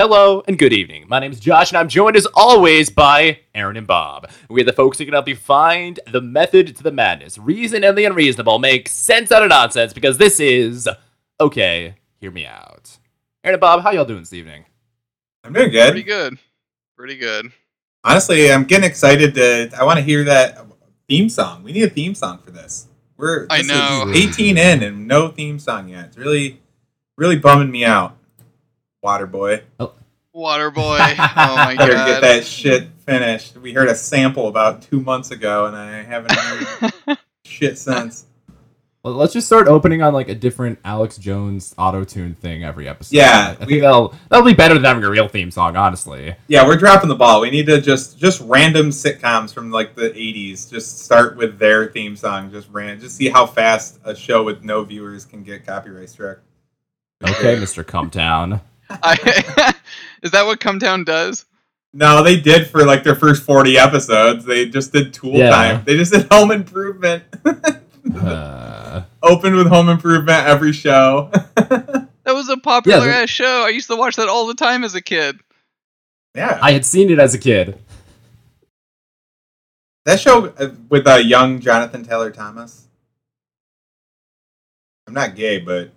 Hello 0.00 0.44
and 0.46 0.56
good 0.56 0.72
evening. 0.72 1.06
My 1.08 1.18
name 1.18 1.32
is 1.32 1.40
Josh, 1.40 1.72
and 1.72 1.76
I'm 1.76 1.88
joined 1.88 2.14
as 2.14 2.24
always 2.32 2.88
by 2.88 3.40
Aaron 3.52 3.76
and 3.76 3.84
Bob. 3.84 4.30
We're 4.48 4.64
the 4.64 4.72
folks 4.72 4.96
who 4.96 5.04
can 5.04 5.12
help 5.12 5.26
you 5.26 5.34
find 5.34 5.98
the 6.12 6.20
method 6.20 6.76
to 6.76 6.84
the 6.84 6.92
madness, 6.92 7.36
reason 7.36 7.82
and 7.82 7.98
the 7.98 8.04
unreasonable, 8.04 8.60
make 8.60 8.88
sense 8.88 9.32
out 9.32 9.42
of 9.42 9.48
nonsense, 9.48 9.92
because 9.92 10.16
this 10.16 10.38
is 10.38 10.88
okay. 11.40 11.96
Hear 12.20 12.30
me 12.30 12.46
out. 12.46 12.96
Aaron 13.42 13.54
and 13.54 13.60
Bob, 13.60 13.82
how 13.82 13.90
y'all 13.90 14.04
doing 14.04 14.20
this 14.20 14.32
evening? 14.32 14.66
I'm 15.42 15.52
doing 15.52 15.72
good. 15.72 15.90
Pretty 15.90 16.04
good. 16.04 16.38
Pretty 16.96 17.16
good. 17.16 17.50
Honestly, 18.04 18.52
I'm 18.52 18.62
getting 18.62 18.88
excited 18.88 19.34
to. 19.34 19.72
I 19.76 19.82
want 19.82 19.96
to 19.96 20.04
hear 20.04 20.22
that 20.22 20.64
theme 21.08 21.28
song. 21.28 21.64
We 21.64 21.72
need 21.72 21.82
a 21.82 21.90
theme 21.90 22.14
song 22.14 22.38
for 22.38 22.52
this. 22.52 22.86
We're 23.16 23.48
I 23.50 23.62
this 23.62 23.66
is 23.66 23.72
know. 23.72 24.12
18 24.14 24.58
in 24.58 24.84
and 24.84 25.08
no 25.08 25.26
theme 25.26 25.58
song 25.58 25.88
yet. 25.88 26.04
It's 26.04 26.16
really, 26.16 26.60
really 27.16 27.36
bumming 27.36 27.72
me 27.72 27.84
out. 27.84 28.14
Waterboy, 29.04 29.62
oh. 29.80 29.92
Water 30.32 30.70
boy. 30.70 30.98
Oh 31.18 31.56
my 31.56 31.74
god. 31.76 31.88
get 32.06 32.20
that 32.20 32.44
shit 32.44 32.88
finished. 33.06 33.56
We 33.56 33.72
heard 33.72 33.88
a 33.88 33.94
sample 33.94 34.46
about 34.48 34.82
two 34.82 35.00
months 35.00 35.30
ago, 35.30 35.66
and 35.66 35.74
I 35.76 36.02
haven't 36.02 36.32
heard 36.32 37.18
shit 37.44 37.78
since. 37.78 38.26
Well, 39.02 39.14
let's 39.14 39.32
just 39.32 39.46
start 39.46 39.68
opening 39.68 40.02
on 40.02 40.12
like 40.12 40.28
a 40.28 40.34
different 40.34 40.78
Alex 40.84 41.16
Jones 41.18 41.74
auto 41.78 42.04
tune 42.04 42.34
thing 42.34 42.62
every 42.64 42.88
episode. 42.88 43.16
Yeah, 43.16 43.50
I 43.52 43.54
think 43.54 43.70
we- 43.70 43.80
that'll 43.80 44.14
that'll 44.28 44.44
be 44.44 44.54
better 44.54 44.74
than 44.74 44.84
having 44.84 45.02
a 45.04 45.10
real 45.10 45.28
theme 45.28 45.50
song, 45.50 45.76
honestly. 45.76 46.34
Yeah, 46.48 46.66
we're 46.66 46.76
dropping 46.76 47.08
the 47.08 47.14
ball. 47.16 47.40
We 47.40 47.50
need 47.50 47.66
to 47.66 47.80
just 47.80 48.18
just 48.18 48.40
random 48.42 48.90
sitcoms 48.90 49.52
from 49.54 49.70
like 49.70 49.94
the 49.94 50.10
80s. 50.10 50.70
Just 50.70 51.00
start 51.00 51.36
with 51.36 51.58
their 51.58 51.86
theme 51.88 52.16
song. 52.16 52.50
Just 52.52 52.68
ran. 52.70 53.00
Just 53.00 53.16
see 53.16 53.28
how 53.28 53.46
fast 53.46 53.98
a 54.04 54.14
show 54.14 54.42
with 54.44 54.62
no 54.62 54.84
viewers 54.84 55.24
can 55.24 55.42
get 55.42 55.64
copyright 55.66 56.10
struck. 56.10 56.38
Okay, 57.24 57.56
Mr. 57.56 57.82
Cumtown. 57.84 58.60
I, 58.90 59.74
is 60.22 60.30
that 60.32 60.46
what 60.46 60.60
Cum 60.60 60.78
Town 60.78 61.04
does? 61.04 61.44
No, 61.92 62.22
they 62.22 62.38
did 62.38 62.66
for 62.68 62.84
like 62.84 63.02
their 63.02 63.14
first 63.14 63.42
40 63.42 63.78
episodes. 63.78 64.44
They 64.44 64.66
just 64.68 64.92
did 64.92 65.12
Tool 65.14 65.32
Yeah. 65.34 65.50
Time. 65.50 65.82
They 65.84 65.96
just 65.96 66.12
did 66.12 66.26
Home 66.30 66.50
Improvement. 66.50 67.24
Uh, 68.16 69.02
Opened 69.22 69.56
with 69.56 69.66
Home 69.68 69.88
Improvement 69.88 70.46
every 70.46 70.72
show. 70.72 71.30
That 72.24 72.34
was 72.34 72.50
a 72.50 72.58
popular 72.58 73.06
Yeah, 73.06 73.22
ass 73.22 73.30
show. 73.30 73.64
I 73.64 73.70
used 73.70 73.88
to 73.88 73.96
watch 73.96 74.16
that 74.16 74.28
all 74.28 74.46
the 74.46 74.52
time 74.54 74.84
as 74.84 74.94
a 74.94 75.00
kid. 75.00 75.40
yeah. 76.34 76.58
I 76.60 76.72
had 76.72 76.84
seen 76.84 77.08
it 77.08 77.18
as 77.18 77.32
a 77.32 77.38
kid. 77.38 77.78
that 80.04 80.20
show 80.20 80.48
uh, 80.58 80.72
with 80.90 81.06
uh, 81.06 81.14
young 81.14 81.58
Jonathan 81.58 82.04
Taylor 82.04 82.30
Thomas. 82.30 82.86
I'm 85.06 85.14
not 85.14 85.36
gay, 85.36 85.58
but 85.58 85.90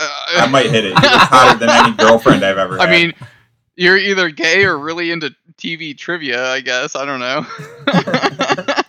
I 0.00 0.48
might 0.50 0.70
hit 0.70 0.84
it. 0.84 0.88
He 0.88 0.94
looks 0.94 1.24
hotter 1.24 1.58
than 1.58 1.70
any 1.70 1.96
girlfriend 1.96 2.44
I've 2.44 2.58
ever 2.58 2.78
had. 2.78 2.88
I 2.88 2.90
mean, 2.90 3.12
you're 3.76 3.98
either 3.98 4.30
gay 4.30 4.64
or 4.64 4.78
really 4.78 5.10
into 5.10 5.34
TV 5.56 5.96
trivia, 5.96 6.50
I 6.50 6.60
guess. 6.60 6.96
I 6.96 7.04
don't 7.04 7.20
know. 7.20 7.46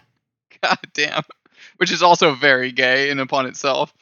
God 0.61 0.77
damn. 0.93 1.23
Which 1.77 1.91
is 1.91 2.03
also 2.03 2.33
very 2.33 2.71
gay 2.71 3.09
in 3.09 3.19
upon 3.19 3.45
itself. 3.45 3.93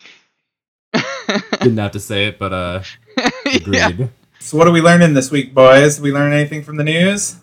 Didn't 1.62 1.78
have 1.78 1.92
to 1.92 2.00
say 2.00 2.28
it, 2.28 2.40
but 2.40 2.54
uh, 2.54 2.84
agreed. 3.46 3.76
yeah. 3.76 4.08
so 4.40 4.58
what 4.58 4.68
are 4.68 4.72
we 4.72 4.82
learning 4.82 5.14
this 5.14 5.32
week, 5.32 5.54
boys? 5.54 6.02
We 6.02 6.12
learn 6.12 6.34
anything 6.34 6.64
from 6.64 6.78
the 6.78 6.84
news? 6.84 7.38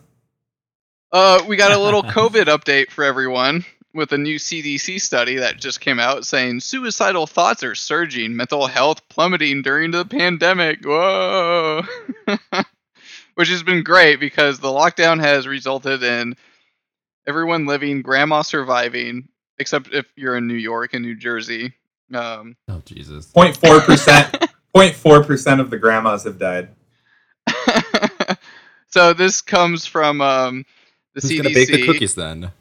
Uh, 1.13 1.43
we 1.49 1.57
got 1.57 1.73
a 1.73 1.79
little 1.79 2.03
COVID 2.03 2.45
update 2.47 2.91
for 2.91 3.05
everyone 3.05 3.65
with 3.97 4.13
a 4.13 4.19
new 4.19 4.39
CDC 4.39 5.01
study 5.01 5.37
that 5.37 5.59
just 5.59 5.81
came 5.81 5.99
out 5.99 6.27
saying 6.27 6.61
suicidal 6.61 7.27
thoughts 7.27 7.65
are 7.65 7.75
surging, 7.75 8.37
mental 8.37 8.67
health 8.67 9.09
plummeting 9.09 9.63
during 9.63 9.91
the 9.91 10.05
pandemic. 10.05 10.85
Whoa. 10.85 11.83
Which 13.35 13.49
has 13.49 13.63
been 13.63 13.83
great 13.83 14.21
because 14.21 14.61
the 14.61 14.69
lockdown 14.69 15.21
has 15.21 15.47
resulted 15.47 16.03
in 16.03 16.37
everyone 17.27 17.67
living, 17.67 18.03
grandma 18.03 18.43
surviving, 18.43 19.29
except 19.59 19.93
if 19.93 20.07
you're 20.17 20.37
in 20.37 20.47
New 20.47 20.55
York 20.55 20.95
and 20.95 21.05
New 21.05 21.17
Jersey. 21.17 21.73
Um, 22.15 22.57
Oh 22.69 22.83
Jesus. 22.85 23.33
0.4 23.33 23.85
percent. 23.85 24.47
0.4 24.75 25.27
percent 25.27 25.61
of 25.61 25.71
the 25.71 25.79
grandmas 25.79 26.25
have 26.25 26.39
died. 26.39 26.69
so 28.89 29.13
this 29.13 29.41
comes 29.41 29.87
from 29.87 30.21
um, 30.21 30.65
the 31.15 31.21
Who's 31.21 31.31
CDC. 31.31 31.37
gonna 31.43 31.55
bake 31.55 31.69
the 31.69 31.87
cookies 31.87 32.15
then? 32.15 32.53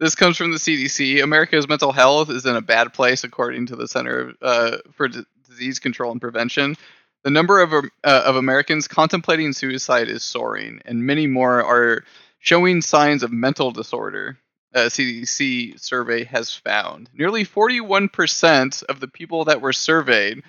This 0.00 0.14
comes 0.14 0.38
from 0.38 0.50
the 0.50 0.56
CDC. 0.56 1.22
America's 1.22 1.68
mental 1.68 1.92
health 1.92 2.30
is 2.30 2.46
in 2.46 2.56
a 2.56 2.62
bad 2.62 2.94
place, 2.94 3.22
according 3.22 3.66
to 3.66 3.76
the 3.76 3.86
Center 3.86 4.32
uh, 4.40 4.78
for 4.92 5.08
D- 5.08 5.24
Disease 5.46 5.78
Control 5.78 6.10
and 6.10 6.20
Prevention. 6.20 6.74
The 7.22 7.30
number 7.30 7.60
of 7.60 7.74
um, 7.74 7.90
uh, 8.02 8.22
of 8.24 8.36
Americans 8.36 8.88
contemplating 8.88 9.52
suicide 9.52 10.08
is 10.08 10.22
soaring, 10.22 10.80
and 10.86 11.04
many 11.04 11.26
more 11.26 11.62
are 11.62 12.04
showing 12.38 12.80
signs 12.80 13.22
of 13.22 13.30
mental 13.30 13.72
disorder. 13.72 14.38
A 14.72 14.86
CDC 14.86 15.78
survey 15.78 16.24
has 16.24 16.54
found 16.54 17.10
nearly 17.12 17.44
41% 17.44 18.84
of 18.84 19.00
the 19.00 19.08
people 19.08 19.44
that 19.46 19.60
were 19.60 19.74
surveyed 19.74 20.42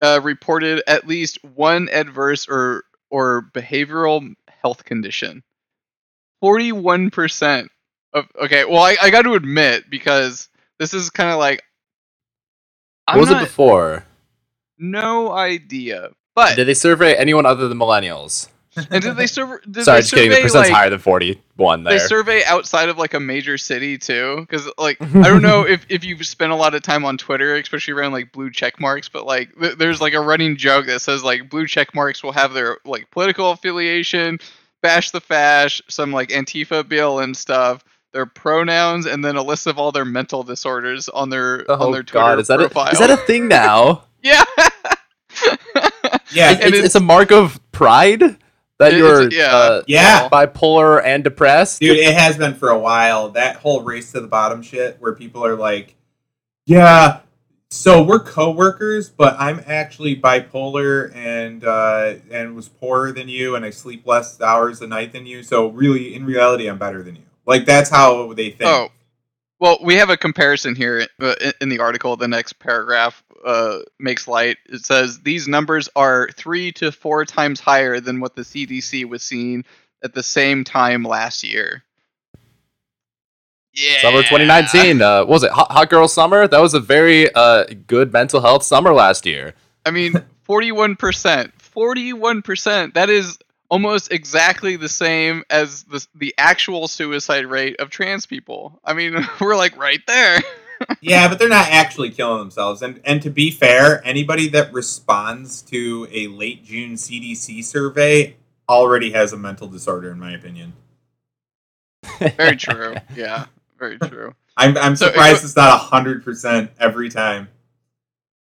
uh, 0.00 0.20
reported 0.22 0.82
at 0.86 1.06
least 1.06 1.44
one 1.44 1.90
adverse 1.90 2.48
or 2.48 2.84
or 3.10 3.50
behavioral 3.52 4.34
health 4.62 4.84
condition. 4.84 5.42
41% 6.42 7.64
of 7.64 7.68
okay 8.14 8.64
well 8.64 8.82
i, 8.82 8.96
I 9.02 9.10
got 9.10 9.22
to 9.22 9.34
admit 9.34 9.90
because 9.90 10.48
this 10.78 10.94
is 10.94 11.10
kind 11.10 11.30
of 11.30 11.38
like 11.38 11.62
What 13.06 13.14
i'm 13.14 13.20
was 13.20 13.30
not 13.30 13.42
it 13.42 13.46
before? 13.46 14.04
no 14.78 15.32
idea 15.32 16.10
but 16.34 16.54
Did 16.56 16.68
they 16.68 16.74
survey 16.74 17.14
anyone 17.16 17.46
other 17.46 17.68
than 17.68 17.78
millennials? 17.78 18.48
and 18.92 19.02
did 19.02 19.16
they 19.16 19.26
serve 19.26 19.60
did 19.68 19.82
Sorry, 19.84 19.96
they 19.98 20.02
just 20.02 20.14
kidding. 20.14 20.30
The 20.30 20.36
survey, 20.36 20.42
percent's 20.44 20.68
like, 20.68 20.76
higher 20.76 20.90
than 20.90 21.00
forty-one 21.00 21.82
they 21.82 21.98
survey 21.98 22.44
outside 22.44 22.88
of 22.88 22.96
like 22.96 23.12
a 23.12 23.18
major 23.18 23.58
city 23.58 23.98
too 23.98 24.36
because 24.42 24.70
like 24.78 25.02
i 25.02 25.22
don't 25.24 25.42
know 25.42 25.62
if, 25.66 25.84
if 25.88 26.04
you've 26.04 26.24
spent 26.24 26.52
a 26.52 26.54
lot 26.54 26.74
of 26.76 26.82
time 26.82 27.04
on 27.04 27.18
twitter 27.18 27.56
especially 27.56 27.92
around 27.92 28.12
like 28.12 28.30
blue 28.30 28.50
check 28.52 28.78
marks 28.78 29.08
but 29.08 29.26
like 29.26 29.50
th- 29.60 29.76
there's 29.78 30.00
like 30.00 30.12
a 30.14 30.20
running 30.20 30.56
joke 30.56 30.86
that 30.86 31.00
says 31.00 31.24
like 31.24 31.50
blue 31.50 31.66
check 31.66 31.92
marks 31.92 32.22
will 32.22 32.30
have 32.30 32.52
their 32.52 32.78
like 32.84 33.10
political 33.10 33.50
affiliation 33.50 34.38
bash 34.80 35.10
the 35.10 35.20
fash 35.20 35.82
some 35.88 36.12
like 36.12 36.28
antifa 36.28 36.84
blm 36.84 37.34
stuff 37.34 37.82
their 38.12 38.26
pronouns 38.26 39.06
and 39.06 39.24
then 39.24 39.36
a 39.36 39.42
list 39.42 39.66
of 39.66 39.78
all 39.78 39.92
their 39.92 40.04
mental 40.04 40.42
disorders 40.42 41.08
on 41.08 41.28
their 41.30 41.60
on 41.70 41.78
oh 41.82 41.92
their 41.92 42.02
Twitter 42.02 42.24
God, 42.24 42.38
is 42.40 42.46
that 42.48 42.58
profile. 42.58 42.86
a, 42.86 42.90
is 42.92 42.98
that 42.98 43.10
a 43.10 43.16
thing 43.16 43.48
now? 43.48 44.04
yeah? 44.22 44.44
Yeah, 46.30 46.52
it's, 46.52 46.64
it's- 46.66 46.84
it's 46.86 46.94
a 46.94 47.00
mark 47.00 47.30
of 47.32 47.58
pride 47.72 48.20
that 48.78 48.92
It- 48.92 48.98
you're 48.98 49.22
it's- 49.22 49.34
yeah. 49.34 49.56
uh, 49.56 49.82
Yeah. 49.86 50.28
bipolar 50.28 51.02
and 51.04 51.24
depressed. 51.24 51.80
Dude, 51.80 51.96
it 51.96 52.14
has 52.14 52.36
been 52.36 52.54
for 52.54 52.68
a 52.70 52.78
while. 52.78 53.30
That 53.30 53.56
whole 53.56 53.82
race 53.82 54.12
to 54.12 54.20
the 54.20 54.26
bottom 54.28 54.62
shit 54.62 54.96
where 55.00 55.14
people 55.14 55.44
are 55.44 55.56
like, 55.56 55.96
yeah, 56.66 57.20
so 57.70 58.02
we're 58.02 58.20
coworkers, 58.20 59.08
but 59.10 59.36
I'm 59.38 59.62
actually 59.66 60.16
bipolar 60.16 61.14
and 61.14 61.64
uh, 61.64 62.14
and 62.30 62.54
was 62.56 62.68
poorer 62.68 63.10
than 63.12 63.28
you, 63.28 63.54
and 63.56 63.64
I 63.64 63.70
sleep 63.70 64.06
less 64.06 64.40
hours 64.40 64.80
a 64.80 64.86
night 64.86 65.12
than 65.12 65.26
you. 65.26 65.42
So 65.42 65.68
really, 65.68 66.14
in 66.14 66.24
reality, 66.24 66.66
I'm 66.66 66.78
better 66.78 67.02
than 67.02 67.16
you. 67.16 67.22
Like 67.48 67.64
that's 67.64 67.88
how 67.90 68.34
they 68.34 68.50
think. 68.50 68.70
Oh, 68.70 68.88
well, 69.58 69.78
we 69.82 69.94
have 69.96 70.10
a 70.10 70.16
comparison 70.16 70.74
here 70.76 71.06
uh, 71.20 71.34
in- 71.40 71.52
in 71.62 71.68
the 71.70 71.78
article. 71.80 72.14
The 72.16 72.28
next 72.28 72.58
paragraph 72.58 73.24
uh, 73.44 73.78
makes 73.98 74.28
light. 74.28 74.58
It 74.66 74.84
says 74.84 75.20
these 75.20 75.48
numbers 75.48 75.88
are 75.96 76.28
three 76.36 76.70
to 76.72 76.92
four 76.92 77.24
times 77.24 77.58
higher 77.58 78.00
than 78.00 78.20
what 78.20 78.36
the 78.36 78.42
CDC 78.42 79.08
was 79.08 79.22
seeing 79.22 79.64
at 80.04 80.12
the 80.14 80.22
same 80.22 80.62
time 80.62 81.02
last 81.02 81.42
year. 81.42 81.82
Yeah. 83.72 84.02
Summer 84.02 84.22
2019. 84.22 85.00
Uh, 85.00 85.20
what 85.20 85.28
was 85.28 85.42
it 85.44 85.50
Hot, 85.52 85.70
Hot 85.72 85.88
Girl 85.88 86.06
Summer? 86.06 86.46
That 86.48 86.60
was 86.60 86.74
a 86.74 86.80
very 86.80 87.32
uh, 87.34 87.64
good 87.86 88.12
mental 88.12 88.40
health 88.40 88.62
summer 88.62 88.92
last 88.92 89.24
year. 89.24 89.54
I 89.86 89.90
mean, 89.90 90.12
forty-one 90.42 90.96
percent. 90.96 91.52
Forty-one 91.62 92.42
percent. 92.42 92.94
That 92.94 93.08
is 93.08 93.38
almost 93.68 94.12
exactly 94.12 94.76
the 94.76 94.88
same 94.88 95.44
as 95.50 95.84
the 95.84 96.06
the 96.14 96.34
actual 96.38 96.88
suicide 96.88 97.46
rate 97.46 97.76
of 97.80 97.90
trans 97.90 98.26
people. 98.26 98.80
I 98.84 98.94
mean, 98.94 99.16
we're 99.40 99.56
like 99.56 99.76
right 99.76 100.00
there. 100.06 100.38
Yeah, 101.00 101.26
but 101.26 101.40
they're 101.40 101.48
not 101.48 101.66
actually 101.70 102.10
killing 102.10 102.38
themselves. 102.38 102.82
And 102.82 103.00
and 103.04 103.20
to 103.22 103.30
be 103.30 103.50
fair, 103.50 104.00
anybody 104.06 104.48
that 104.50 104.72
responds 104.72 105.60
to 105.62 106.06
a 106.12 106.28
late 106.28 106.64
June 106.64 106.92
CDC 106.94 107.64
survey 107.64 108.36
already 108.68 109.10
has 109.10 109.32
a 109.32 109.36
mental 109.36 109.66
disorder, 109.66 110.12
in 110.12 110.20
my 110.20 110.32
opinion. 110.32 110.74
Very 112.20 112.54
true. 112.56 112.94
Yeah, 113.16 113.46
very 113.76 113.98
true. 113.98 114.36
I'm 114.56 114.76
I'm 114.78 114.94
So, 114.94 115.06
surprised 115.08 115.42
uh, 115.42 115.46
it's 115.46 115.56
not 115.56 115.80
hundred 115.80 116.22
percent 116.22 116.70
every 116.78 117.08
time. 117.08 117.48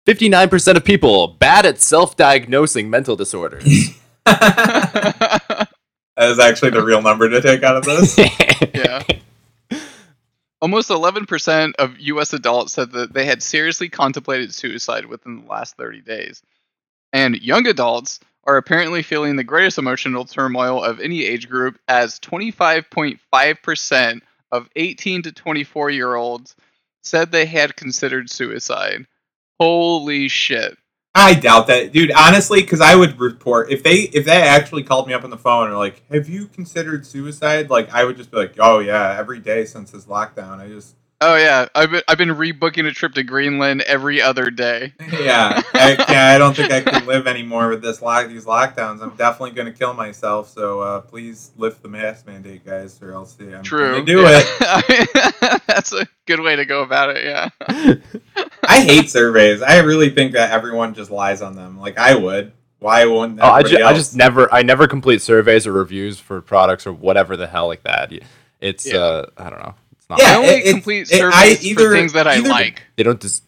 59% 0.07 0.77
of 0.77 0.83
people 0.83 1.27
bad 1.27 1.65
at 1.65 1.79
self-diagnosing 1.79 2.89
mental 2.89 3.15
disorders. 3.15 3.89
That 4.25 5.69
is 6.17 6.39
actually 6.39 6.71
the 6.71 6.83
real 6.83 7.01
number 7.01 7.29
to 7.29 7.41
take 7.41 7.63
out 7.63 7.77
of 7.77 7.83
this. 7.83 8.17
yeah. 8.73 9.03
Almost 10.61 10.89
11% 10.89 11.75
of 11.75 11.99
US 11.99 12.33
adults 12.33 12.73
said 12.73 12.91
that 12.93 13.13
they 13.13 13.25
had 13.25 13.43
seriously 13.43 13.89
contemplated 13.89 14.53
suicide 14.53 15.05
within 15.05 15.41
the 15.41 15.47
last 15.47 15.77
30 15.77 16.01
days. 16.01 16.41
And 17.13 17.39
young 17.41 17.67
adults 17.67 18.19
are 18.45 18.57
apparently 18.57 19.03
feeling 19.03 19.35
the 19.35 19.43
greatest 19.43 19.77
emotional 19.77 20.25
turmoil 20.25 20.83
of 20.83 20.99
any 20.99 21.25
age 21.25 21.49
group, 21.49 21.79
as 21.87 22.19
25.5% 22.19 24.21
of 24.51 24.69
18 24.75 25.23
to 25.23 25.31
24 25.31 25.89
year 25.89 26.15
olds 26.15 26.55
said 27.03 27.31
they 27.31 27.45
had 27.45 27.75
considered 27.75 28.29
suicide. 28.29 29.05
Holy 29.59 30.27
shit. 30.27 30.77
I 31.17 31.33
doubt 31.33 31.67
that, 31.67 31.93
dude. 31.93 32.11
Honestly, 32.11 32.59
because 32.59 32.81
I 32.81 32.93
would 32.93 33.17
report 33.19 33.71
if 33.71 33.83
they 33.83 34.09
if 34.11 34.25
they 34.25 34.41
actually 34.41 34.83
called 34.83 35.07
me 35.07 35.13
up 35.13 35.23
on 35.23 35.29
the 35.29 35.37
phone 35.37 35.67
and 35.69 35.77
like, 35.77 36.03
"Have 36.11 36.27
you 36.27 36.47
considered 36.47 37.05
suicide?" 37.05 37.69
Like, 37.69 37.89
I 37.93 38.03
would 38.03 38.17
just 38.17 38.31
be 38.31 38.37
like, 38.37 38.55
"Oh 38.59 38.79
yeah, 38.79 39.15
every 39.17 39.39
day 39.39 39.63
since 39.63 39.91
this 39.91 40.05
lockdown, 40.05 40.59
I 40.59 40.67
just 40.67 40.95
Oh 41.27 41.37
yeah, 41.37 41.67
I've 41.73 41.89
been 41.89 42.03
I've 42.07 42.19
been 42.19 42.29
rebooking 42.29 42.85
a 42.85 42.91
trip 42.91 43.15
to 43.15 43.23
Greenland 43.23 43.81
every 43.81 44.21
other 44.21 44.51
day. 44.51 44.93
yeah, 45.11 45.59
I, 45.73 45.95
yeah, 46.07 46.33
I 46.35 46.37
don't 46.37 46.55
think 46.55 46.71
I 46.71 46.81
can 46.81 47.07
live 47.07 47.25
anymore 47.25 47.67
with 47.69 47.81
this 47.81 47.99
lock 47.99 48.27
these 48.27 48.45
lockdowns. 48.45 49.01
I'm 49.01 49.15
definitely 49.15 49.51
going 49.51 49.65
to 49.65 49.73
kill 49.73 49.95
myself. 49.95 50.49
So 50.49 50.81
uh, 50.81 51.01
please 51.01 51.49
lift 51.57 51.81
the 51.81 51.87
mask 51.87 52.27
mandate, 52.27 52.63
guys, 52.63 53.01
or 53.01 53.13
else 53.13 53.35
yeah, 53.39 53.57
I'm 53.57 53.63
True. 53.63 53.93
gonna 53.93 54.05
do 54.05 54.21
yeah. 54.21 54.41
it. 54.87 55.61
That's 55.67 55.93
a 55.93 56.07
good 56.27 56.41
way 56.41 56.57
to 56.57 56.65
go 56.65 56.83
about 56.83 57.15
it. 57.17 57.25
Yeah. 57.25 57.49
I 58.67 58.81
hate 58.81 59.09
surveys. 59.09 59.63
I 59.63 59.79
really 59.79 60.11
think 60.11 60.33
that 60.33 60.51
everyone 60.51 60.93
just 60.93 61.09
lies 61.09 61.41
on 61.41 61.55
them. 61.55 61.79
Like 61.79 61.97
I 61.97 62.13
would. 62.13 62.51
Why 62.77 63.03
wouldn't? 63.05 63.39
Oh, 63.41 63.45
I 63.45 63.61
everybody 63.61 63.77
just, 63.77 63.89
I 63.89 63.93
just 63.95 64.15
never, 64.15 64.53
I 64.53 64.61
never 64.61 64.87
complete 64.87 65.23
surveys 65.23 65.65
or 65.65 65.71
reviews 65.71 66.19
for 66.19 66.39
products 66.39 66.85
or 66.85 66.93
whatever 66.93 67.35
the 67.35 67.47
hell 67.47 67.65
like 67.65 67.81
that. 67.81 68.13
It's, 68.61 68.85
Yeah. 68.85 68.99
uh, 68.99 69.25
I 69.37 69.49
don't 69.49 69.59
know. 69.59 69.73
It's 70.07 70.09
not. 70.09 70.19
Yeah, 70.19 70.33
I 70.33 70.35
only 70.37 70.49
it- 70.49 70.71
complete 70.73 71.11
it- 71.11 71.21
I 71.21 71.49
surveys 71.55 71.65
either- 71.65 71.89
for 71.89 71.95
things 71.95 72.13
that 72.13 72.27
I 72.27 72.37
like. 72.37 72.83
They 72.95 73.03
don't, 73.03 73.19
des- 73.19 73.41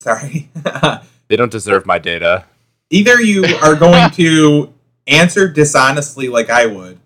Sorry. 0.00 0.50
they 1.28 1.36
don't 1.36 1.50
deserve 1.50 1.86
my 1.86 1.98
data. 1.98 2.44
Either 2.90 3.20
you 3.20 3.44
are 3.62 3.74
going 3.74 4.10
to 4.12 4.72
answer 5.06 5.48
dishonestly 5.48 6.28
like 6.28 6.50
I 6.50 6.66
would, 6.66 7.00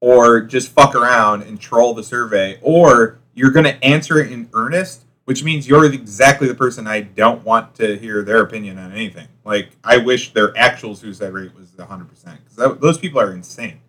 or 0.00 0.40
just 0.40 0.68
fuck 0.70 0.94
around 0.94 1.42
and 1.42 1.60
troll 1.60 1.94
the 1.94 2.04
survey, 2.04 2.58
or 2.62 3.18
you're 3.34 3.50
going 3.50 3.64
to 3.64 3.84
answer 3.84 4.20
it 4.20 4.30
in 4.32 4.48
earnest, 4.52 5.04
which 5.24 5.42
means 5.44 5.68
you're 5.68 5.84
exactly 5.92 6.46
the 6.48 6.54
person 6.54 6.86
I 6.86 7.00
don't 7.00 7.44
want 7.44 7.74
to 7.76 7.98
hear 7.98 8.22
their 8.22 8.40
opinion 8.42 8.78
on 8.78 8.92
anything. 8.92 9.26
Like, 9.44 9.70
I 9.84 9.98
wish 9.98 10.32
their 10.32 10.56
actual 10.56 10.94
suicide 10.94 11.32
rate 11.32 11.54
was 11.56 11.70
100%, 11.72 12.08
because 12.08 12.78
those 12.78 12.98
people 12.98 13.20
are 13.20 13.32
insane. 13.32 13.80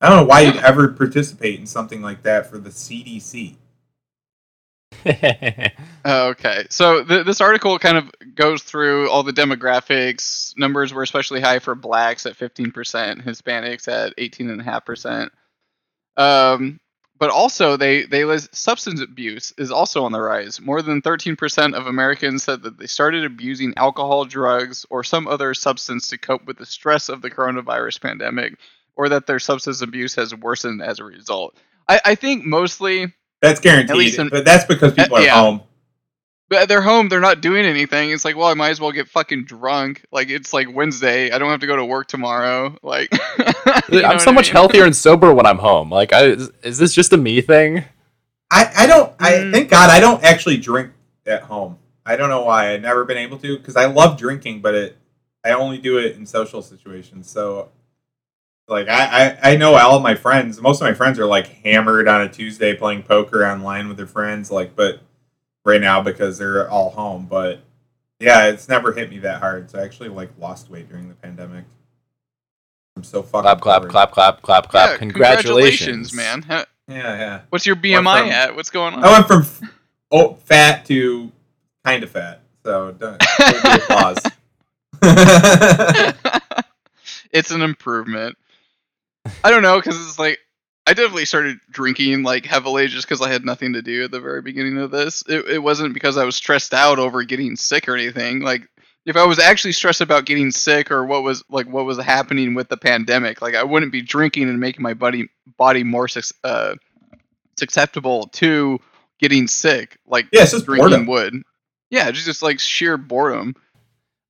I 0.00 0.08
don't 0.08 0.18
know 0.18 0.24
why 0.26 0.42
you'd 0.42 0.56
ever 0.56 0.88
participate 0.88 1.58
in 1.58 1.66
something 1.66 2.00
like 2.00 2.22
that 2.22 2.48
for 2.48 2.58
the 2.58 2.70
CDC. 2.70 3.56
Oh, 6.04 6.28
okay. 6.28 6.66
So 6.70 7.04
th- 7.04 7.26
this 7.26 7.42
article 7.42 7.78
kind 7.78 7.98
of 7.98 8.10
goes 8.34 8.62
through 8.62 9.10
all 9.10 9.24
the 9.24 9.32
demographics. 9.32 10.56
Numbers 10.56 10.94
were 10.94 11.02
especially 11.02 11.40
high 11.40 11.58
for 11.58 11.74
blacks 11.74 12.24
at 12.24 12.38
15%, 12.38 12.72
Hispanics 13.22 13.88
at 13.88 14.16
18.5%. 14.16 15.28
Um, 16.16 16.80
but 17.18 17.30
also, 17.30 17.76
they, 17.76 18.04
they 18.04 18.24
list 18.24 18.54
substance 18.54 19.02
abuse 19.02 19.52
is 19.58 19.70
also 19.70 20.04
on 20.04 20.12
the 20.12 20.20
rise. 20.20 20.60
More 20.60 20.80
than 20.80 21.02
13% 21.02 21.74
of 21.74 21.86
Americans 21.86 22.44
said 22.44 22.62
that 22.62 22.78
they 22.78 22.86
started 22.86 23.24
abusing 23.24 23.74
alcohol, 23.76 24.24
drugs, 24.24 24.86
or 24.88 25.02
some 25.04 25.26
other 25.26 25.52
substance 25.52 26.08
to 26.08 26.18
cope 26.18 26.46
with 26.46 26.56
the 26.58 26.66
stress 26.66 27.08
of 27.08 27.20
the 27.20 27.30
coronavirus 27.30 28.00
pandemic, 28.00 28.54
or 28.96 29.10
that 29.10 29.26
their 29.26 29.40
substance 29.40 29.82
abuse 29.82 30.14
has 30.14 30.34
worsened 30.34 30.80
as 30.80 31.00
a 31.00 31.04
result. 31.04 31.56
I, 31.88 32.00
I 32.04 32.14
think 32.14 32.44
mostly 32.44 33.12
That's 33.40 33.60
guaranteed, 33.60 34.18
in- 34.18 34.28
but 34.28 34.44
that's 34.44 34.64
because 34.64 34.94
people 34.94 35.16
Uh, 35.16 35.20
are 35.20 35.24
yeah. 35.24 35.40
home. 35.40 35.62
But 36.50 36.66
they're 36.68 36.80
home, 36.80 37.10
they're 37.10 37.20
not 37.20 37.42
doing 37.42 37.66
anything. 37.66 38.10
It's 38.10 38.24
like, 38.24 38.34
well, 38.34 38.46
I 38.48 38.54
might 38.54 38.70
as 38.70 38.80
well 38.80 38.90
get 38.90 39.06
fucking 39.06 39.44
drunk. 39.44 40.04
Like 40.10 40.30
it's 40.30 40.54
like 40.54 40.74
Wednesday. 40.74 41.30
I 41.30 41.38
don't 41.38 41.50
have 41.50 41.60
to 41.60 41.66
go 41.66 41.76
to 41.76 41.84
work 41.84 42.06
tomorrow. 42.08 42.74
Like 42.82 43.10
I'm 43.92 44.18
so 44.18 44.32
much 44.32 44.46
mean? 44.46 44.52
healthier 44.54 44.84
and 44.84 44.96
sober 44.96 45.34
when 45.34 45.44
I'm 45.44 45.58
home. 45.58 45.90
Like, 45.90 46.12
I, 46.14 46.24
is, 46.24 46.50
is 46.62 46.78
this 46.78 46.94
just 46.94 47.12
a 47.12 47.18
me 47.18 47.42
thing? 47.42 47.84
I, 48.50 48.70
I 48.76 48.86
don't 48.86 49.12
I 49.20 49.32
Mm. 49.32 49.52
thank 49.52 49.68
God 49.70 49.90
I 49.90 50.00
don't 50.00 50.24
actually 50.24 50.56
drink 50.56 50.92
at 51.26 51.42
home. 51.42 51.76
I 52.06 52.16
don't 52.16 52.30
know 52.30 52.40
why 52.44 52.72
I've 52.72 52.80
never 52.80 53.04
been 53.04 53.18
able 53.18 53.36
to 53.40 53.58
because 53.58 53.76
I 53.76 53.84
love 53.84 54.16
drinking, 54.18 54.62
but 54.62 54.74
it 54.74 54.96
I 55.44 55.50
only 55.50 55.76
do 55.76 55.98
it 55.98 56.16
in 56.16 56.24
social 56.24 56.62
situations. 56.62 57.28
So 57.28 57.68
like 58.68 58.88
I, 58.88 59.28
I 59.42 59.52
I 59.52 59.56
know 59.56 59.74
all 59.74 60.00
my 60.00 60.14
friends. 60.14 60.60
Most 60.60 60.80
of 60.80 60.86
my 60.86 60.94
friends 60.94 61.18
are 61.18 61.26
like 61.26 61.46
hammered 61.64 62.06
on 62.08 62.20
a 62.22 62.28
Tuesday 62.28 62.74
playing 62.74 63.02
poker 63.02 63.44
online 63.46 63.88
with 63.88 63.96
their 63.96 64.06
friends. 64.06 64.50
Like, 64.50 64.76
but 64.76 65.00
right 65.64 65.80
now 65.80 66.02
because 66.02 66.38
they're 66.38 66.68
all 66.70 66.90
home. 66.90 67.26
But 67.28 67.60
yeah, 68.20 68.46
it's 68.46 68.68
never 68.68 68.92
hit 68.92 69.10
me 69.10 69.18
that 69.20 69.40
hard. 69.40 69.70
So 69.70 69.78
I 69.78 69.82
actually 69.84 70.08
like 70.10 70.30
lost 70.38 70.70
weight 70.70 70.88
during 70.88 71.08
the 71.08 71.14
pandemic. 71.14 71.64
I'm 72.96 73.04
so 73.04 73.22
fucking 73.22 73.42
Clap, 73.42 73.60
clap, 73.60 73.80
bored. 73.82 73.90
clap, 73.92 74.10
clap, 74.12 74.42
clap, 74.42 74.68
clap. 74.68 74.90
Yeah, 74.90 74.96
Congratulations. 74.98 76.12
man. 76.12 76.42
Huh, 76.42 76.64
Yeah, 76.88 77.16
yeah. 77.16 77.40
What's 77.50 77.64
your 77.66 77.76
BMI 77.76 78.20
from- 78.22 78.30
at? 78.30 78.56
What's 78.56 78.70
going 78.70 78.94
on? 78.94 79.04
I 79.04 79.12
went 79.12 79.26
from 79.28 79.42
f- 79.42 79.60
oh, 80.10 80.34
fat 80.34 80.84
to 80.86 81.30
kind 81.84 82.02
of 82.02 82.10
fat. 82.10 82.40
So 82.64 82.92
don't 82.92 83.22
hold 83.22 83.62
the 83.62 84.18
applause. 85.02 86.64
it's 87.32 87.50
an 87.50 87.62
improvement. 87.62 88.36
I 89.44 89.50
don't 89.50 89.62
know 89.62 89.78
because 89.78 89.96
it's 89.96 90.18
like 90.18 90.38
I 90.86 90.94
definitely 90.94 91.26
started 91.26 91.58
drinking 91.70 92.22
like 92.22 92.46
heavily 92.46 92.86
just 92.86 93.06
because 93.06 93.20
I 93.20 93.30
had 93.30 93.44
nothing 93.44 93.74
to 93.74 93.82
do 93.82 94.04
at 94.04 94.10
the 94.10 94.20
very 94.20 94.40
beginning 94.40 94.78
of 94.78 94.90
this. 94.90 95.22
It, 95.28 95.46
it 95.46 95.58
wasn't 95.58 95.92
because 95.92 96.16
I 96.16 96.24
was 96.24 96.36
stressed 96.36 96.72
out 96.72 96.98
over 96.98 97.22
getting 97.24 97.56
sick 97.56 97.88
or 97.88 97.94
anything. 97.94 98.40
Like 98.40 98.68
if 99.04 99.16
I 99.16 99.24
was 99.24 99.38
actually 99.38 99.72
stressed 99.72 100.00
about 100.00 100.24
getting 100.24 100.50
sick 100.50 100.90
or 100.90 101.04
what 101.04 101.22
was 101.22 101.44
like 101.50 101.68
what 101.68 101.84
was 101.84 101.98
happening 101.98 102.54
with 102.54 102.68
the 102.68 102.76
pandemic, 102.76 103.42
like 103.42 103.54
I 103.54 103.64
wouldn't 103.64 103.92
be 103.92 104.02
drinking 104.02 104.48
and 104.48 104.60
making 104.60 104.82
my 104.82 104.94
body 104.94 105.28
body 105.56 105.84
more 105.84 106.08
uh, 106.44 106.74
susceptible 107.58 108.28
to 108.34 108.78
getting 109.18 109.46
sick. 109.46 109.98
Like 110.06 110.26
yeah, 110.32 110.46
drinking 110.46 110.76
boredom. 110.76 111.06
would. 111.06 111.42
Yeah, 111.90 112.10
just, 112.10 112.26
just 112.26 112.42
like 112.42 112.60
sheer 112.60 112.96
boredom. 112.96 113.54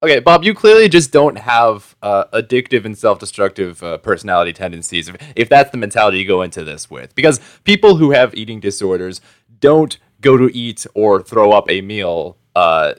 Okay, 0.01 0.21
Bob, 0.21 0.45
you 0.45 0.55
clearly 0.55 0.89
just 0.89 1.11
don't 1.11 1.37
have 1.39 1.97
uh, 2.03 2.25
addictive 2.33 2.85
and 2.85 2.97
self-destructive 2.97 3.83
uh, 3.83 3.99
personality 3.99 4.53
tendencies. 4.53 5.09
If, 5.09 5.17
if 5.35 5.49
that's 5.49 5.73
the 5.73 5.77
mentality 5.77 6.21
you 6.21 6.27
go 6.27 6.43
into 6.43 6.63
this 6.63 6.89
with, 6.89 7.17
because 7.17 7.41
people 7.65 7.97
who 7.97 8.13
have 8.13 8.33
eating 8.37 8.61
disorders 8.61 9.21
don't 9.59 9.99
go 10.21 10.37
to 10.37 10.57
eat 10.57 10.87
or 10.95 11.21
throw 11.21 11.51
up 11.51 11.69
a 11.69 11.81
meal 11.81 12.37
uh, 12.55 12.95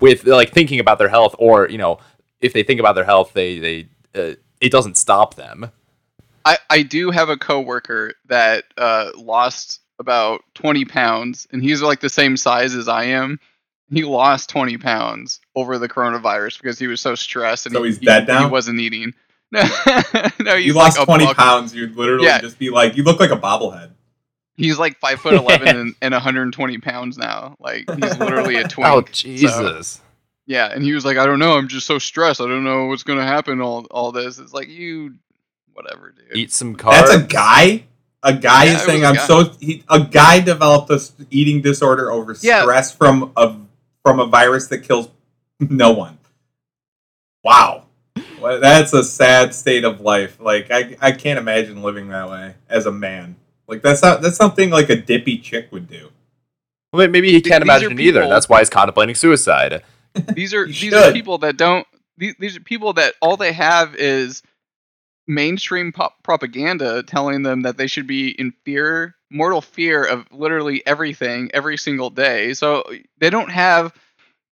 with 0.00 0.26
like 0.26 0.52
thinking 0.52 0.80
about 0.80 0.98
their 0.98 1.10
health, 1.10 1.34
or 1.38 1.68
you 1.68 1.76
know, 1.76 1.98
if 2.40 2.54
they 2.54 2.62
think 2.62 2.80
about 2.80 2.94
their 2.94 3.04
health, 3.04 3.34
they 3.34 3.58
they 3.58 3.88
uh, 4.14 4.36
it 4.62 4.72
doesn't 4.72 4.96
stop 4.96 5.34
them. 5.34 5.70
I, 6.46 6.58
I 6.70 6.82
do 6.82 7.10
have 7.10 7.28
a 7.28 7.36
coworker 7.36 8.14
that 8.26 8.64
uh, 8.78 9.10
lost 9.16 9.80
about 9.98 10.44
20 10.54 10.86
pounds, 10.86 11.46
and 11.52 11.62
he's 11.62 11.82
like 11.82 12.00
the 12.00 12.08
same 12.08 12.38
size 12.38 12.74
as 12.74 12.88
I 12.88 13.04
am. 13.04 13.38
He 13.90 14.04
lost 14.04 14.48
20 14.50 14.78
pounds 14.78 15.40
over 15.56 15.78
the 15.78 15.88
coronavirus 15.88 16.60
because 16.60 16.78
he 16.78 16.86
was 16.86 17.00
so 17.00 17.14
stressed 17.16 17.66
and 17.66 17.74
So 17.74 17.82
he, 17.82 17.88
he's 17.90 17.98
he- 17.98 18.06
dead 18.06 18.22
he 18.24 18.32
now? 18.32 18.48
wasn't 18.48 18.78
eating. 18.78 19.14
No, 19.52 19.62
no, 20.40 20.56
he's 20.56 20.66
you 20.66 20.72
lost 20.74 20.98
a 21.00 21.04
20 21.04 21.24
buck- 21.24 21.36
pounds, 21.36 21.72
you'd 21.74 21.96
literally 21.96 22.26
Yeah. 22.26 22.40
just 22.40 22.58
be 22.58 22.68
like, 22.68 22.96
you 22.96 23.04
look 23.04 23.20
like 23.20 23.30
a 23.30 23.36
bobblehead. 23.36 23.92
He's 24.56 24.76
like 24.78 24.98
five 24.98 25.20
foot 25.20 25.34
11 25.42 25.68
and, 25.68 25.94
and 26.02 26.12
120 26.12 26.78
pounds 26.78 27.16
now. 27.16 27.56
Like 27.60 27.88
he's 27.88 28.18
literally 28.18 28.56
a 28.56 28.66
twink. 28.66 28.88
Oh 28.90 29.00
So, 29.02 29.12
Jesus! 29.12 30.00
yeah, 30.46 30.70
and 30.72 30.82
he 30.82 30.92
was 30.92 31.04
like, 31.04 31.16
I 31.16 31.26
don't 31.26 31.38
know, 31.38 31.56
I'm 31.56 31.68
just 31.68 31.86
so 31.86 31.98
stressed. 31.98 32.40
I 32.40 32.44
don't 32.46 32.64
know 32.64 32.86
what's 32.86 33.02
gonna 33.04 33.24
happen. 33.24 33.60
All 33.60 33.86
all 33.90 34.10
this. 34.12 34.38
It's 34.40 34.52
like 34.52 34.68
you, 34.68 35.14
whatever, 35.74 36.12
dude. 36.12 36.36
Eat 36.36 36.52
some 36.52 36.74
carbs. 36.76 36.90
That's 37.06 37.10
a 37.14 37.22
guy? 37.22 37.84
A 38.24 38.32
guy 38.34 38.64
Yeah, 38.64 38.74
is 38.74 38.82
saying, 38.82 39.02
was 39.02 39.06
a 39.06 39.08
I'm 39.10 39.14
guy. 39.14 39.26
so. 39.26 39.44
He, 39.60 39.84
a 39.88 40.00
guy 40.00 40.40
developed 40.40 40.90
a 40.90 40.94
s- 40.94 41.12
eating 41.30 41.62
disorder 41.62 42.10
over 42.10 42.34
Yeah. 42.40 42.62
stress 42.62 42.92
from 42.92 43.32
a, 43.36 43.54
from 44.02 44.18
a 44.18 44.26
virus 44.26 44.66
that 44.68 44.78
kills 44.78 45.08
no 45.70 45.92
one. 45.92 46.18
Wow. 47.42 47.84
Well, 48.40 48.60
that's 48.60 48.92
a 48.92 49.04
sad 49.04 49.54
state 49.54 49.84
of 49.84 50.00
life. 50.00 50.38
Like, 50.40 50.70
I, 50.70 50.96
I 51.00 51.12
can't 51.12 51.38
imagine 51.38 51.82
living 51.82 52.08
that 52.08 52.28
way 52.28 52.54
as 52.68 52.86
a 52.86 52.92
man. 52.92 53.36
Like, 53.66 53.82
that's 53.82 54.02
not, 54.02 54.22
that's 54.22 54.36
something 54.36 54.70
like 54.70 54.90
a 54.90 54.96
dippy 54.96 55.38
chick 55.38 55.68
would 55.70 55.88
do. 55.88 56.10
Well, 56.92 57.08
maybe 57.08 57.32
he 57.32 57.40
can't 57.40 57.62
These 57.62 57.70
imagine 57.70 57.92
it 57.92 58.00
either. 58.00 58.26
That's 58.28 58.48
why 58.48 58.60
he's 58.60 58.70
contemplating 58.70 59.14
suicide. 59.14 59.82
these 60.34 60.54
are 60.54 60.66
You 60.66 60.72
these 60.72 60.94
are 60.94 61.12
people 61.12 61.38
that 61.38 61.56
don't 61.56 61.86
these, 62.16 62.34
these 62.38 62.56
are 62.56 62.60
people 62.60 62.92
that 62.94 63.14
all 63.20 63.36
they 63.36 63.52
have 63.52 63.94
is 63.96 64.42
mainstream 65.26 65.92
pop 65.92 66.22
propaganda 66.22 67.02
telling 67.02 67.42
them 67.42 67.62
that 67.62 67.76
they 67.76 67.86
should 67.86 68.06
be 68.06 68.30
in 68.30 68.52
fear 68.64 69.14
mortal 69.30 69.60
fear 69.60 70.04
of 70.04 70.24
literally 70.30 70.86
everything 70.86 71.50
every 71.52 71.76
single 71.76 72.10
day 72.10 72.54
so 72.54 72.84
they 73.18 73.28
don't 73.28 73.50
have 73.50 73.92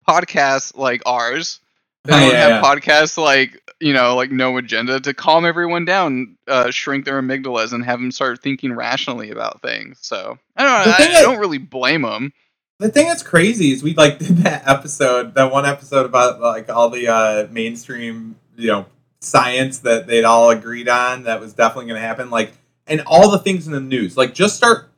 podcasts 0.07 0.75
like 0.75 1.01
ours 1.05 1.59
they 2.05 2.13
Oh, 2.13 2.19
don't 2.19 2.31
yeah, 2.31 2.47
have 2.49 2.63
podcasts 2.63 3.17
like 3.17 3.59
you 3.79 3.93
know 3.93 4.15
like 4.15 4.31
no 4.31 4.57
agenda 4.57 4.99
to 4.99 5.13
calm 5.13 5.45
everyone 5.45 5.85
down 5.85 6.37
uh, 6.47 6.69
shrink 6.71 7.05
their 7.05 7.21
amygdalas 7.21 7.73
and 7.73 7.83
have 7.85 7.99
them 7.99 8.11
start 8.11 8.41
thinking 8.41 8.73
rationally 8.73 9.29
about 9.31 9.61
things 9.61 9.99
so 10.01 10.37
i 10.55 10.63
don't 10.63 10.71
know 10.87 10.93
I, 10.97 11.19
I 11.19 11.21
don't 11.21 11.39
really 11.39 11.57
blame 11.57 12.01
them 12.03 12.33
The 12.79 12.89
thing 12.89 13.07
that's 13.07 13.23
crazy 13.23 13.71
is 13.71 13.83
we 13.83 13.93
like 13.93 14.19
did 14.25 14.37
that 14.39 14.67
episode, 14.67 15.35
that 15.35 15.51
one 15.51 15.65
episode 15.65 16.05
about 16.05 16.41
like 16.41 16.69
all 16.69 16.89
the 16.89 17.07
uh, 17.07 17.47
mainstream, 17.51 18.35
you 18.57 18.67
know, 18.67 18.85
science 19.21 19.79
that 19.79 20.05
they'd 20.07 20.25
all 20.25 20.49
agreed 20.49 20.89
on 20.89 21.23
that 21.23 21.39
was 21.39 21.53
definitely 21.53 21.85
going 21.89 22.01
to 22.01 22.05
happen. 22.05 22.29
Like, 22.29 22.51
and 22.87 23.01
all 23.07 23.31
the 23.31 23.39
things 23.39 23.67
in 23.67 23.73
the 23.73 23.79
news. 23.79 24.17
Like, 24.17 24.33
just 24.33 24.57
start. 24.57 24.89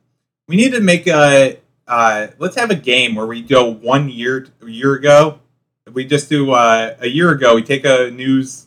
We 0.48 0.56
need 0.56 0.72
to 0.72 0.80
make 0.80 1.06
a. 1.06 1.58
Uh, 1.86 2.28
let's 2.38 2.56
have 2.56 2.70
a 2.70 2.74
game 2.76 3.14
where 3.14 3.26
we 3.26 3.40
go 3.42 3.70
one 3.72 4.08
year 4.08 4.46
a 4.62 4.66
year 4.68 4.94
ago. 4.94 5.38
We 5.92 6.04
just 6.04 6.28
do 6.28 6.50
uh, 6.52 6.96
a 7.00 7.08
year 7.08 7.30
ago. 7.30 7.54
We 7.54 7.62
take 7.62 7.84
a 7.84 8.10
news 8.10 8.66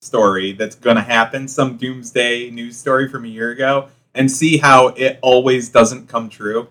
story 0.00 0.52
that's 0.52 0.76
going 0.76 0.96
to 0.96 1.02
happen, 1.02 1.46
some 1.48 1.76
doomsday 1.76 2.50
news 2.50 2.76
story 2.78 3.08
from 3.08 3.24
a 3.24 3.28
year 3.28 3.50
ago, 3.50 3.88
and 4.14 4.30
see 4.30 4.56
how 4.56 4.88
it 4.88 5.18
always 5.22 5.68
doesn't 5.68 6.08
come 6.08 6.28
true. 6.30 6.68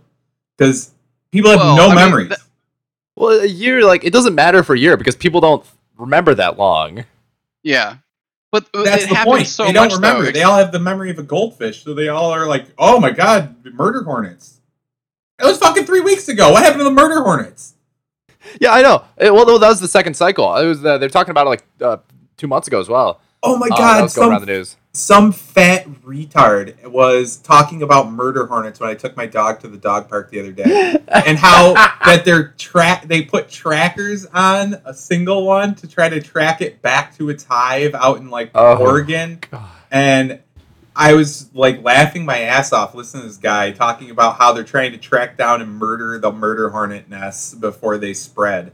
Because 0.57 0.91
people 1.31 1.51
have 1.51 1.60
Well, 1.60 1.77
no 1.77 1.86
I 1.86 1.88
mean, 1.89 1.96
memories. 1.96 2.29
that- 2.29 2.39
Well, 3.15 3.39
a 3.41 3.46
year 3.46 3.84
like 3.86 4.03
it 4.03 4.13
doesn't 4.13 4.34
matter 4.36 4.63
for 4.63 4.74
a 4.74 4.79
year 4.79 4.98
because 4.98 5.15
people 5.15 5.41
don't 5.41 5.63
remember 5.98 6.34
that 6.36 6.57
long. 6.57 7.05
yeah, 7.63 7.98
but 8.51 8.65
uh, 8.74 8.84
That's 8.84 9.03
it 9.03 9.10
the 9.10 9.15
happens 9.15 9.36
point. 9.36 9.48
so 9.48 9.65
they 9.65 9.74
don't 9.74 9.88
much 9.89 9.96
remember. 9.96 10.25
though. 10.25 10.31
They 10.31 10.43
all 10.43 10.57
have 10.57 10.72
the 10.72 10.79
memory 10.79 11.12
of 11.12 11.19
a 11.19 11.24
goldfish, 11.24 11.84
so 11.84 11.93
they 11.93 12.07
all 12.07 12.31
are 12.31 12.48
like, 12.48 12.65
"Oh 12.79 13.00
my 13.00 13.12
god, 13.12 13.55
murder 13.74 14.01
hornets." 14.03 14.56
It 15.39 15.46
was 15.46 15.58
fucking 15.60 15.86
three 15.86 16.01
weeks 16.01 16.27
ago. 16.29 16.51
What 16.51 16.63
happened 16.63 16.79
to 16.79 16.84
the 16.86 16.91
murder 16.91 17.22
hornets? 17.22 17.75
Yeah, 18.60 18.72
I 18.74 18.82
know. 18.82 19.03
Eh, 19.17 19.29
well, 19.29 19.46
that 19.60 19.67
was 19.67 19.79
the 19.79 19.88
second 19.88 20.15
cycle. 20.15 20.56
It 20.56 20.65
was 20.65 20.84
uh, 20.84 20.98
they're 20.98 21.10
talking 21.10 21.32
about 21.32 21.48
it 21.48 21.50
like 21.50 21.63
uh, 21.82 21.98
two 22.38 22.48
months 22.48 22.67
ago 22.67 22.79
as 22.79 22.88
well. 22.89 23.20
Oh 23.44 23.56
my 23.58 23.67
Uh, 23.67 23.77
god, 23.77 23.98
around 24.00 24.10
some, 24.10 24.77
some 24.94 25.32
fat 25.32 25.88
retard 26.03 26.84
was 26.89 27.38
talking 27.38 27.84
about 27.84 28.10
murder 28.12 28.48
hornets 28.48 28.79
when 28.79 28.89
I 28.89 28.96
took 28.96 29.15
my 29.15 29.27
dog 29.27 29.60
to 29.60 29.67
the 29.67 29.77
dog 29.77 30.10
park 30.10 30.32
the 30.32 30.39
other 30.39 30.51
day. 30.51 30.98
and 31.08 31.38
how 31.38 31.74
that 32.06 32.24
they're 32.25 32.50
track 32.58 33.08
they 33.08 33.22
put 33.22 33.48
trackers 33.50 34.25
on 34.34 34.75
a 34.86 34.94
single 34.94 35.46
one 35.46 35.75
to 35.75 35.88
try 35.88 36.10
to 36.10 36.20
track 36.20 36.62
it 36.62 36.82
back 36.82 37.15
to 37.17 37.29
its 37.29 37.44
hive 37.44 37.94
out 37.94 38.17
in 38.17 38.29
like 38.32 38.50
Oh. 38.56 38.77
Oregon. 38.77 39.39
God. 39.51 39.70
And 39.91 40.39
I 40.98 41.13
was 41.13 41.54
like 41.54 41.84
laughing 41.84 42.25
my 42.25 42.39
ass 42.39 42.74
off 42.74 42.96
listening 42.96 43.22
to 43.22 43.27
this 43.27 43.38
guy 43.38 43.72
talking 43.72 44.10
about 44.10 44.38
how 44.38 44.51
they're 44.51 44.63
trying 44.63 44.92
to 44.94 44.98
track 44.98 45.38
down 45.38 45.62
and 45.62 45.72
murder 45.72 46.18
the 46.18 46.32
murder 46.32 46.70
hornet 46.72 47.08
nests 47.08 47.54
before 47.54 48.00
they 48.00 48.16
spread. 48.16 48.72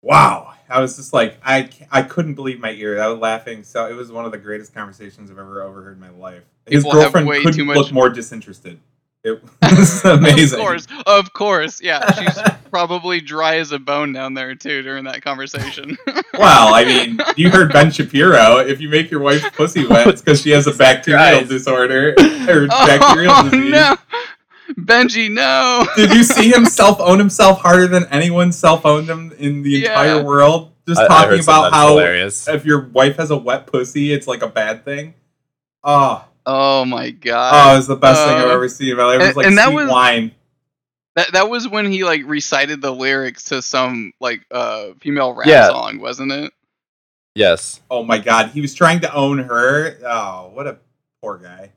Wow. 0.00 0.54
I 0.70 0.80
was 0.80 0.96
just 0.96 1.12
like 1.12 1.38
I 1.44 1.68
I 1.92 2.02
couldn't 2.02 2.34
believe 2.34 2.60
my 2.60 2.72
ear. 2.72 3.00
I 3.00 3.08
was 3.08 3.18
laughing 3.18 3.62
so 3.62 3.86
it 3.86 3.94
was 3.94 4.10
one 4.10 4.24
of 4.24 4.32
the 4.32 4.38
greatest 4.38 4.72
conversations 4.72 5.30
I've 5.30 5.38
ever 5.38 5.62
overheard 5.62 5.94
in 5.96 6.00
my 6.00 6.08
life. 6.08 6.44
His 6.66 6.82
People 6.82 6.98
girlfriend 6.98 7.26
way 7.26 7.38
couldn't 7.42 7.58
too 7.58 7.64
much- 7.66 7.76
look 7.76 7.92
more 7.92 8.08
disinterested. 8.08 8.80
It 9.24 9.42
was 9.62 10.04
amazing. 10.04 10.58
Of 10.60 10.64
course, 10.64 10.86
of 11.06 11.32
course, 11.32 11.80
yeah. 11.82 12.12
She's 12.12 12.38
probably 12.70 13.20
dry 13.22 13.56
as 13.56 13.72
a 13.72 13.78
bone 13.78 14.12
down 14.12 14.34
there 14.34 14.54
too 14.54 14.82
during 14.82 15.04
that 15.04 15.22
conversation. 15.22 15.96
Well, 16.36 16.74
I 16.74 16.84
mean, 16.84 17.20
you 17.36 17.48
heard 17.48 17.72
Ben 17.72 17.92
Shapiro. 17.92 18.56
If 18.58 18.80
you 18.80 18.88
make 18.88 19.08
your 19.08 19.20
wife's 19.20 19.48
pussy 19.50 19.86
wet, 19.86 20.08
it's 20.08 20.20
because 20.20 20.42
she 20.42 20.50
has 20.50 20.66
a 20.66 20.72
bacterial 20.72 21.20
Christ. 21.22 21.48
disorder 21.48 22.08
or 22.10 22.14
oh, 22.18 22.86
bacterial 22.88 23.32
oh 23.36 23.44
disease. 23.50 23.70
no, 23.70 23.96
Benji, 24.80 25.30
no. 25.30 25.86
Did 25.94 26.10
you 26.12 26.24
see 26.24 26.52
him 26.52 26.66
self 26.66 26.98
own 26.98 27.20
himself 27.20 27.60
harder 27.60 27.86
than 27.86 28.06
anyone 28.10 28.50
self 28.50 28.84
owned 28.84 29.08
him 29.08 29.32
in 29.38 29.62
the 29.62 29.70
Yeah. 29.70 29.90
entire 29.90 30.24
world? 30.24 30.72
Just 30.88 31.00
I- 31.02 31.04
I 31.04 31.08
talking 31.08 31.30
heard 31.30 31.44
some 31.44 31.54
about 31.66 31.72
how 31.72 31.88
hilarious. 31.90 32.48
if 32.48 32.64
your 32.66 32.88
wife 32.88 33.16
has 33.18 33.30
a 33.30 33.36
wet 33.36 33.68
pussy, 33.68 34.12
it's 34.12 34.26
like 34.26 34.42
a 34.42 34.48
bad 34.48 34.84
thing. 34.84 35.14
Oh, 35.84 36.24
Oh 36.46 36.84
my 36.84 37.10
god! 37.10 37.52
oh, 37.70 37.74
it 37.74 37.76
was 37.78 37.86
the 37.86 37.96
best 37.96 38.22
thing 38.24 38.34
I've 38.36 38.48
Uh, 38.48 38.52
ever 38.52 38.68
seen 38.68 38.90
in 38.90 38.96
my 38.96 39.04
life. 39.04 39.20
It 39.22 39.26
was 39.28 39.36
like 39.36 39.46
and 39.46 39.56
that 39.58 39.66
sweet 39.68 39.76
was- 39.76 39.90
wine. 39.90 40.34
That 41.16 41.32
that 41.32 41.48
was 41.48 41.68
when 41.68 41.90
he 41.92 42.02
like 42.04 42.22
recited 42.26 42.82
the 42.82 42.92
lyrics 42.92 43.44
to 43.44 43.62
some 43.62 44.12
like 44.20 44.44
uh 44.50 44.88
female 45.00 45.32
rap 45.32 45.46
Yeah. 45.46 45.68
song, 45.68 46.00
wasn't 46.00 46.32
it? 46.32 46.52
Yes. 47.36 47.80
Oh 47.90 48.02
my 48.02 48.18
god, 48.18 48.50
he 48.50 48.60
was 48.60 48.74
trying 48.74 49.00
to 49.00 49.14
own 49.14 49.38
her. 49.38 49.96
Oh, 50.04 50.50
what 50.54 50.66
a 50.66 50.78
poor 51.22 51.38
guy. 51.38 51.70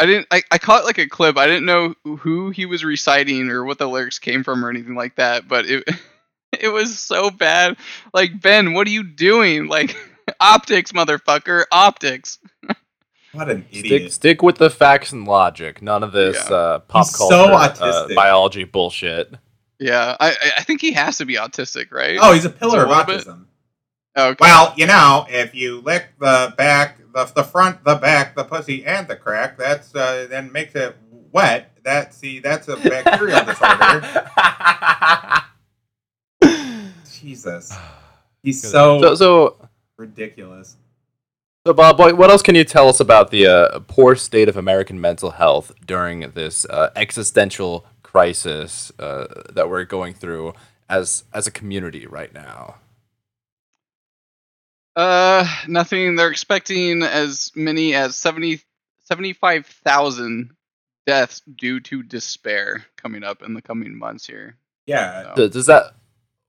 I 0.00 0.06
didn't. 0.06 0.26
I, 0.32 0.42
I 0.50 0.58
caught 0.58 0.84
like 0.84 0.98
a 0.98 1.08
clip. 1.08 1.38
I 1.38 1.46
didn't 1.46 1.66
know 1.66 1.94
who 2.04 2.50
he 2.50 2.66
was 2.66 2.84
reciting 2.84 3.48
or 3.50 3.64
what 3.64 3.78
the 3.78 3.86
lyrics 3.88 4.18
came 4.18 4.42
from 4.42 4.64
or 4.64 4.68
anything 4.70 4.96
like 4.96 5.14
that. 5.16 5.46
But 5.46 5.66
it 5.66 5.88
it 6.60 6.68
was 6.68 6.98
so 6.98 7.30
bad. 7.30 7.76
Like 8.12 8.40
Ben, 8.40 8.72
what 8.74 8.88
are 8.88 8.90
you 8.90 9.04
doing? 9.04 9.68
Like 9.68 9.96
optics, 10.40 10.90
motherfucker, 10.90 11.64
optics. 11.70 12.40
What 13.34 13.48
an 13.50 13.66
Stick, 13.70 13.84
idiot. 13.86 14.12
stick 14.12 14.42
with 14.42 14.56
the 14.56 14.70
facts 14.70 15.12
and 15.12 15.26
logic. 15.26 15.82
None 15.82 16.02
of 16.02 16.12
this 16.12 16.36
Yeah. 16.48 16.56
uh, 16.56 16.78
pop 16.80 17.06
He's 17.06 17.16
so 17.18 17.28
culture, 17.48 17.82
uh, 17.82 18.08
biology 18.14 18.64
bullshit. 18.64 19.34
Yeah, 19.78 20.16
I 20.20 20.30
I- 20.30 20.52
I 20.58 20.62
think 20.62 20.80
he 20.80 20.92
has 20.92 21.18
to 21.18 21.24
be 21.26 21.34
autistic, 21.34 21.90
right? 21.92 22.18
Oh, 22.20 22.32
he's 22.32 22.44
a 22.44 22.50
pillar 22.50 22.84
of 22.84 22.88
So 22.90 22.94
a 22.94 22.96
little 22.96 23.04
bit- 23.16 23.26
autism. 23.26 23.44
okay. 24.16 24.36
Well, 24.40 24.72
you 24.76 24.86
know, 24.86 25.26
if 25.28 25.54
you 25.54 25.80
lick 25.80 26.10
the 26.20 26.54
back, 26.56 26.98
the, 27.12 27.24
the 27.34 27.44
front, 27.44 27.84
the 27.84 27.96
back, 27.96 28.34
the 28.36 28.44
pussy, 28.44 28.84
and 28.86 29.06
the 29.08 29.16
crack, 29.16 29.58
that's 29.58 29.94
uh, 29.94 30.26
then 30.30 30.50
makes 30.52 30.74
it 30.74 30.96
wet. 31.32 31.70
That 31.84 32.14
see, 32.14 32.38
that's 32.38 32.68
a 32.68 32.76
bacterial 32.76 33.44
disorder. 33.44 34.30
Jesus, 37.20 37.76
he's 38.42 38.60
so, 38.62 39.00
so, 39.00 39.14
so, 39.14 39.68
ridiculous. 39.96 40.76
So, 41.66 41.72
Bob, 41.72 41.98
what 41.98 42.16
what 42.16 42.30
else 42.30 42.42
can 42.42 42.54
you 42.54 42.64
tell 42.64 42.88
us 42.88 43.00
about 43.00 43.30
the 43.30 43.46
uh, 43.46 43.80
poor 43.80 44.16
state 44.16 44.48
of 44.48 44.56
American 44.56 45.00
mental 45.00 45.30
health 45.30 45.72
during 45.86 46.20
this 46.32 46.64
uh, 46.66 46.90
existential 46.96 47.86
crisis 48.02 48.92
uh, 48.98 49.26
that 49.52 49.68
we're 49.68 49.84
going 49.84 50.14
through 50.14 50.52
as 50.88 51.24
as 51.32 51.46
a 51.46 51.50
community 51.50 52.06
right 52.06 52.32
now? 52.34 52.76
Uh, 54.96 55.46
nothing. 55.66 56.16
They're 56.16 56.30
expecting 56.30 57.02
as 57.02 57.50
many 57.54 57.94
as 57.94 58.16
70 58.16 58.60
75,000 59.04 60.50
deaths 61.06 61.42
due 61.56 61.80
to 61.80 62.02
despair 62.02 62.84
coming 62.96 63.22
up 63.22 63.42
in 63.42 63.52
the 63.54 63.60
coming 63.60 63.96
months 63.98 64.26
here. 64.26 64.56
Yeah, 64.86 65.22
So- 65.24 65.34
Does, 65.34 65.50
does 65.50 65.66
that 65.66 65.94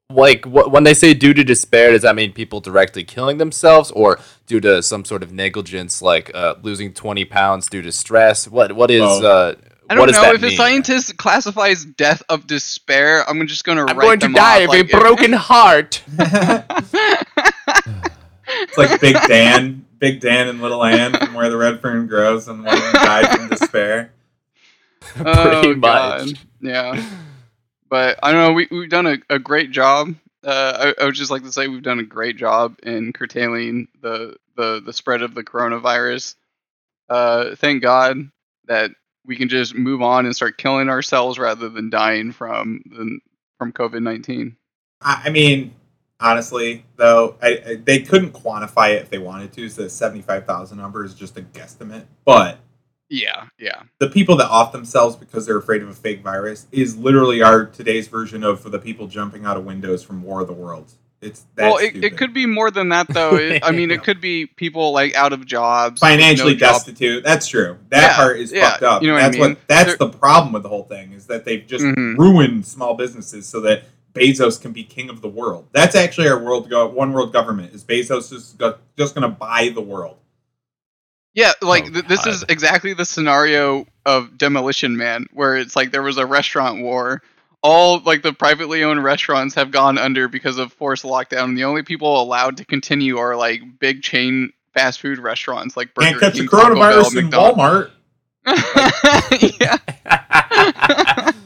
like 0.09 0.45
wh- 0.45 0.71
when 0.71 0.83
they 0.83 0.93
say 0.93 1.13
due 1.13 1.33
to 1.33 1.43
despair, 1.43 1.91
does 1.91 2.03
that 2.03 2.15
mean 2.15 2.33
people 2.33 2.59
directly 2.59 3.03
killing 3.03 3.37
themselves, 3.37 3.91
or 3.91 4.19
due 4.45 4.59
to 4.61 4.81
some 4.83 5.05
sort 5.05 5.23
of 5.23 5.31
negligence, 5.31 6.01
like 6.01 6.31
uh, 6.33 6.55
losing 6.61 6.93
twenty 6.93 7.25
pounds 7.25 7.67
due 7.67 7.81
to 7.81 7.91
stress? 7.91 8.47
What 8.47 8.73
what 8.73 8.91
is 8.91 9.01
Both. 9.01 9.23
uh, 9.23 9.55
I 9.89 9.95
don't 9.95 10.07
does 10.07 10.15
know 10.15 10.21
that 10.23 10.35
if 10.35 10.43
a 10.43 10.55
scientist 10.55 11.17
classifies 11.17 11.85
death 11.85 12.23
of 12.29 12.47
despair. 12.47 13.27
I'm 13.29 13.45
just 13.47 13.63
gonna. 13.63 13.85
I'm 13.85 13.97
write 13.97 14.05
going 14.05 14.19
to 14.21 14.29
die 14.29 14.59
of 14.59 14.69
like 14.69 14.93
a 14.93 14.97
broken 14.97 15.33
heart. 15.37 16.01
it's 18.47 18.77
like 18.77 18.99
Big 18.99 19.15
Dan, 19.27 19.85
Big 19.99 20.21
Dan 20.21 20.47
and 20.47 20.61
Little 20.61 20.83
Ann 20.83 21.13
from 21.13 21.33
Where 21.35 21.49
the 21.49 21.57
Red 21.57 21.81
Fern 21.81 22.07
Grows, 22.07 22.47
and 22.47 22.63
one 22.63 22.75
of 22.75 22.81
them 22.81 22.93
died 22.93 23.37
from 23.37 23.49
despair. 23.49 24.11
Pretty 25.01 25.29
oh, 25.29 25.75
much. 25.75 26.33
God. 26.33 26.39
Yeah, 26.61 27.09
but 27.89 28.19
I 28.21 28.31
don't 28.31 28.41
know. 28.41 28.53
We 28.53 28.67
we've 28.71 28.89
done 28.89 29.07
a, 29.07 29.17
a 29.29 29.39
great 29.39 29.71
job. 29.71 30.15
Uh, 30.43 30.93
I, 30.97 31.01
I 31.01 31.05
would 31.05 31.15
just 31.15 31.31
like 31.31 31.43
to 31.43 31.51
say 31.51 31.67
we've 31.67 31.81
done 31.81 31.99
a 31.99 32.03
great 32.03 32.37
job 32.37 32.77
in 32.83 33.13
curtailing 33.13 33.87
the 34.01 34.37
the 34.55 34.81
the 34.85 34.93
spread 34.93 35.21
of 35.21 35.33
the 35.33 35.43
coronavirus. 35.43 36.35
Uh, 37.09 37.55
thank 37.55 37.81
God 37.81 38.29
that 38.67 38.91
we 39.25 39.35
can 39.35 39.49
just 39.49 39.75
move 39.75 40.01
on 40.01 40.25
and 40.25 40.35
start 40.35 40.57
killing 40.57 40.89
ourselves 40.89 41.39
rather 41.39 41.69
than 41.69 41.89
dying 41.89 42.31
from 42.31 42.81
the, 42.85 43.19
from 43.57 43.71
COVID 43.71 44.01
nineteen. 44.01 44.57
I, 45.01 45.29
mean, 45.29 45.75
honestly, 46.19 46.85
though, 46.95 47.35
I, 47.41 47.61
I, 47.67 47.75
they 47.75 47.99
couldn't 47.99 48.31
quantify 48.31 48.95
it 48.95 49.03
if 49.03 49.09
they 49.09 49.19
wanted 49.19 49.53
to. 49.53 49.69
So 49.69 49.83
the 49.83 49.89
seventy-five 49.89 50.45
thousand 50.45 50.77
number 50.77 51.03
is 51.03 51.13
just 51.13 51.37
a 51.37 51.41
guesstimate, 51.41 52.05
but 52.23 52.59
Yeah, 53.09 53.45
yeah. 53.59 53.83
the 53.99 54.09
people 54.09 54.35
that 54.37 54.49
off 54.49 54.71
themselves 54.71 55.15
because 55.15 55.45
they're 55.45 55.57
afraid 55.57 55.83
of 55.83 55.89
a 55.89 55.93
fake 55.93 56.21
virus 56.21 56.65
is 56.71 56.97
literally 56.97 57.41
our 57.41 57.65
today's 57.65 58.07
version 58.07 58.43
of 58.43 58.59
for 58.59 58.69
the 58.69 58.79
people 58.79 59.07
jumping 59.07 59.45
out 59.45 59.57
of 59.57 59.65
windows 59.65 60.03
from 60.03 60.23
War 60.23 60.41
of 60.41 60.47
the 60.47 60.53
Worlds. 60.53 60.97
It's 61.21 61.45
that 61.55 61.65
well, 61.65 61.77
it, 61.77 62.03
it 62.03 62.17
could 62.17 62.33
be 62.33 62.45
more 62.45 62.69
than 62.71 62.89
that 62.89 63.07
though. 63.07 63.35
It, 63.35 63.63
I 63.63 63.71
mean, 63.71 63.89
Yeah. 63.89 63.95
it 63.97 64.03
could 64.05 64.19
be 64.21 64.47
people 64.47 64.91
like 64.91 65.15
out 65.15 65.33
of 65.33 65.45
jobs, 65.45 65.99
financially 65.99 66.53
no 66.53 66.59
job- 66.59 66.73
destitute. 66.73 67.23
That's 67.23 67.47
true. 67.47 67.77
That 67.89 68.01
Yeah, 68.11 68.15
part 68.15 68.37
is 68.39 68.51
yeah, 68.51 68.71
fucked 68.71 68.83
up. 68.83 69.01
you 69.01 69.07
know 69.07 69.13
what 69.15 69.23
I 69.23 69.29
that's 69.29 69.37
mean? 69.39 69.57
that's 69.67 69.87
There- 69.95 69.97
the 69.97 70.09
problem 70.09 70.53
with 70.53 70.63
the 70.63 70.69
whole 70.69 70.83
thing 70.83 71.13
is 71.13 71.27
that 71.27 71.45
they've 71.45 71.65
just 71.65 71.85
Mhm. 71.85 72.17
ruined 72.17 72.65
small 72.65 72.95
businesses 72.95 73.47
so 73.47 73.61
that 73.61 73.83
Bezos 74.13 74.61
can 74.61 74.71
be 74.71 74.83
king 74.83 75.09
of 75.09 75.21
the 75.21 75.27
world. 75.27 75.67
That's 75.73 75.95
actually 75.95 76.27
our 76.29 76.39
world 76.41 76.69
go- 76.69 76.87
one 76.87 77.11
world 77.13 77.33
government. 77.33 77.73
Is 77.73 77.83
Bezos 77.83 78.29
just 78.29 78.57
go- 78.57 78.77
just 78.97 79.13
going 79.15 79.23
to 79.23 79.35
buy 79.35 79.69
the 79.73 79.81
world? 79.81 80.17
Yeah, 81.35 81.51
like 81.61 81.87
Oh, 81.87 81.89
th- 81.89 82.05
this 82.05 82.25
is 82.25 82.45
exactly 82.47 82.93
the 82.93 83.03
scenario 83.05 83.85
of 84.05 84.37
Demolition 84.37 84.95
Man, 84.95 85.27
where 85.33 85.57
it's 85.57 85.75
like 85.75 85.91
there 85.91 86.01
was 86.01 86.17
a 86.17 86.25
restaurant 86.25 86.81
war. 86.81 87.21
All 87.61 87.99
like 87.99 88.21
the 88.21 88.31
privately 88.31 88.83
owned 88.83 89.03
restaurants 89.03 89.53
have 89.55 89.71
gone 89.71 89.97
under 89.97 90.27
because 90.29 90.57
of 90.57 90.71
forced 90.71 91.03
lockdown. 91.03 91.43
And 91.45 91.57
the 91.57 91.65
only 91.65 91.83
people 91.83 92.21
allowed 92.21 92.57
to 92.57 92.65
continue 92.65 93.17
are 93.17 93.35
like 93.35 93.61
big 93.79 94.01
chain 94.01 94.53
fast 94.73 95.01
food 95.01 95.19
restaurants 95.19 95.75
like 95.75 95.93
Burger 95.93 96.07
Can't 96.09 96.19
catch 96.21 96.33
the 96.33 96.39
King, 96.39 96.49
Taco 96.49 96.75
Bell, 96.75 97.03
coronavirus 97.03 97.17
in 97.17 97.23
McDonald's. 97.25 97.91
Walmart. 98.47 99.59
yeah. 99.59 101.31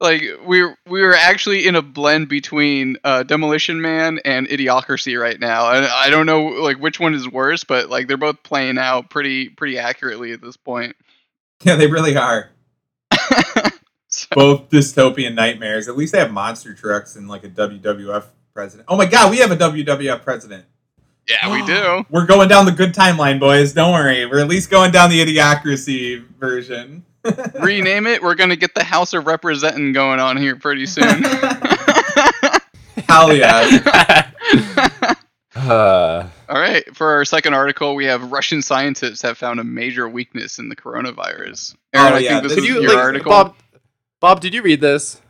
like 0.00 0.22
we're 0.44 0.76
we're 0.86 1.14
actually 1.14 1.66
in 1.66 1.74
a 1.76 1.82
blend 1.82 2.28
between 2.28 2.96
uh, 3.04 3.22
Demolition 3.24 3.80
Man 3.80 4.20
and 4.24 4.46
Idiocracy 4.48 5.20
right 5.20 5.38
now, 5.38 5.70
and 5.72 5.84
I 5.86 6.10
don't 6.10 6.26
know 6.26 6.44
like 6.46 6.78
which 6.78 7.00
one 7.00 7.14
is 7.14 7.28
worse, 7.28 7.64
but 7.64 7.88
like 7.90 8.06
they're 8.08 8.16
both 8.16 8.42
playing 8.42 8.78
out 8.78 9.10
pretty 9.10 9.48
pretty 9.48 9.78
accurately 9.78 10.32
at 10.32 10.40
this 10.40 10.56
point. 10.56 10.94
Yeah, 11.62 11.74
they 11.76 11.86
really 11.88 12.16
are. 12.16 12.50
So- 14.10 14.28
Both 14.34 14.70
dystopian 14.70 15.34
nightmares. 15.34 15.86
At 15.86 15.96
least 15.96 16.12
they 16.12 16.18
have 16.18 16.32
monster 16.32 16.72
trucks 16.74 17.14
and 17.16 17.28
like 17.28 17.44
a 17.44 17.48
WWF 17.50 18.24
president. 18.54 18.86
Oh 18.88 18.96
my 18.96 19.04
god, 19.04 19.30
we 19.30 19.36
have 19.38 19.50
a 19.50 19.56
WWF 19.56 20.22
president. 20.22 20.64
yeah, 21.28 21.52
we 21.52 21.62
do. 21.66 22.06
We're 22.08 22.24
going 22.24 22.48
down 22.48 22.64
the 22.64 22.72
good 22.72 22.94
timeline, 22.94 23.38
boys. 23.38 23.74
Don't 23.74 23.92
worry. 23.92 24.24
We're 24.24 24.38
at 24.40 24.48
least 24.48 24.70
going 24.70 24.92
down 24.92 25.10
the 25.10 25.20
idiocracy 25.24 26.24
version. 26.38 27.04
Rename 27.60 28.06
it. 28.06 28.22
We're 28.22 28.34
gonna 28.34 28.56
get 28.56 28.74
the 28.74 28.84
House 28.84 29.12
of 29.14 29.26
Representing 29.26 29.92
going 29.92 30.20
on 30.20 30.36
here 30.36 30.56
pretty 30.56 30.86
soon. 30.86 31.22
Hell 33.08 33.34
yeah. 33.34 34.30
Uh, 35.56 36.28
All 36.48 36.60
right, 36.60 36.84
for 36.94 37.08
our 37.14 37.24
second 37.24 37.54
article, 37.54 37.94
we 37.96 38.04
have 38.04 38.30
Russian 38.30 38.62
scientists 38.62 39.22
have 39.22 39.36
found 39.36 39.58
a 39.58 39.64
major 39.64 40.08
weakness 40.08 40.58
in 40.58 40.68
the 40.68 40.76
coronavirus. 40.76 41.74
Aaron, 41.92 42.12
Oh, 42.12 42.16
I 42.16 42.18
yeah, 42.20 42.28
think 42.30 42.42
this 42.44 42.52
this 42.54 42.58
is 42.58 42.64
did 42.64 42.70
is 42.70 42.76
you 42.76 42.82
your 42.82 42.90
like, 42.94 42.98
article. 43.04 43.30
Bob? 43.30 43.56
Bob, 44.20 44.40
did 44.40 44.54
you 44.54 44.62
read 44.62 44.80
this? 44.80 45.20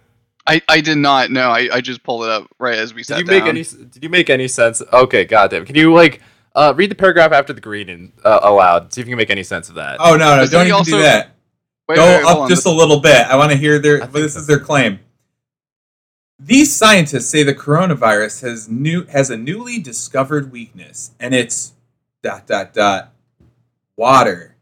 I, 0.46 0.60
I 0.68 0.80
did 0.80 0.98
not. 0.98 1.30
No, 1.30 1.50
I, 1.50 1.68
I 1.72 1.80
just 1.80 2.02
pulled 2.02 2.24
it 2.24 2.30
up 2.30 2.48
right 2.58 2.76
as 2.78 2.92
we 2.94 3.00
Did 3.00 3.06
sat 3.06 3.18
you 3.20 3.24
make 3.26 3.44
any? 3.44 3.62
Did 3.62 4.02
you 4.02 4.08
make 4.10 4.28
any 4.30 4.48
sense? 4.48 4.82
Okay, 4.92 5.24
goddamn. 5.24 5.64
Can 5.64 5.76
you 5.76 5.92
like 5.94 6.20
uh, 6.54 6.72
read 6.76 6.90
the 6.90 6.94
paragraph 6.94 7.32
after 7.32 7.52
the 7.52 7.60
green 7.60 7.88
and 7.88 8.12
uh, 8.24 8.40
aloud? 8.42 8.92
See 8.92 9.00
if 9.00 9.06
you 9.06 9.12
can 9.12 9.18
make 9.18 9.30
any 9.30 9.42
sense 9.42 9.68
of 9.68 9.74
that. 9.76 9.96
Oh 10.00 10.16
no, 10.16 10.36
no, 10.36 10.46
don't 10.46 10.62
even 10.66 10.72
also- 10.72 10.96
do 10.96 11.02
that. 11.02 11.30
Wait, 11.88 11.96
Go 11.96 12.04
wait, 12.04 12.24
up 12.24 12.48
just 12.48 12.66
a 12.66 12.70
little 12.70 13.00
bit. 13.00 13.26
I 13.26 13.36
want 13.36 13.50
to 13.52 13.56
hear 13.56 13.78
their. 13.78 14.06
This 14.06 14.34
so. 14.34 14.40
is 14.40 14.46
their 14.46 14.60
claim. 14.60 15.00
These 16.38 16.74
scientists 16.76 17.28
say 17.30 17.42
the 17.42 17.54
coronavirus 17.54 18.42
has 18.42 18.68
new 18.68 19.04
has 19.06 19.30
a 19.30 19.36
newly 19.36 19.78
discovered 19.80 20.52
weakness, 20.52 21.12
and 21.18 21.34
it's 21.34 21.72
dot 22.22 22.46
dot 22.46 22.74
dot 22.74 23.12
water. 23.96 24.54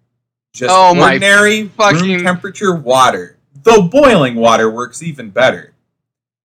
Just 0.52 0.72
Oh 0.74 0.94
my 0.94 1.12
ordinary 1.14 1.68
fucking- 1.68 2.00
room 2.00 2.22
temperature 2.24 2.74
water. 2.74 3.36
Though 3.62 3.82
boiling 3.82 4.36
water 4.36 4.70
works 4.70 5.02
even 5.02 5.30
better. 5.30 5.74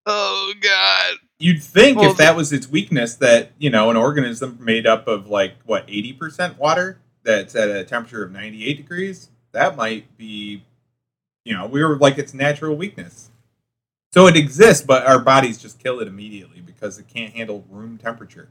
Oh 0.04 0.52
god. 0.60 1.18
You'd 1.38 1.62
think 1.62 1.98
Well, 1.98 2.10
if 2.10 2.16
that 2.18 2.36
was 2.36 2.52
its 2.52 2.68
weakness, 2.68 3.14
that 3.16 3.52
you 3.58 3.70
know 3.70 3.90
an 3.90 3.96
organism 3.96 4.58
made 4.60 4.86
up 4.86 5.06
of 5.06 5.28
like 5.28 5.54
what 5.64 5.84
eighty 5.88 6.12
percent 6.12 6.58
water 6.58 6.98
that's 7.22 7.54
at 7.54 7.68
a 7.70 7.84
temperature 7.84 8.24
of 8.24 8.32
ninety 8.32 8.66
eight 8.66 8.76
degrees, 8.76 9.28
that 9.52 9.76
might 9.76 10.16
be, 10.18 10.64
you 11.44 11.54
know, 11.54 11.66
we 11.66 11.82
were 11.82 11.96
like 11.96 12.18
its 12.18 12.34
natural 12.34 12.76
weakness. 12.76 13.30
So 14.12 14.26
it 14.26 14.36
exists, 14.36 14.84
but 14.84 15.06
our 15.06 15.18
bodies 15.18 15.58
just 15.58 15.78
kill 15.82 16.00
it 16.00 16.08
immediately 16.08 16.60
because 16.60 16.98
it 16.98 17.08
can't 17.08 17.32
handle 17.34 17.64
room 17.70 17.98
temperature. 17.98 18.48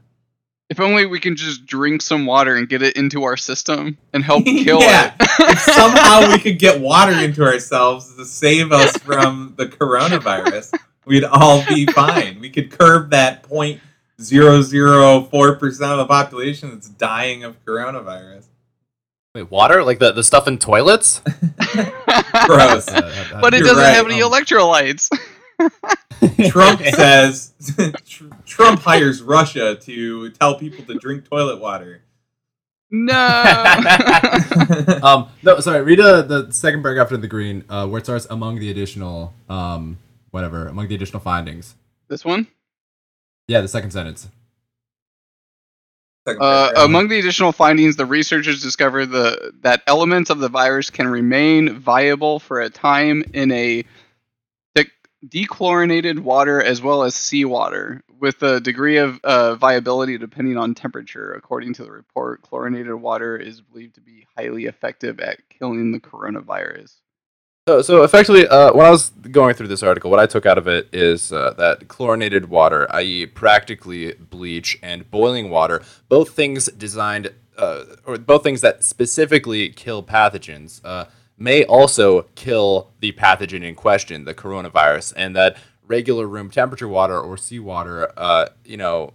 If 0.70 0.80
only 0.80 1.04
we 1.06 1.20
can 1.20 1.36
just 1.36 1.66
drink 1.66 2.00
some 2.02 2.24
water 2.24 2.56
and 2.56 2.68
get 2.68 2.82
it 2.82 2.96
into 2.96 3.24
our 3.24 3.36
system 3.36 3.98
and 4.12 4.24
help 4.24 4.44
kill 4.46 4.80
Yeah. 4.80 5.14
it. 5.20 5.28
If 5.40 5.58
somehow 5.60 6.28
we 6.28 6.38
could 6.38 6.58
get 6.58 6.80
water 6.80 7.12
into 7.12 7.44
ourselves 7.44 8.14
to 8.16 8.24
save 8.24 8.72
us 8.72 8.96
from 8.98 9.54
the 9.56 9.66
coronavirus, 9.66 10.72
we'd 11.04 11.24
all 11.24 11.64
be 11.66 11.86
fine. 11.86 12.40
We 12.40 12.50
could 12.50 12.70
curb 12.70 13.10
that 13.10 13.42
point 13.42 13.80
zero 14.20 14.62
zero 14.62 15.22
four 15.22 15.56
percent 15.56 15.92
of 15.92 15.98
the 15.98 16.06
population 16.06 16.70
that's 16.70 16.88
dying 16.88 17.44
of 17.44 17.62
coronavirus. 17.64 18.46
Wait, 19.34 19.50
water? 19.50 19.82
Like 19.82 19.98
the, 19.98 20.12
the 20.12 20.22
stuff 20.22 20.46
in 20.46 20.58
toilets? 20.58 21.20
Gross. 22.46 22.86
but 22.86 23.54
it 23.54 23.60
doesn't 23.60 23.76
right, 23.76 23.94
have 23.94 24.06
any 24.06 24.22
um, 24.22 24.30
electrolytes. 24.30 25.08
Trump 26.50 26.80
says 26.80 27.54
Tr- 28.06 28.26
Trump 28.44 28.80
hires 28.80 29.22
Russia 29.22 29.76
to 29.76 30.30
tell 30.30 30.58
people 30.58 30.84
to 30.84 30.94
drink 30.98 31.28
toilet 31.28 31.60
water. 31.60 32.02
no. 32.90 33.12
Um, 35.02 35.28
no, 35.42 35.60
sorry. 35.60 35.82
Read 35.82 36.00
uh, 36.00 36.22
the 36.22 36.50
second 36.50 36.82
paragraph 36.82 37.06
after 37.06 37.16
the 37.16 37.28
green, 37.28 37.64
uh, 37.70 37.86
where 37.86 38.00
it 38.00 38.04
starts 38.04 38.26
among 38.28 38.58
the 38.58 38.70
additional, 38.70 39.32
um, 39.48 39.98
whatever, 40.30 40.66
among 40.68 40.88
the 40.88 40.94
additional 40.94 41.20
findings. 41.20 41.74
this 42.08 42.24
one? 42.24 42.48
Yeah, 43.48 43.62
the 43.62 43.68
second 43.68 43.92
sentence. 43.92 44.28
Uh, 46.26 46.70
among 46.76 47.08
the 47.08 47.18
additional 47.18 47.52
findings, 47.52 47.96
the 47.96 48.06
researchers 48.06 48.62
discovered 48.62 49.06
the 49.06 49.52
that 49.62 49.82
elements 49.86 50.30
of 50.30 50.38
the 50.38 50.48
virus 50.48 50.88
can 50.90 51.08
remain 51.08 51.78
viable 51.78 52.38
for 52.38 52.60
a 52.60 52.70
time 52.70 53.24
in 53.32 53.50
a 53.50 53.84
de- 54.74 54.86
dechlorinated 55.26 56.20
water 56.20 56.62
as 56.62 56.80
well 56.80 57.02
as 57.02 57.16
seawater, 57.16 58.02
with 58.20 58.40
a 58.44 58.60
degree 58.60 58.98
of 58.98 59.18
uh, 59.24 59.56
viability 59.56 60.16
depending 60.16 60.56
on 60.56 60.74
temperature. 60.74 61.32
According 61.32 61.74
to 61.74 61.82
the 61.82 61.90
report, 61.90 62.42
chlorinated 62.42 62.94
water 62.94 63.36
is 63.36 63.60
believed 63.60 63.96
to 63.96 64.00
be 64.00 64.26
highly 64.36 64.66
effective 64.66 65.18
at 65.18 65.48
killing 65.48 65.90
the 65.90 66.00
coronavirus. 66.00 66.94
So, 67.68 67.80
so 67.80 68.02
effectively, 68.02 68.44
uh, 68.48 68.72
when 68.72 68.84
I 68.84 68.90
was 68.90 69.10
going 69.10 69.54
through 69.54 69.68
this 69.68 69.84
article, 69.84 70.10
what 70.10 70.18
I 70.18 70.26
took 70.26 70.46
out 70.46 70.58
of 70.58 70.66
it 70.66 70.88
is 70.92 71.32
uh, 71.32 71.54
that 71.58 71.86
chlorinated 71.86 72.48
water, 72.48 72.92
i.e., 72.92 73.26
practically 73.26 74.14
bleach, 74.14 74.80
and 74.82 75.08
boiling 75.12 75.48
water, 75.48 75.80
both 76.08 76.30
things 76.30 76.66
designed, 76.66 77.32
uh, 77.56 77.84
or 78.04 78.18
both 78.18 78.42
things 78.42 78.62
that 78.62 78.82
specifically 78.82 79.68
kill 79.68 80.02
pathogens, 80.02 80.80
uh, 80.84 81.04
may 81.38 81.64
also 81.64 82.22
kill 82.34 82.90
the 82.98 83.12
pathogen 83.12 83.62
in 83.62 83.76
question, 83.76 84.24
the 84.24 84.34
coronavirus, 84.34 85.12
and 85.16 85.36
that 85.36 85.56
regular 85.86 86.26
room 86.26 86.50
temperature 86.50 86.88
water 86.88 87.16
or 87.16 87.36
seawater, 87.36 88.12
uh, 88.16 88.48
you 88.64 88.76
know, 88.76 89.12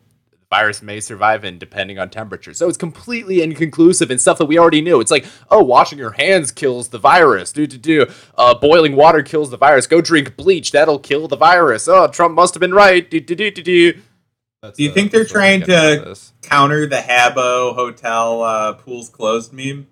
virus 0.49 0.81
may 0.81 0.99
survive 0.99 1.43
in 1.43 1.57
depending 1.57 1.99
on 1.99 2.09
temperature. 2.09 2.53
So 2.53 2.69
it's 2.69 2.77
completely 2.77 3.41
inconclusive 3.41 4.09
and 4.09 4.19
stuff 4.19 4.37
that 4.37 4.45
we 4.45 4.57
already 4.57 4.81
knew. 4.81 5.01
It's 5.01 5.11
like, 5.11 5.25
oh, 5.51 5.63
washing 5.63 5.97
your 5.99 6.11
hands 6.11 6.51
kills 6.51 6.87
the 6.89 6.99
virus. 6.99 7.51
Do 7.51 7.67
do 7.67 7.77
do. 7.77 8.05
Uh, 8.37 8.53
boiling 8.55 8.95
water 8.95 9.23
kills 9.23 9.49
the 9.49 9.57
virus. 9.57 9.87
Go 9.87 9.99
drink 10.01 10.37
bleach. 10.37 10.71
That'll 10.71 10.99
kill 10.99 11.27
the 11.27 11.35
virus. 11.37 11.87
Oh, 11.87 12.07
Trump 12.07 12.33
must 12.35 12.53
have 12.53 12.61
been 12.61 12.73
right. 12.73 13.09
Do 13.09 13.19
do 13.19 13.35
do 13.35 13.51
do 13.51 13.61
do. 13.61 13.99
That's 14.61 14.77
Do 14.77 14.83
you 14.83 14.89
the- 14.89 14.95
think 14.95 15.11
they're 15.11 15.21
that's 15.23 15.33
what 15.33 15.39
I'm 15.43 15.43
trying 15.43 15.59
getting 15.61 15.75
out 16.01 16.07
of 16.07 16.17
to- 16.41 16.47
counter 16.49 16.87
the 16.87 16.95
Habbo 16.97 17.75
Hotel 17.75 18.41
uh, 18.41 18.73
pools 18.73 19.09
closed 19.09 19.51
meme 19.53 19.87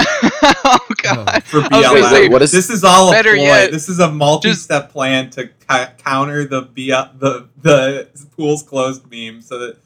oh 0.00 0.78
God! 1.02 1.44
for 1.44 1.58
I 1.58 1.62
was 1.62 1.86
gonna 1.86 2.00
BLM. 2.00 2.10
say, 2.10 2.28
what 2.28 2.42
is- 2.42 2.50
this 2.52 2.70
is 2.70 2.82
all 2.82 3.10
a 3.10 3.12
Better 3.12 3.34
ploy. 3.34 3.42
yet, 3.42 3.70
this 3.72 3.88
is 3.88 3.98
a 4.00 4.10
multi-step 4.10 4.90
plan 4.90 5.28
to 5.30 5.48
ca- 5.68 5.92
counter 5.98 6.44
the 6.46 6.62
B- 6.62 6.88
the 6.90 7.48
the 7.60 8.08
pools 8.36 8.62
closed 8.62 9.08
meme, 9.10 9.40
so 9.42 9.58
that 9.58 9.76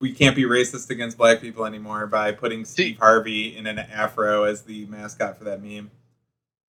we 0.00 0.12
can't 0.12 0.34
be 0.34 0.44
racist 0.44 0.90
against 0.90 1.18
black 1.18 1.40
people 1.40 1.66
anymore 1.66 2.06
by 2.06 2.32
putting 2.32 2.64
Steve 2.64 2.98
Harvey 2.98 3.56
in 3.56 3.66
an 3.66 3.78
afro 3.78 4.44
as 4.44 4.62
the 4.62 4.86
mascot 4.86 5.38
for 5.38 5.44
that 5.44 5.62
meme. 5.62 5.90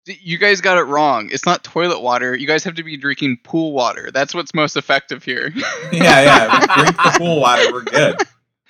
You 0.05 0.37
guys 0.37 0.61
got 0.61 0.77
it 0.77 0.83
wrong. 0.83 1.29
It's 1.31 1.45
not 1.45 1.63
toilet 1.63 2.01
water. 2.01 2.35
You 2.35 2.47
guys 2.47 2.63
have 2.63 2.75
to 2.75 2.83
be 2.83 2.97
drinking 2.97 3.39
pool 3.43 3.71
water. 3.71 4.09
That's 4.11 4.33
what's 4.33 4.53
most 4.53 4.75
effective 4.75 5.23
here. 5.23 5.53
Yeah, 5.91 6.21
yeah. 6.21 6.65
drink 6.75 6.95
the 6.95 7.15
pool 7.17 7.41
water. 7.41 7.71
We're 7.71 7.83
good. 7.83 8.15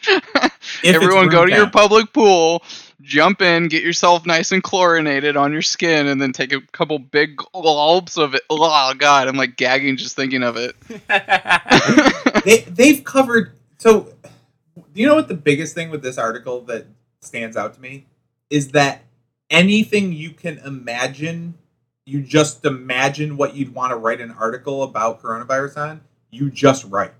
If 0.83 0.95
Everyone 0.95 1.29
go 1.29 1.45
to 1.45 1.51
your 1.51 1.69
public 1.69 2.11
pool, 2.13 2.63
jump 3.01 3.41
in, 3.41 3.67
get 3.67 3.83
yourself 3.83 4.25
nice 4.25 4.51
and 4.51 4.63
chlorinated 4.63 5.37
on 5.37 5.51
your 5.51 5.61
skin, 5.61 6.07
and 6.07 6.21
then 6.21 6.33
take 6.33 6.53
a 6.53 6.61
couple 6.71 6.97
big 6.97 7.37
gulps 7.37 8.17
of 8.17 8.33
it. 8.33 8.41
Oh, 8.49 8.57
oh 8.61 8.93
god, 8.95 9.27
I'm 9.27 9.37
like 9.37 9.57
gagging 9.57 9.97
just 9.97 10.15
thinking 10.15 10.43
of 10.43 10.57
it. 10.57 10.75
they 12.45 12.61
they've 12.61 13.03
covered 13.03 13.53
so 13.77 14.11
you 14.93 15.07
know 15.07 15.15
what 15.15 15.27
the 15.27 15.33
biggest 15.33 15.73
thing 15.75 15.89
with 15.89 16.01
this 16.01 16.17
article 16.17 16.61
that 16.61 16.87
stands 17.21 17.55
out 17.55 17.73
to 17.73 17.81
me 17.81 18.05
is 18.49 18.69
that 18.71 19.03
anything 19.49 20.13
you 20.13 20.31
can 20.31 20.57
imagine 20.59 21.55
you 22.05 22.21
just 22.21 22.65
imagine 22.65 23.37
what 23.37 23.55
you'd 23.55 23.73
want 23.73 23.91
to 23.91 23.95
write 23.95 24.19
an 24.19 24.31
article 24.31 24.83
about 24.83 25.21
coronavirus 25.21 25.77
on 25.77 26.01
you 26.29 26.49
just 26.49 26.85
write 26.85 27.13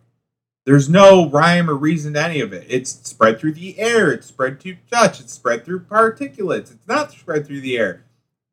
there's 0.66 0.90
no 0.90 1.30
rhyme 1.30 1.70
or 1.70 1.76
reason 1.76 2.14
to 2.14 2.24
any 2.24 2.40
of 2.40 2.54
it 2.54 2.66
it's 2.68 2.92
spread 3.08 3.40
through 3.40 3.54
the 3.54 3.78
air 3.80 4.12
it's 4.12 4.28
spread 4.28 4.60
through 4.60 4.78
touch 4.92 5.20
it's 5.20 5.34
spread 5.34 5.64
through 5.64 5.80
particulates 5.80 6.72
it's 6.72 6.88
not 6.88 7.12
spread 7.12 7.46
through 7.46 7.62
the 7.62 7.78
air 7.78 8.04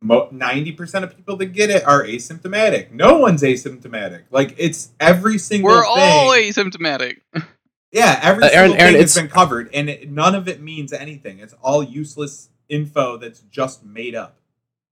90% 0.05 1.03
of 1.03 1.17
people 1.17 1.37
that 1.37 1.47
get 1.47 1.71
it 1.71 1.85
are 1.87 2.05
asymptomatic. 2.05 2.93
No 2.93 3.19
one's 3.19 3.43
asymptomatic. 3.43 4.25
Like 4.31 4.55
it's 4.57 4.91
every 5.01 5.39
single 5.39 5.71
We're 5.71 5.83
thing. 5.83 5.93
all 5.97 6.31
asymptomatic. 6.31 7.19
Yeah, 7.91 8.19
every 8.23 8.45
Uh, 8.45 8.49
Aaron- 8.49 8.71
single 8.71 8.83
Aaron, 8.83 8.95
thing 8.95 9.03
has 9.03 9.15
been 9.15 9.29
covered, 9.29 9.71
and 9.73 9.89
it, 9.89 10.11
none 10.11 10.35
of 10.35 10.47
it 10.49 10.61
means 10.61 10.93
anything. 10.93 11.39
It's 11.39 11.55
all 11.63 11.83
useless 11.83 12.51
info 12.69 13.17
that's 13.17 13.41
just 13.51 13.85
made 13.85 14.15
up. 14.15 14.37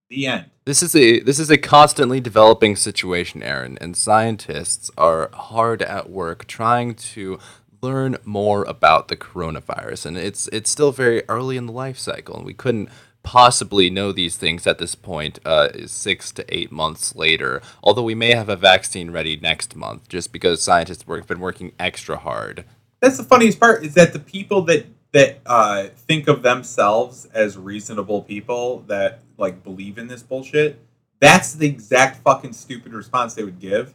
The 0.09 0.27
end. 0.29 0.45
This 0.65 0.85
is 0.85 0.95
a 0.95 1.19
this 1.19 1.41
is 1.41 1.51
a 1.51 1.59
constantly 1.59 2.21
developing 2.21 2.77
situation, 2.77 3.43
Aaron, 3.43 3.77
and 3.81 3.97
scientists 3.97 4.89
are 4.97 5.31
hard 5.35 5.83
at 5.83 6.09
work 6.09 6.47
trying 6.47 6.95
to 6.95 7.41
learn 7.83 8.17
more 8.25 8.63
about 8.65 9.09
the 9.09 9.17
coronavirus, 9.17 10.07
and 10.07 10.17
it's 10.17 10.47
it's 10.53 10.71
still 10.71 10.93
very 10.93 11.25
early 11.29 11.57
in 11.57 11.67
the 11.67 11.73
life 11.73 11.99
cycle, 11.99 12.37
and 12.37 12.47
we 12.47 12.55
couldn't 12.55 12.89
possibly 13.25 13.91
know 13.91 14.13
these 14.13 14.37
things 14.37 14.65
at 14.69 14.79
this 14.79 14.95
point 14.95 15.41
uh, 15.45 15.71
six 15.87 16.31
to 16.31 16.45
eight 16.57 16.71
months 16.71 17.17
later. 17.17 17.61
Although 17.83 18.05
we 18.05 18.15
may 18.15 18.33
have 18.33 18.49
a 18.49 18.55
vaccine 18.55 19.11
ready 19.11 19.37
next 19.37 19.75
month, 19.75 20.09
just 20.09 20.33
because 20.33 20.63
scientists 20.63 21.03
have 21.09 21.27
been 21.27 21.41
working 21.41 21.73
extra 21.81 22.17
hard. 22.17 22.65
That's 23.07 23.19
the 23.19 23.23
funniest 23.23 23.61
part 23.61 23.85
is 23.85 23.95
that 23.95 24.13
the 24.13 24.19
people 24.19 24.63
that 24.63 24.85
that 25.13 25.39
uh, 25.47 25.85
think 25.97 26.27
of 26.27 26.43
themselves 26.43 27.29
as 27.33 27.57
reasonable 27.57 28.23
people 28.23 28.81
that 28.89 29.21
like 29.39 29.63
believe 29.63 29.97
in 29.97 30.09
this 30.09 30.25
bullshit. 30.25 30.81
That's 31.21 31.55
the 31.55 31.69
exact 31.69 32.25
fucking 32.25 32.53
stupid 32.53 32.93
response 32.93 33.35
they 33.35 33.45
would 33.45 33.61
give, 33.61 33.95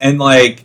and 0.00 0.18
like 0.18 0.64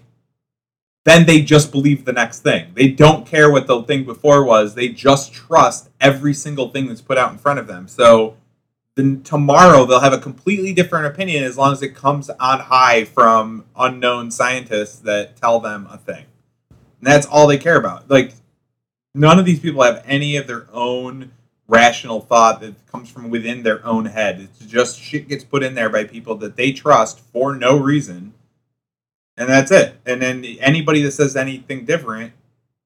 then 1.06 1.28
they 1.28 1.44
just 1.44 1.72
believe 1.72 2.06
the 2.06 2.12
next 2.12 2.40
thing. 2.40 2.72
They 2.74 2.88
don't 2.88 3.24
care 3.24 3.52
what 3.52 3.68
the 3.68 3.84
thing 3.84 4.04
before 4.04 4.44
was. 4.44 4.74
They 4.74 4.90
just 4.90 5.32
trust 5.32 5.92
every 6.02 6.34
single 6.34 6.70
thing 6.70 6.88
that's 6.88 7.02
put 7.02 7.20
out 7.20 7.32
in 7.32 7.38
front 7.38 7.60
of 7.60 7.68
them. 7.68 7.88
So 7.88 8.36
then 8.96 9.22
tomorrow 9.22 9.86
they'll 9.86 10.00
have 10.00 10.12
a 10.12 10.18
completely 10.18 10.74
different 10.74 11.06
opinion 11.06 11.44
as 11.44 11.56
long 11.56 11.72
as 11.74 11.84
it 11.84 11.94
comes 11.94 12.32
on 12.32 12.62
high 12.62 13.06
from 13.06 13.66
unknown 13.78 14.32
scientists 14.32 14.98
that 15.02 15.38
tell 15.38 15.60
them 15.60 15.88
a 15.92 16.00
thing. 16.00 16.26
And 17.00 17.08
that's 17.08 17.26
all 17.26 17.48
they 17.48 17.58
care 17.58 17.78
about. 17.78 18.10
Like 18.10 18.34
none 19.14 19.40
of 19.40 19.46
these 19.46 19.60
people 19.60 19.84
have 19.84 20.04
any 20.06 20.36
of 20.38 20.48
their 20.48 20.68
own 20.72 21.32
rational 21.68 22.22
thought 22.22 22.62
that 22.62 22.86
comes 22.88 23.10
from 23.10 23.30
within 23.30 23.64
their 23.64 23.86
own 23.86 24.06
head. 24.06 24.40
It's 24.40 24.66
just 24.66 25.00
shit 25.00 25.28
gets 25.28 25.44
put 25.44 25.64
in 25.64 25.76
there 25.76 25.90
by 25.90 26.04
people 26.04 26.36
that 26.38 26.56
they 26.56 26.72
trust 26.72 27.20
for 27.20 27.56
no 27.56 27.78
reason 27.78 28.34
and 29.40 29.50
that's 29.50 29.72
it. 29.72 29.96
And 30.06 30.22
then 30.22 30.44
anybody 30.60 31.02
that 31.04 31.12
says 31.12 31.36
anything 31.36 31.86
different 31.86 32.34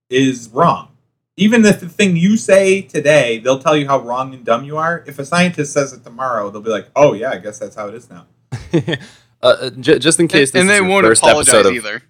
is 0.09 0.49
wrong. 0.53 0.89
Even 1.35 1.65
if 1.65 1.79
the 1.79 1.89
thing 1.89 2.15
you 2.15 2.37
say 2.37 2.83
today, 2.83 3.39
they'll 3.39 3.57
tell 3.57 3.75
you 3.75 3.87
how 3.87 3.99
wrong 3.99 4.35
and 4.35 4.45
dumb 4.45 4.63
you 4.63 4.77
are. 4.77 5.03
If 5.07 5.17
a 5.17 5.25
scientist 5.25 5.73
says 5.73 5.91
it 5.93 6.03
tomorrow, 6.03 6.51
they'll 6.51 6.61
be 6.61 6.69
like, 6.69 6.89
"Oh 6.95 7.13
yeah, 7.13 7.31
I 7.31 7.37
guess 7.37 7.57
that's 7.57 7.75
how 7.75 7.87
it 7.87 7.95
is 7.95 8.07
now." 8.07 8.27
uh, 9.41 9.71
j- 9.71 9.97
just 9.97 10.19
in 10.19 10.27
case, 10.27 10.51
and, 10.51 10.61
and 10.61 10.69
they 10.69 10.79
won't 10.79 11.07
apologize 11.07 11.65
of, 11.65 11.73
either. 11.73 12.03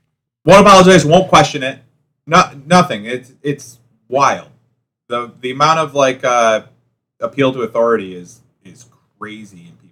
Won't 0.43 0.67
apologize. 0.67 1.05
Won't 1.05 1.29
question 1.29 1.63
it. 1.63 1.79
Not 2.25 2.65
nothing. 2.67 3.05
It's 3.05 3.33
it's 3.41 3.79
wild. 4.07 4.49
the 5.07 5.31
The 5.41 5.51
amount 5.51 5.79
of 5.79 5.93
like 5.93 6.23
uh, 6.23 6.63
appeal 7.19 7.51
to 7.53 7.61
authority 7.61 8.15
is 8.15 8.41
is 8.63 8.85
crazy 9.19 9.67
in 9.67 9.75
people. 9.77 9.89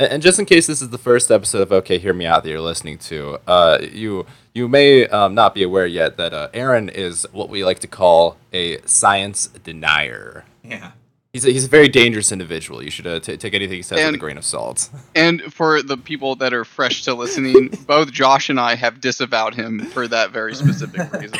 and 0.00 0.22
just 0.22 0.38
in 0.38 0.46
case 0.46 0.66
this 0.66 0.82
is 0.82 0.88
the 0.90 0.98
first 0.98 1.30
episode 1.30 1.62
of 1.62 1.72
Okay, 1.72 1.98
Hear 1.98 2.12
Me 2.12 2.26
Out 2.26 2.42
that 2.42 2.50
you're 2.50 2.60
listening 2.60 2.98
to, 2.98 3.38
uh, 3.46 3.78
you 3.80 4.26
you 4.52 4.66
may 4.68 5.06
um, 5.08 5.34
not 5.34 5.54
be 5.54 5.62
aware 5.62 5.86
yet 5.86 6.16
that 6.16 6.34
uh, 6.34 6.48
Aaron 6.52 6.88
is 6.88 7.26
what 7.32 7.48
we 7.48 7.64
like 7.64 7.78
to 7.80 7.86
call 7.88 8.36
a 8.52 8.80
science 8.86 9.46
denier. 9.62 10.44
Yeah. 10.64 10.92
He's 11.32 11.44
a, 11.44 11.52
he's 11.52 11.66
a 11.66 11.68
very 11.68 11.86
dangerous 11.86 12.32
individual. 12.32 12.82
You 12.82 12.90
should 12.90 13.06
uh, 13.06 13.20
t- 13.20 13.36
take 13.36 13.54
anything 13.54 13.76
he 13.76 13.82
says 13.82 14.00
and, 14.00 14.08
with 14.08 14.14
a 14.16 14.18
grain 14.18 14.36
of 14.36 14.44
salt. 14.44 14.90
And 15.14 15.40
for 15.42 15.80
the 15.80 15.96
people 15.96 16.34
that 16.36 16.52
are 16.52 16.64
fresh 16.64 17.04
to 17.04 17.14
listening, 17.14 17.68
both 17.86 18.10
Josh 18.10 18.48
and 18.48 18.58
I 18.58 18.74
have 18.74 19.00
disavowed 19.00 19.54
him 19.54 19.78
for 19.78 20.08
that 20.08 20.32
very 20.32 20.54
specific 20.56 21.12
reason. 21.12 21.38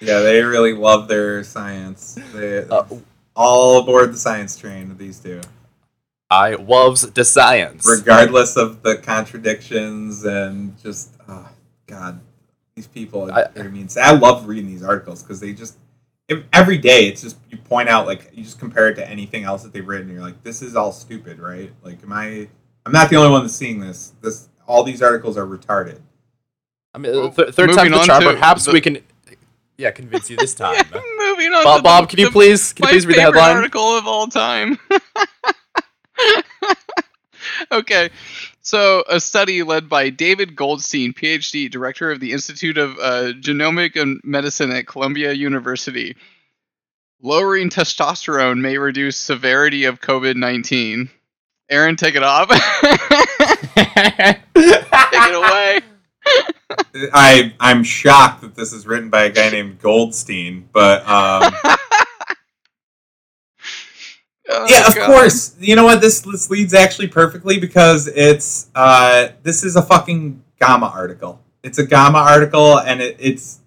yeah, 0.00 0.20
they 0.20 0.42
really 0.42 0.72
love 0.72 1.06
their 1.08 1.44
science. 1.44 2.18
They, 2.32 2.64
uh, 2.64 2.84
all 3.36 3.80
aboard 3.80 4.14
the 4.14 4.18
science 4.18 4.56
train. 4.56 4.96
These 4.96 5.20
two. 5.20 5.40
I 6.30 6.54
loves 6.54 7.02
the 7.02 7.24
science, 7.24 7.86
regardless 7.86 8.56
of 8.56 8.82
the 8.82 8.96
contradictions 8.96 10.24
and 10.24 10.80
just 10.80 11.10
oh, 11.28 11.48
God, 11.86 12.20
these 12.74 12.86
people. 12.86 13.30
I, 13.32 13.46
I 13.56 13.62
mean, 13.64 13.88
I 14.00 14.12
love 14.12 14.46
reading 14.46 14.68
these 14.70 14.84
articles 14.84 15.22
because 15.22 15.40
they 15.40 15.52
just 15.52 15.76
every 16.52 16.78
day 16.78 17.08
it's 17.08 17.22
just 17.22 17.36
you 17.50 17.58
point 17.58 17.88
out 17.88 18.06
like 18.06 18.30
you 18.34 18.42
just 18.42 18.58
compare 18.58 18.88
it 18.88 18.94
to 18.94 19.08
anything 19.08 19.44
else 19.44 19.62
that 19.62 19.72
they've 19.72 19.86
written. 19.86 20.08
And 20.08 20.14
you're 20.14 20.26
like, 20.26 20.42
this 20.42 20.62
is 20.62 20.76
all 20.76 20.92
stupid, 20.92 21.38
right? 21.38 21.72
Like, 21.82 22.02
am 22.02 22.12
I? 22.12 22.48
I'm 22.86 22.92
not 22.92 23.10
the 23.10 23.16
only 23.16 23.30
one 23.30 23.42
that's 23.42 23.54
seeing 23.54 23.80
this. 23.80 24.14
This 24.22 24.48
all 24.66 24.82
these 24.82 25.02
articles 25.02 25.36
are 25.36 25.46
retarded. 25.46 26.00
I 26.94 26.98
mean, 26.98 27.14
uh, 27.14 27.30
th- 27.30 27.54
third 27.54 27.72
time's 27.72 27.92
the 27.92 28.04
charm. 28.04 28.24
Perhaps 28.24 28.64
the, 28.64 28.72
we 28.72 28.80
can 28.80 28.98
yeah, 29.80 29.90
convince 29.90 30.30
you 30.30 30.36
this 30.36 30.54
time. 30.54 30.84
Moving 31.18 31.52
on. 31.52 31.64
Bob, 31.64 31.82
Bob, 31.82 32.08
can 32.08 32.18
you 32.18 32.30
please 32.30 32.72
can 32.72 32.86
you 32.86 32.90
please 32.90 33.06
read 33.06 33.16
the 33.16 33.22
headline? 33.22 33.56
Article 33.56 33.96
of 33.96 34.06
all 34.06 34.26
time. 34.26 34.78
okay, 37.72 38.10
so 38.70 39.02
a 39.08 39.18
study 39.18 39.64
led 39.64 39.88
by 39.88 40.10
David 40.10 40.54
Goldstein, 40.54 41.12
PhD, 41.12 41.68
director 41.68 42.12
of 42.12 42.20
the 42.20 42.30
Institute 42.30 42.78
of 42.78 42.96
uh, 43.00 43.32
Genomic 43.40 44.00
and 44.00 44.20
Medicine 44.22 44.70
at 44.70 44.86
Columbia 44.86 45.32
University. 45.32 46.16
Lowering 47.20 47.68
testosterone 47.68 48.60
may 48.60 48.78
reduce 48.78 49.16
severity 49.16 49.86
of 49.86 50.00
COVID 50.00 50.36
nineteen. 50.36 51.10
Aaron, 51.68 51.96
take 51.96 52.14
it 52.14 52.22
off. 52.22 52.48
take 52.50 52.60
it 54.54 55.34
away. 55.34 55.80
I 57.12 57.52
I'm 57.58 57.82
shocked 57.82 58.42
that 58.42 58.54
this 58.54 58.72
is 58.72 58.86
written 58.86 59.10
by 59.10 59.24
a 59.24 59.30
guy 59.30 59.50
named 59.50 59.80
Goldstein, 59.80 60.68
but 60.72 61.06
um, 61.08 61.52
oh, 64.50 64.66
yeah, 64.68 64.86
of 64.86 64.94
God. 64.94 65.06
course. 65.06 65.56
You 65.60 65.76
know 65.76 65.84
what? 65.84 66.00
This 66.00 66.20
this 66.20 66.50
leads 66.50 66.74
actually 66.74 67.08
perfectly 67.08 67.58
because 67.58 68.06
it's 68.08 68.70
uh, 68.74 69.28
this 69.42 69.64
is 69.64 69.76
a 69.76 69.82
fucking 69.82 70.42
Gamma 70.60 70.92
article. 70.94 71.40
It's 71.62 71.78
a 71.78 71.86
Gamma 71.86 72.18
article, 72.18 72.78
and 72.78 73.00
it, 73.00 73.16
it's 73.18 73.60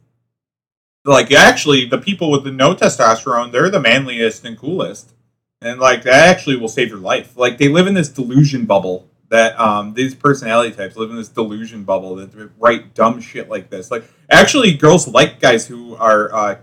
like 1.05 1.31
actually 1.31 1.85
the 1.85 1.97
people 1.97 2.31
with 2.31 2.43
the 2.43 2.51
no 2.51 2.75
testosterone, 2.75 3.51
they're 3.51 3.69
the 3.69 3.79
manliest 3.79 4.45
and 4.45 4.57
coolest, 4.57 5.13
and 5.61 5.79
like 5.79 6.03
that 6.03 6.29
actually 6.29 6.55
will 6.55 6.67
save 6.67 6.89
your 6.89 6.99
life. 6.99 7.37
Like 7.37 7.57
they 7.57 7.67
live 7.67 7.87
in 7.87 7.93
this 7.93 8.09
delusion 8.09 8.65
bubble 8.65 9.07
that 9.33 9.59
um, 9.59 9.95
these 9.95 10.13
personality 10.13 10.75
types 10.75 10.95
live 10.95 11.09
in 11.09 11.15
this 11.15 11.27
delusion 11.27 11.83
bubble 11.83 12.15
that 12.15 12.51
write 12.59 12.93
dumb 12.93 13.19
shit 13.19 13.49
like 13.49 13.67
this. 13.71 13.89
Like, 13.89 14.03
actually, 14.29 14.73
girls 14.73 15.07
like 15.07 15.39
guys 15.39 15.65
who 15.65 15.95
are 15.95 16.31
uh, 16.31 16.61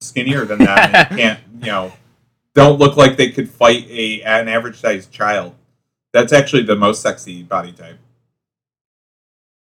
skinnier 0.00 0.46
than 0.46 0.58
that 0.60 0.94
and 0.94 1.18
can't, 1.18 1.40
you 1.60 1.66
know, 1.66 1.92
don't 2.58 2.80
look 2.80 2.96
like 2.96 3.16
they 3.16 3.30
could 3.30 3.48
fight 3.48 3.86
a 3.88 4.20
an 4.22 4.48
average 4.48 4.80
sized 4.80 5.12
child. 5.12 5.54
That's 6.12 6.32
actually 6.32 6.64
the 6.64 6.74
most 6.74 7.00
sexy 7.00 7.42
body 7.44 7.72
type. 7.72 7.98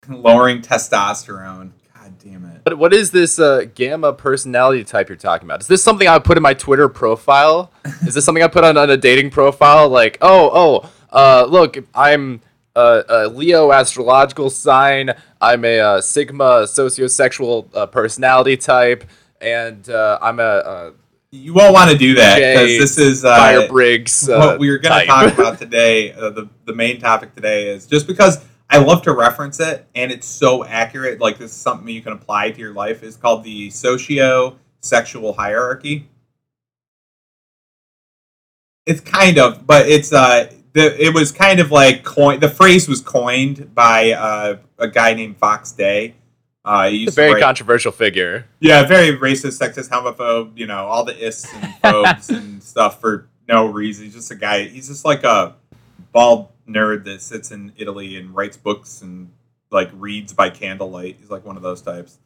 Lowering 0.07 0.61
testosterone. 0.61 1.71
God 1.93 2.13
damn 2.23 2.45
it. 2.45 2.61
But 2.63 2.77
what 2.77 2.93
is 2.93 3.11
this 3.11 3.37
uh, 3.37 3.65
gamma 3.73 4.13
personality 4.13 4.83
type 4.85 5.09
you're 5.09 5.17
talking 5.17 5.45
about? 5.45 5.59
Is 5.59 5.67
this 5.67 5.83
something 5.83 6.07
I 6.07 6.19
put 6.19 6.37
in 6.37 6.43
my 6.43 6.53
Twitter 6.53 6.87
profile? 6.87 7.71
is 8.03 8.13
this 8.13 8.23
something 8.23 8.43
I 8.43 8.47
put 8.47 8.63
on, 8.63 8.77
on 8.77 8.89
a 8.89 8.97
dating 8.97 9.31
profile? 9.31 9.89
Like, 9.89 10.17
oh, 10.21 10.49
oh, 10.53 10.91
uh, 11.11 11.47
look, 11.49 11.77
I'm 11.93 12.41
a, 12.75 13.03
a, 13.09 13.27
Leo 13.27 13.71
astrological 13.71 14.49
sign. 14.49 15.15
I'm 15.41 15.65
a, 15.65 15.79
uh, 15.79 16.01
Sigma 16.01 16.63
sociosexual 16.63 17.75
uh, 17.75 17.87
personality 17.87 18.55
type, 18.55 19.03
and 19.41 19.89
uh, 19.89 20.19
I'm 20.21 20.39
a, 20.39 20.43
a 20.43 20.93
you 21.35 21.53
won't 21.53 21.73
want 21.73 21.91
to 21.91 21.97
do 21.97 22.15
that 22.15 22.37
because 22.37 22.79
this 22.79 22.97
is 22.97 23.25
uh, 23.25 23.37
Myers-Briggs. 23.37 24.29
Uh, 24.29 24.37
what 24.37 24.59
we 24.59 24.69
are 24.69 24.77
going 24.77 25.01
to 25.01 25.05
talk 25.05 25.33
about 25.33 25.59
today. 25.59 26.13
Uh, 26.13 26.29
the 26.29 26.49
the 26.65 26.73
main 26.73 26.99
topic 26.99 27.35
today 27.35 27.69
is 27.69 27.85
just 27.85 28.07
because 28.07 28.43
I 28.69 28.77
love 28.79 29.03
to 29.03 29.13
reference 29.13 29.59
it 29.59 29.87
and 29.93 30.11
it's 30.11 30.27
so 30.27 30.63
accurate. 30.65 31.19
Like 31.19 31.37
this 31.37 31.51
is 31.51 31.57
something 31.57 31.87
you 31.87 32.01
can 32.01 32.13
apply 32.13 32.51
to 32.51 32.59
your 32.59 32.73
life. 32.73 33.03
Is 33.03 33.17
called 33.17 33.43
the 33.43 33.69
socio 33.69 34.57
sexual 34.81 35.33
hierarchy. 35.33 36.09
It's 38.85 39.01
kind 39.01 39.37
of, 39.37 39.65
but 39.65 39.87
it's 39.87 40.13
uh 40.13 40.51
the 40.73 41.03
it 41.03 41.13
was 41.13 41.31
kind 41.31 41.59
of 41.59 41.71
like 41.71 42.03
coin. 42.03 42.39
The 42.39 42.49
phrase 42.49 42.87
was 42.87 43.01
coined 43.01 43.73
by 43.73 44.11
uh, 44.11 44.57
a 44.77 44.87
guy 44.87 45.13
named 45.13 45.37
Vox 45.39 45.71
Day. 45.71 46.15
Uh, 46.65 46.89
a 46.89 47.05
very 47.07 47.33
write, 47.33 47.43
controversial 47.43 47.91
figure. 47.91 48.47
Yeah, 48.59 48.83
very 48.85 49.15
racist, 49.15 49.61
sexist, 49.61 49.89
homophobe. 49.89 50.57
You 50.57 50.65
know, 50.65 50.87
all 50.87 51.05
the 51.05 51.15
ists 51.25 51.47
and 51.53 51.75
phobes 51.75 52.29
and 52.29 52.61
stuff 52.73 52.99
for 52.99 53.27
no 53.47 53.67
reason. 53.67 54.05
He's 54.05 54.15
just 54.15 54.31
a 54.31 54.35
guy. 54.35 54.63
He's 54.63 54.87
just 54.87 55.05
like 55.05 55.23
a 55.23 55.55
bald 56.11 56.49
nerd 56.67 57.03
that 57.03 57.21
sits 57.21 57.51
in 57.51 57.71
Italy 57.77 58.17
and 58.17 58.35
writes 58.35 58.57
books 58.57 59.03
and 59.03 59.31
like 59.69 59.91
reads 59.93 60.33
by 60.33 60.49
candlelight. 60.49 61.17
He's 61.19 61.29
like 61.29 61.45
one 61.45 61.55
of 61.55 61.61
those 61.61 61.83
types. 61.83 62.17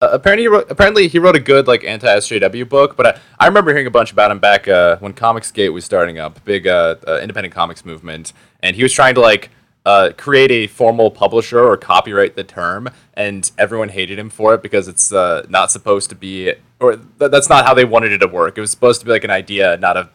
Uh, 0.00 0.10
apparently, 0.12 0.44
he 0.44 0.48
wrote, 0.48 0.70
apparently 0.70 1.08
he 1.08 1.18
wrote 1.18 1.34
a 1.34 1.40
good 1.40 1.66
like 1.66 1.82
anti 1.82 2.06
SJW 2.06 2.68
book, 2.68 2.96
but 2.96 3.06
I, 3.06 3.20
I 3.40 3.46
remember 3.46 3.72
hearing 3.72 3.86
a 3.86 3.90
bunch 3.90 4.12
about 4.12 4.30
him 4.30 4.38
back 4.38 4.68
uh, 4.68 4.98
when 4.98 5.12
Comicsgate 5.12 5.72
was 5.72 5.84
starting 5.84 6.18
up, 6.18 6.44
big 6.44 6.68
uh, 6.68 6.96
uh, 7.08 7.18
independent 7.20 7.54
comics 7.54 7.84
movement, 7.84 8.32
and 8.60 8.76
he 8.76 8.82
was 8.82 8.92
trying 8.92 9.14
to 9.14 9.20
like 9.20 9.50
uh, 9.86 10.10
create 10.16 10.50
a 10.50 10.66
formal 10.66 11.12
publisher 11.12 11.60
or 11.60 11.76
copyright 11.76 12.34
the 12.34 12.42
term, 12.42 12.90
and 13.14 13.52
everyone 13.56 13.88
hated 13.88 14.18
him 14.18 14.28
for 14.28 14.52
it 14.52 14.62
because 14.62 14.88
it's 14.88 15.12
uh, 15.12 15.46
not 15.48 15.70
supposed 15.70 16.10
to 16.10 16.16
be, 16.16 16.52
or 16.80 16.96
th- 16.96 17.30
that's 17.30 17.48
not 17.48 17.64
how 17.64 17.72
they 17.72 17.84
wanted 17.84 18.10
it 18.10 18.18
to 18.18 18.26
work. 18.26 18.58
It 18.58 18.60
was 18.60 18.72
supposed 18.72 19.00
to 19.00 19.06
be 19.06 19.12
like 19.12 19.22
an 19.22 19.30
idea, 19.30 19.76
not 19.76 19.96
a, 19.96 20.10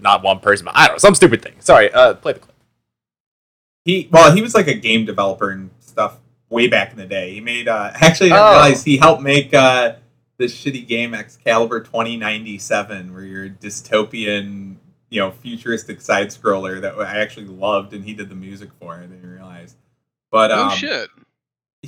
not 0.00 0.22
one 0.22 0.40
person. 0.40 0.64
But 0.64 0.74
I 0.74 0.86
don't 0.86 0.94
know, 0.94 0.98
some 0.98 1.14
stupid 1.14 1.42
thing. 1.42 1.52
Sorry, 1.58 1.92
uh, 1.92 2.14
play 2.14 2.32
the 2.32 2.40
clip. 2.40 2.54
He 3.84 4.08
well, 4.10 4.34
he 4.34 4.40
was 4.40 4.54
like 4.54 4.68
a 4.68 4.74
game 4.74 5.04
developer 5.04 5.50
and 5.50 5.70
stuff 5.80 6.18
way 6.48 6.66
back 6.66 6.92
in 6.92 6.96
the 6.96 7.06
day. 7.06 7.34
He 7.34 7.40
made 7.40 7.68
uh, 7.68 7.90
actually 8.00 8.32
I 8.32 8.38
oh. 8.38 8.50
realize 8.52 8.84
he 8.84 8.96
helped 8.96 9.22
make 9.22 9.52
uh, 9.52 9.96
this 10.38 10.56
shitty 10.56 10.88
game 10.88 11.12
Excalibur 11.12 11.80
2097 11.80 13.12
where 13.12 13.24
you're 13.24 13.50
dystopian, 13.50 14.71
you 15.12 15.20
know, 15.20 15.30
futuristic 15.30 16.00
side 16.00 16.28
scroller 16.28 16.80
that 16.80 16.98
I 16.98 17.20
actually 17.20 17.46
loved 17.46 17.92
and 17.92 18.02
he 18.02 18.14
did 18.14 18.30
the 18.30 18.34
music 18.34 18.70
for. 18.80 18.94
I 18.94 19.02
didn't 19.02 19.30
realize. 19.30 19.76
But 20.30 20.50
oh 20.50 20.64
um, 20.64 20.70
shit! 20.70 21.10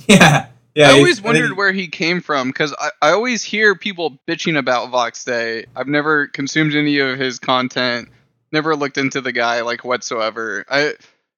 Yeah, 0.07 0.47
yeah. 0.75 0.89
I 0.89 0.97
always 0.97 1.21
wondered 1.21 1.47
he- 1.47 1.53
where 1.53 1.71
he 1.71 1.87
came 1.87 2.19
from 2.19 2.49
because 2.49 2.75
I, 2.77 2.89
I 3.01 3.11
always 3.11 3.43
hear 3.43 3.75
people 3.75 4.19
bitching 4.27 4.57
about 4.57 4.89
Vox 4.91 5.23
Day. 5.23 5.65
I've 5.73 5.87
never 5.87 6.27
consumed 6.27 6.75
any 6.75 6.99
of 6.99 7.17
his 7.17 7.39
content, 7.39 8.09
never 8.51 8.75
looked 8.75 8.97
into 8.97 9.21
the 9.21 9.31
guy 9.31 9.61
like 9.61 9.85
whatsoever. 9.85 10.65
I 10.69 10.93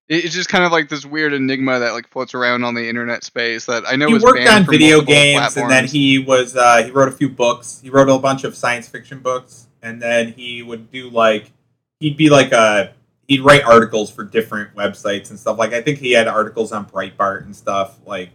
it's 0.09 0.33
just 0.33 0.49
kind 0.49 0.63
of 0.63 0.71
like 0.71 0.89
this 0.89 1.05
weird 1.05 1.33
enigma 1.33 1.79
that 1.79 1.93
like 1.93 2.07
floats 2.09 2.33
around 2.33 2.63
on 2.63 2.73
the 2.73 2.89
internet 2.89 3.23
space 3.23 3.67
that 3.67 3.83
I 3.87 3.95
know 3.95 4.07
he 4.07 4.15
worked 4.15 4.37
banned 4.37 4.49
on 4.49 4.65
from 4.65 4.71
video 4.71 5.01
games 5.01 5.55
and 5.55 5.69
then 5.69 5.85
he 5.85 6.19
was 6.19 6.55
uh, 6.55 6.83
he 6.83 6.91
wrote 6.91 7.09
a 7.09 7.11
few 7.11 7.29
books 7.29 7.79
he 7.83 7.89
wrote 7.89 8.09
a 8.09 8.17
bunch 8.17 8.43
of 8.43 8.55
science 8.55 8.87
fiction 8.87 9.19
books 9.19 9.67
and 9.81 10.01
then 10.01 10.33
he 10.33 10.63
would 10.63 10.91
do 10.91 11.09
like 11.09 11.51
he'd 11.99 12.17
be 12.17 12.29
like 12.29 12.51
a 12.51 12.93
he'd 13.27 13.41
write 13.41 13.63
articles 13.63 14.09
for 14.09 14.23
different 14.23 14.75
websites 14.75 15.29
and 15.29 15.39
stuff. 15.39 15.57
Like 15.57 15.73
i 15.73 15.81
think 15.81 15.99
he 15.99 16.11
had 16.11 16.27
articles 16.27 16.71
on 16.71 16.85
breitbart 16.85 17.43
and 17.43 17.55
stuff 17.55 17.97
like 18.05 18.29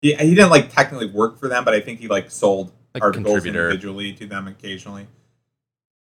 he, 0.00 0.14
he 0.14 0.34
didn't 0.34 0.50
like 0.50 0.72
technically 0.72 1.06
work 1.06 1.38
for 1.38 1.48
them 1.48 1.64
but 1.64 1.74
i 1.74 1.80
think 1.80 2.00
he 2.00 2.08
like 2.08 2.30
sold 2.30 2.72
Like 2.94 3.02
articles 3.02 3.44
individually 3.46 4.12
to 4.14 4.26
them 4.26 4.48
occasionally. 4.48 5.06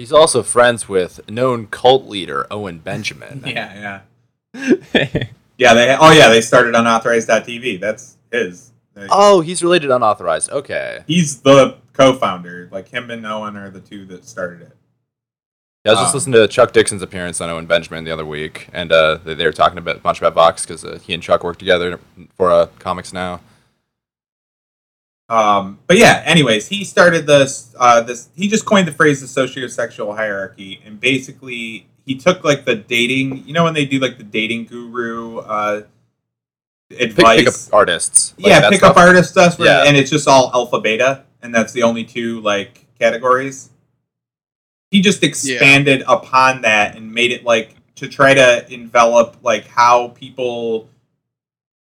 He's 0.00 0.12
also 0.12 0.42
friends 0.42 0.88
with 0.88 1.30
known 1.30 1.68
cult 1.68 2.06
leader 2.06 2.46
Owen 2.50 2.78
Benjamin. 2.78 3.42
yeah 3.46 4.02
yeah. 4.54 5.24
Yeah 5.56 5.72
they 5.74 5.96
oh 6.00 6.10
yeah 6.10 6.28
they 6.30 6.40
started 6.40 6.74
unauthorized.tv 6.74 7.78
that's 7.80 8.16
his. 8.32 8.72
They- 8.94 9.06
oh, 9.10 9.40
he's 9.40 9.62
related 9.62 9.90
unauthorized. 9.90 10.50
Okay. 10.50 11.04
he's 11.06 11.40
the 11.42 11.78
co-founder. 11.92 12.68
Like 12.72 12.88
him 12.88 13.10
and 13.10 13.24
owen 13.24 13.56
are 13.56 13.70
the 13.70 13.80
two 13.80 14.04
that 14.06 14.24
started 14.24 14.62
it 14.62 14.76
Yeah, 15.84 15.92
I 15.92 15.94
was 15.96 16.00
just 16.04 16.14
Um, 16.14 16.16
listening 16.32 16.32
to 16.40 16.48
Chuck 16.48 16.72
Dixon's 16.72 17.02
appearance 17.02 17.40
on 17.42 17.50
Owen 17.50 17.66
Benjamin 17.66 18.04
the 18.04 18.10
other 18.10 18.24
week, 18.24 18.68
and 18.72 18.90
uh, 18.90 19.16
they, 19.22 19.34
they 19.34 19.44
were 19.44 19.52
talking 19.52 19.76
about, 19.76 19.96
a 19.96 19.98
bunch 19.98 20.18
about 20.18 20.32
Vox 20.32 20.64
because 20.64 20.82
uh, 20.82 20.98
he 21.02 21.12
and 21.12 21.22
Chuck 21.22 21.44
work 21.44 21.58
together 21.58 22.00
for 22.36 22.50
uh, 22.50 22.66
Comics 22.78 23.12
Now. 23.12 23.40
Um, 25.28 25.78
but 25.86 25.98
yeah, 25.98 26.22
anyways, 26.24 26.68
he 26.68 26.84
started 26.84 27.26
this. 27.26 27.74
Uh, 27.78 28.00
this 28.02 28.28
he 28.34 28.48
just 28.48 28.64
coined 28.64 28.86
the 28.88 28.92
phrase 28.92 29.20
the 29.20 29.26
sociosexual 29.26 30.16
hierarchy, 30.16 30.80
and 30.86 30.98
basically 31.00 31.86
he 32.06 32.14
took 32.14 32.44
like 32.44 32.64
the 32.64 32.74
dating. 32.76 33.46
You 33.46 33.52
know 33.52 33.64
when 33.64 33.74
they 33.74 33.84
do 33.86 33.98
like 33.98 34.16
the 34.18 34.24
dating 34.24 34.66
guru 34.66 35.38
uh, 35.38 35.82
Pick, 36.90 37.00
advice. 37.00 37.38
pickup 37.66 37.74
artists. 37.74 38.34
like 38.38 38.46
yeah, 38.48 38.60
pickup 38.70 38.92
stuff. 38.92 38.96
artist 38.98 39.30
stuff, 39.30 39.56
Yeah. 39.58 39.84
and 39.86 39.96
it's 39.96 40.10
just 40.10 40.28
all 40.28 40.50
alpha 40.54 40.78
beta, 40.80 41.24
and 41.42 41.54
that's 41.54 41.72
the 41.72 41.82
only 41.82 42.04
two 42.04 42.40
like 42.42 42.86
categories. 42.98 43.70
He 44.94 45.00
just 45.00 45.24
expanded 45.24 46.04
upon 46.06 46.62
that 46.62 46.94
and 46.94 47.12
made 47.12 47.32
it 47.32 47.42
like 47.42 47.74
to 47.96 48.06
try 48.06 48.32
to 48.32 48.72
envelop 48.72 49.38
like 49.42 49.66
how 49.66 50.10
people 50.14 50.88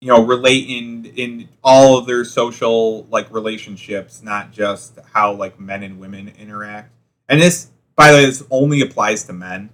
you 0.00 0.08
know 0.08 0.24
relate 0.24 0.66
in 0.66 1.04
in 1.14 1.46
all 1.62 1.98
of 1.98 2.06
their 2.06 2.24
social 2.24 3.04
like 3.10 3.30
relationships 3.30 4.22
not 4.22 4.50
just 4.50 4.98
how 5.12 5.30
like 5.34 5.60
men 5.60 5.82
and 5.82 6.00
women 6.00 6.32
interact. 6.38 6.90
And 7.28 7.38
this 7.38 7.68
by 7.96 8.12
the 8.12 8.16
way 8.16 8.24
this 8.24 8.42
only 8.50 8.80
applies 8.80 9.24
to 9.24 9.34
men. 9.34 9.68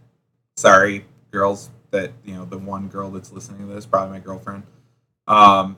Sorry 0.57 1.05
girls 1.31 1.71
that 1.93 2.11
you 2.25 2.35
know 2.35 2.45
the 2.45 2.59
one 2.59 2.89
girl 2.89 3.09
that's 3.13 3.31
listening 3.31 3.69
to 3.69 3.73
this 3.73 3.87
probably 3.87 4.19
my 4.19 4.19
girlfriend. 4.19 4.65
Um 5.29 5.77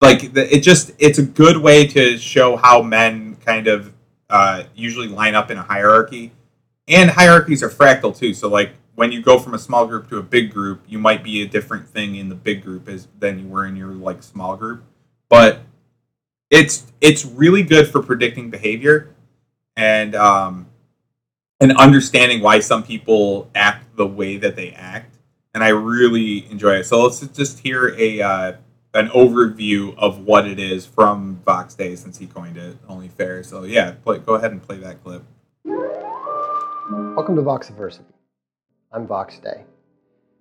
like 0.00 0.34
the, 0.34 0.54
it 0.54 0.60
just 0.60 0.92
it's 1.00 1.18
a 1.18 1.24
good 1.24 1.56
way 1.56 1.84
to 1.88 2.16
show 2.16 2.56
how 2.56 2.80
men 2.80 3.34
kind 3.44 3.66
of 3.66 3.92
uh 4.30 4.64
usually 4.74 5.08
line 5.08 5.34
up 5.34 5.50
in 5.50 5.58
a 5.58 5.62
hierarchy. 5.62 6.32
And 6.86 7.10
hierarchies 7.10 7.62
are 7.62 7.68
fractal 7.68 8.16
too. 8.16 8.34
So 8.34 8.48
like 8.48 8.72
when 8.94 9.12
you 9.12 9.22
go 9.22 9.38
from 9.38 9.54
a 9.54 9.58
small 9.58 9.86
group 9.86 10.08
to 10.08 10.18
a 10.18 10.22
big 10.22 10.52
group 10.52 10.82
you 10.88 10.98
might 10.98 11.22
be 11.22 11.42
a 11.42 11.46
different 11.46 11.88
thing 11.88 12.16
in 12.16 12.28
the 12.28 12.34
big 12.34 12.62
group 12.62 12.88
as 12.88 13.08
than 13.18 13.38
you 13.38 13.46
were 13.46 13.66
in 13.66 13.76
your 13.76 13.92
like 13.92 14.22
small 14.22 14.56
group. 14.56 14.82
But 15.28 15.60
it's 16.50 16.86
it's 17.00 17.24
really 17.24 17.62
good 17.62 17.88
for 17.88 18.02
predicting 18.02 18.50
behavior 18.50 19.14
and 19.76 20.14
um 20.14 20.66
and 21.60 21.72
understanding 21.76 22.40
why 22.40 22.60
some 22.60 22.82
people 22.82 23.50
act 23.54 23.96
the 23.96 24.06
way 24.06 24.36
that 24.36 24.56
they 24.56 24.70
act. 24.72 25.16
And 25.54 25.64
i 25.64 25.68
really 25.68 26.48
enjoy 26.50 26.76
it. 26.76 26.84
So 26.84 27.02
let's 27.02 27.20
just 27.28 27.60
hear 27.60 27.94
a 27.98 28.20
uh 28.20 28.52
an 28.94 29.08
overview 29.08 29.96
of 29.96 30.20
what 30.20 30.46
it 30.46 30.58
is 30.58 30.86
from 30.86 31.40
vox 31.44 31.74
day 31.74 31.94
since 31.94 32.18
he 32.18 32.26
coined 32.26 32.56
it 32.56 32.76
only 32.88 33.08
fair 33.08 33.42
so 33.42 33.64
yeah 33.64 33.92
play, 34.04 34.18
go 34.18 34.34
ahead 34.34 34.50
and 34.50 34.62
play 34.62 34.78
that 34.78 35.02
clip 35.02 35.22
Welcome 36.90 37.36
to 37.36 37.42
Voxiversity. 37.42 38.14
I'm 38.92 39.06
Vox 39.06 39.38
Day. 39.40 39.64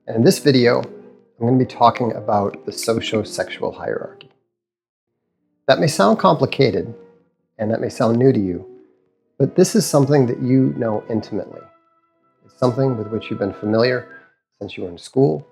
And 0.06 0.16
in 0.16 0.24
this 0.24 0.40
video, 0.40 0.80
I'm 0.80 1.40
going 1.40 1.60
to 1.60 1.66
be 1.66 1.70
talking 1.70 2.14
about 2.14 2.66
the 2.66 2.72
socio-sexual 2.72 3.74
hierarchy. 3.74 4.30
That 5.68 5.80
may 5.80 5.88
sound 5.88 6.20
complicated, 6.20 6.94
and 7.58 7.70
that 7.70 7.82
may 7.82 7.90
sound 7.90 8.18
new 8.18 8.32
to 8.32 8.40
you, 8.40 8.66
but 9.38 9.58
this 9.58 9.76
is 9.76 9.86
something 9.86 10.26
that 10.28 10.42
you 10.42 10.74
know 10.78 11.04
intimately. 11.10 11.60
It's 12.46 12.58
something 12.58 12.96
with 12.96 13.08
which 13.08 13.30
you've 13.30 13.40
been 13.40 13.54
familiar 13.54 14.08
since 14.60 14.78
you 14.78 14.84
were 14.84 14.90
in 14.90 14.98
school. 14.98 15.46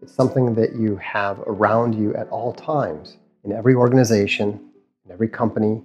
It's 0.00 0.14
something 0.14 0.54
that 0.54 0.76
you 0.76 0.96
have 0.96 1.40
around 1.40 1.94
you 1.94 2.14
at 2.14 2.28
all 2.28 2.52
times 2.52 3.16
in 3.44 3.52
every 3.52 3.74
organization, 3.74 4.60
in 5.04 5.10
every 5.10 5.28
company, 5.28 5.82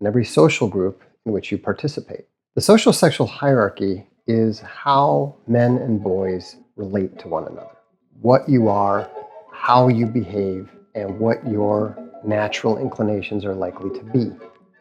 in 0.00 0.06
every 0.06 0.26
social 0.26 0.68
group 0.68 1.02
in 1.24 1.32
which 1.32 1.50
you 1.50 1.56
participate. 1.56 2.26
The 2.54 2.60
social 2.60 2.92
sexual 2.92 3.26
hierarchy 3.26 4.06
is 4.26 4.60
how 4.60 5.36
men 5.46 5.78
and 5.78 6.02
boys 6.02 6.56
relate 6.76 7.18
to 7.20 7.28
one 7.28 7.44
another. 7.44 7.76
What 8.20 8.46
you 8.46 8.68
are, 8.68 9.10
how 9.52 9.88
you 9.88 10.06
behave, 10.06 10.68
and 10.94 11.18
what 11.18 11.46
your 11.48 11.96
natural 12.24 12.76
inclinations 12.76 13.44
are 13.44 13.54
likely 13.54 13.90
to 13.98 14.04
be. 14.04 14.32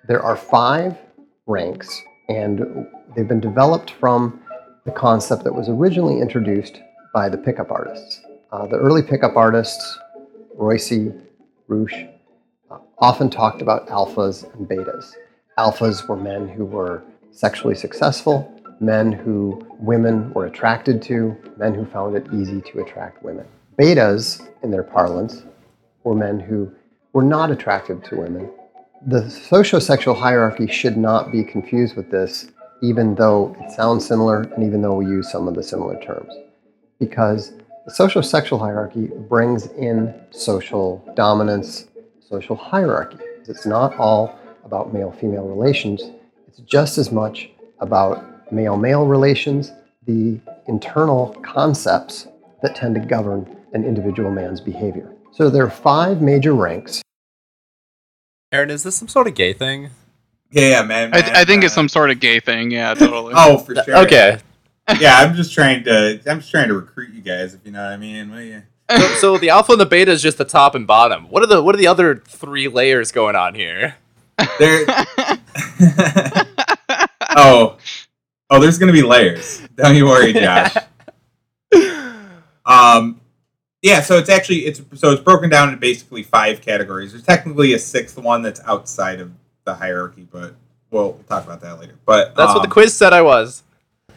There 0.08 0.22
are 0.22 0.36
five 0.36 0.98
ranks, 1.46 2.02
and 2.28 2.88
they've 3.16 3.28
been 3.28 3.40
developed 3.40 3.92
from 3.92 4.42
the 4.86 4.92
concept 4.92 5.46
that 5.46 5.54
was 5.54 5.70
originally 5.70 6.20
introduced 6.20 6.82
by 7.14 7.30
the 7.30 7.38
pickup 7.38 7.72
artists. 7.72 8.25
Uh, 8.52 8.68
the 8.68 8.78
early 8.78 9.02
pickup 9.02 9.36
artists, 9.36 9.98
Roissy, 10.58 11.20
Roosh, 11.68 11.96
uh, 12.70 12.78
often 13.00 13.30
talked 13.30 13.62
about 13.62 13.88
alphas 13.88 14.52
and 14.54 14.68
betas. 14.68 15.14
Alphas 15.58 16.08
were 16.08 16.16
men 16.16 16.48
who 16.48 16.66
were 16.66 17.04
sexually 17.32 17.76
successful, 17.76 18.52
men 18.80 19.12
who 19.12 19.66
women 19.80 20.34
were 20.34 20.46
attracted 20.46 21.02
to, 21.02 21.36
men 21.58 21.74
who 21.74 21.86
found 21.86 22.16
it 22.16 22.28
easy 22.34 22.62
to 22.62 22.82
attract 22.82 23.24
women. 23.24 23.46
Betas, 23.78 24.48
in 24.64 24.72
their 24.72 24.84
parlance, 24.84 25.44
were 26.04 26.16
men 26.16 26.40
who 26.40 26.72
were 27.14 27.24
not 27.24 27.52
attractive 27.52 28.04
to 28.04 28.18
women. 28.18 28.50
The 29.08 29.22
sociosexual 29.22 30.18
hierarchy 30.18 30.68
should 30.68 30.98
not 30.98 31.32
be 31.32 31.44
confused 31.44 31.96
with 31.96 32.10
this, 32.12 32.52
even 32.82 33.16
though 33.16 33.56
it 33.60 33.72
sounds 33.72 34.06
similar 34.06 34.44
and 34.44 34.64
even 34.64 34.82
though 34.82 34.96
we 34.96 35.06
use 35.06 35.32
some 35.32 35.48
of 35.48 35.56
the 35.56 35.64
similar 35.64 36.00
terms. 36.02 36.34
Because 37.00 37.54
the 37.86 37.92
social 37.92 38.24
sexual 38.24 38.58
hierarchy 38.58 39.08
brings 39.30 39.68
in 39.68 40.14
social 40.32 41.04
dominance, 41.16 41.88
social 42.28 42.56
hierarchy. 42.56 43.18
It's 43.48 43.66
not 43.66 43.96
all 43.98 44.38
about 44.64 44.92
male 44.92 45.12
female 45.12 45.46
relations, 45.48 46.02
it's 46.48 46.60
just 46.60 46.98
as 46.98 47.12
much 47.12 47.50
about 47.80 48.52
male 48.52 48.78
male 48.78 49.06
relations, 49.06 49.72
the 50.08 50.40
internal 50.68 51.36
concepts 51.44 52.28
that 52.64 52.76
tend 52.76 52.96
to 52.96 53.02
govern 53.02 53.56
an 53.74 53.84
individual 53.84 54.32
man's 54.32 54.60
behavior. 54.60 55.14
So 55.32 55.50
there 55.50 55.64
are 55.64 55.70
five 55.70 56.22
major 56.22 56.54
ranks. 56.54 57.04
Aaron, 58.52 58.72
is 58.72 58.84
this 58.84 58.96
some 58.96 59.08
sort 59.08 59.28
of 59.28 59.36
gay 59.36 59.54
thing? 59.54 59.92
yeah 60.52 60.70
yeah 60.70 60.84
man, 60.84 61.14
I, 61.14 61.22
man, 61.22 61.36
I 61.36 61.44
think 61.44 61.64
it's 61.64 61.74
uh, 61.74 61.76
some 61.76 61.90
sort 61.90 62.10
of 62.10 62.20
gay 62.20 62.40
thing. 62.40 62.72
Yeah, 62.72 62.94
totally. 62.94 63.34
oh 63.38 63.58
for 63.58 63.76
sure 63.76 63.98
Okay. 63.98 64.40
Yeah 65.00 65.18
i'm 65.20 65.36
just 65.36 65.54
trying 65.54 65.84
to 65.84 66.20
i'm 66.28 66.40
just 66.40 66.52
trying 66.52 66.68
to 66.68 66.74
recruit 66.74 67.14
you 67.14 67.22
guys 67.22 67.54
if 67.54 67.62
you 67.66 67.72
know 67.72 67.84
what 67.84 67.94
i 67.94 67.98
mean 67.98 68.30
What 68.30 68.38
do 68.38 68.44
you- 68.44 68.64
So, 68.90 69.08
so 69.16 69.38
the 69.40 69.50
alpha 69.50 69.72
and 69.72 69.82
the 69.82 69.86
beta 69.88 70.12
is 70.12 70.22
just 70.22 70.38
the 70.38 70.46
top 70.46 70.76
and 70.76 70.86
bottom. 70.86 71.28
What 71.32 71.42
are 71.42 71.48
the 71.48 71.60
what 71.64 71.74
are 71.74 71.78
the 71.80 71.88
other 71.88 72.18
three 72.28 72.68
layers 72.68 73.12
going 73.12 73.36
on 73.36 73.56
here? 73.56 73.96
There. 74.60 74.86
oh, 77.36 77.78
oh, 78.52 78.60
there's 78.60 78.78
gonna 78.78 78.94
be 78.94 79.02
layers. 79.02 79.64
Don't 79.76 79.96
you 79.96 80.06
worry, 80.06 80.34
Josh. 80.34 80.76
Um, 82.68 83.20
yeah. 83.82 84.02
So 84.02 84.20
it's 84.20 84.30
actually 84.30 84.68
it's 84.68 84.84
so 84.94 85.12
it's 85.12 85.24
broken 85.24 85.50
down 85.50 85.70
into 85.70 85.80
basically 85.80 86.22
five 86.22 86.62
categories. 86.62 87.12
There's 87.12 87.24
technically 87.24 87.74
a 87.74 87.80
sixth 87.80 88.20
one 88.20 88.44
that's 88.44 88.62
outside 88.66 89.20
of 89.20 89.32
the 89.64 89.74
hierarchy, 89.74 90.28
but 90.32 90.54
we'll, 90.92 91.14
we'll 91.14 91.24
talk 91.24 91.44
about 91.44 91.62
that 91.62 91.80
later. 91.80 91.96
But 92.06 92.36
That's 92.36 92.50
what 92.50 92.58
um, 92.58 92.62
the 92.62 92.70
quiz 92.70 92.96
said 92.96 93.14
I 93.14 93.24
was. 93.24 93.64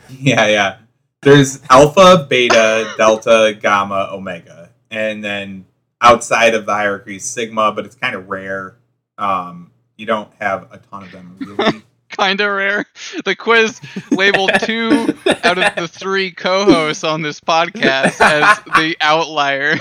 yeah, 0.20 0.46
yeah. 0.46 0.76
There's 1.22 1.60
alpha, 1.70 2.26
beta, 2.28 2.92
delta, 2.96 3.56
gamma, 3.60 4.08
omega, 4.12 4.70
and 4.90 5.22
then 5.24 5.66
outside 6.00 6.54
of 6.54 6.64
the 6.66 6.72
hierarchy, 6.74 7.18
sigma, 7.18 7.72
but 7.72 7.84
it's 7.84 7.96
kind 7.96 8.14
of 8.14 8.28
rare. 8.28 8.76
Um, 9.18 9.72
You 9.96 10.06
don't 10.06 10.32
have 10.38 10.68
a 10.72 10.78
ton 10.78 11.02
of 11.02 11.10
them 11.10 11.36
really. 11.40 11.82
kind 12.16 12.40
of 12.40 12.50
rare. 12.52 12.86
The 13.24 13.34
quiz 13.36 13.80
labeled 14.12 14.52
two 14.62 15.12
out 15.44 15.58
of 15.58 15.74
the 15.74 15.88
three 15.88 16.30
co-hosts 16.30 17.02
on 17.04 17.20
this 17.22 17.40
podcast 17.40 18.20
as 18.20 18.58
the 18.76 18.96
outlier. 19.00 19.74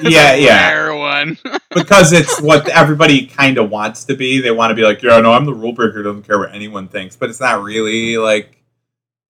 Yeah, 0.00 0.34
The 0.34 0.40
yeah. 0.42 0.72
Rare 0.72 0.96
one. 0.96 1.38
because 1.70 2.12
it's 2.14 2.40
what 2.40 2.68
everybody 2.70 3.26
kind 3.26 3.58
of 3.58 3.70
wants 3.70 4.04
to 4.06 4.16
be. 4.16 4.40
They 4.40 4.50
want 4.50 4.70
to 4.70 4.74
be 4.74 4.82
like, 4.82 5.02
yeah, 5.02 5.20
no, 5.20 5.32
I'm 5.32 5.44
the 5.44 5.54
rule 5.54 5.72
breaker. 5.72 6.02
Doesn't 6.02 6.22
care 6.22 6.38
what 6.38 6.54
anyone 6.54 6.88
thinks, 6.88 7.16
but 7.16 7.28
it's 7.28 7.40
not 7.40 7.62
really 7.62 8.16
like 8.16 8.56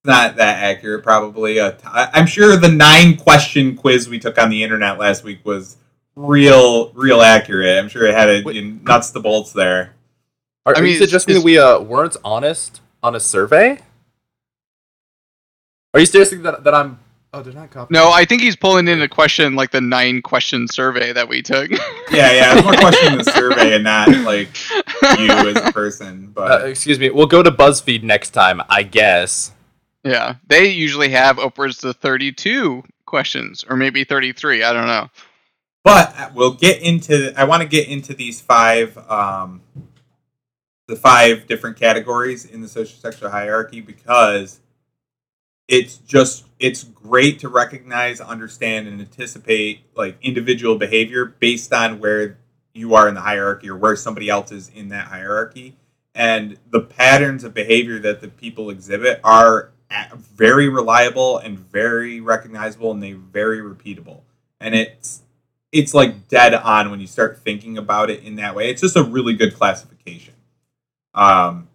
not 0.05 0.37
that 0.37 0.63
accurate. 0.63 1.03
Probably, 1.03 1.61
uh, 1.61 1.73
t- 1.73 1.79
I- 1.87 2.11
I'm 2.15 2.27
sure 2.27 2.57
the 2.57 2.69
nine 2.69 3.17
question 3.17 3.77
quiz 3.77 4.09
we 4.09 4.19
took 4.19 4.39
on 4.39 4.49
the 4.51 4.63
internet 4.63 4.99
last 4.99 5.25
week 5.25 5.41
was 5.45 5.77
real, 6.17 6.91
real 6.93 7.21
accurate. 7.23 7.79
I'm 7.79 7.89
sure 7.89 8.07
it 8.07 8.15
had 8.15 8.29
it 8.29 8.45
Wait. 8.45 8.57
in 8.57 8.83
nuts 8.85 9.11
to 9.11 9.21
bolts 9.21 9.53
there. 9.53 9.95
Are, 10.67 10.75
I 10.77 10.81
mean, 10.81 10.91
you 10.91 10.97
it's- 10.97 11.09
suggesting 11.09 11.33
it's- 11.37 11.43
that 11.43 11.47
we 11.47 11.59
uh, 11.59 11.81
weren't 11.81 12.17
honest 12.25 12.81
on 13.03 13.15
a 13.15 13.21
survey? 13.21 13.79
Are 15.95 16.01
you 16.01 16.07
suggesting 16.07 16.43
that, 16.43 16.63
that 16.65 16.75
I'm? 16.75 16.99
Oh, 17.33 17.43
did 17.43 17.57
I 17.57 17.67
copy? 17.69 17.93
No, 17.95 18.11
I 18.11 18.25
think 18.25 18.43
he's 18.43 18.57
pulling 18.57 18.89
in 18.89 19.01
a 19.03 19.09
question 19.09 19.55
like 19.55 19.71
the 19.71 19.81
nine 19.81 20.21
question 20.23 20.67
survey 20.69 21.13
that 21.13 21.29
we 21.29 21.43
took. 21.43 21.71
Yeah, 22.11 22.33
yeah. 22.33 22.55
It's 22.57 22.65
more 22.65 22.75
question 22.75 23.19
the 23.19 23.23
survey 23.25 23.73
and 23.77 23.85
not 23.85 24.09
like 24.09 24.49
you 25.21 25.29
as 25.31 25.57
a 25.69 25.71
person. 25.73 26.25
Uh, 26.37 26.41
But 26.59 26.69
excuse 26.69 26.99
me. 26.99 27.09
We'll 27.11 27.27
go 27.29 27.41
to 27.41 27.53
BuzzFeed 27.53 28.03
next 28.03 28.31
time, 28.31 28.61
I 28.69 28.83
guess. 28.83 29.53
Yeah, 30.05 30.37
they 30.47 30.69
usually 30.69 31.11
have 31.11 31.39
upwards 31.39 31.79
to 31.79 31.93
32 31.93 32.83
questions, 33.07 33.65
or 33.69 33.77
maybe 33.77 34.05
33. 34.05 34.63
I 34.63 34.73
don't 34.73 34.87
know. 34.87 35.11
but 35.85 36.33
we'll 36.35 36.55
get 36.55 36.81
into. 36.83 37.33
I 37.37 37.45
want 37.45 37.63
to 37.63 37.69
get 37.69 37.89
into 37.89 38.15
these 38.15 38.41
five. 38.41 38.97
Um, 39.11 39.63
the 40.91 40.97
five 40.97 41.47
different 41.47 41.79
categories 41.79 42.45
in 42.45 42.61
the 42.61 42.69
social 42.69 42.99
sexual 42.99 43.31
hierarchy 43.31 43.81
because 43.81 44.61
it's 45.69 45.97
just 45.99 46.45
it's 46.59 46.83
great 46.83 47.39
to 47.39 47.49
recognize 47.49 48.21
understand 48.21 48.89
and 48.89 49.01
anticipate 49.01 49.83
like 49.97 50.19
individual 50.21 50.77
behavior 50.77 51.25
based 51.25 51.73
on 51.73 52.01
where 52.01 52.39
you 52.75 52.95
are 52.95 53.09
in 53.09 53.15
the 53.15 53.21
hierarchy 53.21 53.71
or 53.71 53.77
where 53.77 53.95
somebody 53.95 54.29
else 54.29 54.51
is 54.51 54.69
in 54.69 54.89
that 54.89 55.07
hierarchy 55.07 55.77
and 56.15 56.59
the 56.71 56.81
patterns 56.81 57.45
of 57.45 57.55
behavior 57.55 58.01
that 58.01 58.21
the 58.21 58.29
people 58.29 58.69
exhibit 58.69 59.21
are 59.23 59.71
very 60.16 60.68
reliable 60.68 61.38
and 61.38 61.59
very 61.59 62.20
recognizable 62.20 62.92
and 62.92 63.03
they 63.03 63.12
very 63.12 63.59
repeatable 63.59 64.20
and 64.61 64.74
it's 64.74 65.22
it's 65.72 65.94
like 65.94 66.29
dead 66.29 66.55
on 66.55 66.90
when 66.90 67.00
you 67.00 67.07
start 67.07 67.38
thinking 67.38 67.76
about 67.76 68.11
it 68.11 68.22
in 68.22 68.37
that 68.37 68.55
way 68.55 68.70
it's 68.70 68.81
just 68.81 68.96
a 68.96 69.03
really 69.03 69.35
good 69.35 69.55
classification 69.55 70.35
um 71.14 71.68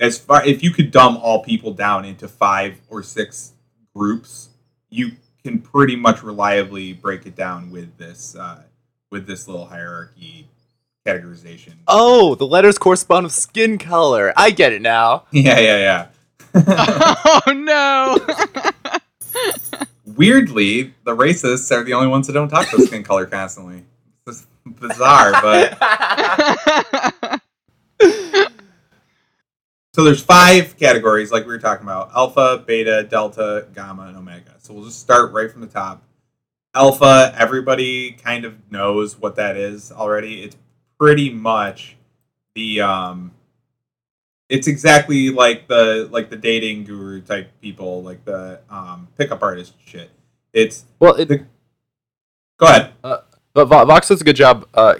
as 0.00 0.18
far 0.18 0.44
if 0.44 0.62
you 0.62 0.70
could 0.72 0.90
dumb 0.90 1.16
all 1.18 1.42
people 1.42 1.72
down 1.72 2.04
into 2.04 2.26
five 2.26 2.80
or 2.88 3.02
six 3.02 3.52
groups, 3.94 4.48
you 4.88 5.12
can 5.44 5.60
pretty 5.60 5.94
much 5.94 6.22
reliably 6.22 6.94
break 6.94 7.26
it 7.26 7.36
down 7.36 7.70
with 7.70 7.96
this 7.98 8.34
uh, 8.34 8.62
with 9.10 9.26
this 9.26 9.46
little 9.46 9.66
hierarchy 9.66 10.48
categorization. 11.06 11.74
Oh, 11.86 12.34
the 12.34 12.46
letters 12.46 12.78
correspond 12.78 13.24
with 13.24 13.32
skin 13.32 13.78
color. 13.78 14.32
I 14.36 14.50
get 14.50 14.72
it 14.72 14.82
now. 14.82 15.24
Yeah, 15.32 15.58
yeah, 15.58 15.78
yeah. 15.78 16.06
Oh 16.54 17.52
no! 17.54 18.18
Weirdly, 20.16 20.94
the 21.04 21.16
racists 21.16 21.74
are 21.74 21.84
the 21.84 21.94
only 21.94 22.08
ones 22.08 22.26
that 22.26 22.32
don't 22.32 22.48
talk 22.48 22.72
about 22.72 22.86
skin 22.86 23.02
color 23.02 23.26
constantly. 23.26 23.84
It's 24.26 24.46
bizarre, 24.66 25.32
but 25.42 25.78
So 29.92 30.04
there's 30.04 30.22
five 30.22 30.76
categories, 30.78 31.32
like 31.32 31.42
we 31.42 31.52
were 31.52 31.58
talking 31.58 31.84
about: 31.84 32.10
alpha, 32.14 32.62
beta, 32.64 33.02
delta, 33.02 33.66
gamma, 33.74 34.04
and 34.04 34.16
omega. 34.16 34.54
So 34.58 34.72
we'll 34.72 34.84
just 34.84 35.00
start 35.00 35.32
right 35.32 35.50
from 35.50 35.62
the 35.62 35.66
top. 35.66 36.02
Alpha, 36.74 37.34
everybody 37.36 38.12
kind 38.12 38.44
of 38.44 38.54
knows 38.70 39.18
what 39.18 39.34
that 39.36 39.56
is 39.56 39.90
already. 39.90 40.44
It's 40.44 40.56
pretty 40.98 41.28
much 41.28 41.96
the 42.54 42.80
um, 42.80 43.32
it's 44.50 44.66
exactly 44.66 45.30
like 45.30 45.68
the 45.68 46.08
like 46.10 46.28
the 46.28 46.36
dating 46.36 46.84
guru 46.84 47.22
type 47.22 47.50
people, 47.62 48.02
like 48.02 48.24
the 48.24 48.60
um, 48.68 49.08
pickup 49.16 49.42
artist 49.42 49.72
shit. 49.84 50.10
It's 50.52 50.84
well, 50.98 51.14
it, 51.14 51.28
The- 51.28 51.46
go 52.58 52.66
ahead. 52.66 52.92
but 53.54 53.64
Vox 53.66 54.08
does 54.08 54.20
a 54.20 54.24
good 54.24 54.36
job 54.36 54.66
uh, 54.74 54.96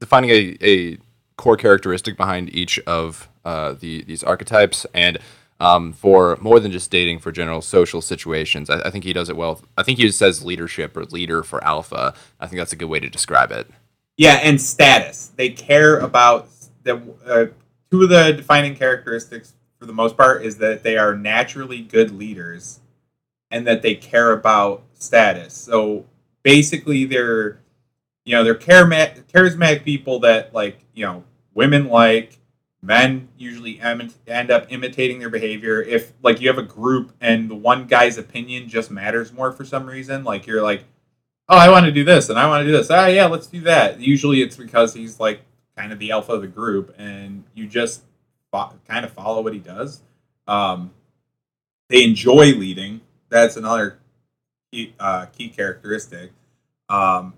defining 0.00 0.30
a, 0.30 0.56
a 0.62 0.98
core 1.36 1.56
characteristic 1.56 2.16
behind 2.16 2.52
each 2.54 2.78
of 2.80 3.28
uh, 3.44 3.74
the 3.78 4.02
these 4.04 4.24
archetypes, 4.24 4.86
and 4.94 5.18
um, 5.60 5.92
for 5.92 6.36
more 6.40 6.58
than 6.58 6.72
just 6.72 6.90
dating, 6.90 7.18
for 7.18 7.30
general 7.32 7.60
social 7.62 8.00
situations, 8.00 8.68
I, 8.70 8.80
I 8.80 8.90
think 8.90 9.04
he 9.04 9.12
does 9.12 9.28
it 9.28 9.36
well. 9.36 9.60
I 9.76 9.82
think 9.82 9.98
he 9.98 10.10
says 10.10 10.44
leadership 10.44 10.96
or 10.96 11.04
leader 11.04 11.42
for 11.42 11.62
alpha. 11.62 12.14
I 12.40 12.46
think 12.46 12.58
that's 12.58 12.72
a 12.72 12.76
good 12.76 12.88
way 12.88 13.00
to 13.00 13.08
describe 13.10 13.50
it. 13.52 13.68
Yeah, 14.16 14.40
and 14.42 14.58
status. 14.60 15.32
They 15.36 15.50
care 15.50 15.98
about 15.98 16.48
the 16.82 17.02
uh, 17.26 17.46
two 17.90 18.02
of 18.02 18.08
the 18.08 18.32
defining 18.32 18.74
characteristics 18.74 19.54
for 19.78 19.86
the 19.86 19.92
most 19.92 20.16
part 20.16 20.44
is 20.44 20.58
that 20.58 20.82
they 20.82 20.96
are 20.96 21.14
naturally 21.16 21.82
good 21.82 22.10
leaders, 22.10 22.80
and 23.50 23.66
that 23.66 23.82
they 23.82 23.94
care 23.94 24.32
about 24.32 24.82
status. 24.94 25.54
So 25.54 26.06
basically, 26.42 27.04
they're 27.04 27.60
you 28.24 28.34
know 28.34 28.44
they're 28.44 28.54
charismatic, 28.54 29.84
people 29.84 30.20
that 30.20 30.54
like 30.54 30.84
you 30.94 31.04
know 31.04 31.24
women 31.54 31.88
like. 31.88 32.38
Men 32.82 33.30
usually 33.36 33.80
end 33.80 34.50
up 34.50 34.66
imitating 34.68 35.18
their 35.18 35.30
behavior. 35.30 35.82
If 35.82 36.12
like 36.22 36.40
you 36.40 36.46
have 36.46 36.58
a 36.58 36.62
group 36.62 37.12
and 37.20 37.50
the 37.50 37.54
one 37.56 37.86
guy's 37.88 38.16
opinion 38.16 38.68
just 38.68 38.92
matters 38.92 39.32
more 39.32 39.50
for 39.50 39.64
some 39.64 39.86
reason, 39.86 40.22
like 40.22 40.46
you're 40.46 40.62
like, 40.62 40.84
oh, 41.48 41.56
I 41.56 41.68
want 41.68 41.86
to 41.86 41.90
do 41.90 42.04
this 42.04 42.28
and 42.28 42.38
I 42.38 42.46
want 42.46 42.62
to 42.62 42.66
do 42.66 42.76
this. 42.76 42.88
Ah, 42.88 43.06
yeah, 43.06 43.26
let's 43.26 43.48
do 43.48 43.60
that. 43.62 43.98
Usually 43.98 44.40
it's 44.40 44.56
because 44.56 44.94
he's 44.94 45.18
like 45.18 45.40
kind 45.76 45.92
of 45.92 45.98
the 45.98 46.10
alpha 46.10 46.32
of 46.32 46.40
the 46.40 46.46
group 46.46 46.94
and 46.98 47.44
you 47.54 47.66
just 47.66 48.02
fo- 48.50 48.72
kind 48.88 49.04
of 49.04 49.12
follow 49.12 49.42
what 49.42 49.52
he 49.52 49.58
does. 49.58 50.00
Um, 50.46 50.92
they 51.88 52.04
enjoy 52.04 52.52
leading. 52.52 53.02
That's 53.28 53.56
another 53.56 53.98
key, 54.72 54.94
uh, 54.98 55.26
key 55.26 55.48
characteristic. 55.48 56.32
Um, 56.88 57.34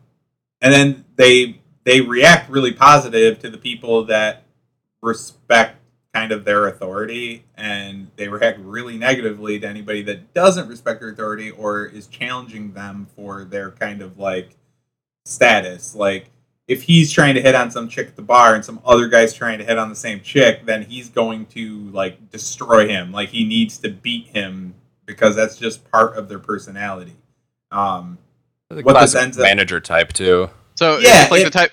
and 0.60 0.72
then 0.72 1.04
they 1.16 1.60
they 1.84 2.00
react 2.00 2.50
really 2.50 2.72
positive 2.72 3.38
to 3.38 3.48
the 3.48 3.56
people 3.56 4.04
that 4.04 4.42
respect 5.00 5.76
kind 6.12 6.32
of 6.32 6.44
their 6.44 6.66
authority 6.66 7.44
and 7.56 8.10
they 8.16 8.28
react 8.28 8.58
really 8.58 8.96
negatively 8.98 9.58
to 9.58 9.66
anybody 9.66 10.02
that 10.02 10.34
doesn't 10.34 10.68
respect 10.68 11.00
their 11.00 11.10
authority 11.10 11.50
or 11.50 11.86
is 11.86 12.06
challenging 12.06 12.72
them 12.72 13.06
for 13.14 13.44
their 13.44 13.70
kind 13.70 14.02
of 14.02 14.18
like 14.18 14.56
status 15.24 15.94
like 15.94 16.30
if 16.68 16.82
he's 16.82 17.10
trying 17.10 17.34
to 17.34 17.40
hit 17.40 17.54
on 17.54 17.70
some 17.70 17.88
chick 17.88 18.06
at 18.08 18.16
the 18.16 18.22
bar 18.22 18.54
and 18.54 18.64
some 18.64 18.78
other 18.84 19.08
guy's 19.08 19.32
trying 19.34 19.58
to 19.58 19.64
hit 19.64 19.78
on 19.78 19.88
the 19.88 19.96
same 19.96 20.20
chick 20.20 20.64
then 20.66 20.82
he's 20.82 21.08
going 21.08 21.46
to 21.46 21.78
like 21.90 22.30
destroy 22.30 22.86
him 22.86 23.10
like 23.10 23.30
he 23.30 23.44
needs 23.44 23.78
to 23.78 23.88
beat 23.90 24.26
him 24.28 24.74
because 25.06 25.34
that's 25.34 25.56
just 25.56 25.90
part 25.90 26.16
of 26.16 26.28
their 26.28 26.38
personality 26.38 27.16
um 27.72 28.18
The 28.68 28.76
What 28.82 28.92
this 28.94 29.12
classic 29.12 29.22
ends 29.22 29.38
up- 29.38 29.42
manager 29.44 29.80
type 29.80 30.12
too. 30.12 30.50
So 30.76 30.98
Yeah, 30.98 31.22
it's 31.22 31.30
like 31.30 31.40
it- 31.40 31.44
the 31.44 31.50
type 31.50 31.72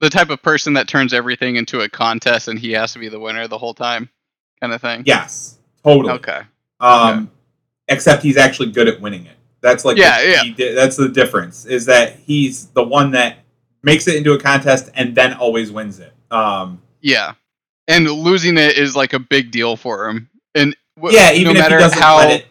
the 0.00 0.10
type 0.10 0.28
of 0.30 0.42
person 0.42 0.74
that 0.74 0.88
turns 0.88 1.12
everything 1.14 1.56
into 1.56 1.80
a 1.80 1.88
contest 1.88 2.48
and 2.48 2.58
he 2.58 2.72
has 2.72 2.92
to 2.92 2.98
be 2.98 3.08
the 3.08 3.18
winner 3.18 3.48
the 3.48 3.56
whole 3.58 3.72
time, 3.74 4.10
kind 4.60 4.72
of 4.72 4.80
thing. 4.80 5.02
yes 5.06 5.58
totally 5.84 6.12
Okay. 6.14 6.40
Um, 6.80 7.30
except 7.88 8.22
he's 8.22 8.36
actually 8.36 8.70
good 8.72 8.86
at 8.88 9.00
winning 9.00 9.24
it. 9.26 9.36
That's 9.62 9.84
like 9.84 9.96
Yeah, 9.96 10.20
the, 10.20 10.28
yeah. 10.30 10.42
he 10.42 10.50
di- 10.52 10.74
that's 10.74 10.96
the 10.96 11.08
difference. 11.08 11.64
Is 11.64 11.86
that 11.86 12.16
he's 12.26 12.66
the 12.68 12.82
one 12.84 13.12
that 13.12 13.38
makes 13.86 14.06
it 14.06 14.16
into 14.16 14.32
a 14.34 14.38
contest 14.38 14.90
and 14.94 15.14
then 15.14 15.32
always 15.32 15.70
wins 15.72 15.98
it. 16.00 16.12
Um, 16.30 16.82
Yeah. 17.00 17.32
And 17.88 18.10
losing 18.10 18.58
it 18.58 18.76
is 18.76 18.94
like 18.96 19.12
a 19.14 19.18
big 19.18 19.50
deal 19.52 19.76
for 19.76 20.08
him. 20.08 20.28
And 20.54 20.76
w- 20.96 21.16
yeah, 21.16 21.32
even 21.32 21.44
no 21.44 21.50
if 21.52 21.56
he 21.56 21.62
matter 21.62 21.78
doesn't 21.78 21.98
how 22.02 22.20
it. 22.28 22.46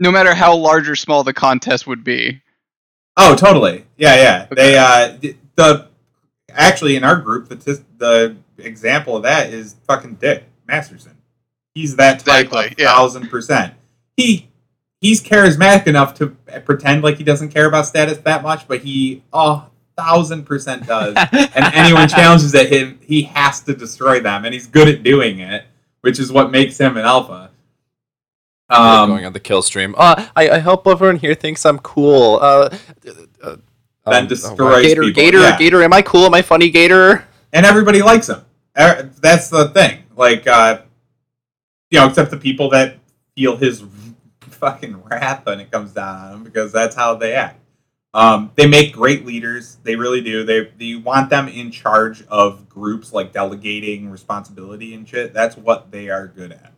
no 0.00 0.10
matter 0.10 0.34
how 0.34 0.56
large 0.56 0.88
or 0.88 0.96
small 0.96 1.22
the 1.22 1.34
contest 1.34 1.86
would 1.86 2.02
be. 2.02 2.40
Oh, 3.18 3.36
totally. 3.36 3.84
Yeah, 3.98 4.14
yeah. 4.16 4.46
Okay. 4.50 4.54
They 4.54 4.78
uh, 4.78 5.34
the 5.56 5.88
actually 6.52 6.96
in 6.96 7.04
our 7.04 7.16
group 7.16 7.48
the 7.50 7.56
tis- 7.56 7.82
the 7.98 8.36
example 8.58 9.14
of 9.16 9.24
that 9.24 9.52
is 9.52 9.76
fucking 9.86 10.14
Dick 10.14 10.44
Masterson. 10.66 11.18
He's 11.74 11.96
that 11.96 12.20
type 12.20 12.46
Exactly, 12.46 12.66
of 12.68 12.74
yeah. 12.78 12.94
thousand 12.94 13.28
percent. 13.28 13.74
He 14.16 14.48
he's 15.02 15.22
charismatic 15.22 15.86
enough 15.86 16.14
to 16.14 16.28
pretend 16.64 17.02
like 17.02 17.18
he 17.18 17.24
doesn't 17.24 17.50
care 17.50 17.66
about 17.66 17.86
status 17.86 18.18
that 18.18 18.42
much, 18.42 18.66
but 18.66 18.80
he 18.80 19.22
oh 19.34 19.68
thousand 20.04 20.44
percent 20.44 20.86
does. 20.86 21.14
and 21.32 21.64
anyone 21.74 22.08
challenges 22.08 22.54
at 22.54 22.70
him, 22.72 22.98
he 23.02 23.22
has 23.22 23.60
to 23.62 23.74
destroy 23.74 24.20
them, 24.20 24.44
and 24.44 24.54
he's 24.54 24.66
good 24.66 24.88
at 24.88 25.02
doing 25.02 25.40
it, 25.40 25.64
which 26.00 26.18
is 26.18 26.32
what 26.32 26.50
makes 26.50 26.78
him 26.78 26.96
an 26.96 27.04
alpha. 27.04 27.50
going 28.70 28.80
Um, 29.20 29.24
on 29.26 29.32
the 29.32 29.40
Killstream. 29.40 29.94
Uh, 29.96 30.26
I, 30.36 30.50
I 30.50 30.58
hope 30.60 30.86
everyone 30.86 31.16
here 31.16 31.34
thinks 31.34 31.64
I'm 31.66 31.78
cool. 31.80 32.38
Uh, 32.40 32.76
uh, 33.42 33.56
Then 34.06 34.22
um, 34.22 34.26
destroys 34.28 34.86
Gator, 34.86 35.02
people, 35.02 35.22
Gator, 35.22 35.38
yeah. 35.40 35.58
Gator. 35.58 35.82
Am 35.82 35.92
I 35.92 36.02
cool? 36.02 36.24
Am 36.26 36.34
I 36.34 36.42
funny, 36.42 36.70
Gator? 36.70 37.26
and 37.52 37.66
everybody 37.66 38.00
likes 38.02 38.28
him. 38.28 38.44
That's 38.74 39.48
the 39.50 39.68
thing. 39.74 40.04
Like, 40.16 40.46
uh, 40.46 40.82
you 41.90 41.98
know, 41.98 42.06
except 42.08 42.30
the 42.30 42.36
people 42.36 42.70
that 42.70 42.96
feel 43.36 43.56
his 43.56 43.82
fucking 44.40 45.02
wrath 45.04 45.44
when 45.46 45.58
it 45.60 45.70
comes 45.70 45.92
down 45.92 46.16
on 46.18 46.32
him 46.34 46.44
because 46.44 46.70
that's 46.72 46.94
how 46.94 47.14
they 47.14 47.32
act. 47.34 47.59
Um, 48.12 48.50
they 48.56 48.66
make 48.66 48.92
great 48.92 49.24
leaders. 49.24 49.78
They 49.84 49.94
really 49.94 50.20
do. 50.20 50.44
They 50.44 50.72
you 50.78 51.00
want 51.00 51.30
them 51.30 51.46
in 51.46 51.70
charge 51.70 52.26
of 52.26 52.68
groups 52.68 53.12
like 53.12 53.32
delegating 53.32 54.10
responsibility 54.10 54.94
and 54.94 55.08
shit. 55.08 55.32
That's 55.32 55.56
what 55.56 55.92
they 55.92 56.08
are 56.10 56.26
good 56.26 56.52
at. 56.52 56.72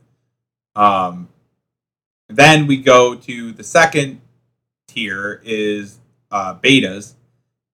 Um, 0.74 1.28
then 2.28 2.66
we 2.66 2.76
go 2.76 3.14
to 3.14 3.52
the 3.52 3.64
second 3.64 4.20
tier 4.86 5.40
is 5.44 5.98
uh, 6.30 6.54
betas, 6.56 7.14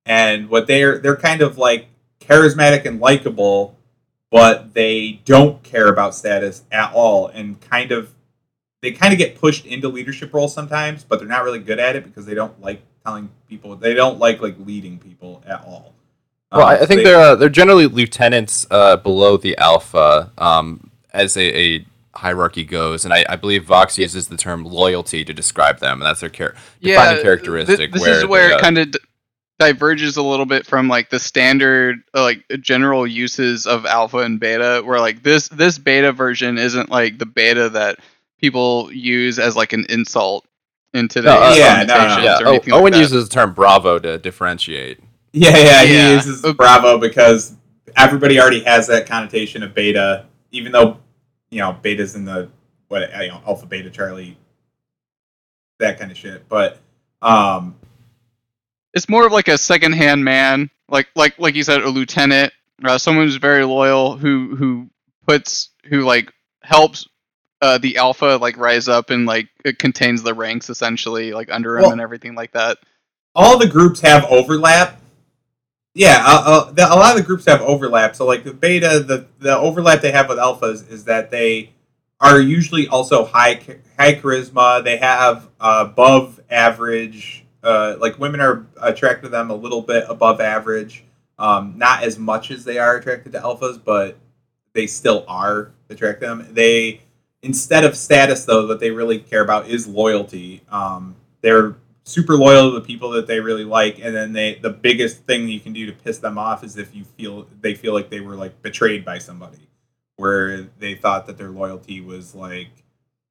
and 0.06 0.48
what 0.48 0.68
they're 0.68 0.98
they're 0.98 1.16
kind 1.16 1.42
of 1.42 1.58
like 1.58 1.88
charismatic 2.20 2.84
and 2.86 3.00
likable, 3.00 3.76
but 4.30 4.74
they 4.74 5.20
don't 5.24 5.62
care 5.64 5.88
about 5.88 6.14
status 6.14 6.62
at 6.70 6.92
all, 6.92 7.26
and 7.26 7.60
kind 7.60 7.90
of 7.90 8.14
they 8.82 8.92
kind 8.92 9.12
of 9.12 9.18
get 9.18 9.40
pushed 9.40 9.66
into 9.66 9.88
leadership 9.88 10.32
roles 10.32 10.54
sometimes, 10.54 11.02
but 11.02 11.18
they're 11.18 11.26
not 11.26 11.42
really 11.42 11.58
good 11.58 11.80
at 11.80 11.96
it 11.96 12.04
because 12.04 12.24
they 12.24 12.34
don't 12.34 12.60
like 12.60 12.82
telling 13.08 13.30
people. 13.48 13.76
They 13.76 13.94
don't 13.94 14.18
like 14.18 14.40
like 14.40 14.56
leading 14.64 14.98
people 14.98 15.42
at 15.46 15.64
all. 15.64 15.94
Well, 16.52 16.66
I, 16.66 16.76
Um, 16.78 16.86
think 16.86 16.98
they- 16.98 17.04
they're 17.04 17.20
uh, 17.20 17.34
they're 17.34 17.48
generally 17.48 17.86
lieutenants 17.86 18.66
uh, 18.70 18.96
below 18.96 19.36
the 19.36 19.56
alpha 19.58 20.30
um, 20.38 20.90
as 21.12 21.36
a, 21.36 21.58
a 21.58 21.86
hierarchy 22.14 22.64
goes, 22.64 23.04
and 23.04 23.12
I, 23.14 23.24
I 23.28 23.36
believe 23.36 23.64
Vox 23.64 23.98
uses 23.98 24.28
the 24.28 24.36
term 24.36 24.64
loyalty 24.64 25.24
to 25.24 25.32
describe 25.34 25.78
them, 25.78 26.00
and 26.00 26.06
that's 26.06 26.20
their 26.20 26.30
char- 26.30 26.54
defining 26.80 27.16
thi- 27.18 27.22
characteristic. 27.22 27.92
this 27.92 28.02
where 28.02 28.18
is 28.18 28.26
where 28.26 28.50
it 28.50 28.54
uh, 28.54 28.60
kind 28.60 28.78
of 28.78 28.90
d- 28.92 28.98
diverges 29.58 30.16
a 30.16 30.22
little 30.22 30.46
bit 30.46 30.66
from 30.66 30.88
like 30.88 31.10
the 31.10 31.18
standard 31.18 31.96
uh, 32.14 32.22
like 32.22 32.44
general 32.60 33.06
uses 33.06 33.66
of 33.66 33.84
alpha 33.86 34.18
and 34.18 34.38
beta 34.40 34.82
where 34.84 35.00
like 35.00 35.22
this 35.22 35.48
this 35.48 35.78
beta 35.78 36.12
version 36.12 36.58
isn't 36.58 36.90
like 36.90 37.18
the 37.18 37.26
beta 37.26 37.68
that 37.68 37.98
people 38.40 38.90
use 38.92 39.38
as 39.38 39.54
like 39.56 39.72
an 39.72 39.84
insult 39.88 40.46
in 40.94 41.08
today's 41.08 41.30
uh, 41.30 41.54
yeah, 41.56 41.84
no, 41.84 42.16
no, 42.16 42.22
yeah, 42.22 42.38
or 42.40 42.60
oh, 42.72 42.80
Owen 42.80 42.92
like 42.92 43.00
uses 43.00 43.28
the 43.28 43.34
term 43.34 43.52
bravo 43.52 43.98
to 43.98 44.18
differentiate. 44.18 45.00
Yeah, 45.32 45.56
yeah, 45.56 45.84
he 45.84 45.94
Yeah. 45.94 46.14
uses 46.14 46.44
Okay. 46.44 46.54
Bravo 46.56 46.98
because 46.98 47.54
everybody 47.96 48.40
already 48.40 48.60
has 48.64 48.86
that 48.86 49.06
connotation 49.06 49.62
of 49.62 49.74
beta, 49.74 50.26
even 50.52 50.72
though 50.72 50.98
you 51.50 51.60
know 51.60 51.72
beta's 51.82 52.14
in 52.14 52.24
the 52.24 52.48
what 52.88 53.10
you 53.22 53.28
know 53.28 53.40
alpha, 53.46 53.66
beta, 53.66 53.90
Charlie, 53.90 54.36
that 55.78 55.98
kind 55.98 56.10
of 56.10 56.16
shit. 56.16 56.48
But 56.48 56.78
um, 57.22 57.76
it's 58.94 59.08
more 59.08 59.26
of 59.26 59.32
like 59.32 59.48
a 59.48 59.58
second-hand 59.58 60.24
man, 60.24 60.70
like 60.88 61.08
like 61.14 61.38
like 61.38 61.54
you 61.54 61.62
said, 61.62 61.82
a 61.82 61.88
lieutenant, 61.88 62.52
uh, 62.84 62.98
someone 62.98 63.26
who's 63.26 63.36
very 63.36 63.64
loyal, 63.64 64.16
who 64.16 64.56
who 64.56 64.88
puts 65.26 65.70
who 65.84 66.02
like 66.02 66.32
helps 66.62 67.07
uh, 67.60 67.78
the 67.78 67.96
alpha 67.96 68.38
like 68.40 68.56
rise 68.56 68.88
up 68.88 69.10
and 69.10 69.26
like 69.26 69.48
it 69.64 69.78
contains 69.78 70.22
the 70.22 70.34
ranks 70.34 70.70
essentially, 70.70 71.32
like 71.32 71.50
under 71.52 71.76
him 71.76 71.82
Well- 71.82 71.92
and 71.92 72.00
everything 72.00 72.34
like 72.34 72.52
that. 72.52 72.78
all 73.34 73.58
the 73.58 73.66
groups 73.68 74.00
have 74.00 74.24
overlap. 74.26 75.00
Yeah, 75.94 76.22
uh, 76.24 76.42
uh, 76.46 76.72
the, 76.72 76.86
a 76.86 76.94
lot 76.94 77.12
of 77.12 77.16
the 77.16 77.26
groups 77.26 77.44
have 77.46 77.60
overlap. 77.62 78.14
So, 78.14 78.24
like 78.24 78.44
the 78.44 78.54
beta, 78.54 79.00
the 79.00 79.26
the 79.40 79.56
overlap 79.56 80.00
they 80.00 80.12
have 80.12 80.28
with 80.28 80.38
alphas 80.38 80.88
is 80.90 81.04
that 81.04 81.30
they 81.32 81.72
are 82.20 82.40
usually 82.40 82.86
also 82.88 83.24
high 83.24 83.60
high 83.98 84.14
charisma. 84.14 84.84
They 84.84 84.98
have 84.98 85.48
uh, 85.60 85.86
above 85.88 86.40
average. 86.50 87.44
Uh, 87.64 87.96
like 87.98 88.18
women 88.20 88.40
are 88.40 88.66
attracted 88.80 89.24
to 89.24 89.28
them 89.30 89.50
a 89.50 89.54
little 89.54 89.82
bit 89.82 90.04
above 90.08 90.40
average. 90.40 91.04
Um, 91.38 91.74
not 91.76 92.04
as 92.04 92.16
much 92.18 92.50
as 92.52 92.64
they 92.64 92.78
are 92.78 92.96
attracted 92.96 93.32
to 93.32 93.40
alphas, 93.40 93.80
but 93.82 94.16
they 94.74 94.86
still 94.86 95.24
are 95.26 95.72
attracted 95.90 96.20
to 96.20 96.26
them. 96.36 96.48
They 96.52 97.00
instead 97.42 97.84
of 97.84 97.96
status 97.96 98.44
though, 98.44 98.66
that 98.66 98.80
they 98.80 98.90
really 98.90 99.18
care 99.18 99.42
about 99.42 99.68
is 99.68 99.86
loyalty. 99.86 100.62
Um, 100.68 101.16
they're 101.40 101.76
super 102.04 102.36
loyal 102.36 102.70
to 102.70 102.80
the 102.80 102.86
people 102.86 103.10
that 103.10 103.26
they 103.26 103.38
really 103.38 103.64
like 103.64 103.98
and 103.98 104.16
then 104.16 104.32
they 104.32 104.54
the 104.62 104.70
biggest 104.70 105.24
thing 105.24 105.46
you 105.46 105.60
can 105.60 105.74
do 105.74 105.84
to 105.84 105.92
piss 105.92 106.16
them 106.16 106.38
off 106.38 106.64
is 106.64 106.78
if 106.78 106.94
you 106.94 107.04
feel 107.04 107.46
they 107.60 107.74
feel 107.74 107.92
like 107.92 108.08
they 108.08 108.20
were 108.20 108.34
like 108.34 108.62
betrayed 108.62 109.04
by 109.04 109.18
somebody 109.18 109.68
where 110.16 110.62
they 110.78 110.94
thought 110.94 111.26
that 111.26 111.36
their 111.36 111.50
loyalty 111.50 112.00
was 112.00 112.34
like 112.34 112.70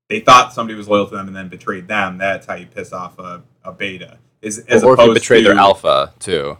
they 0.09 0.19
thought 0.19 0.53
somebody 0.53 0.77
was 0.77 0.87
loyal 0.87 1.07
to 1.07 1.15
them 1.15 1.25
and 1.25 1.35
then 1.35 1.47
betrayed 1.49 1.87
them 1.87 2.19
that's 2.19 2.45
how 2.45 2.53
you 2.53 2.67
piss 2.67 2.93
off 2.93 3.17
a, 3.17 3.41
a 3.63 3.71
beta 3.71 4.19
is 4.41 4.59
as 4.67 4.83
or 4.83 4.93
if 4.93 4.99
you 4.99 5.13
betray 5.13 5.41
to, 5.41 5.49
their 5.49 5.57
alpha 5.57 6.13
too. 6.19 6.57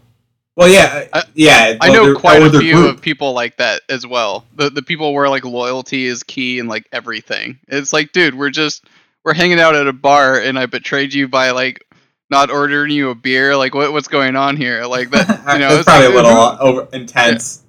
Well 0.57 0.67
yeah 0.67 1.07
I- 1.13 1.23
yeah 1.35 1.77
I 1.79 1.93
know 1.93 2.15
quite 2.15 2.41
a 2.41 2.49
few 2.59 2.73
group. 2.73 2.95
of 2.95 3.01
people 3.01 3.31
like 3.33 3.55
that 3.57 3.81
as 3.87 4.05
well. 4.05 4.45
The 4.55 4.69
the 4.69 4.81
people 4.81 5.13
where 5.13 5.29
like 5.29 5.45
loyalty 5.45 6.05
is 6.05 6.23
key 6.23 6.59
in 6.59 6.67
like 6.67 6.85
everything. 6.91 7.59
It's 7.69 7.93
like, 7.93 8.11
dude, 8.11 8.35
we're 8.35 8.49
just 8.49 8.83
we're 9.23 9.33
hanging 9.33 9.59
out 9.59 9.75
at 9.75 9.87
a 9.87 9.93
bar 9.93 10.39
and 10.39 10.59
I 10.59 10.65
betrayed 10.65 11.13
you 11.13 11.27
by 11.29 11.51
like 11.51 11.85
not 12.29 12.49
ordering 12.49 12.91
you 12.91 13.11
a 13.11 13.15
beer. 13.15 13.55
Like 13.55 13.73
what 13.73 13.93
what's 13.93 14.09
going 14.09 14.35
on 14.35 14.57
here? 14.57 14.85
Like 14.85 15.11
that 15.11 15.29
you 15.53 15.59
know, 15.59 15.75
it's 15.75 15.83
probably 15.85 16.07
like, 16.07 16.13
a 16.13 16.17
little 16.17 16.57
over 16.59 16.87
intense 16.91 17.63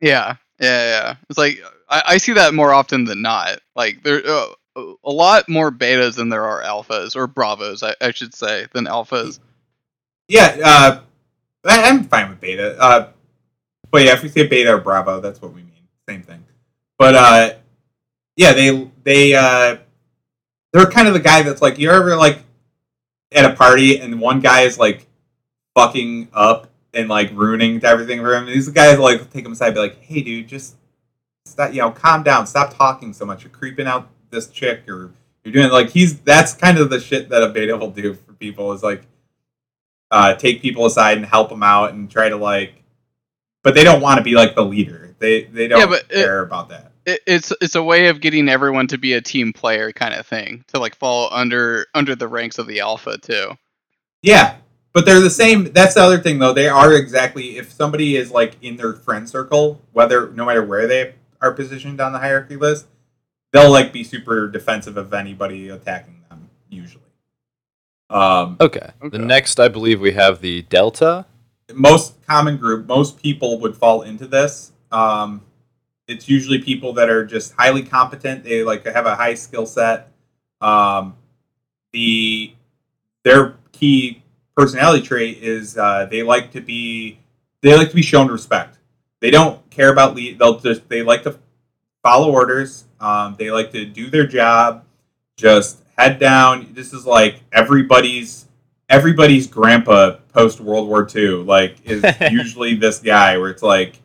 Yeah, 0.00 0.36
yeah, 0.60 0.90
yeah. 0.90 1.14
It's 1.30 1.38
like 1.38 1.62
I, 1.88 2.02
I 2.06 2.16
see 2.18 2.34
that 2.34 2.52
more 2.52 2.72
often 2.74 3.04
than 3.04 3.22
not. 3.22 3.60
Like 3.76 4.02
there 4.02 4.20
uh, 4.26 4.46
a 4.76 5.10
lot 5.10 5.48
more 5.48 5.70
betas 5.70 6.16
than 6.16 6.28
there 6.28 6.44
are 6.44 6.62
alphas 6.62 7.16
or 7.16 7.26
bravos, 7.26 7.82
I, 7.82 7.94
I 8.00 8.12
should 8.12 8.34
say, 8.34 8.66
than 8.72 8.84
alphas. 8.86 9.40
Yeah, 10.28 10.56
uh, 10.64 11.00
I, 11.64 11.88
I'm 11.88 12.04
fine 12.04 12.30
with 12.30 12.40
beta. 12.40 12.80
Uh, 12.80 13.08
but 13.90 14.04
yeah, 14.04 14.12
if 14.12 14.22
we 14.22 14.28
say 14.28 14.46
beta 14.46 14.74
or 14.74 14.78
bravo, 14.78 15.20
that's 15.20 15.40
what 15.40 15.52
we 15.52 15.62
mean. 15.62 15.88
Same 16.08 16.22
thing. 16.22 16.44
But 16.98 17.14
uh, 17.14 17.54
yeah, 18.36 18.52
they 18.52 18.90
they 19.04 19.34
uh, 19.34 19.76
they're 20.72 20.86
kind 20.86 21.08
of 21.08 21.14
the 21.14 21.20
guy 21.20 21.42
that's 21.42 21.62
like 21.62 21.78
you're 21.78 21.94
ever 21.94 22.16
like 22.16 22.40
at 23.32 23.44
a 23.44 23.54
party 23.54 23.98
and 24.00 24.20
one 24.20 24.40
guy 24.40 24.62
is 24.62 24.78
like 24.78 25.06
fucking 25.74 26.28
up 26.32 26.70
and 26.94 27.08
like 27.08 27.30
ruining 27.32 27.82
everything 27.84 28.20
for 28.20 28.34
him. 28.34 28.44
And 28.44 28.52
these 28.52 28.68
guys 28.68 28.98
like 28.98 29.30
take 29.30 29.44
him 29.44 29.52
aside, 29.52 29.74
be 29.74 29.80
like, 29.80 30.02
"Hey, 30.02 30.22
dude, 30.22 30.48
just 30.48 30.76
stop. 31.44 31.72
You 31.72 31.80
know, 31.80 31.90
calm 31.90 32.22
down. 32.22 32.46
Stop 32.46 32.76
talking 32.76 33.12
so 33.12 33.24
much. 33.24 33.42
You're 33.42 33.50
creeping 33.50 33.86
out 33.86 34.08
this 34.30 34.48
chick, 34.48 34.88
or 34.88 35.12
you're 35.44 35.52
doing 35.52 35.70
like 35.70 35.90
he's 35.90 36.20
that's 36.20 36.52
kind 36.54 36.78
of 36.78 36.90
the 36.90 37.00
shit 37.00 37.28
that 37.30 37.42
a 37.42 37.48
beta 37.48 37.76
will 37.76 37.90
do 37.90 38.14
for 38.14 38.32
people 38.34 38.72
is 38.72 38.82
like 38.82 39.06
uh, 40.10 40.34
take 40.34 40.62
people 40.62 40.86
aside 40.86 41.16
and 41.18 41.26
help 41.26 41.48
them 41.48 41.62
out 41.62 41.92
and 41.92 42.10
try 42.10 42.28
to 42.28 42.36
like, 42.36 42.82
but 43.62 43.74
they 43.74 43.84
don't 43.84 44.00
want 44.00 44.18
to 44.18 44.24
be 44.24 44.34
like 44.34 44.54
the 44.54 44.64
leader. 44.64 45.14
They 45.18 45.44
they 45.44 45.68
don't 45.68 45.80
Yeah, 45.80 45.86
but 45.86 46.04
it- 46.10 46.24
care 46.24 46.40
about 46.42 46.68
that. 46.70 46.92
It, 47.06 47.20
it's 47.26 47.52
it's 47.62 47.74
a 47.74 47.82
way 47.82 48.08
of 48.08 48.20
getting 48.20 48.48
everyone 48.50 48.86
to 48.88 48.98
be 48.98 49.14
a 49.14 49.20
team 49.20 49.52
player 49.54 49.92
kind 49.92 50.12
of 50.14 50.26
thing 50.26 50.64
to 50.68 50.78
like 50.78 50.94
fall 50.94 51.28
under 51.32 51.86
under 51.94 52.14
the 52.14 52.28
ranks 52.28 52.58
of 52.58 52.66
the 52.66 52.80
alpha 52.80 53.16
too. 53.18 53.52
Yeah, 54.22 54.56
but 54.92 55.06
they're 55.06 55.20
the 55.20 55.30
same. 55.30 55.72
That's 55.72 55.94
the 55.94 56.02
other 56.02 56.18
thing, 56.18 56.38
though. 56.38 56.52
They 56.52 56.68
are 56.68 56.92
exactly 56.92 57.56
if 57.56 57.72
somebody 57.72 58.16
is 58.16 58.30
like 58.30 58.56
in 58.62 58.76
their 58.76 58.92
friend 58.94 59.28
circle, 59.28 59.80
whether 59.92 60.30
no 60.32 60.44
matter 60.44 60.62
where 60.64 60.86
they 60.86 61.14
are 61.40 61.52
positioned 61.52 62.00
on 62.00 62.12
the 62.12 62.18
hierarchy 62.18 62.56
list, 62.56 62.86
they'll 63.52 63.70
like 63.70 63.92
be 63.92 64.04
super 64.04 64.46
defensive 64.48 64.96
of 64.98 65.14
anybody 65.14 65.68
attacking 65.70 66.20
them. 66.28 66.50
Usually, 66.68 67.02
um, 68.10 68.56
Okay. 68.60 68.90
Okay. 69.02 69.18
The 69.18 69.24
next, 69.24 69.60
I 69.60 69.68
believe, 69.68 70.00
we 70.00 70.12
have 70.12 70.40
the 70.40 70.62
delta. 70.62 71.26
most 71.74 72.20
common 72.26 72.56
group, 72.56 72.86
most 72.86 73.22
people 73.22 73.58
would 73.60 73.76
fall 73.76 74.02
into 74.02 74.26
this. 74.26 74.72
Um, 74.90 75.42
it's 76.06 76.28
usually 76.28 76.58
people 76.60 76.94
that 76.94 77.10
are 77.10 77.24
just 77.24 77.52
highly 77.54 77.82
competent. 77.82 78.44
They 78.44 78.62
like 78.62 78.86
have 78.86 79.06
a 79.06 79.14
high 79.14 79.34
skill 79.34 79.66
set. 79.66 80.10
Um, 80.60 81.16
the 81.92 82.54
their 83.24 83.56
key 83.72 84.22
personality 84.56 85.06
trait 85.06 85.38
is 85.42 85.76
uh, 85.76 86.06
they 86.10 86.22
like 86.22 86.50
to 86.52 86.60
be 86.60 87.18
they 87.62 87.76
like 87.76 87.90
to 87.90 87.94
be 87.94 88.02
shown 88.02 88.28
respect. 88.28 88.78
They 89.20 89.30
don't 89.30 89.68
care 89.70 89.92
about 89.92 90.14
lead. 90.14 90.38
They'll 90.38 90.58
just 90.58 90.88
they 90.88 91.02
like 91.02 91.24
to 91.24 91.38
follow 92.02 92.32
orders. 92.32 92.84
Um, 93.00 93.36
they 93.38 93.50
like 93.50 93.70
to 93.72 93.84
do 93.84 94.08
their 94.08 94.26
job. 94.26 94.84
Just 95.36 95.84
head 95.98 96.18
down. 96.18 96.68
This 96.72 96.92
is 96.92 97.04
like 97.04 97.40
everybody's 97.52 98.46
everybody's 98.88 99.46
grandpa 99.46 100.16
post 100.32 100.60
World 100.60 100.88
War 100.88 101.06
II. 101.14 101.42
Like 101.42 101.76
is 101.84 102.04
usually 102.30 102.74
this 102.76 103.00
guy 103.00 103.36
where 103.36 103.50
it's 103.50 103.62
like 103.62 104.00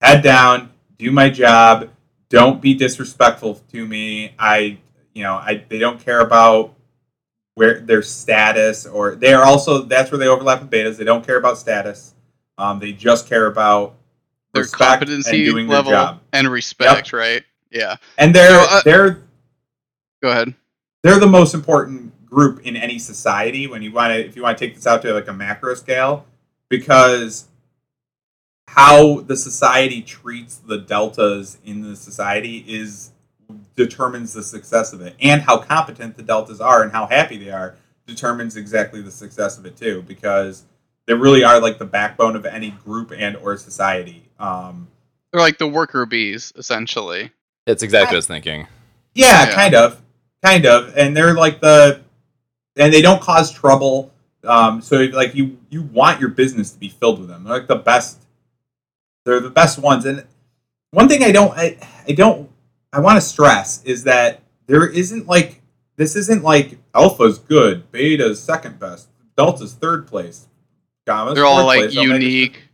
head 0.00 0.22
down, 0.22 0.70
do 0.98 1.10
my 1.12 1.30
job, 1.30 1.88
don't 2.28 2.60
be 2.60 2.74
disrespectful 2.74 3.54
to 3.72 3.86
me. 3.86 4.34
I 4.38 4.78
you 5.14 5.22
know 5.22 5.34
I 5.34 5.64
they 5.68 5.78
don't 5.78 6.00
care 6.00 6.20
about 6.20 6.74
where 7.54 7.80
their 7.80 8.02
status 8.02 8.86
or 8.86 9.14
they 9.14 9.32
are 9.32 9.44
also 9.44 9.82
that's 9.82 10.10
where 10.10 10.18
they 10.18 10.28
overlap 10.28 10.60
with 10.60 10.70
betas. 10.70 10.96
They 10.96 11.04
don't 11.04 11.24
care 11.24 11.36
about 11.36 11.56
status. 11.58 12.14
Um, 12.58 12.78
they 12.78 12.92
just 12.92 13.28
care 13.28 13.46
about 13.46 13.94
Their 14.52 14.64
respect 14.64 14.82
competency 14.82 15.36
and 15.36 15.44
doing 15.44 15.68
level 15.68 15.92
their 15.92 16.00
job. 16.00 16.20
and 16.32 16.48
respect, 16.48 17.12
right? 17.12 17.42
Yeah. 17.70 17.96
And 18.18 18.34
they're 18.34 18.50
So, 18.50 18.66
uh, 18.68 18.82
they're 18.84 19.22
Go 20.22 20.30
ahead. 20.30 20.54
They're 21.02 21.18
the 21.20 21.26
most 21.26 21.54
important 21.54 22.12
group 22.26 22.60
in 22.60 22.76
any 22.76 22.98
society 22.98 23.66
when 23.66 23.82
you 23.82 23.92
want 23.92 24.12
to 24.12 24.24
if 24.24 24.36
you 24.36 24.42
want 24.42 24.56
to 24.56 24.66
take 24.66 24.74
this 24.74 24.86
out 24.86 25.02
to 25.02 25.12
like 25.12 25.28
a 25.28 25.32
macro 25.32 25.74
scale 25.74 26.24
because 26.68 27.48
how 28.68 29.20
the 29.20 29.36
society 29.36 30.00
treats 30.00 30.56
the 30.56 30.78
deltas 30.78 31.58
in 31.64 31.82
the 31.82 31.94
society 31.94 32.64
is 32.66 33.10
determines 33.76 34.32
the 34.32 34.42
success 34.42 34.92
of 34.94 35.02
it 35.02 35.14
and 35.20 35.42
how 35.42 35.58
competent 35.58 36.16
the 36.16 36.22
deltas 36.22 36.60
are 36.60 36.82
and 36.82 36.92
how 36.92 37.06
happy 37.06 37.36
they 37.36 37.50
are 37.50 37.76
determines 38.06 38.56
exactly 38.56 39.02
the 39.02 39.10
success 39.10 39.58
of 39.58 39.66
it 39.66 39.76
too 39.76 40.02
because 40.08 40.64
they 41.06 41.12
really 41.14 41.44
are 41.44 41.60
like 41.60 41.78
the 41.78 41.84
backbone 41.84 42.34
of 42.34 42.46
any 42.46 42.70
group 42.70 43.12
and 43.14 43.36
or 43.36 43.56
society 43.58 44.22
um, 44.38 44.88
They're 45.32 45.40
like 45.40 45.58
the 45.58 45.68
worker 45.68 46.04
bees, 46.04 46.52
essentially. 46.56 47.30
It's 47.66 47.82
exactly 47.82 48.06
what 48.06 48.14
I 48.14 48.16
was 48.16 48.26
thinking. 48.26 48.66
yeah, 49.14 49.46
Yeah. 49.46 49.54
kind 49.54 49.74
of 49.74 50.02
kind 50.44 50.66
of. 50.66 50.96
And 50.96 51.16
they're 51.16 51.34
like 51.34 51.60
the 51.60 52.00
and 52.76 52.92
they 52.92 53.02
don't 53.02 53.20
cause 53.20 53.50
trouble. 53.52 54.12
Um, 54.44 54.80
so 54.80 55.02
like 55.12 55.34
you 55.34 55.58
you 55.70 55.82
want 55.82 56.20
your 56.20 56.30
business 56.30 56.70
to 56.72 56.78
be 56.78 56.88
filled 56.88 57.20
with 57.20 57.28
them. 57.28 57.44
They're 57.44 57.58
like 57.58 57.68
the 57.68 57.76
best. 57.76 58.22
They're 59.24 59.40
the 59.40 59.50
best 59.50 59.78
ones. 59.78 60.04
And 60.04 60.24
one 60.92 61.08
thing 61.08 61.24
i 61.24 61.32
don't 61.32 61.56
i, 61.58 61.76
I 62.06 62.12
don't 62.12 62.48
i 62.92 63.00
want 63.00 63.16
to 63.16 63.20
stress 63.20 63.82
is 63.84 64.04
that 64.04 64.40
there 64.66 64.86
isn't 64.86 65.26
like 65.26 65.60
this 65.96 66.14
isn't 66.16 66.42
like 66.44 66.78
alpha's 66.94 67.38
good 67.38 67.90
beta's 67.90 68.40
second 68.40 68.78
best 68.78 69.08
delta's 69.36 69.72
third 69.74 70.06
place 70.06 70.46
gamma's 71.06 71.34
They're 71.34 71.46
all 71.46 71.64
like 71.66 71.90
place, 71.90 71.94
unique. 71.94 72.68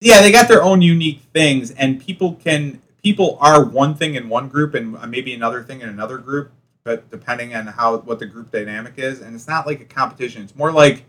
yeah 0.00 0.20
they 0.20 0.30
got 0.32 0.48
their 0.48 0.62
own 0.62 0.82
unique 0.82 1.22
things 1.32 1.70
and 1.70 2.00
people 2.00 2.34
can 2.34 2.82
people 3.02 3.38
are 3.40 3.64
one 3.64 3.94
thing 3.94 4.16
in 4.16 4.28
one 4.28 4.48
group 4.48 4.74
and 4.74 4.98
maybe 5.08 5.32
another 5.32 5.62
thing 5.62 5.80
in 5.80 5.88
another 5.88 6.18
group 6.18 6.50
but 6.88 7.10
depending 7.10 7.54
on 7.54 7.66
how 7.66 7.98
what 7.98 8.18
the 8.18 8.24
group 8.24 8.50
dynamic 8.50 8.94
is 8.96 9.20
and 9.20 9.34
it's 9.34 9.46
not 9.46 9.66
like 9.66 9.78
a 9.78 9.84
competition. 9.84 10.42
It's 10.42 10.56
more 10.56 10.72
like 10.72 11.04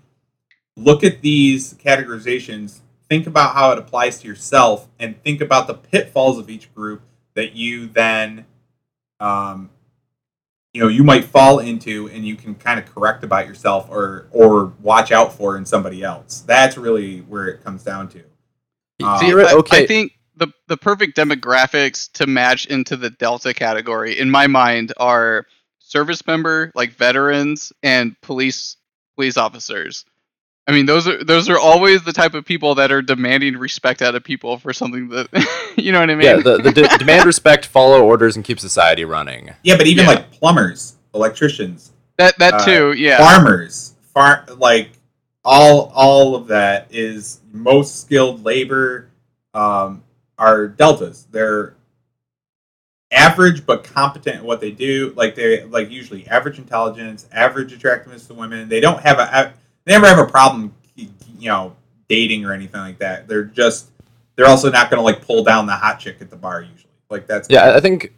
look 0.76 1.06
at 1.06 1.22
these 1.22 1.74
categorizations 1.76 2.82
think 3.10 3.26
about 3.26 3.56
how 3.56 3.72
it 3.72 3.78
applies 3.78 4.20
to 4.20 4.28
yourself 4.28 4.90
and 5.00 5.22
think 5.24 5.40
about 5.40 5.68
the 5.68 5.74
pitfalls 5.74 6.38
of 6.38 6.50
each 6.50 6.74
group 6.76 7.02
that 7.34 7.54
you 7.56 7.88
then 7.88 8.46
um, 9.22 9.70
you 10.74 10.82
know 10.82 10.90
you 10.90 11.06
might 11.06 11.24
fall 11.24 11.60
into 11.60 12.10
and 12.10 12.28
you 12.28 12.36
can 12.36 12.56
kind 12.56 12.78
of 12.78 12.94
correct 12.94 13.24
about 13.24 13.48
yourself 13.48 13.88
or 13.90 14.28
or 14.32 14.74
watch 14.82 15.14
out 15.14 15.32
for 15.32 15.56
in 15.56 15.66
somebody 15.66 16.04
else. 16.04 16.42
That's 16.42 16.78
really 16.78 17.20
where 17.20 17.48
it 17.48 17.64
comes 17.64 17.84
down 17.84 18.10
to. 18.10 18.20
Um, 19.02 19.18
See, 19.18 19.32
I, 19.32 19.54
okay. 19.54 19.84
I 19.84 19.88
think 19.88 20.20
the 20.36 20.48
the 20.68 20.78
perfect 20.78 21.16
demographics 21.16 22.12
to 22.14 22.28
match 22.28 22.66
into 22.66 22.98
the 22.98 23.10
Delta 23.12 23.54
category, 23.54 24.20
in 24.20 24.30
my 24.30 24.48
mind, 24.48 24.94
are 24.98 25.46
service 25.90 26.26
member, 26.28 26.72
like 26.76 26.92
veterans, 26.94 27.74
and 27.84 28.20
police 28.22 28.78
police 29.16 29.38
officers. 29.38 30.06
I 30.68 30.72
mean, 30.72 30.86
those 30.86 31.08
are 31.08 31.24
those 31.24 31.50
are 31.50 31.58
always 31.58 32.04
the 32.04 32.14
type 32.14 32.36
of 32.36 32.46
people 32.46 32.76
that 32.76 32.92
are 32.92 33.02
demanding 33.02 33.58
respect 33.58 34.02
out 34.04 34.14
of 34.14 34.24
people 34.24 34.58
for 34.58 34.72
something 34.72 35.10
that 35.10 35.28
you 35.78 35.92
know 35.92 36.00
what 36.00 36.12
I 36.12 36.16
mean. 36.16 36.26
Yeah, 36.28 36.36
the, 36.38 36.58
the 36.58 36.72
de- 36.72 36.88
demand 37.00 37.26
respect, 37.26 37.66
follow 37.66 38.04
orders, 38.04 38.36
and 38.36 38.46
keep 38.46 38.60
society 38.60 39.04
running. 39.04 39.50
yeah 39.64 39.76
but 39.78 39.88
even 39.88 40.06
Yeah. 40.06 40.12
like 40.12 40.32
plumbers 40.32 40.96
electricians 41.16 41.92
that 42.18 42.38
that 42.38 42.54
uh, 42.54 42.66
too. 42.66 42.94
Yeah. 42.94 43.18
farmers 43.18 43.96
far 44.14 44.46
like 44.58 44.92
all 45.44 45.92
all 45.96 46.36
of 46.36 46.46
that 46.48 46.86
is 46.92 47.42
most 47.52 48.02
skilled 48.02 48.44
labor 48.46 49.10
um, 49.56 50.04
are 50.38 50.68
deltas 50.68 51.26
they're 51.32 51.74
average 53.12 53.66
but 53.66 53.84
competent 53.84 54.38
at 54.38 54.44
what 54.44 54.62
they 54.62 54.72
do. 54.72 55.14
Like 55.16 55.36
they 55.36 55.64
like 55.66 55.90
usually 55.90 56.28
average 56.28 56.58
intelligence 56.60 57.28
average 57.32 57.74
attractiveness 57.74 58.28
to 58.28 58.34
women. 58.34 58.70
They 58.70 58.80
don't 58.80 59.02
have 59.02 59.20
a 59.20 59.54
they 59.86 59.94
never 59.94 60.08
have 60.08 60.20
a 60.20 60.28
problem 60.30 60.74
you 60.98 61.48
know 61.50 61.76
dating 62.08 62.46
or 62.46 62.54
anything 62.54 62.82
like 62.82 63.00
that. 63.00 63.28
They're 63.28 63.44
just 63.44 63.90
they're 64.36 64.48
also 64.48 64.72
not 64.72 64.90
going 64.90 65.00
to 65.00 65.04
like 65.04 65.26
pull 65.26 65.44
down 65.44 65.66
the 65.66 65.74
hot 65.74 66.00
chick 66.00 66.18
at 66.22 66.30
the 66.30 66.36
bar 66.36 66.62
usually. 66.62 66.92
Like 67.10 67.28
that's 67.28 67.50
Yeah, 67.50 67.62
I- 67.66 67.78
I 67.78 67.80
think 67.80 68.14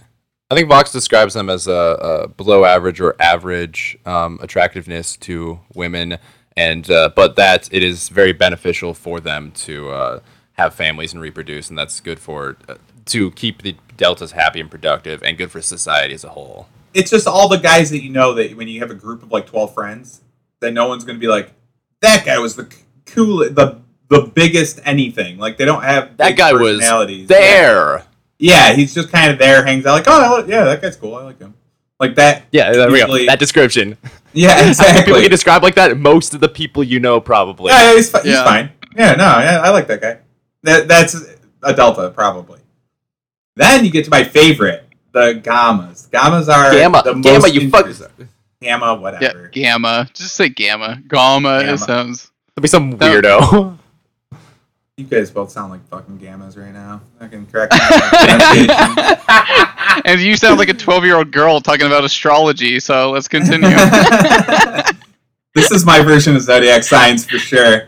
I 0.49 0.55
think 0.55 0.67
Vox 0.67 0.91
describes 0.91 1.33
them 1.33 1.49
as 1.49 1.67
a, 1.67 1.71
a 1.71 2.27
below 2.27 2.65
average 2.65 2.99
or 2.99 3.15
average 3.21 3.97
um, 4.05 4.37
attractiveness 4.41 5.15
to 5.17 5.61
women, 5.73 6.17
and 6.57 6.89
uh, 6.91 7.09
but 7.15 7.37
that 7.37 7.69
it 7.71 7.83
is 7.83 8.09
very 8.09 8.33
beneficial 8.33 8.93
for 8.93 9.21
them 9.21 9.51
to 9.53 9.89
uh, 9.91 10.19
have 10.53 10.73
families 10.75 11.13
and 11.13 11.21
reproduce, 11.21 11.69
and 11.69 11.77
that's 11.77 12.01
good 12.01 12.19
for 12.19 12.57
uh, 12.67 12.75
to 13.05 13.31
keep 13.31 13.61
the 13.61 13.77
deltas 14.01 14.31
happy 14.31 14.59
and 14.59 14.69
productive, 14.71 15.21
and 15.21 15.37
good 15.37 15.51
for 15.51 15.61
society 15.61 16.15
as 16.15 16.23
a 16.23 16.29
whole. 16.29 16.67
it's 16.93 17.11
just 17.11 17.27
all 17.27 17.47
the 17.47 17.57
guys 17.57 17.91
that 17.91 18.01
you 18.01 18.09
know 18.09 18.33
that 18.33 18.57
when 18.57 18.67
you 18.67 18.79
have 18.79 18.89
a 18.89 18.95
group 18.95 19.21
of 19.21 19.31
like 19.31 19.45
12 19.45 19.73
friends 19.75 20.21
that 20.59 20.71
no 20.73 20.87
one's 20.87 21.03
going 21.05 21.15
to 21.15 21.19
be 21.19 21.27
like 21.27 21.53
that 22.01 22.25
guy 22.25 22.39
was 22.39 22.55
the 22.55 22.67
coolest 23.05 23.53
the 23.55 23.79
the 24.09 24.23
biggest 24.23 24.79
anything 24.83 25.37
like 25.37 25.57
they 25.57 25.65
don't 25.65 25.83
have 25.83 26.17
That 26.17 26.29
big 26.29 26.37
guy 26.37 26.51
was 26.51 26.79
personalities. 26.79 27.27
There, 27.27 28.03
yeah. 28.39 28.69
yeah 28.69 28.73
he's 28.73 28.93
just 28.93 29.09
kind 29.11 29.31
of 29.31 29.37
there 29.37 29.63
hangs 29.63 29.85
out 29.85 29.93
like 29.93 30.05
oh 30.07 30.43
yeah 30.47 30.63
that 30.63 30.81
guy's 30.81 30.95
cool 30.95 31.15
i 31.15 31.23
like 31.23 31.39
him 31.39 31.53
like 31.99 32.15
that 32.15 32.45
yeah, 32.51 32.71
there 32.71 32.91
we 32.91 32.99
go. 32.99 33.25
That 33.27 33.37
description. 33.37 33.95
yeah 34.33 34.67
exactly. 34.67 35.01
People 35.03 35.13
exactly 35.13 35.21
get 35.21 35.29
described 35.29 35.63
like 35.63 35.75
that. 35.75 35.95
Most 35.95 36.33
of 36.33 36.39
the 36.41 36.49
people 36.49 36.83
you 36.83 36.99
know 36.99 37.21
probably. 37.21 37.71
yeah, 37.71 37.89
yeah, 37.89 37.95
he's, 37.95 38.09
fi- 38.09 38.23
he's 38.23 38.41
fine 38.41 38.71
yeah 38.97 39.13
no 39.13 39.23
yeah, 39.23 39.61
i 39.63 39.69
like 39.69 39.85
that 39.87 40.01
guy 40.01 40.17
that, 40.63 40.87
that's 40.87 41.15
a 41.63 41.73
delta 41.73 42.09
probably 42.09 42.59
then 43.55 43.83
you 43.85 43.91
get 43.91 44.05
to 44.05 44.11
my 44.11 44.23
favorite 44.23 44.87
the 45.11 45.33
gammas 45.43 46.07
gammas 46.09 46.47
are 46.47 46.71
Gamma, 46.71 47.01
the 47.03 47.13
gamma, 47.15 47.47
you 47.49 47.69
fuck. 47.69 47.81
interest- 47.87 48.03
There'll 48.17 48.29
gamma 48.61 48.85
Yeah, 48.85 48.91
whatever 48.93 49.47
gamma. 49.49 50.07
Just 50.13 50.35
say 50.35 50.47
gamma. 50.49 51.01
Gamma. 51.07 51.59
Gamma. 51.61 51.73
It 51.73 51.77
sounds. 51.79 52.31
be 52.61 52.67
some 52.67 52.91
No. 52.91 52.97
weirdo. 52.97 53.77
You 54.97 55.05
guys 55.05 55.31
both 55.31 55.49
sound 55.51 55.71
like 55.71 55.85
fucking 55.87 56.19
gammas 56.19 56.57
right 56.57 56.73
now. 56.73 57.01
I 57.19 57.27
can 57.27 57.45
correct 57.47 57.73
my 57.73 60.01
and 60.05 60.21
you 60.21 60.35
sound 60.37 60.59
like 60.59 60.69
a 60.69 60.73
12 60.73 61.05
year 61.05 61.15
old 61.15 61.31
girl 61.31 61.59
talking 61.59 61.87
about 61.87 62.03
astrology. 62.03 62.79
So 62.79 63.09
let's 63.09 63.27
continue. 63.27 63.69
this 65.55 65.71
is 65.71 65.85
my 65.85 66.01
version 66.03 66.35
of 66.35 66.43
zodiac 66.43 66.83
signs 66.83 67.25
for 67.25 67.39
sure. 67.39 67.87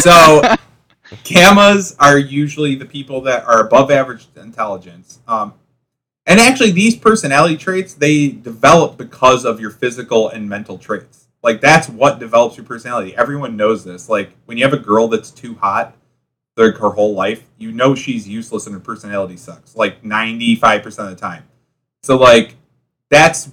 So, 0.00 0.42
gammas 1.24 1.94
are 1.98 2.18
usually 2.18 2.74
the 2.74 2.84
people 2.84 3.20
that 3.22 3.44
are 3.44 3.66
above 3.66 3.90
average 3.90 4.26
intelligence. 4.36 5.20
Um, 5.26 5.54
and 6.26 6.40
actually, 6.40 6.72
these 6.72 6.96
personality 6.96 7.56
traits 7.56 7.94
they 7.94 8.28
develop 8.28 8.96
because 8.96 9.44
of 9.44 9.60
your 9.60 9.70
physical 9.70 10.28
and 10.28 10.48
mental 10.48 10.78
traits. 10.78 11.28
Like 11.42 11.60
that's 11.60 11.88
what 11.88 12.18
develops 12.18 12.56
your 12.56 12.66
personality. 12.66 13.16
Everyone 13.16 13.56
knows 13.56 13.84
this. 13.84 14.08
Like 14.08 14.30
when 14.46 14.58
you 14.58 14.64
have 14.64 14.72
a 14.72 14.78
girl 14.78 15.06
that's 15.06 15.30
too 15.30 15.54
hot, 15.54 15.96
like 16.56 16.76
her 16.76 16.90
whole 16.90 17.14
life, 17.14 17.44
you 17.58 17.70
know 17.70 17.94
she's 17.94 18.26
useless 18.26 18.66
and 18.66 18.74
her 18.74 18.80
personality 18.80 19.36
sucks. 19.36 19.76
Like 19.76 20.04
ninety 20.04 20.56
five 20.56 20.82
percent 20.82 21.08
of 21.08 21.14
the 21.14 21.20
time. 21.20 21.44
So 22.02 22.16
like 22.16 22.56
that's 23.10 23.50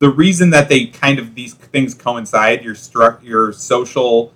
the 0.00 0.10
reason 0.10 0.50
that 0.50 0.68
they 0.68 0.86
kind 0.86 1.20
of 1.20 1.36
these 1.36 1.54
things 1.54 1.94
coincide. 1.94 2.64
Your 2.64 2.74
struck 2.74 3.22
your 3.22 3.52
social 3.52 4.32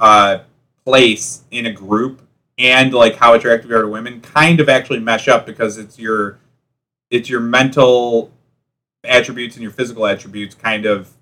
uh, 0.00 0.38
place 0.84 1.44
in 1.50 1.66
a 1.66 1.72
group 1.72 2.22
and 2.58 2.92
like 2.92 3.16
how 3.16 3.34
attractive 3.34 3.70
you 3.70 3.76
are 3.76 3.82
to 3.82 3.88
women 3.88 4.20
kind 4.20 4.60
of 4.60 4.68
actually 4.68 5.00
mesh 5.00 5.28
up 5.28 5.46
because 5.46 5.78
it's 5.78 5.98
your 5.98 6.38
it's 7.10 7.28
your 7.28 7.40
mental 7.40 8.30
attributes 9.04 9.56
and 9.56 9.62
your 9.62 9.72
physical 9.72 10.06
attributes 10.06 10.54
kind 10.54 10.86
of 10.86 11.14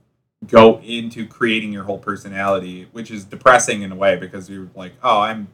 go 0.47 0.81
into 0.81 1.27
creating 1.27 1.73
your 1.73 1.85
whole 1.85 1.99
personality, 1.99 2.89
which 2.93 3.11
is 3.11 3.25
depressing 3.25 3.83
in 3.83 3.93
a 3.93 3.95
way 3.95 4.17
because 4.17 4.49
you're 4.51 4.69
like, 4.75 4.93
oh, 5.03 5.21
I'm 5.21 5.49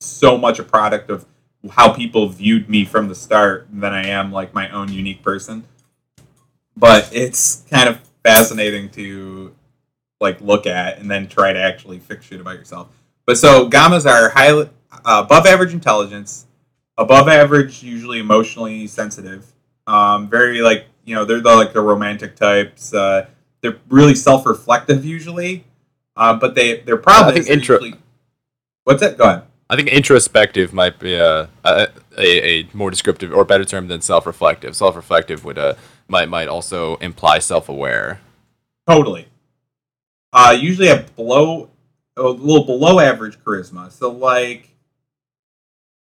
so 0.00 0.38
much 0.38 0.58
a 0.58 0.62
product 0.62 1.10
of 1.10 1.26
how 1.70 1.92
people 1.92 2.28
viewed 2.28 2.68
me 2.68 2.84
from 2.84 3.08
the 3.08 3.14
start 3.14 3.68
than 3.72 3.92
I 3.92 4.06
am 4.06 4.32
like 4.32 4.54
my 4.54 4.70
own 4.70 4.92
unique 4.92 5.22
person. 5.22 5.64
But 6.76 7.10
it's 7.12 7.64
kind 7.70 7.88
of 7.88 8.00
fascinating 8.22 8.88
to 8.90 9.54
like 10.20 10.40
look 10.40 10.66
at 10.66 10.98
and 10.98 11.10
then 11.10 11.26
try 11.26 11.52
to 11.52 11.58
actually 11.58 11.98
fix 11.98 12.26
shit 12.26 12.40
about 12.40 12.56
yourself. 12.56 12.88
But 13.30 13.38
so 13.38 13.70
gammas 13.70 14.10
are 14.10 14.30
high, 14.30 14.50
uh, 14.50 14.66
above 15.04 15.46
average 15.46 15.72
intelligence, 15.72 16.48
above 16.98 17.28
average 17.28 17.80
usually 17.80 18.18
emotionally 18.18 18.88
sensitive, 18.88 19.46
um, 19.86 20.28
very 20.28 20.62
like 20.62 20.86
you 21.04 21.14
know 21.14 21.24
they're 21.24 21.40
the 21.40 21.54
like 21.54 21.72
the 21.72 21.80
romantic 21.80 22.34
types. 22.34 22.92
Uh, 22.92 23.28
they're 23.60 23.76
really 23.88 24.16
self 24.16 24.46
reflective 24.46 25.04
usually, 25.04 25.62
uh, 26.16 26.34
but 26.34 26.56
they 26.56 26.80
their 26.80 26.96
problem 26.96 27.28
I 27.28 27.32
think 27.34 27.46
they're 27.46 27.54
intro- 27.56 27.78
usually- 27.80 28.00
What's 28.82 29.00
that? 29.00 29.16
Go 29.16 29.22
ahead. 29.22 29.42
I 29.68 29.76
think 29.76 29.86
introspective 29.90 30.72
might 30.72 30.98
be 30.98 31.14
a, 31.14 31.48
a, 31.64 31.88
a, 32.18 32.48
a 32.62 32.68
more 32.72 32.90
descriptive 32.90 33.32
or 33.32 33.44
better 33.44 33.64
term 33.64 33.86
than 33.86 34.00
self-reflective. 34.00 34.74
Self-reflective 34.74 35.44
would 35.44 35.56
uh, 35.56 35.74
might 36.08 36.28
might 36.28 36.48
also 36.48 36.96
imply 36.96 37.38
self-aware. 37.38 38.20
Totally. 38.88 39.28
Uh, 40.32 40.56
usually 40.58 40.88
a 40.88 41.04
below, 41.14 41.69
a 42.20 42.28
little 42.28 42.64
below 42.64 43.00
average 43.00 43.38
charisma. 43.38 43.90
So 43.90 44.10
like, 44.10 44.68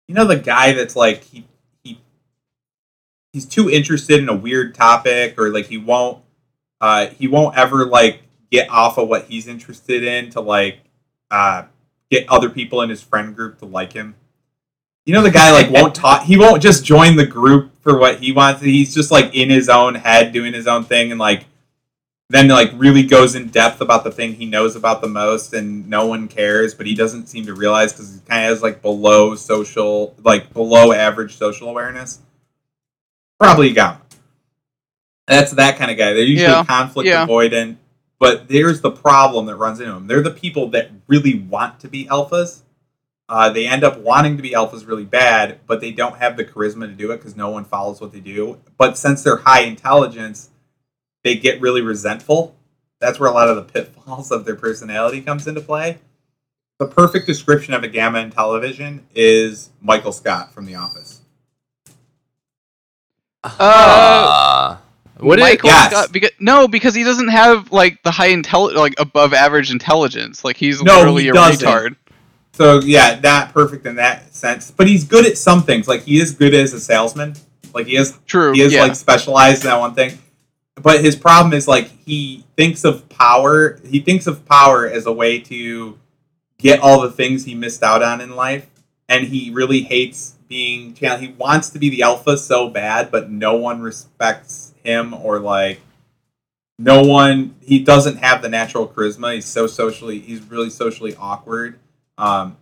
you 0.08 0.16
know, 0.16 0.26
the 0.26 0.38
guy 0.38 0.74
that's 0.74 0.96
like 0.96 1.24
he 1.24 1.46
he 1.84 2.00
he's 3.34 3.46
too 3.46 3.70
interested 3.70 4.20
in 4.20 4.30
a 4.30 4.36
weird 4.36 4.76
topic, 4.76 5.40
or 5.40 5.50
like 5.50 5.68
he 5.68 5.78
won't 5.78 6.24
uh, 6.82 7.08
he 7.08 7.28
won't 7.28 7.58
ever 7.58 7.86
like 7.86 8.24
get 8.52 8.70
off 8.70 8.98
of 8.98 9.08
what 9.08 9.26
he's 9.26 9.48
interested 9.48 10.04
in 10.04 10.30
to 10.32 10.42
like 10.42 10.80
uh, 11.30 11.64
get 12.10 12.28
other 12.30 12.50
people 12.50 12.82
in 12.82 12.90
his 12.90 13.02
friend 13.02 13.36
group 13.36 13.60
to 13.60 13.66
like 13.66 13.94
him. 13.94 14.16
You 15.06 15.14
know 15.14 15.22
the 15.22 15.32
guy 15.32 15.52
like 15.52 15.70
won't 15.70 15.96
talk. 16.04 16.24
He 16.24 16.38
won't 16.38 16.62
just 16.62 16.84
join 16.84 17.16
the 17.16 17.26
group 17.26 17.72
for 17.82 17.98
what 17.98 18.20
he 18.20 18.32
wants. 18.32 18.62
He's 18.62 18.94
just 18.94 19.12
like 19.12 19.36
in 19.36 19.50
his 19.50 19.70
own 19.70 19.96
head 19.96 20.34
doing 20.34 20.54
his 20.54 20.68
own 20.68 20.84
thing 20.84 21.12
and 21.12 21.20
like 21.20 21.46
then 22.30 22.48
like 22.50 22.72
really 22.76 23.04
goes 23.04 23.36
in 23.36 23.48
depth 23.48 23.80
about 23.82 24.04
the 24.04 24.12
thing 24.12 24.34
he 24.34 24.46
knows 24.46 24.76
about 24.76 25.02
the 25.02 25.08
most 25.08 25.54
and 25.54 25.88
no 25.90 26.06
one 26.06 26.28
cares 26.28 26.74
but 26.74 26.86
he 26.86 26.94
doesn't 26.96 27.28
seem 27.28 27.46
to 27.46 27.54
realize 27.54 27.94
because 27.94 28.14
he 28.16 28.20
kind 28.28 28.44
of 28.46 28.50
has 28.50 28.62
like 28.62 28.82
below 28.82 29.36
social 29.36 30.16
like 30.24 30.54
below 30.54 30.92
average 30.92 31.36
social 31.38 31.70
awareness. 31.70 32.20
Probably 33.40 33.72
gamma 33.74 34.02
that's 35.28 35.52
that 35.52 35.78
kind 35.78 35.92
of 35.92 35.98
guy. 35.98 36.14
They're 36.14 36.24
usually 36.24 36.52
Yeah, 36.52 36.64
conflict 36.64 37.08
yeah. 37.08 37.26
avoidant 37.26 37.78
but 38.20 38.48
there's 38.48 38.82
the 38.82 38.92
problem 38.92 39.46
that 39.46 39.56
runs 39.56 39.80
into 39.80 39.94
them 39.94 40.08
they're 40.08 40.22
the 40.22 40.32
people 40.32 40.70
that 40.70 40.92
really 41.08 41.40
want 41.40 41.80
to 41.82 41.88
be 41.88 42.06
alphas. 42.06 42.62
Uh, 43.30 43.50
they 43.50 43.68
end 43.68 43.84
up 43.84 43.98
wanting 44.00 44.38
to 44.38 44.42
be 44.44 44.52
alphas 44.52 44.88
really 44.88 45.06
bad 45.06 45.60
but 45.68 45.80
they 45.82 45.92
don't 45.92 46.18
have 46.18 46.36
the 46.36 46.44
charisma 46.44 46.88
to 46.88 46.94
do 46.94 47.12
it 47.12 47.18
because 47.18 47.36
no 47.36 47.50
one 47.50 47.64
follows 47.64 48.02
what 48.02 48.12
they 48.12 48.20
do. 48.20 48.58
But 48.78 48.98
since 48.98 49.24
they're 49.24 49.38
high 49.38 49.62
intelligence 49.62 50.50
they 51.28 51.36
get 51.36 51.60
really 51.60 51.82
resentful. 51.82 52.56
That's 53.00 53.20
where 53.20 53.30
a 53.30 53.34
lot 53.34 53.50
of 53.50 53.58
the 53.58 53.62
pitfalls 53.64 54.32
of 54.32 54.46
their 54.46 54.56
personality 54.56 55.22
comes 55.22 55.46
into 55.46 55.60
play. 55.62 55.98
The 56.80 56.88
perfect 56.88 57.28
description 57.28 57.74
of 57.74 57.84
a 57.84 57.88
gamma 57.90 58.20
in 58.20 58.32
television 58.32 59.06
is 59.14 59.72
Michael 59.82 60.14
Scott 60.14 60.54
from 60.54 60.66
The 60.66 60.76
Office. 60.76 61.22
Uh, 63.44 63.50
Uh, 63.60 64.78
what 65.20 65.40
is 65.40 65.44
Michael 65.44 65.70
Yes. 65.70 65.92
Scott, 65.92 66.12
because, 66.12 66.32
no, 66.40 66.68
because 66.68 66.94
he 66.96 67.04
doesn't 67.04 67.28
have 67.30 67.72
like 67.72 68.02
the 68.04 68.12
high 68.12 68.30
intel, 68.30 68.74
like 68.74 68.94
above 69.00 69.34
average 69.34 69.72
intelligence. 69.72 70.46
Like 70.46 70.56
he's 70.58 70.82
No, 70.82 70.98
literally 71.00 71.24
he 71.24 71.30
a 71.30 71.34
doesn't. 71.34 71.68
retard. 71.68 71.96
So 72.54 72.80
yeah, 72.82 73.20
not 73.22 73.54
perfect 73.54 73.86
in 73.86 73.96
that 73.98 74.34
sense, 74.34 74.72
but 74.72 74.88
he's 74.88 75.04
good 75.04 75.26
at 75.26 75.38
some 75.38 75.64
things. 75.64 75.88
Like 75.88 76.04
he 76.04 76.20
is 76.20 76.32
good 76.32 76.54
as 76.54 76.74
a 76.74 76.80
salesman. 76.80 77.36
Like 77.74 77.86
he 77.88 77.96
is 77.98 78.18
True. 78.26 78.54
he 78.54 78.62
is 78.62 78.74
yeah. 78.74 78.82
like 78.84 78.96
specialized 78.96 79.64
in 79.64 79.70
that 79.70 79.80
one 79.80 79.94
thing. 79.94 80.18
But 80.82 81.04
his 81.04 81.16
problem 81.16 81.54
is 81.54 81.68
like 81.68 81.90
he 82.06 82.44
thinks 82.56 82.84
of 82.84 83.10
power. 83.10 83.80
He 83.86 84.00
thinks 84.00 84.28
of 84.28 84.46
power 84.46 84.88
as 84.88 85.06
a 85.06 85.12
way 85.12 85.40
to 85.42 85.98
get 86.58 86.80
all 86.80 87.02
the 87.02 87.12
things 87.12 87.46
he 87.46 87.56
missed 87.56 87.84
out 87.84 88.04
on 88.04 88.22
in 88.22 88.36
life, 88.36 88.68
and 89.10 89.26
he 89.28 89.52
really 89.52 89.82
hates 89.82 90.36
being. 90.48 90.94
channel- 90.94 91.18
He 91.18 91.30
wants 91.30 91.70
to 91.72 91.80
be 91.80 91.90
the 91.90 92.04
alpha 92.04 92.38
so 92.38 92.70
bad, 92.70 93.12
but 93.12 93.30
no 93.30 93.56
one 93.56 93.82
respects 93.82 94.74
him 94.84 95.14
or 95.14 95.40
like 95.40 95.80
no 96.80 97.02
one. 97.02 97.56
He 97.62 97.80
doesn't 97.80 98.18
have 98.18 98.42
the 98.42 98.50
natural 98.50 98.88
charisma. 98.88 99.34
He's 99.36 99.46
so 99.46 99.68
socially. 99.68 100.20
He's 100.20 100.42
really 100.42 100.70
socially 100.70 101.16
awkward. 101.20 101.80
Um, 102.18 102.58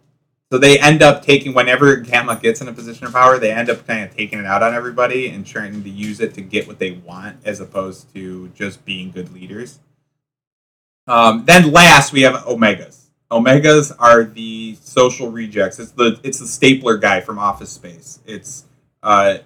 so 0.52 0.60
they 0.60 0.80
end 0.80 1.02
up 1.02 1.24
taking 1.24 1.54
whenever 1.54 1.96
Gamma 1.98 2.40
gets 2.42 2.62
in 2.62 2.68
a 2.68 2.74
position 2.74 3.08
of 3.08 3.14
power, 3.14 3.40
they 3.40 3.52
end 3.52 3.70
up 3.70 3.86
kind 3.88 4.04
of 4.04 4.16
taking 4.16 4.40
it 4.40 4.46
out 4.46 4.62
on 4.62 4.74
everybody 4.74 5.30
and 5.30 5.46
trying 5.46 5.84
to 5.84 5.90
use 5.90 6.20
it 6.20 6.34
to 6.36 6.42
get 6.42 6.68
what 6.68 6.78
they 6.78 6.92
want, 6.92 7.38
as 7.46 7.60
opposed 7.60 8.14
to 8.14 8.50
just 8.50 8.86
being 8.86 9.12
good 9.12 9.34
leaders. 9.34 9.80
Um, 11.08 11.46
then 11.46 11.72
last 11.72 12.14
we 12.14 12.22
have 12.22 12.36
Omegas. 12.44 13.06
Omegas 13.32 13.96
are 13.98 14.24
the 14.24 14.78
social 14.82 15.32
rejects. 15.32 15.80
It's 15.80 15.92
the 15.92 16.20
it's 16.24 16.40
the 16.40 16.48
stapler 16.48 16.98
guy 16.98 17.22
from 17.22 17.40
Office 17.40 17.72
Space. 17.72 18.20
It's 18.26 18.66
uh, 19.02 19.40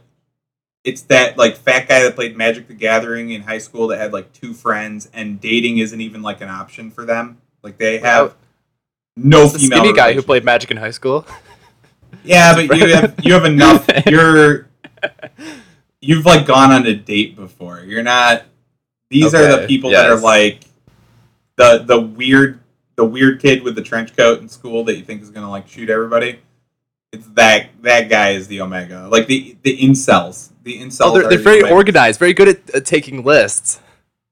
it's 0.84 1.02
that 1.04 1.38
like 1.38 1.56
fat 1.56 1.88
guy 1.88 2.04
that 2.04 2.16
played 2.16 2.36
Magic 2.36 2.68
the 2.68 2.74
Gathering 2.74 3.32
in 3.32 3.42
high 3.44 3.58
school 3.58 3.88
that 3.88 4.00
had 4.00 4.12
like 4.12 4.34
two 4.34 4.54
friends, 4.54 5.10
and 5.14 5.40
dating 5.40 5.78
isn't 5.78 6.02
even 6.02 6.22
like 6.22 6.42
an 6.42 6.50
option 6.50 6.92
for 6.92 7.06
them. 7.06 7.38
Like 7.64 7.78
they 7.78 8.00
have 8.00 8.36
no 9.24 9.48
the 9.48 9.60
female. 9.60 9.80
skinny 9.80 9.94
guy 9.94 10.14
who 10.14 10.22
played 10.22 10.44
Magic 10.44 10.72
in 10.72 10.78
high 10.78 10.92
school? 10.92 11.26
Yeah, 12.24 12.54
but 12.56 12.76
you 12.78 12.88
have 12.96 13.16
you 13.24 13.34
have 13.34 13.46
enough. 13.46 13.88
You're 14.08 14.68
you've 16.02 16.26
like 16.26 16.46
gone 16.46 16.72
on 16.72 16.86
a 16.86 16.94
date 16.96 17.36
before. 17.36 17.82
You're 17.82 18.04
not. 18.04 18.44
These 19.10 19.34
are 19.34 19.42
the 19.42 19.58
Okay, 19.60 19.68
people 19.68 19.92
that 19.92 20.10
are 20.10 20.20
like 20.20 20.62
the 21.56 21.84
the 21.86 22.00
weird 22.00 22.60
the 22.96 23.06
weird 23.06 23.40
kid 23.42 23.64
with 23.64 23.76
the 23.76 23.82
trench 23.82 24.16
coat 24.18 24.42
in 24.42 24.50
school 24.50 24.84
that 24.86 24.98
you 24.98 25.04
think 25.04 25.22
is 25.22 25.30
gonna 25.30 25.50
like 25.50 25.68
shoot 25.68 25.90
everybody. 25.90 26.40
It's 27.14 27.26
that 27.36 27.70
that 27.84 28.10
guy 28.10 28.32
is 28.32 28.48
the 28.48 28.62
omega, 28.62 29.08
like 29.10 29.28
the 29.28 29.56
the 29.64 29.78
incels. 29.78 30.50
The 30.64 30.78
incels. 30.80 31.00
Oh, 31.02 31.14
they're, 31.14 31.26
are 31.26 31.30
they're 31.30 31.38
the 31.38 31.44
very 31.44 31.62
Omegas. 31.64 31.72
organized, 31.72 32.20
very 32.20 32.34
good 32.34 32.50
at 32.50 32.76
uh, 32.76 32.80
taking 32.82 33.24
lists. 33.24 33.80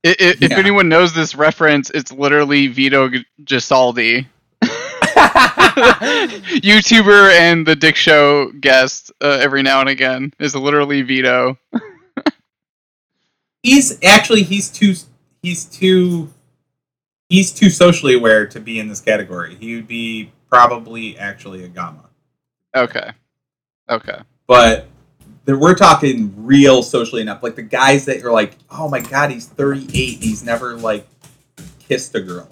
I- 0.06 0.10
i- 0.10 0.16
if 0.42 0.52
anyone 0.52 0.90
knows 0.90 1.14
this 1.14 1.36
reference, 1.36 1.90
it's 1.92 2.12
literally 2.12 2.68
Vito 2.68 3.08
G- 3.10 3.26
Gesualdi, 3.44 4.28
YouTuber 6.62 7.32
and 7.32 7.66
the 7.66 7.76
Dick 7.76 7.96
Show 7.96 8.52
guest 8.52 9.12
uh, 9.22 9.40
every 9.42 9.64
now 9.64 9.80
and 9.80 9.90
again. 9.90 10.34
Is 10.40 10.56
literally 10.56 11.02
Vito. 11.02 11.58
He's 13.64 13.98
actually 14.04 14.44
he's 14.44 14.70
too 14.70 14.94
he's 15.42 15.66
too 15.66 16.30
he's 17.28 17.52
too 17.52 17.70
socially 17.70 18.14
aware 18.14 18.48
to 18.48 18.60
be 18.60 18.80
in 18.80 18.88
this 18.88 19.02
category. 19.02 19.56
He 19.56 19.76
would 19.76 19.88
be 19.88 20.32
probably 20.50 21.18
actually 21.18 21.64
a 21.64 21.68
gamma. 21.68 22.10
Okay. 22.76 23.12
Okay. 23.90 24.20
but 24.46 24.88
we're 25.48 25.76
talking 25.76 26.34
real 26.38 26.84
socially 26.84 27.22
enough. 27.22 27.42
Like 27.42 27.56
the 27.56 27.64
guys 27.64 28.06
that 28.06 28.20
you're 28.20 28.32
like, 28.32 28.58
oh 28.70 28.88
my 28.88 29.00
god, 29.00 29.32
he's 29.32 29.48
38. 29.48 30.24
He's 30.24 30.44
never 30.44 30.76
like 30.78 31.08
kissed 31.80 32.14
a 32.16 32.22
girl. 32.22 32.50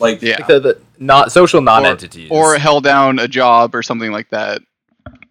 Like, 0.00 0.22
Yeah. 0.22 0.36
Like 0.38 0.46
the, 0.46 0.60
the 0.60 0.80
not 0.98 1.32
social 1.32 1.60
non-entities. 1.60 2.30
Or 2.30 2.58
held 2.58 2.84
down 2.84 3.18
a 3.18 3.28
job 3.28 3.74
or 3.74 3.82
something 3.82 4.12
like 4.12 4.30
that. 4.30 4.62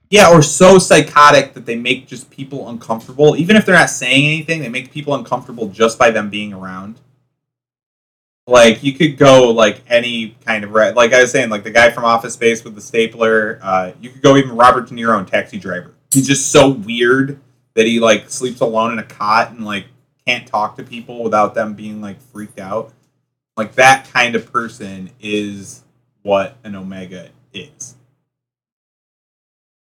yeah, 0.09 0.29
or 0.31 0.41
so 0.41 0.77
psychotic 0.77 1.53
that 1.53 1.65
they 1.65 1.75
make 1.75 2.07
just 2.07 2.29
people 2.29 2.69
uncomfortable. 2.69 3.35
Even 3.35 3.55
if 3.55 3.65
they're 3.65 3.75
not 3.75 3.89
saying 3.89 4.25
anything, 4.25 4.61
they 4.61 4.69
make 4.69 4.91
people 4.91 5.15
uncomfortable 5.15 5.67
just 5.69 5.97
by 5.97 6.11
them 6.11 6.29
being 6.29 6.53
around. 6.53 6.99
Like 8.45 8.83
you 8.83 8.93
could 8.93 9.17
go 9.17 9.51
like 9.51 9.81
any 9.87 10.35
kind 10.45 10.65
of 10.65 10.71
re- 10.71 10.91
like 10.91 11.13
I 11.13 11.21
was 11.21 11.31
saying, 11.31 11.49
like 11.49 11.63
the 11.63 11.71
guy 11.71 11.89
from 11.91 12.03
Office 12.03 12.33
Space 12.33 12.63
with 12.63 12.75
the 12.75 12.81
stapler. 12.81 13.59
Uh, 13.61 13.93
you 14.01 14.09
could 14.09 14.21
go 14.21 14.35
even 14.35 14.55
Robert 14.55 14.87
De 14.89 14.93
Niro 14.93 15.17
in 15.17 15.25
Taxi 15.25 15.57
Driver. 15.57 15.93
He's 16.11 16.27
just 16.27 16.51
so 16.51 16.69
weird 16.69 17.39
that 17.75 17.85
he 17.85 17.99
like 18.01 18.29
sleeps 18.29 18.59
alone 18.59 18.91
in 18.91 18.99
a 18.99 19.03
cot 19.03 19.51
and 19.51 19.65
like 19.65 19.85
can't 20.27 20.45
talk 20.45 20.75
to 20.75 20.83
people 20.83 21.23
without 21.23 21.55
them 21.55 21.73
being 21.73 22.01
like 22.01 22.21
freaked 22.21 22.59
out. 22.59 22.91
Like 23.55 23.75
that 23.75 24.09
kind 24.11 24.35
of 24.35 24.51
person 24.51 25.11
is 25.21 25.83
what 26.23 26.55
an 26.63 26.75
Omega 26.75 27.29
is. 27.53 27.95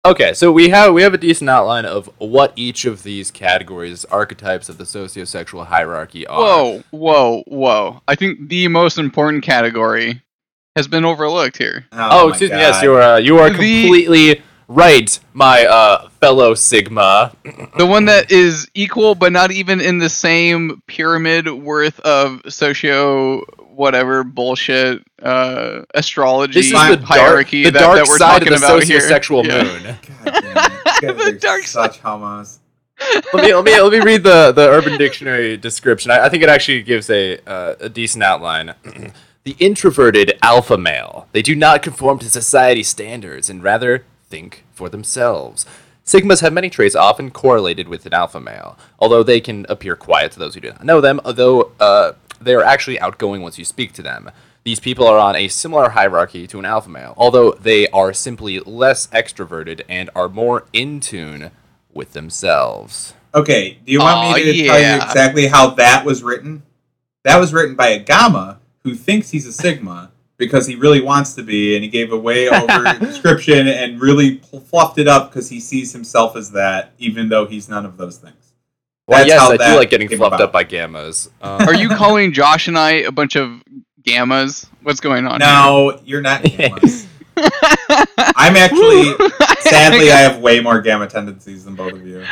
Okay, 0.06 0.34
so 0.34 0.52
we 0.52 0.68
have 0.68 0.92
we 0.92 1.02
have 1.02 1.14
a 1.14 1.18
decent 1.18 1.48
outline 1.48 1.86
of 1.86 2.10
what 2.18 2.52
each 2.56 2.84
of 2.84 3.04
these 3.04 3.30
categories, 3.30 4.04
archetypes 4.06 4.68
of 4.68 4.76
the 4.76 4.84
sociosexual 4.84 5.66
hierarchy 5.66 6.26
are. 6.26 6.38
Whoa, 6.38 6.82
whoa, 6.90 7.42
whoa. 7.46 8.02
I 8.06 8.14
think 8.14 8.48
the 8.50 8.68
most 8.68 8.98
important 8.98 9.44
category 9.44 10.20
has 10.76 10.86
been 10.88 11.06
overlooked 11.06 11.56
here. 11.56 11.86
Oh, 11.92 12.24
my 12.24 12.28
excuse 12.30 12.50
me. 12.50 12.56
Yes, 12.58 12.82
you 12.82 12.92
are. 12.94 13.00
Uh, 13.02 13.16
you 13.16 13.38
are 13.38 13.48
The- 13.48 13.54
completely 13.82 14.42
right, 14.68 15.18
my 15.32 15.64
uh, 15.66 16.08
fellow 16.20 16.54
Sigma. 16.54 17.34
The 17.76 17.86
one 17.86 18.04
that 18.06 18.30
is 18.32 18.68
equal 18.74 19.14
but 19.14 19.32
not 19.32 19.50
even 19.52 19.80
in 19.80 19.98
the 19.98 20.08
same 20.08 20.82
pyramid 20.86 21.48
worth 21.50 22.00
of 22.00 22.40
socio 22.48 23.42
whatever 23.74 24.22
bullshit 24.22 25.02
uh, 25.22 25.82
astrology 25.94 26.52
This 26.60 26.66
is 26.66 26.72
the 26.72 26.96
dark, 26.96 27.00
hierarchy 27.00 27.64
the 27.64 27.70
that, 27.72 27.80
dark 27.80 27.96
that 27.98 28.08
we're 28.08 28.18
side 28.18 28.38
talking 28.40 28.52
of 28.54 28.60
the 28.60 28.66
about 28.66 28.82
here. 28.84 29.00
sociosexual 29.00 29.44
Yeah. 29.44 29.62
moon. 29.64 29.82
God 30.24 30.42
damn 31.00 31.18
it. 31.18 31.24
The 31.32 31.38
dark 31.40 31.62
such 31.64 31.98
homos. 31.98 32.60
let 33.32 33.42
me 33.44 33.52
let 33.52 33.64
me 33.64 33.80
let 33.80 33.92
me 33.92 34.00
read 34.00 34.22
the 34.22 34.52
the 34.52 34.68
Urban 34.68 34.96
Dictionary 34.96 35.56
description. 35.56 36.10
I, 36.12 36.26
I 36.26 36.28
think 36.28 36.42
it 36.44 36.48
actually 36.48 36.82
gives 36.82 37.10
a 37.10 37.38
uh, 37.46 37.74
a 37.80 37.88
decent 37.88 38.22
outline. 38.22 38.74
the 39.44 39.56
introverted 39.58 40.38
alpha 40.40 40.78
male. 40.78 41.26
They 41.32 41.42
do 41.42 41.54
not 41.56 41.82
conform 41.82 42.18
to 42.20 42.30
society 42.30 42.82
standards 42.84 43.50
and 43.50 43.62
rather 43.62 44.04
think 44.34 44.64
for 44.72 44.88
themselves. 44.88 45.64
Sigmas 46.04 46.40
have 46.40 46.52
many 46.52 46.68
traits 46.68 46.96
often 46.96 47.30
correlated 47.30 47.88
with 47.88 48.04
an 48.04 48.12
alpha 48.12 48.40
male, 48.40 48.76
although 48.98 49.22
they 49.22 49.40
can 49.40 49.64
appear 49.68 49.94
quiet 49.94 50.32
to 50.32 50.38
those 50.40 50.54
who 50.54 50.60
do 50.60 50.70
not 50.70 50.84
know 50.84 51.00
them. 51.00 51.20
Although 51.24 51.70
uh, 51.78 52.12
they 52.40 52.54
are 52.54 52.64
actually 52.64 52.98
outgoing 52.98 53.42
once 53.42 53.58
you 53.58 53.64
speak 53.64 53.92
to 53.92 54.02
them. 54.02 54.30
These 54.64 54.80
people 54.80 55.06
are 55.06 55.18
on 55.18 55.36
a 55.36 55.48
similar 55.48 55.90
hierarchy 55.90 56.46
to 56.48 56.58
an 56.58 56.64
alpha 56.64 56.88
male, 56.88 57.14
although 57.16 57.52
they 57.52 57.86
are 57.88 58.12
simply 58.12 58.58
less 58.60 59.06
extroverted 59.08 59.82
and 59.88 60.10
are 60.16 60.28
more 60.28 60.66
in 60.72 61.00
tune 61.00 61.50
with 61.92 62.12
themselves. 62.12 63.14
Okay, 63.34 63.78
do 63.84 63.92
you 63.92 64.00
want 64.00 64.16
Aw, 64.16 64.34
me 64.34 64.42
to 64.42 64.66
tell 64.66 64.80
you 64.80 64.96
exactly 64.96 65.46
how 65.46 65.70
that 65.74 66.04
was 66.04 66.22
written? 66.22 66.62
That 67.24 67.38
was 67.38 67.52
written 67.52 67.76
by 67.76 67.88
a 67.88 67.98
Gamma 67.98 68.58
who 68.82 68.94
thinks 68.94 69.30
he's 69.30 69.46
a 69.46 69.52
Sigma 69.52 70.10
because 70.36 70.66
he 70.66 70.74
really 70.74 71.00
wants 71.00 71.34
to 71.34 71.42
be, 71.42 71.74
and 71.74 71.84
he 71.84 71.90
gave 71.90 72.12
a 72.12 72.16
way 72.18 72.48
over 72.48 72.92
description 73.00 73.68
and 73.68 74.00
really 74.00 74.38
fluffed 74.38 74.98
it 74.98 75.06
up 75.08 75.30
because 75.30 75.48
he 75.48 75.60
sees 75.60 75.92
himself 75.92 76.36
as 76.36 76.50
that, 76.52 76.92
even 76.98 77.28
though 77.28 77.46
he's 77.46 77.68
none 77.68 77.84
of 77.86 77.96
those 77.96 78.18
things. 78.18 78.52
Well, 79.06 79.18
That's 79.18 79.28
yes, 79.28 79.40
how 79.40 79.50
I 79.52 79.56
that 79.58 79.72
do 79.72 79.76
like 79.78 79.90
getting 79.90 80.08
fluffed 80.08 80.36
about. 80.36 80.40
up 80.40 80.52
by 80.52 80.64
gammas. 80.64 81.28
Um, 81.42 81.68
Are 81.68 81.74
you 81.74 81.88
calling 81.90 82.32
Josh 82.32 82.68
and 82.68 82.78
I 82.78 82.92
a 82.92 83.12
bunch 83.12 83.36
of 83.36 83.62
gammas? 84.02 84.66
What's 84.82 85.00
going 85.00 85.26
on? 85.26 85.40
here? 85.40 85.48
No, 85.50 86.00
you're 86.04 86.22
not 86.22 86.42
Gammas. 86.44 87.06
I'm 87.36 88.56
actually, 88.56 89.12
sadly, 89.60 90.10
I 90.10 90.16
have 90.20 90.40
way 90.40 90.60
more 90.60 90.80
gamma 90.80 91.06
tendencies 91.06 91.64
than 91.64 91.74
both 91.74 91.92
of 91.92 92.06
you. 92.06 92.24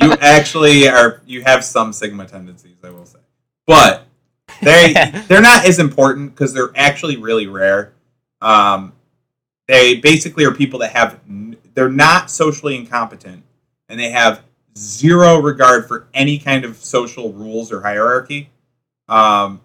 You 0.00 0.12
actually 0.20 0.88
are. 0.88 1.22
You 1.26 1.42
have 1.42 1.64
some 1.64 1.92
sigma 1.92 2.26
tendencies, 2.26 2.76
I 2.82 2.90
will 2.90 3.06
say, 3.06 3.20
but 3.66 4.06
they 4.62 4.92
they're 5.28 5.40
not 5.42 5.66
as 5.66 5.78
important 5.78 6.34
because 6.34 6.52
they're 6.52 6.72
actually 6.74 7.16
really 7.16 7.46
rare. 7.46 7.92
Um, 8.40 8.92
they 9.68 9.96
basically 9.96 10.44
are 10.44 10.52
people 10.52 10.78
that 10.80 10.92
have 10.92 11.18
n- 11.28 11.56
they're 11.74 11.88
not 11.88 12.30
socially 12.30 12.76
incompetent 12.76 13.42
and 13.88 13.98
they 13.98 14.10
have 14.10 14.42
zero 14.76 15.38
regard 15.38 15.86
for 15.88 16.06
any 16.14 16.38
kind 16.38 16.64
of 16.64 16.76
social 16.76 17.32
rules 17.32 17.72
or 17.72 17.80
hierarchy. 17.80 18.50
Um, 19.08 19.60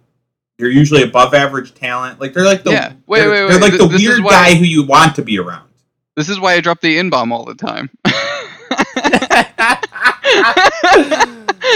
they're 0.57 0.69
usually 0.69 1.03
above 1.03 1.33
average 1.33 1.73
talent. 1.73 2.19
Like 2.19 2.33
they're 2.33 2.45
like 2.45 2.63
the 2.63 2.71
Yeah. 2.71 2.93
Wait, 3.07 3.19
they're, 3.19 3.29
wait, 3.29 3.47
they're 3.49 3.59
like 3.59 3.71
Th- 3.71 3.81
the 3.81 3.87
this 3.87 4.01
weird 4.01 4.23
why- 4.23 4.31
guy 4.31 4.55
who 4.55 4.65
you 4.65 4.83
want 4.83 5.15
to 5.15 5.21
be 5.21 5.39
around. 5.39 5.67
This 6.15 6.27
is 6.29 6.39
why 6.39 6.53
I 6.53 6.59
drop 6.61 6.81
the 6.81 6.97
in 6.97 7.09
bomb 7.09 7.31
all 7.31 7.45
the 7.45 7.55
time. 7.55 7.89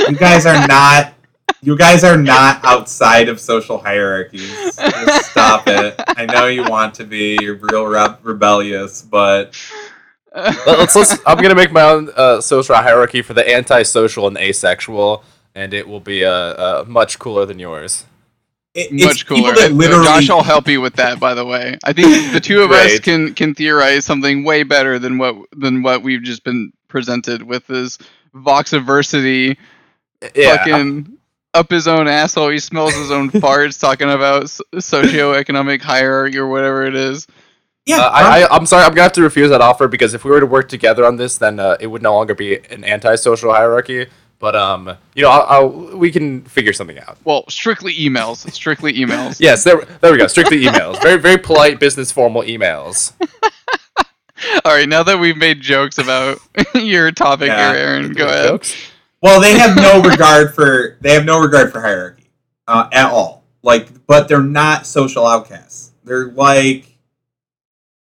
You 0.09 0.15
guys 0.17 0.45
are 0.45 0.67
not. 0.67 1.12
You 1.63 1.77
guys 1.77 2.03
are 2.03 2.17
not 2.17 2.59
outside 2.65 3.29
of 3.29 3.39
social 3.39 3.77
hierarchies. 3.77 4.51
Just 4.75 5.31
stop 5.31 5.63
it. 5.67 5.95
I 6.07 6.25
know 6.25 6.47
you 6.47 6.63
want 6.63 6.93
to 6.95 7.05
be. 7.05 7.37
You're 7.41 7.55
real 7.55 7.85
re- 7.85 8.15
rebellious, 8.21 9.01
but 9.01 9.55
Let- 10.35 10.65
let's, 10.67 10.95
let's 10.95 11.17
I'm 11.25 11.37
gonna 11.41 11.55
make 11.55 11.71
my 11.71 11.83
own 11.83 12.09
uh, 12.15 12.41
social 12.41 12.75
hierarchy 12.75 13.21
for 13.21 13.33
the 13.33 13.49
antisocial 13.49 14.27
and 14.27 14.37
asexual, 14.37 15.23
and 15.55 15.73
it 15.73 15.87
will 15.87 15.99
be 16.01 16.25
uh, 16.25 16.29
uh, 16.31 16.85
much 16.87 17.17
cooler 17.19 17.45
than 17.45 17.59
yours. 17.59 18.05
it, 18.73 18.91
Much 18.91 19.25
people 19.27 19.43
cooler. 19.43 19.55
that 19.55 19.71
literally. 19.73 20.03
Josh, 20.05 20.29
I'll 20.29 20.43
help 20.43 20.67
you 20.67 20.81
with 20.81 20.95
that. 20.95 21.19
By 21.19 21.33
the 21.33 21.45
way, 21.45 21.77
I 21.85 21.93
think 21.93 22.33
the 22.33 22.39
two 22.41 22.61
of 22.61 22.71
us 22.71 22.99
can 22.99 23.33
can 23.35 23.53
theorize 23.55 24.03
something 24.05 24.43
way 24.43 24.63
better 24.63 24.99
than 24.99 25.17
what 25.17 25.35
than 25.55 25.81
what 25.83 26.03
we've 26.03 26.23
just 26.23 26.43
been 26.43 26.73
presented 26.89 27.41
with 27.43 27.65
this 27.67 27.97
Voxiversity 28.35 29.55
Yeah, 30.35 30.57
fucking 30.57 31.17
up 31.53 31.69
his 31.69 31.87
own 31.87 32.07
asshole. 32.07 32.49
He 32.49 32.59
smells 32.59 32.93
his 32.95 33.11
own 33.11 33.29
farts 33.31 33.79
talking 33.79 34.09
about 34.09 34.43
s- 34.43 34.61
socioeconomic 34.75 35.81
hierarchy 35.81 36.37
or 36.37 36.47
whatever 36.47 36.85
it 36.85 36.95
is. 36.95 37.27
yeah, 37.85 37.97
Uh, 37.99 38.09
I, 38.09 38.41
I, 38.43 38.47
I'm 38.55 38.65
sorry, 38.65 38.83
I'm 38.83 38.91
gonna 38.91 39.03
have 39.03 39.13
to 39.13 39.21
refuse 39.21 39.49
that 39.49 39.61
offer 39.61 39.87
because 39.87 40.13
if 40.13 40.23
we 40.25 40.31
were 40.31 40.39
to 40.39 40.45
work 40.45 40.69
together 40.69 41.05
on 41.05 41.15
this, 41.17 41.37
then 41.37 41.59
uh, 41.59 41.77
it 41.79 41.87
would 41.87 42.01
no 42.01 42.13
longer 42.15 42.33
be 42.35 42.57
an 42.69 42.83
anti-social 42.83 43.51
hierarchy. 43.53 44.07
But 44.39 44.55
um, 44.57 44.97
you 45.15 45.21
know, 45.23 45.29
I'll, 45.29 45.45
I'll, 45.47 45.97
we 45.97 46.11
can 46.11 46.41
figure 46.43 46.73
something 46.73 46.99
out. 46.99 47.17
Well, 47.23 47.45
strictly 47.47 47.93
emails. 47.93 48.49
Strictly 48.51 48.91
emails. 48.93 49.39
Yes, 49.39 49.63
there, 49.63 49.77
there 50.01 50.11
we 50.11 50.17
go. 50.17 50.27
Strictly 50.27 50.63
emails. 50.63 51.01
Very, 51.01 51.17
very 51.17 51.37
polite, 51.37 51.79
business 51.79 52.11
formal 52.11 52.41
emails. 52.41 53.13
All 54.65 54.73
right. 54.73 54.89
Now 54.89 55.03
that 55.03 55.17
we've 55.19 55.37
made 55.37 55.61
jokes 55.61 55.97
about 55.97 56.39
your 56.75 57.11
topic 57.11 57.47
Yeah. 57.47 57.73
here, 57.73 57.79
Aaron, 57.85 58.11
go 58.13 58.25
ahead. 58.25 58.47
Jokes? 58.49 58.75
Well, 59.23 59.39
they 59.39 59.57
have 59.57 59.77
no 59.77 60.01
regard 60.01 60.53
for 60.53 60.97
they 60.99 61.13
have 61.13 61.23
no 61.23 61.39
regard 61.39 61.71
for 61.71 61.79
hierarchy 61.79 62.29
uh, 62.67 62.89
at 62.91 63.09
all. 63.09 63.45
Like, 63.61 64.05
but 64.05 64.27
they're 64.27 64.43
not 64.43 64.85
social 64.85 65.25
outcasts. 65.25 65.93
They're 66.03 66.27
like 66.27 66.97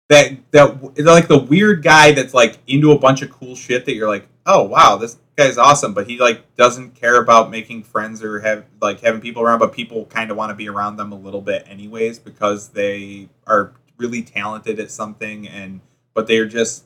that. 0.09 0.31
That 0.51 0.95
they're 0.95 1.05
like 1.05 1.27
the 1.27 1.37
weird 1.37 1.83
guy 1.83 2.13
that's 2.13 2.33
like 2.33 2.57
into 2.65 2.91
a 2.91 2.97
bunch 2.97 3.21
of 3.21 3.29
cool 3.29 3.55
shit 3.55 3.85
that 3.85 3.93
you're 3.93 4.07
like, 4.07 4.27
oh 4.47 4.63
wow, 4.63 4.97
this 4.97 5.19
guy's 5.35 5.59
awesome. 5.59 5.93
But 5.93 6.09
he 6.09 6.17
like 6.17 6.55
doesn't 6.55 6.95
care 6.95 7.21
about 7.21 7.51
making 7.51 7.83
friends 7.83 8.23
or 8.23 8.39
have 8.39 8.65
like 8.81 9.01
having 9.01 9.21
people 9.21 9.43
around. 9.43 9.59
But 9.59 9.71
people 9.71 10.07
kind 10.07 10.31
of 10.31 10.37
want 10.37 10.49
to 10.49 10.55
be 10.55 10.67
around 10.67 10.97
them 10.97 11.11
a 11.11 11.17
little 11.17 11.41
bit 11.41 11.63
anyways 11.67 12.17
because 12.17 12.69
they 12.69 13.29
are 13.45 13.73
really 13.97 14.23
talented 14.23 14.79
at 14.79 14.89
something 14.89 15.47
and 15.47 15.81
but 16.15 16.25
they're 16.25 16.47
just 16.47 16.85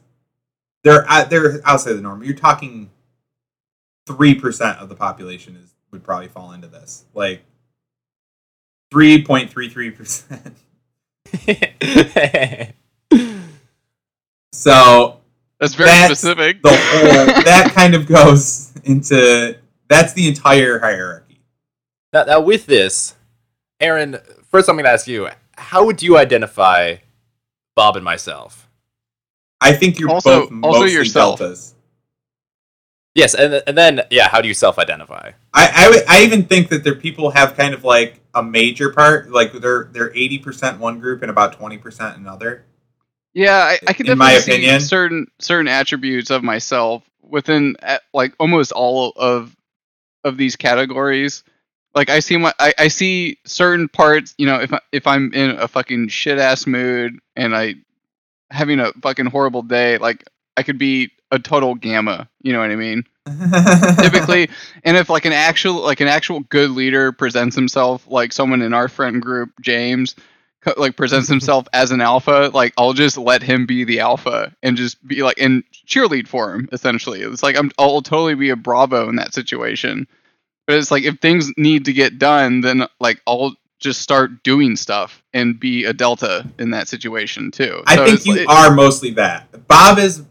they're 0.84 1.10
uh, 1.10 1.24
they're 1.24 1.62
outside 1.64 1.94
the 1.94 2.02
norm. 2.02 2.26
You're 2.26 2.36
talking 2.36 2.90
three 4.08 4.34
percent 4.34 4.80
of 4.80 4.89
the 4.89 4.95
population 4.95 5.55
is 5.55 5.74
would 5.91 6.03
probably 6.03 6.28
fall 6.30 6.53
into 6.53 6.68
this. 6.68 7.05
Like 7.14 7.43
three 8.91 9.24
point 9.24 9.49
three 9.51 9.70
three 9.70 9.91
percent. 9.91 10.55
So 14.53 15.20
That's 15.60 15.76
very 15.76 15.88
That's 15.89 16.05
specific. 16.20 16.62
the 16.64 16.70
whole 16.70 16.76
that 17.43 17.72
kind 17.76 17.93
of 17.95 18.08
goes 18.08 18.72
into 18.86 19.58
that's 19.89 20.14
the 20.14 20.28
entire 20.28 20.80
hierarchy. 20.80 21.39
now, 22.12 22.24
now, 22.24 22.39
with 22.41 22.66
this, 22.66 23.16
Aaron, 23.80 24.18
first 24.49 24.68
I'm 24.70 24.76
gonna 24.76 24.89
ask 24.89 25.08
you: 25.08 25.30
How 25.58 25.86
would 25.86 26.01
you 26.01 26.18
identify 26.18 26.95
Bob 27.76 27.95
and 27.95 28.03
myself? 28.03 28.68
I 29.62 29.74
think 29.74 29.99
you're 29.99 30.10
Also- 30.10 30.41
both 30.49 30.51
also 30.51 30.53
mostly 30.53 30.91
yourself. 30.93 31.39
deltas. 31.39 31.74
Yes, 33.18 33.34
and 33.34 33.63
and 33.65 33.76
then 33.76 34.01
yeah, 34.11 34.30
how 34.30 34.41
do 34.41 34.47
you 34.47 34.53
self-identify? 34.53 35.32
I, 35.51 36.03
I, 36.07 36.20
I 36.20 36.24
even 36.24 36.45
think 36.45 36.70
that 36.70 36.84
there 36.84 36.93
people 36.93 37.32
have 37.32 37.57
kind 37.57 37.74
of 37.74 37.84
like 37.84 38.20
a 38.36 38.43
major 38.43 38.91
part, 38.91 39.32
like 39.32 39.53
they're 39.53 39.89
they're 39.91 40.15
eighty 40.15 40.38
percent 40.38 40.80
one 40.80 40.99
group 40.99 41.24
and 41.24 41.32
about 41.32 41.53
twenty 41.53 41.80
percent 41.80 42.15
another. 42.15 42.65
Yeah, 43.34 43.57
I, 43.57 43.80
I 43.88 43.93
can 43.93 44.07
in 44.07 44.20
my 44.20 44.34
definitely 44.34 44.41
see 44.41 44.65
opinion. 44.65 44.82
certain 44.82 45.28
certain 45.39 45.68
attributes 45.68 46.30
of 46.30 46.43
myself 46.43 47.01
within 47.24 47.76
like 48.13 48.36
almost 48.39 48.72
all 48.72 49.13
of 49.15 49.55
of 50.24 50.38
these 50.38 50.55
categories. 50.55 51.43
Like 51.95 52.11
I 52.11 52.20
see 52.20 52.38
my 52.38 52.53
I, 52.59 52.76
I 52.78 52.88
see 52.88 53.39
certain 53.47 53.88
parts, 53.89 54.36
you 54.38 54.45
know, 54.45 54.61
if 54.61 54.72
I, 54.72 54.80
if 54.91 55.07
I'm 55.07 55.34
in 55.34 55.57
a 55.57 55.68
fucking 55.68 56.09
shit 56.09 56.38
ass 56.38 56.68
mood 56.68 57.18
and 57.36 57.55
I 57.55 57.78
having 58.51 58.80
a 58.80 58.91
fucking 59.01 59.26
horrible 59.26 59.63
day, 59.63 59.97
like 59.97 60.24
I 60.55 60.61
could 60.61 60.78
be 60.78 61.09
a 61.32 61.40
total 61.40 61.76
gamma, 61.76 62.28
you 62.42 62.54
know 62.54 62.60
what 62.60 62.72
I 62.72 62.76
mean? 62.76 63.04
Typically, 64.02 64.50
and 64.84 64.96
if 64.98 65.10
like 65.10 65.26
an 65.26 65.34
actual 65.34 65.82
like 65.82 66.00
an 66.00 66.08
actual 66.08 66.42
good 66.42 66.72
leader 66.72 67.12
presents 67.12 67.56
himself 67.56 68.06
like 68.08 68.32
someone 68.34 68.62
in 68.62 68.74
our 68.74 68.88
friend 68.88 69.22
group, 69.22 69.52
James, 69.62 70.16
like 70.78 70.96
presents 70.96 71.28
himself 71.28 71.68
as 71.74 71.92
an 71.92 72.02
alpha, 72.02 72.52
like 72.54 72.74
I'll 72.78 72.94
just 72.94 73.18
let 73.18 73.44
him 73.44 73.66
be 73.66 73.84
the 73.84 74.00
alpha 74.00 74.54
and 74.64 74.78
just 74.78 75.06
be 75.06 75.24
like 75.24 75.40
and 75.40 75.64
cheerlead 75.86 76.28
for 76.28 76.54
him. 76.54 76.70
Essentially, 76.72 77.22
it's 77.22 77.44
like 77.44 77.58
I'm 77.58 77.72
I'll 77.78 78.02
totally 78.02 78.36
be 78.36 78.50
a 78.50 78.56
bravo 78.56 79.10
in 79.10 79.18
that 79.18 79.34
situation. 79.34 80.08
But 80.66 80.78
it's 80.78 80.92
like 80.92 81.04
if 81.04 81.20
things 81.20 81.52
need 81.58 81.86
to 81.86 81.94
get 81.94 82.20
done, 82.20 82.62
then 82.62 82.88
like 83.00 83.22
I'll 83.28 83.56
just 83.80 84.02
start 84.02 84.42
doing 84.44 84.76
stuff 84.76 85.22
and 85.34 85.60
be 85.60 85.86
a 85.86 85.94
delta 85.94 86.46
in 86.58 86.72
that 86.72 86.88
situation 86.88 87.52
too. 87.52 87.84
I 87.86 87.96
So 87.96 88.06
think 88.06 88.26
you 88.26 88.36
like- 88.36 88.50
are 88.50 88.74
mostly 88.74 89.12
that. 89.12 89.68
Bob 89.68 90.00
is 90.00 90.24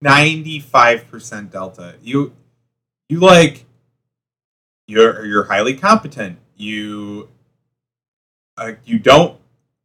ninety 0.00 0.60
five 0.60 1.08
percent 1.10 1.50
delta. 1.50 1.94
You 2.02 2.34
you 3.08 3.20
like 3.20 3.64
you're 4.86 5.24
you're 5.24 5.44
highly 5.44 5.74
competent. 5.74 6.38
You 6.56 7.28
uh, 8.56 8.72
you 8.84 8.98
don't 8.98 9.38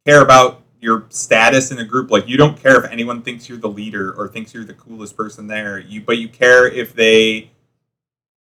care 0.06 0.22
about 0.22 0.62
your 0.80 1.06
status 1.10 1.70
in 1.70 1.78
a 1.78 1.84
group. 1.84 2.10
Like 2.10 2.28
you 2.28 2.36
don't 2.36 2.60
care 2.60 2.82
if 2.82 2.90
anyone 2.90 3.22
thinks 3.22 3.48
you're 3.48 3.58
the 3.58 3.68
leader 3.68 4.12
or 4.12 4.28
thinks 4.28 4.52
you're 4.52 4.64
the 4.64 4.74
coolest 4.74 5.16
person 5.16 5.46
there. 5.46 5.78
You 5.78 6.00
but 6.02 6.18
you 6.18 6.28
care 6.28 6.66
if 6.66 6.94
they 6.94 7.50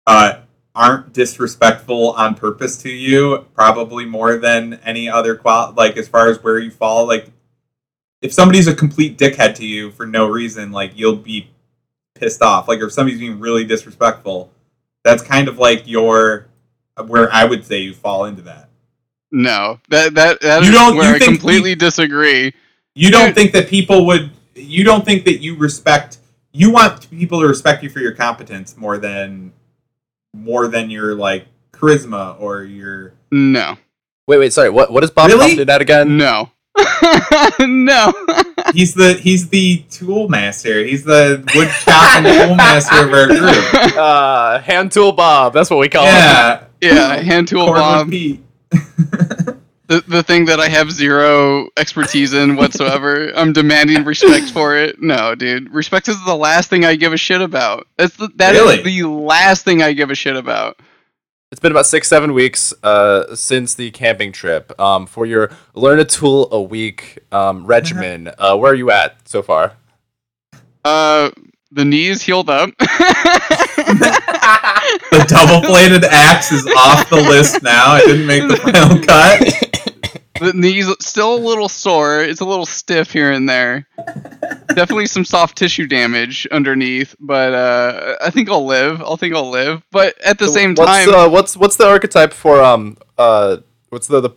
uh 0.06 0.40
aren't 0.74 1.12
disrespectful 1.12 2.10
on 2.12 2.34
purpose 2.34 2.76
to 2.78 2.90
you 2.90 3.46
probably 3.54 4.04
more 4.04 4.36
than 4.36 4.74
any 4.84 5.08
other 5.08 5.36
qual 5.36 5.72
like 5.76 5.96
as 5.96 6.08
far 6.08 6.28
as 6.28 6.42
where 6.42 6.58
you 6.58 6.70
fall 6.70 7.06
like 7.06 7.30
if 8.24 8.32
somebody's 8.32 8.66
a 8.66 8.74
complete 8.74 9.18
dickhead 9.18 9.54
to 9.56 9.66
you 9.66 9.90
for 9.90 10.06
no 10.06 10.26
reason, 10.26 10.72
like 10.72 10.92
you'll 10.96 11.16
be 11.16 11.50
pissed 12.14 12.40
off. 12.42 12.66
Like 12.68 12.80
if 12.80 12.90
somebody's 12.92 13.20
being 13.20 13.38
really 13.38 13.64
disrespectful, 13.64 14.50
that's 15.04 15.22
kind 15.22 15.46
of 15.46 15.58
like 15.58 15.86
your 15.86 16.46
where 17.06 17.30
I 17.32 17.44
would 17.44 17.64
say 17.66 17.78
you 17.80 17.92
fall 17.92 18.24
into 18.24 18.42
that. 18.42 18.68
no 19.30 19.78
that 19.90 20.14
that 20.14 20.40
that 20.40 20.62
You 20.62 20.70
is 20.70 20.74
don't- 20.74 20.96
where 20.96 21.10
you 21.10 21.16
I 21.16 21.18
think 21.18 21.30
completely 21.32 21.74
disagree. 21.74 22.52
You 22.94 23.10
don't 23.10 23.26
Dude. 23.26 23.34
think 23.34 23.52
that 23.52 23.68
people 23.68 24.06
would 24.06 24.30
you 24.54 24.84
don't 24.84 25.04
think 25.04 25.24
that 25.24 25.38
you 25.42 25.56
respect 25.56 26.18
you 26.52 26.70
want 26.70 27.10
people 27.10 27.40
to 27.40 27.48
respect 27.48 27.82
you 27.82 27.90
for 27.90 27.98
your 27.98 28.12
competence 28.12 28.76
more 28.76 28.96
than 28.98 29.52
more 30.32 30.68
than 30.68 30.88
your 30.90 31.14
like 31.16 31.46
charisma 31.72 32.40
or 32.40 32.62
your 32.62 33.12
No. 33.32 33.76
Wait, 34.26 34.38
wait, 34.38 34.52
sorry. 34.52 34.70
What 34.70 34.92
what 34.92 35.02
is 35.04 35.10
Bob 35.10 35.26
Really? 35.28 35.38
prompted 35.56 35.68
at 35.68 35.82
again? 35.82 36.16
No. 36.16 36.50
no. 37.60 38.12
he's 38.72 38.94
the 38.94 39.14
he's 39.22 39.48
the 39.48 39.84
tool 39.90 40.28
master. 40.28 40.84
He's 40.84 41.04
the 41.04 41.42
wood 41.54 41.68
chopping 41.82 42.24
tool 42.32 42.54
master 42.56 43.06
of 43.06 43.12
our 43.12 43.26
group. 43.26 43.96
Uh, 43.96 44.58
hand 44.60 44.90
tool 44.92 45.12
Bob. 45.12 45.52
That's 45.52 45.70
what 45.70 45.78
we 45.78 45.88
call 45.88 46.04
him. 46.04 46.12
Yeah. 46.14 46.66
yeah, 46.80 47.14
hand 47.16 47.48
tool 47.48 47.68
Cordless 47.68 47.74
Bob. 47.76 48.10
Pete. 48.10 48.40
The, 49.86 50.02
the 50.08 50.22
thing 50.22 50.46
that 50.46 50.60
I 50.60 50.68
have 50.68 50.90
zero 50.90 51.68
expertise 51.76 52.32
in 52.32 52.56
whatsoever. 52.56 53.30
I'm 53.36 53.52
demanding 53.52 54.02
respect 54.04 54.46
for 54.50 54.74
it. 54.74 55.02
No, 55.02 55.34
dude. 55.34 55.70
Respect 55.74 56.08
is 56.08 56.16
the 56.24 56.34
last 56.34 56.70
thing 56.70 56.86
I 56.86 56.96
give 56.96 57.12
a 57.12 57.18
shit 57.18 57.42
about. 57.42 57.86
That's 57.98 58.16
the, 58.16 58.28
that 58.36 58.54
is 58.54 58.62
Really? 58.62 58.82
the 58.82 59.02
last 59.10 59.62
thing 59.66 59.82
I 59.82 59.92
give 59.92 60.10
a 60.10 60.14
shit 60.14 60.36
about. 60.36 60.80
It's 61.54 61.60
been 61.60 61.70
about 61.70 61.86
six, 61.86 62.08
seven 62.08 62.34
weeks 62.34 62.74
uh, 62.82 63.32
since 63.36 63.76
the 63.76 63.92
camping 63.92 64.32
trip. 64.32 64.72
Um, 64.80 65.06
for 65.06 65.24
your 65.24 65.52
learn 65.74 66.00
a 66.00 66.04
tool 66.04 66.48
a 66.50 66.60
week 66.60 67.20
um, 67.30 67.64
regimen, 67.64 68.28
uh, 68.38 68.56
where 68.56 68.72
are 68.72 68.74
you 68.74 68.90
at 68.90 69.28
so 69.28 69.40
far? 69.40 69.74
Uh, 70.84 71.30
the 71.70 71.84
knees 71.84 72.22
healed 72.22 72.50
up. 72.50 72.70
The 75.10 75.24
double 75.28 75.66
bladed 75.66 76.04
axe 76.04 76.52
is 76.52 76.66
off 76.76 77.08
the 77.08 77.16
list 77.16 77.62
now. 77.62 77.96
It 77.96 78.06
didn't 78.06 78.26
make 78.26 78.48
the 78.48 78.56
final 78.56 78.98
cut. 78.98 79.40
the 80.40 80.52
knees 80.52 80.88
still 81.00 81.34
a 81.36 81.38
little 81.38 81.68
sore. 81.68 82.20
It's 82.22 82.40
a 82.40 82.44
little 82.44 82.66
stiff 82.66 83.12
here 83.12 83.30
and 83.32 83.48
there. 83.48 83.86
Definitely 84.68 85.06
some 85.06 85.24
soft 85.24 85.56
tissue 85.56 85.86
damage 85.86 86.46
underneath, 86.50 87.14
but 87.20 87.54
uh, 87.54 88.16
I 88.22 88.30
think 88.30 88.48
I'll 88.50 88.66
live. 88.66 89.00
I 89.02 89.14
think 89.16 89.34
I'll 89.34 89.50
live. 89.50 89.82
But 89.90 90.20
at 90.22 90.38
the 90.38 90.46
So 90.46 90.52
same 90.52 90.74
what's, 90.74 90.90
time, 90.90 91.08
uh, 91.14 91.28
what's 91.28 91.56
what's 91.56 91.76
the 91.76 91.86
archetype 91.86 92.32
for 92.32 92.62
um 92.62 92.96
uh 93.18 93.58
what's 93.90 94.06
the 94.08 94.20
the 94.20 94.30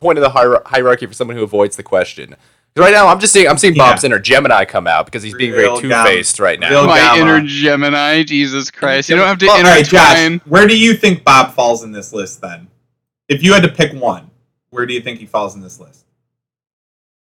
point 0.00 0.18
of 0.18 0.22
the 0.22 0.30
hier- 0.30 0.62
hierarchy 0.66 1.06
for 1.06 1.14
someone 1.14 1.36
who 1.36 1.42
avoids 1.44 1.76
the 1.76 1.82
question? 1.82 2.34
Right 2.76 2.90
now, 2.92 3.06
I'm 3.06 3.20
just 3.20 3.32
seeing 3.32 3.46
I'm 3.46 3.56
seeing 3.56 3.76
Yeah. 3.76 3.90
Bob's 3.90 4.02
inner 4.02 4.18
Gemini 4.18 4.64
come 4.64 4.88
out 4.88 5.06
because 5.06 5.22
he's 5.22 5.34
being 5.34 5.52
Real 5.52 5.78
very 5.78 5.82
two 5.94 6.04
faced 6.10 6.40
right 6.40 6.58
now. 6.58 6.70
real 6.70 6.86
my 6.86 6.98
Gamma. 6.98 7.20
inner 7.22 7.46
Gemini, 7.46 8.24
Jesus 8.24 8.72
Christ! 8.72 9.08
You 9.08 9.14
don't 9.14 9.28
have 9.28 9.38
to 9.38 9.46
Well, 9.46 9.58
all 9.58 9.62
right, 9.62 9.78
intertwine. 9.78 10.38
Josh, 10.40 10.46
where 10.48 10.66
do 10.66 10.76
you 10.76 10.94
think 10.94 11.22
Bob 11.22 11.54
falls 11.54 11.84
in 11.84 11.92
this 11.92 12.12
list 12.12 12.40
then? 12.40 12.66
If 13.28 13.44
you 13.44 13.52
had 13.52 13.62
to 13.62 13.68
pick 13.68 13.92
one, 13.92 14.28
where 14.74 14.86
do 14.86 14.92
you 14.92 15.00
think 15.00 15.20
he 15.20 15.26
falls 15.26 15.54
in 15.54 15.60
this 15.62 15.78
list? 15.78 16.04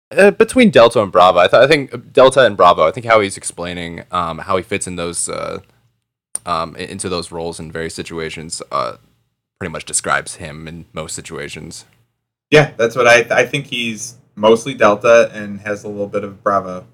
Uh, 0.09 0.31
between 0.31 0.71
Delta 0.71 1.03
and 1.03 1.11
Bravo, 1.11 1.39
I, 1.39 1.47
th- 1.47 1.61
I 1.61 1.67
think 1.67 2.13
Delta 2.13 2.45
and 2.45 2.57
Bravo. 2.57 2.87
I 2.87 2.91
think 2.91 3.05
how 3.05 3.19
he's 3.19 3.37
explaining 3.37 4.03
um, 4.11 4.39
how 4.39 4.57
he 4.57 4.63
fits 4.63 4.87
in 4.87 4.95
those 4.95 5.29
uh, 5.29 5.59
um, 6.45 6.75
into 6.77 7.09
those 7.09 7.31
roles 7.31 7.59
in 7.59 7.71
various 7.71 7.93
situations 7.93 8.61
uh, 8.71 8.97
pretty 9.59 9.71
much 9.71 9.85
describes 9.85 10.35
him 10.35 10.67
in 10.67 10.85
most 10.93 11.13
situations. 11.13 11.85
Yeah, 12.49 12.71
that's 12.77 12.95
what 12.95 13.05
I 13.07 13.27
I 13.29 13.45
think 13.45 13.67
he's 13.67 14.15
mostly 14.35 14.73
Delta 14.73 15.29
and 15.33 15.59
has 15.61 15.83
a 15.83 15.89
little 15.89 16.07
bit 16.07 16.23
of 16.23 16.43
Bravo. 16.43 16.87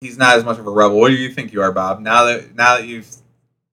He's 0.00 0.18
not 0.18 0.36
as 0.36 0.44
much 0.44 0.58
of 0.58 0.66
a 0.66 0.70
rebel. 0.70 0.98
What 0.98 1.08
do 1.08 1.14
you 1.14 1.30
think 1.30 1.52
you 1.52 1.62
are, 1.62 1.72
Bob? 1.72 2.00
Now 2.00 2.24
that 2.24 2.54
now 2.54 2.76
that 2.78 2.86
you've 2.86 3.14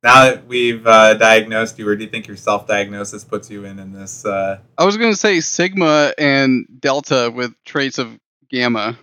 now 0.03 0.23
that 0.25 0.47
we've 0.47 0.85
uh, 0.85 1.13
diagnosed 1.15 1.77
you, 1.77 1.85
where 1.85 1.95
do 1.95 2.03
you 2.03 2.09
think 2.09 2.27
your 2.27 2.37
self 2.37 2.67
diagnosis 2.67 3.23
puts 3.23 3.49
you 3.49 3.65
in 3.65 3.79
in 3.79 3.93
this? 3.93 4.25
Uh... 4.25 4.59
I 4.77 4.85
was 4.85 4.97
gonna 4.97 5.15
say 5.15 5.39
Sigma 5.39 6.13
and 6.17 6.65
Delta 6.79 7.31
with 7.33 7.53
traits 7.65 7.97
of 7.97 8.17
Gamma. 8.49 8.97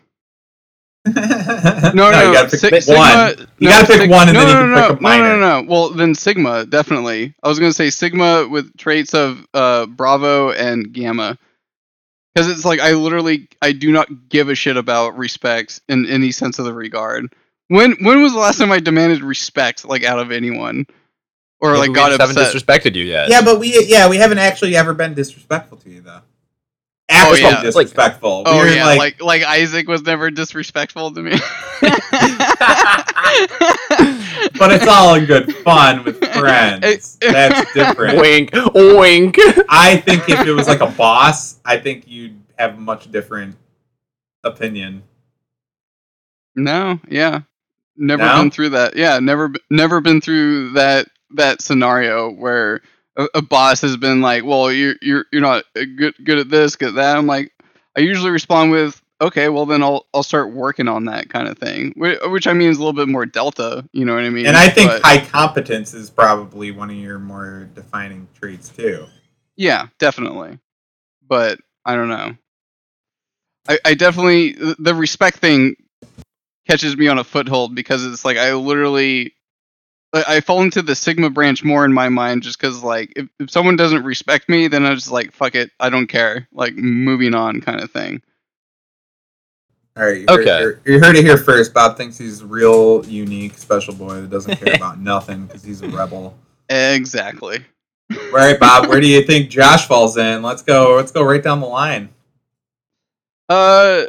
no, 1.07 1.13
No, 1.95 2.11
no, 2.11 2.27
you 2.27 2.33
gotta 2.35 2.51
pick 2.51 2.83
Si- 2.83 2.93
one. 2.93 3.37
Sigma, 3.37 3.47
You 3.59 3.69
no, 3.69 3.71
gotta 3.71 3.87
pick 3.87 4.01
Sig- 4.03 4.11
one, 4.11 4.29
and 4.29 4.35
no, 4.35 4.45
then 4.45 4.49
you 4.49 4.55
no, 4.55 4.61
can 4.61 4.71
no, 4.71 4.81
pick 4.81 4.91
a 4.91 4.95
no, 4.95 5.01
minor. 5.01 5.25
No, 5.25 5.41
no, 5.41 5.61
no. 5.63 5.67
Well, 5.69 5.89
then 5.91 6.15
Sigma 6.15 6.67
definitely. 6.67 7.35
I 7.43 7.49
was 7.49 7.59
gonna 7.59 7.73
say 7.73 7.91
Sigma 7.91 8.47
with 8.49 8.77
traits 8.77 9.15
of 9.15 9.47
uh, 9.55 9.87
Bravo 9.87 10.51
and 10.51 10.93
Gamma, 10.93 11.39
because 12.35 12.51
it's 12.51 12.65
like 12.65 12.81
I 12.81 12.93
literally 12.93 13.49
I 13.63 13.73
do 13.73 13.93
not 13.93 14.29
give 14.29 14.49
a 14.49 14.55
shit 14.55 14.77
about 14.77 15.17
respect 15.17 15.81
in 15.89 16.07
any 16.07 16.33
sense 16.33 16.59
of 16.59 16.65
the 16.65 16.75
regard. 16.75 17.33
When 17.69 17.93
when 18.01 18.23
was 18.23 18.33
the 18.33 18.39
last 18.39 18.59
time 18.59 18.73
I 18.73 18.81
demanded 18.81 19.23
respect 19.23 19.85
like 19.85 20.03
out 20.05 20.19
of 20.19 20.33
anyone, 20.33 20.87
or 21.61 21.71
Maybe 21.73 21.81
like 21.81 21.89
we 21.91 21.95
got 21.95 22.13
upset? 22.13 22.35
haven't 22.37 22.43
disrespected 22.43 22.95
you 22.95 23.05
yet. 23.05 23.29
Yeah, 23.29 23.43
but 23.43 23.59
we 23.61 23.85
yeah 23.87 24.09
we 24.09 24.17
haven't 24.17 24.39
actually 24.39 24.75
ever 24.77 24.95
been 24.95 25.15
disrespectful 25.15 25.79
to 25.79 25.91
you 25.91 26.01
though. 26.01 26.21
Oh, 27.11 27.35
yeah. 27.35 27.63
disrespectful. 27.63 28.43
Oh 28.45 28.65
we 28.65 28.75
yeah, 28.77 28.85
like, 28.85 28.99
like, 28.99 29.23
like 29.23 29.43
Isaac 29.43 29.89
was 29.89 30.03
never 30.03 30.31
disrespectful 30.31 31.11
to 31.13 31.23
me. 31.23 31.31
but 34.59 34.71
it's 34.73 34.87
all 34.87 35.15
in 35.15 35.25
good 35.25 35.55
fun 35.57 36.05
with 36.05 36.19
friends. 36.35 37.17
It- 37.23 37.33
That's 37.33 37.73
different. 37.73 38.19
wink, 38.21 38.51
wink. 38.75 39.37
I 39.71 40.03
think 40.05 40.29
if 40.29 40.47
it 40.47 40.53
was 40.53 40.69
like 40.69 40.81
a 40.81 40.87
boss, 40.87 41.59
I 41.65 41.79
think 41.79 42.07
you'd 42.07 42.39
have 42.59 42.75
a 42.77 42.81
much 42.81 43.11
different 43.11 43.57
opinion. 44.45 45.03
No, 46.55 47.01
yeah, 47.09 47.41
never 47.99 48.25
No? 48.25 48.41
been 48.43 48.51
through 48.51 48.71
that. 48.71 48.97
Yeah, 48.97 49.19
never, 49.19 49.53
never 49.71 50.01
been 50.01 50.21
through 50.21 50.71
that 50.73 51.09
that 51.33 51.61
scenario 51.61 52.31
where 52.31 52.81
a, 53.17 53.27
a 53.35 53.43
boss 53.43 53.81
has 53.83 53.97
been 53.97 54.21
like, 54.23 54.45
"Well, 54.45 54.73
you're 54.73 54.95
you're 55.03 55.25
you're 55.33 55.43
not 55.43 55.65
good 55.75 56.15
good 56.25 56.39
at 56.39 56.49
this, 56.49 56.77
good 56.77 56.91
at 56.91 56.95
that." 56.95 57.17
I'm 57.17 57.27
like, 57.27 57.53
I 57.97 58.01
usually 58.01 58.31
respond 58.31 58.71
with, 58.71 59.03
"Okay, 59.21 59.49
well 59.49 59.67
then 59.67 59.83
I'll 59.83 60.07
I'll 60.15 60.23
start 60.23 60.53
working 60.53 60.89
on 60.89 61.05
that 61.07 61.29
kind 61.29 61.49
of 61.49 61.59
thing," 61.59 61.93
which, 61.97 62.19
which 62.27 62.47
I 62.47 62.53
mean 62.55 62.71
is 62.71 62.77
a 62.77 62.81
little 62.81 62.93
bit 62.95 63.09
more 63.09 63.27
delta. 63.27 63.87
You 63.93 64.05
know 64.05 64.15
what 64.15 64.25
I 64.25 64.31
mean? 64.31 64.47
And 64.47 64.57
I 64.57 64.69
think 64.69 64.91
But- 64.91 65.03
high 65.03 65.25
competence 65.25 65.93
is 65.95 66.09
probably 66.11 66.71
one 66.71 66.91
of 66.91 66.97
your 66.97 67.19
more 67.19 67.69
defining 67.75 68.29
traits 68.41 68.69
too. 68.71 69.07
Yeah, 69.57 69.89
definitely. 69.99 70.59
But 71.27 71.59
I 71.85 71.95
don't 71.97 72.09
know. 72.09 72.37
I, 73.69 73.79
I 73.85 73.95
definitely 73.95 74.53
the 74.79 74.95
respect 74.95 75.39
thing 75.39 75.75
catches 76.69 76.97
me 76.97 77.09
on 77.09 77.19
a 77.19 77.25
foothold 77.25 77.75
because 77.75 78.05
it's 78.05 78.25
like 78.25 78.37
I 78.37 78.53
literally 78.55 79.35
I 80.13 80.25
I 80.37 80.41
fall 80.41 80.63
into 80.63 80.83
the 80.83 80.95
Sigma 80.95 81.31
branch 81.31 81.65
more 81.65 81.85
in 81.85 81.93
my 81.93 82.09
mind 82.09 82.43
just 82.43 82.61
because 82.61 82.83
like 82.83 83.13
if, 83.17 83.29
if 83.41 83.51
someone 83.51 83.77
doesn't 83.77 84.05
respect 84.05 84.49
me 84.49 84.69
then 84.69 84.85
I'm 84.85 84.95
just 84.95 85.11
like 85.11 85.33
fuck 85.33 85.55
it 85.55 85.71
I 85.81 85.91
don't 85.91 86.07
care 86.07 86.47
like 86.53 86.75
moving 86.75 87.35
on 87.35 87.61
kind 87.61 87.81
of 87.81 87.91
thing. 87.91 88.23
All 89.97 90.05
right, 90.05 90.19
you 90.21 90.27
heard, 90.29 90.41
Okay. 90.47 90.61
you- 90.87 90.95
you 90.95 91.01
heard 91.01 91.17
it 91.17 91.25
here 91.25 91.37
first. 91.37 91.75
Bob 91.75 91.97
thinks 91.97 92.17
he's 92.17 92.41
a 92.43 92.47
real 92.47 93.05
unique 93.07 93.59
special 93.59 93.93
boy 93.95 94.21
that 94.21 94.31
doesn't 94.31 94.57
care 94.57 94.75
about 94.77 95.01
nothing 95.01 95.47
because 95.47 95.65
he's 95.65 95.83
a 95.83 95.89
rebel. 95.89 96.39
Exactly. 96.69 97.65
All 98.13 98.31
right, 98.31 98.61
Bob, 98.61 98.89
where 98.89 99.01
do 99.01 99.09
you 99.09 99.23
think 99.27 99.51
Josh 99.51 99.89
falls 99.89 100.17
in? 100.17 100.41
Let's 100.41 100.63
go. 100.63 100.95
Let's 100.95 101.11
go 101.11 101.23
right 101.25 101.43
down 101.43 101.61
the 101.61 101.67
line. 101.67 102.11
Uh, 103.49 104.05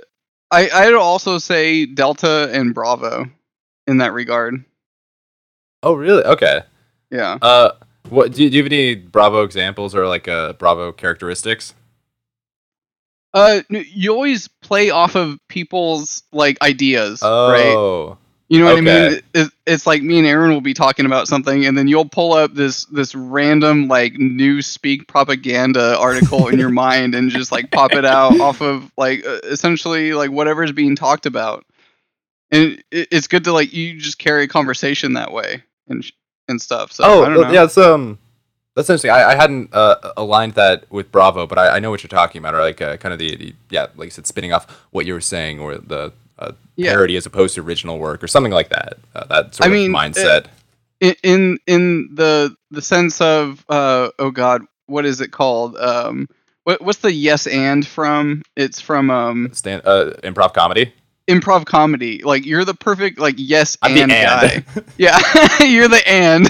I 0.52 0.70
I'd 0.70 0.94
also 0.94 1.38
say 1.38 1.86
Delta 1.86 2.50
and 2.52 2.74
Bravo 2.74 3.26
in 3.88 3.98
that 3.98 4.14
regard. 4.14 4.64
oh, 5.84 5.94
really? 5.94 6.24
Okay. 6.24 6.62
Yeah. 7.12 7.38
Uh, 7.42 7.72
what 8.10 8.34
do 8.34 8.44
you, 8.44 8.50
do 8.50 8.58
you 8.58 8.64
have 8.64 8.72
any 8.72 8.96
Bravo 8.96 9.44
examples 9.44 9.96
or 9.96 10.08
like 10.08 10.28
uh 10.28 10.54
Bravo 10.54 10.92
characteristics? 10.92 11.74
Uh, 13.34 13.62
you 13.70 14.12
always 14.12 14.48
play 14.48 14.90
off 14.90 15.16
of 15.16 15.38
people's 15.48 16.24
like 16.32 16.60
ideas, 16.64 17.22
right? 17.52 18.18
You 18.50 18.60
know 18.60 18.66
what 18.66 18.78
I 18.80 18.82
mean? 18.82 19.22
It, 19.36 19.52
it's 19.68 19.86
like 19.86 20.02
me 20.02 20.18
and 20.18 20.26
Aaron 20.28 20.52
will 20.52 20.60
be 20.60 20.74
talking 20.74 21.06
about 21.06 21.28
something, 21.28 21.68
and 21.68 21.78
then 21.78 21.88
you'll 21.88 22.10
pull 22.10 22.34
up 22.34 22.56
this 22.56 22.86
this 22.86 23.14
random 23.14 23.88
like 23.88 24.14
newspeak 24.14 25.08
propaganda 25.08 25.96
article 26.00 26.48
in 26.48 26.58
your 26.58 26.70
mind 26.72 27.14
and 27.14 27.30
just 27.30 27.52
like 27.52 27.70
pop 27.70 27.94
it 27.94 28.06
out 28.06 28.40
off 28.42 28.62
of 28.62 28.92
like 28.98 29.24
uh, 29.24 29.40
essentially 29.44 30.14
like 30.14 30.32
whatever's 30.32 30.72
being 30.72 30.96
talked 30.96 31.28
about. 31.28 31.64
And 32.52 32.84
it, 32.90 33.08
it's 33.12 33.28
good 33.28 33.44
to 33.44 33.54
like 33.54 33.72
you 33.72 34.00
just 34.00 34.18
carry 34.18 34.46
a 34.46 34.48
conversation 34.48 35.14
that 35.14 35.32
way 35.32 35.62
and 35.88 36.04
and 36.48 36.60
stuff. 36.60 36.92
So 36.92 37.04
oh, 37.04 37.24
I 37.24 37.30
don't 37.30 37.42
know. 37.42 37.52
yeah. 37.52 37.66
It's 37.66 37.78
um, 37.78 38.18
that's 38.76 38.90
interesting. 38.90 39.12
I, 39.12 39.32
I 39.32 39.36
hadn't 39.36 39.70
uh, 39.74 40.14
aligned 40.18 40.54
that 40.54 40.92
with 40.92 41.12
Bravo, 41.12 41.46
but 41.46 41.60
I, 41.60 41.76
I 41.76 41.80
know 41.80 41.92
what 41.92 42.02
you're 42.02 42.08
talking 42.08 42.40
about. 42.40 42.56
Or 42.56 42.62
like 42.62 42.82
uh, 42.82 42.98
kind 42.98 43.14
of 43.14 43.20
the, 43.20 43.36
the 43.36 43.56
yeah, 43.70 43.88
like 43.96 44.08
you 44.08 44.12
said, 44.12 44.26
spinning 44.26 44.54
off 44.54 44.88
what 44.90 45.06
you 45.06 45.14
were 45.14 45.22
saying, 45.22 45.60
or 45.60 45.78
the 45.78 46.14
uh, 46.40 46.52
Yeah. 46.76 46.92
parody 46.94 47.16
as 47.18 47.26
opposed 47.26 47.56
to 47.56 47.62
original 47.62 48.00
work, 48.00 48.24
or 48.24 48.28
something 48.28 48.52
like 48.54 48.70
that. 48.70 48.98
Uh, 49.16 49.26
that 49.26 49.56
sort 49.56 49.66
I 49.66 49.68
of 49.68 49.74
mean, 49.74 49.92
mindset. 49.92 50.48
in 51.00 51.16
in 51.24 51.60
in 51.68 52.10
the 52.16 52.56
the 52.72 52.82
sense 52.82 53.22
of 53.22 53.64
uh 53.70 54.10
oh 54.20 54.32
god 54.32 54.64
what 54.88 55.06
is 55.06 55.22
it 55.22 55.32
called 55.32 55.78
um 55.78 56.28
what 56.66 56.82
what's 56.82 57.00
the 57.00 57.12
yes 57.14 57.48
and 57.48 57.86
from 57.88 58.42
it's 58.56 58.80
from 58.82 59.10
um 59.10 59.50
Stand 59.54 59.82
uh, 59.86 60.12
improv 60.24 60.54
comedy. 60.54 60.92
improv 61.28 61.66
comedy 61.66 62.22
like 62.24 62.46
you're 62.46 62.66
the 62.66 62.74
perfect 62.74 63.18
like 63.20 63.36
yes 63.38 63.78
I'm 63.82 63.94
the 63.96 64.02
and 64.04 64.12
and. 64.12 64.66
guy 64.66 64.82
yeah 64.98 65.18
you're 65.66 65.88
the 65.88 66.02
and 66.08 66.50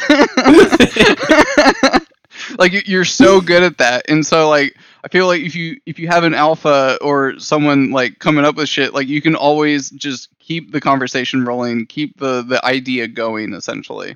like 2.57 2.87
you're 2.87 3.05
so 3.05 3.41
good 3.41 3.63
at 3.63 3.77
that 3.77 4.05
and 4.09 4.25
so 4.25 4.49
like 4.49 4.75
i 5.03 5.07
feel 5.07 5.27
like 5.27 5.41
if 5.41 5.55
you 5.55 5.77
if 5.85 5.97
you 5.99 6.07
have 6.07 6.23
an 6.23 6.33
alpha 6.33 6.97
or 7.01 7.37
someone 7.39 7.91
like 7.91 8.19
coming 8.19 8.45
up 8.45 8.55
with 8.55 8.67
shit 8.69 8.93
like 8.93 9.07
you 9.07 9.21
can 9.21 9.35
always 9.35 9.89
just 9.91 10.29
keep 10.39 10.71
the 10.71 10.81
conversation 10.81 11.45
rolling 11.45 11.85
keep 11.85 12.17
the 12.19 12.41
the 12.43 12.63
idea 12.65 13.07
going 13.07 13.53
essentially 13.53 14.15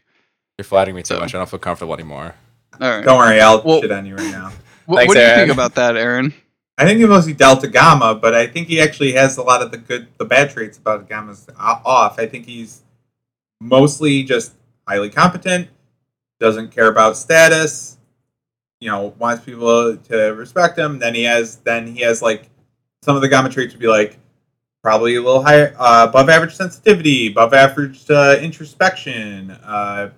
You're 0.58 0.66
flattering 0.66 0.96
me 0.96 1.02
too 1.04 1.16
So- 1.16 1.20
much. 1.20 1.34
I 1.36 1.38
don't 1.40 1.50
feel 1.50 1.60
comfortable 1.60 1.94
anymore. 1.94 2.36
all 2.82 2.90
right 2.90 3.04
Don't 3.06 3.18
worry, 3.18 3.40
I'll 3.42 3.62
Well- 3.64 3.82
shit 3.82 3.92
on 3.92 4.06
you 4.06 4.16
right 4.16 4.32
now. 4.32 4.52
What, 4.86 4.98
Thanks, 4.98 5.08
what 5.10 5.14
do 5.14 5.20
you 5.22 5.26
Aaron. 5.28 5.40
think 5.48 5.54
about 5.54 5.76
that, 5.76 5.96
Aaron? 5.96 6.34
I 6.78 6.84
think 6.84 7.00
he 7.00 7.06
mostly 7.06 7.32
Delta 7.34 7.70
Gamma, 7.70 8.16
but 8.16 8.34
I 8.36 8.48
think 8.48 8.68
he 8.68 8.82
actually 8.82 9.14
has 9.14 9.38
a 9.38 9.42
lot 9.42 9.62
of 9.62 9.72
the 9.72 9.78
good, 9.78 10.08
the 10.18 10.26
bad 10.26 10.50
traits 10.52 10.78
about 10.78 11.08
Gamma's 11.08 11.48
off. 11.58 12.20
I 12.20 12.26
think 12.26 12.46
he's 12.46 12.82
mostly 13.62 14.24
just 14.24 14.52
highly 14.86 15.10
competent, 15.10 15.70
doesn't 16.42 16.72
care 16.72 16.88
about 16.90 17.16
status, 17.16 17.98
you 18.84 18.90
know, 18.90 19.14
wants 19.18 19.46
people 19.46 19.96
to 19.96 20.18
respect 20.36 20.78
him. 20.78 21.00
Then 21.00 21.16
he 21.16 21.24
has, 21.24 21.56
then 21.58 21.88
he 21.88 22.02
has 22.02 22.22
like 22.22 22.50
some 23.02 23.16
of 23.16 23.22
the 23.22 23.30
Gamma 23.30 23.50
traits 23.50 23.74
would 23.74 23.80
be 23.80 23.88
like 23.88 24.18
probably 24.84 25.16
a 25.16 25.22
little 25.22 25.42
higher, 25.42 25.74
uh, 25.80 26.06
above 26.10 26.28
average 26.28 26.54
sensitivity, 26.54 27.28
above 27.32 27.54
average 27.54 28.10
uh, 28.10 28.38
introspection, 28.42 29.52
uh, 29.52 30.10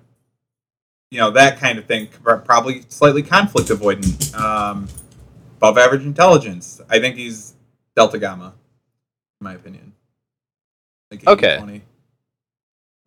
you 1.11 1.19
know 1.19 1.29
that 1.31 1.59
kind 1.59 1.77
of 1.77 1.85
thing. 1.85 2.07
Probably 2.23 2.83
slightly 2.89 3.21
conflict 3.21 3.69
avoidant, 3.69 4.33
um, 4.35 4.87
above 5.57 5.77
average 5.77 6.03
intelligence. 6.03 6.81
I 6.89 6.99
think 6.99 7.15
he's 7.15 7.53
Delta 7.95 8.17
Gamma, 8.17 8.53
in 9.39 9.45
my 9.45 9.53
opinion. 9.53 9.93
Like 11.11 11.27
Okay. 11.27 11.57
80-20. 11.61 11.81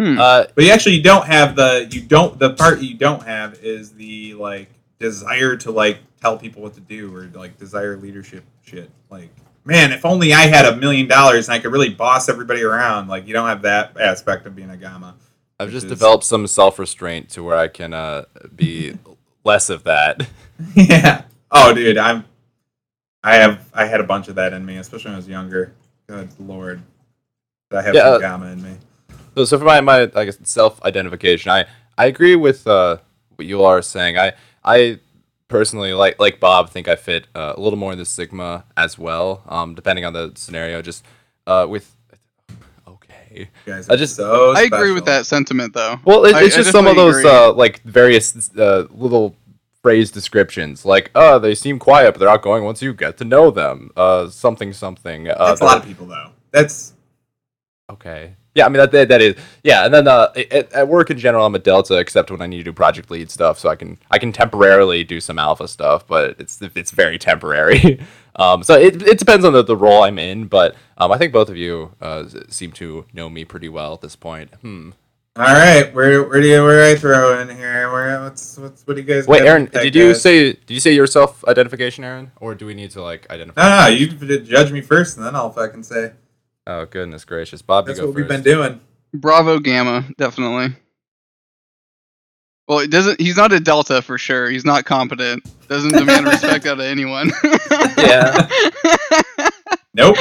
Hmm. 0.00 0.18
Uh, 0.20 0.44
But 0.54 0.64
you 0.64 0.70
actually 0.70 1.00
don't 1.00 1.26
have 1.26 1.56
the 1.56 1.88
you 1.90 2.00
don't 2.00 2.38
the 2.38 2.50
part 2.54 2.80
you 2.80 2.94
don't 2.96 3.24
have 3.24 3.54
is 3.64 3.92
the 3.92 4.34
like 4.34 4.68
desire 4.98 5.56
to 5.56 5.70
like 5.70 5.98
tell 6.20 6.36
people 6.36 6.62
what 6.62 6.74
to 6.74 6.80
do 6.80 7.14
or 7.14 7.30
like 7.34 7.58
desire 7.58 7.96
leadership 7.96 8.44
shit. 8.62 8.90
Like, 9.10 9.30
man, 9.64 9.92
if 9.92 10.04
only 10.04 10.32
I 10.32 10.42
had 10.46 10.64
a 10.64 10.76
million 10.76 11.06
dollars 11.06 11.48
and 11.48 11.54
I 11.54 11.58
could 11.58 11.72
really 11.72 11.90
boss 11.90 12.28
everybody 12.28 12.62
around. 12.62 13.08
Like, 13.08 13.26
you 13.26 13.32
don't 13.34 13.48
have 13.48 13.62
that 13.62 13.98
aspect 14.00 14.46
of 14.46 14.54
being 14.56 14.70
a 14.70 14.76
gamma. 14.76 15.14
I've 15.60 15.70
just 15.70 15.86
is- 15.86 15.90
developed 15.90 16.24
some 16.24 16.46
self 16.46 16.78
restraint 16.78 17.30
to 17.30 17.42
where 17.42 17.56
I 17.56 17.68
can 17.68 17.92
uh, 17.92 18.24
be 18.54 18.96
less 19.44 19.70
of 19.70 19.84
that. 19.84 20.28
yeah. 20.74 21.22
Oh, 21.50 21.74
dude, 21.74 21.98
I'm. 21.98 22.24
I 23.24 23.34
have 23.34 23.68
I 23.74 23.84
had 23.84 24.00
a 24.00 24.04
bunch 24.04 24.28
of 24.28 24.36
that 24.36 24.52
in 24.52 24.64
me, 24.64 24.76
especially 24.76 25.08
when 25.08 25.14
I 25.14 25.18
was 25.18 25.28
younger. 25.28 25.72
Good 26.06 26.28
lord, 26.38 26.80
I 27.72 27.82
have 27.82 27.94
Yeah, 27.94 28.02
some 28.02 28.12
uh, 28.14 28.18
gamma 28.18 28.46
in 28.46 28.62
me. 28.62 28.76
So, 29.34 29.44
so 29.44 29.58
for 29.58 29.64
my, 29.64 29.80
my 29.80 30.10
I 30.14 30.24
guess 30.24 30.38
self 30.44 30.80
identification, 30.84 31.50
I 31.50 31.64
I 31.98 32.06
agree 32.06 32.36
with 32.36 32.66
uh, 32.66 32.98
what 33.34 33.46
you 33.46 33.64
are 33.64 33.82
saying. 33.82 34.16
I 34.16 34.34
I 34.64 35.00
personally 35.48 35.92
like 35.92 36.18
like 36.18 36.40
Bob 36.40 36.70
think 36.70 36.88
I 36.88 36.96
fit 36.96 37.26
uh, 37.34 37.54
a 37.56 37.60
little 37.60 37.78
more 37.78 37.92
in 37.92 37.98
the 37.98 38.04
Sigma 38.04 38.64
as 38.76 38.98
well. 38.98 39.42
Um, 39.48 39.74
depending 39.74 40.04
on 40.04 40.12
the 40.12 40.32
scenario, 40.34 40.82
just 40.82 41.04
uh 41.46 41.66
with 41.68 41.94
okay. 42.86 43.48
You 43.66 43.72
guys 43.72 43.88
I 43.88 43.96
just- 43.96 44.16
so. 44.16 44.52
I 44.54 44.62
agree 44.62 44.92
with 44.92 45.04
that 45.06 45.26
sentiment 45.26 45.74
though. 45.74 45.98
Well, 46.04 46.24
it, 46.24 46.30
it's 46.30 46.54
I 46.54 46.56
just 46.56 46.72
some 46.72 46.86
of 46.86 46.96
those 46.96 47.24
uh, 47.24 47.52
like 47.52 47.82
various 47.82 48.50
uh, 48.56 48.86
little 48.90 49.34
phrase 49.82 50.10
descriptions, 50.10 50.84
like 50.84 51.10
oh 51.14 51.38
they 51.38 51.54
seem 51.54 51.78
quiet 51.78 52.12
but 52.12 52.18
they're 52.20 52.28
outgoing 52.28 52.64
once 52.64 52.82
you 52.82 52.92
get 52.92 53.16
to 53.18 53.24
know 53.24 53.50
them. 53.50 53.90
Uh, 53.96 54.28
something 54.28 54.72
something. 54.72 55.28
Uh, 55.28 55.34
That's 55.48 55.60
a 55.60 55.64
lot 55.64 55.78
of 55.78 55.84
people, 55.84 56.06
though. 56.06 56.30
That's 56.50 56.94
Okay. 57.90 58.34
Yeah, 58.58 58.66
I 58.66 58.70
mean 58.70 58.78
that 58.78 58.90
that, 58.90 59.08
that 59.08 59.20
is 59.22 59.36
yeah, 59.62 59.84
and 59.84 59.94
then 59.94 60.08
uh, 60.08 60.32
at, 60.50 60.72
at 60.72 60.88
work 60.88 61.10
in 61.10 61.18
general, 61.18 61.46
I'm 61.46 61.54
a 61.54 61.60
delta, 61.60 61.96
except 61.96 62.32
when 62.32 62.42
I 62.42 62.48
need 62.48 62.58
to 62.58 62.64
do 62.64 62.72
project 62.72 63.08
lead 63.08 63.30
stuff, 63.30 63.56
so 63.56 63.68
I 63.68 63.76
can 63.76 63.98
I 64.10 64.18
can 64.18 64.32
temporarily 64.32 65.04
do 65.04 65.20
some 65.20 65.38
alpha 65.38 65.68
stuff, 65.68 66.08
but 66.08 66.34
it's 66.40 66.60
it's 66.74 66.90
very 66.90 67.18
temporary. 67.18 68.00
um, 68.36 68.64
so 68.64 68.74
it, 68.74 69.00
it 69.06 69.16
depends 69.16 69.44
on 69.44 69.52
the, 69.52 69.62
the 69.62 69.76
role 69.76 70.02
I'm 70.02 70.18
in, 70.18 70.48
but 70.48 70.74
um, 70.96 71.12
I 71.12 71.18
think 71.18 71.32
both 71.32 71.48
of 71.48 71.56
you 71.56 71.92
uh, 72.00 72.24
seem 72.48 72.72
to 72.72 73.04
know 73.12 73.30
me 73.30 73.44
pretty 73.44 73.68
well 73.68 73.94
at 73.94 74.00
this 74.00 74.16
point. 74.16 74.52
Hmm. 74.54 74.90
all 75.36 75.44
right. 75.44 75.94
Where 75.94 76.24
where 76.24 76.40
do 76.40 76.48
you 76.48 76.64
where 76.64 76.84
do 76.84 76.96
I 76.96 77.00
throw 77.00 77.40
in 77.40 77.56
here? 77.56 77.92
Where 77.92 78.20
what's 78.22 78.58
what's 78.58 78.84
what 78.88 78.94
do 78.96 79.02
you 79.02 79.06
guys? 79.06 79.28
Wait, 79.28 79.42
Aaron, 79.42 79.66
did 79.66 79.94
you 79.94 80.08
guys? 80.08 80.20
say 80.20 80.54
did 80.54 80.70
you 80.74 80.80
say 80.80 80.92
your 80.94 81.06
self 81.06 81.44
identification, 81.44 82.02
Aaron, 82.02 82.32
or 82.40 82.56
do 82.56 82.66
we 82.66 82.74
need 82.74 82.90
to 82.90 83.02
like 83.02 83.30
identify? 83.30 83.62
No, 83.62 83.82
no, 83.82 83.86
you 83.86 84.40
judge 84.40 84.72
me 84.72 84.80
first, 84.80 85.16
and 85.16 85.24
then 85.24 85.36
I'll 85.36 85.52
fucking 85.52 85.84
say 85.84 86.14
Oh 86.68 86.84
goodness 86.84 87.24
gracious, 87.24 87.62
Bob, 87.62 87.86
that's 87.86 87.98
you 87.98 88.02
go 88.02 88.08
what 88.08 88.16
we've 88.16 88.28
been 88.28 88.42
doing. 88.42 88.80
Bravo 89.14 89.58
Gamma, 89.58 90.04
definitely. 90.18 90.76
Well, 92.68 92.80
it 92.80 92.90
doesn't. 92.90 93.18
He's 93.18 93.38
not 93.38 93.54
a 93.54 93.58
Delta 93.58 94.02
for 94.02 94.18
sure. 94.18 94.50
He's 94.50 94.66
not 94.66 94.84
competent. 94.84 95.42
Doesn't 95.68 95.92
demand 95.92 96.26
respect 96.28 96.66
out 96.66 96.74
of 96.78 96.80
anyone. 96.80 97.32
Yeah. 97.96 98.48
Nope. 99.94 100.16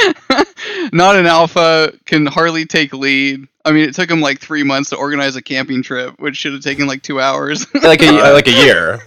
not 0.91 1.18
an 1.18 1.28
alpha. 1.28 1.93
Can 2.06 2.26
hardly 2.26 2.66
take 2.66 2.93
lead. 2.93 3.48
I 3.64 3.72
mean, 3.72 3.88
it 3.88 3.93
took 3.93 4.10
him 4.10 4.22
like 4.22 4.39
three 4.39 4.64
months 4.64 4.89
to 4.89 4.95
organize 4.95 5.36
a 5.36 5.41
camping 5.41 5.84
trip, 5.84 6.20
which 6.20 6.36
should 6.36 6.54
have 6.54 6.64
taken 6.64 6.88
like 6.88 7.04
two 7.04 7.22
hours. 7.22 7.72
like 7.84 8.02
a 8.02 8.12
like 8.34 8.48
a 8.48 8.54
year. 8.54 9.00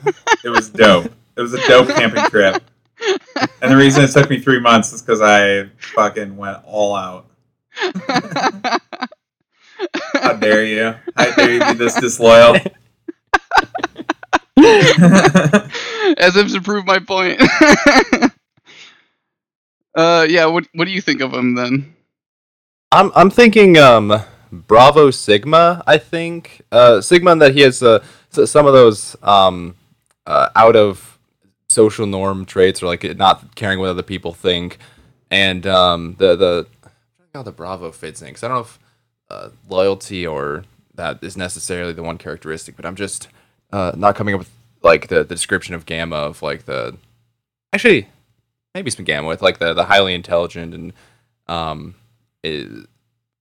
It 0.44 0.50
was 0.50 0.68
dope. 0.68 1.12
It 1.36 1.40
was 1.40 1.54
a 1.54 1.66
dope 1.66 1.88
camping 1.88 2.22
trip. 2.24 2.62
And 3.62 3.72
the 3.72 3.76
reason 3.76 4.04
it 4.04 4.12
took 4.12 4.30
me 4.30 4.38
three 4.38 4.60
months 4.60 4.92
is 4.92 5.02
because 5.02 5.20
I 5.20 5.68
fucking 5.78 6.36
went 6.36 6.58
all 6.64 6.94
out. 6.94 7.26
How 10.14 10.34
dare 10.34 10.64
you? 10.64 10.94
How 11.16 11.34
dare 11.34 11.52
you 11.52 11.60
be 11.60 11.74
this 11.74 11.98
disloyal? 11.98 12.54
As 14.56 16.36
if 16.36 16.52
to 16.52 16.60
prove 16.62 16.86
my 16.86 16.98
point. 16.98 17.40
uh, 19.94 20.26
yeah. 20.28 20.46
What 20.46 20.66
What 20.74 20.84
do 20.84 20.90
you 20.90 21.00
think 21.00 21.20
of 21.20 21.32
him 21.32 21.54
then? 21.54 21.94
I'm 22.92 23.10
I'm 23.14 23.30
thinking 23.30 23.78
um 23.78 24.20
Bravo 24.52 25.10
Sigma. 25.10 25.82
I 25.86 25.98
think 25.98 26.62
uh 26.72 27.00
Sigma 27.00 27.32
in 27.32 27.38
that 27.38 27.54
he 27.54 27.60
has 27.60 27.82
uh, 27.82 28.04
some 28.30 28.66
of 28.66 28.72
those 28.72 29.16
um 29.22 29.76
uh, 30.26 30.48
out 30.56 30.76
of 30.76 31.18
social 31.68 32.06
norm 32.06 32.44
traits 32.44 32.82
or 32.82 32.86
like 32.86 33.04
not 33.16 33.54
caring 33.54 33.78
what 33.78 33.88
other 33.88 34.02
people 34.02 34.34
think, 34.34 34.78
and 35.30 35.66
um 35.66 36.16
the 36.18 36.36
the 36.36 36.66
I 36.66 36.68
don't 36.72 36.79
know 36.79 36.79
how 37.34 37.42
the 37.42 37.52
Bravo 37.52 37.92
fits 37.92 38.22
in 38.22 38.28
because 38.28 38.42
I 38.42 38.48
don't 38.48 38.56
know 38.56 38.60
if 38.62 38.78
uh, 39.30 39.48
loyalty 39.68 40.26
or 40.26 40.64
that 40.94 41.22
is 41.22 41.36
necessarily 41.36 41.92
the 41.92 42.02
one 42.02 42.18
characteristic, 42.18 42.76
but 42.76 42.84
I'm 42.86 42.96
just 42.96 43.28
uh 43.72 43.92
not 43.96 44.16
coming 44.16 44.34
up 44.34 44.40
with 44.40 44.50
like 44.82 45.08
the, 45.08 45.16
the 45.22 45.34
description 45.34 45.74
of 45.74 45.86
Gamma 45.86 46.16
of 46.16 46.42
like 46.42 46.64
the 46.64 46.96
actually 47.72 48.08
maybe 48.74 48.90
some 48.90 49.04
Gamma 49.04 49.28
with 49.28 49.42
like 49.42 49.58
the 49.58 49.72
the 49.74 49.84
highly 49.84 50.14
intelligent 50.14 50.74
and 50.74 50.92
um 51.46 51.94
is 52.42 52.86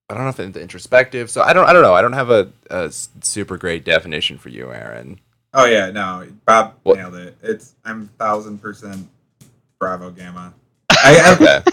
I 0.09 0.15
don't 0.15 0.23
know 0.23 0.29
if 0.29 0.39
it's 0.39 0.57
introspective. 0.57 1.29
So 1.29 1.41
I 1.41 1.53
don't 1.53 1.67
I 1.67 1.73
don't 1.73 1.81
know. 1.83 1.93
I 1.93 2.01
don't 2.01 2.13
have 2.13 2.29
a 2.29 2.91
super 3.21 3.57
great 3.57 3.83
definition 3.85 4.37
for 4.37 4.49
you, 4.49 4.71
Aaron. 4.71 5.19
Oh 5.53 5.65
yeah, 5.65 5.89
no, 5.89 6.27
Bob 6.45 6.75
nailed 6.85 7.15
it. 7.15 7.35
It's 7.41 7.73
I'm 7.85 8.07
thousand 8.19 8.59
percent 8.59 9.07
Bravo 9.79 10.11
Gamma. 10.11 10.53
I 10.91 11.17
I- 11.19 11.33
Okay. 11.33 11.71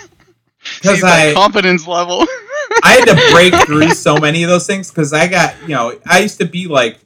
Because 0.81 1.03
I 1.03 1.33
confidence 1.35 1.87
level. 1.87 2.25
I 2.83 2.93
had 2.93 3.05
to 3.07 3.33
break 3.33 3.55
through 3.67 3.91
so 3.91 4.19
many 4.19 4.43
of 4.43 4.51
those 4.51 4.67
things 4.67 4.91
because 4.91 5.13
I 5.13 5.29
got 5.29 5.55
you 5.63 5.75
know 5.75 5.99
I 6.07 6.21
used 6.21 6.39
to 6.41 6.47
be 6.47 6.67
like 6.67 6.99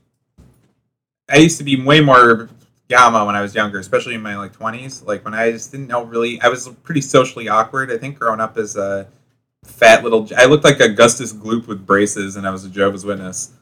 I 1.29 1.37
used 1.37 1.59
to 1.59 1.65
be 1.65 1.81
way 1.81 2.01
more 2.01 2.49
gamma 2.89 3.25
when 3.25 3.37
I 3.37 3.41
was 3.41 3.55
younger, 3.55 3.79
especially 3.79 4.15
in 4.15 4.23
my 4.23 4.37
like 4.37 4.53
twenties. 4.53 5.03
Like 5.03 5.25
when 5.25 5.35
I 5.35 5.53
just 5.53 5.71
didn't 5.71 5.87
know 5.87 6.05
really, 6.05 6.41
I 6.41 6.49
was 6.49 6.69
pretty 6.83 7.01
socially 7.01 7.49
awkward. 7.49 7.91
I 7.91 7.99
think 7.99 8.19
growing 8.19 8.41
up 8.41 8.59
as 8.59 8.77
a 8.77 9.07
fat 9.65 10.03
little, 10.03 10.29
I 10.37 10.47
looked 10.47 10.65
like 10.65 10.81
Augustus 10.81 11.33
Gloop 11.33 11.67
with 11.67 11.87
braces, 11.87 12.37
and 12.37 12.47
I 12.47 12.51
was 12.51 12.65
a 12.65 12.69
Jehovah's 12.69 13.05
Witness. 13.05 13.53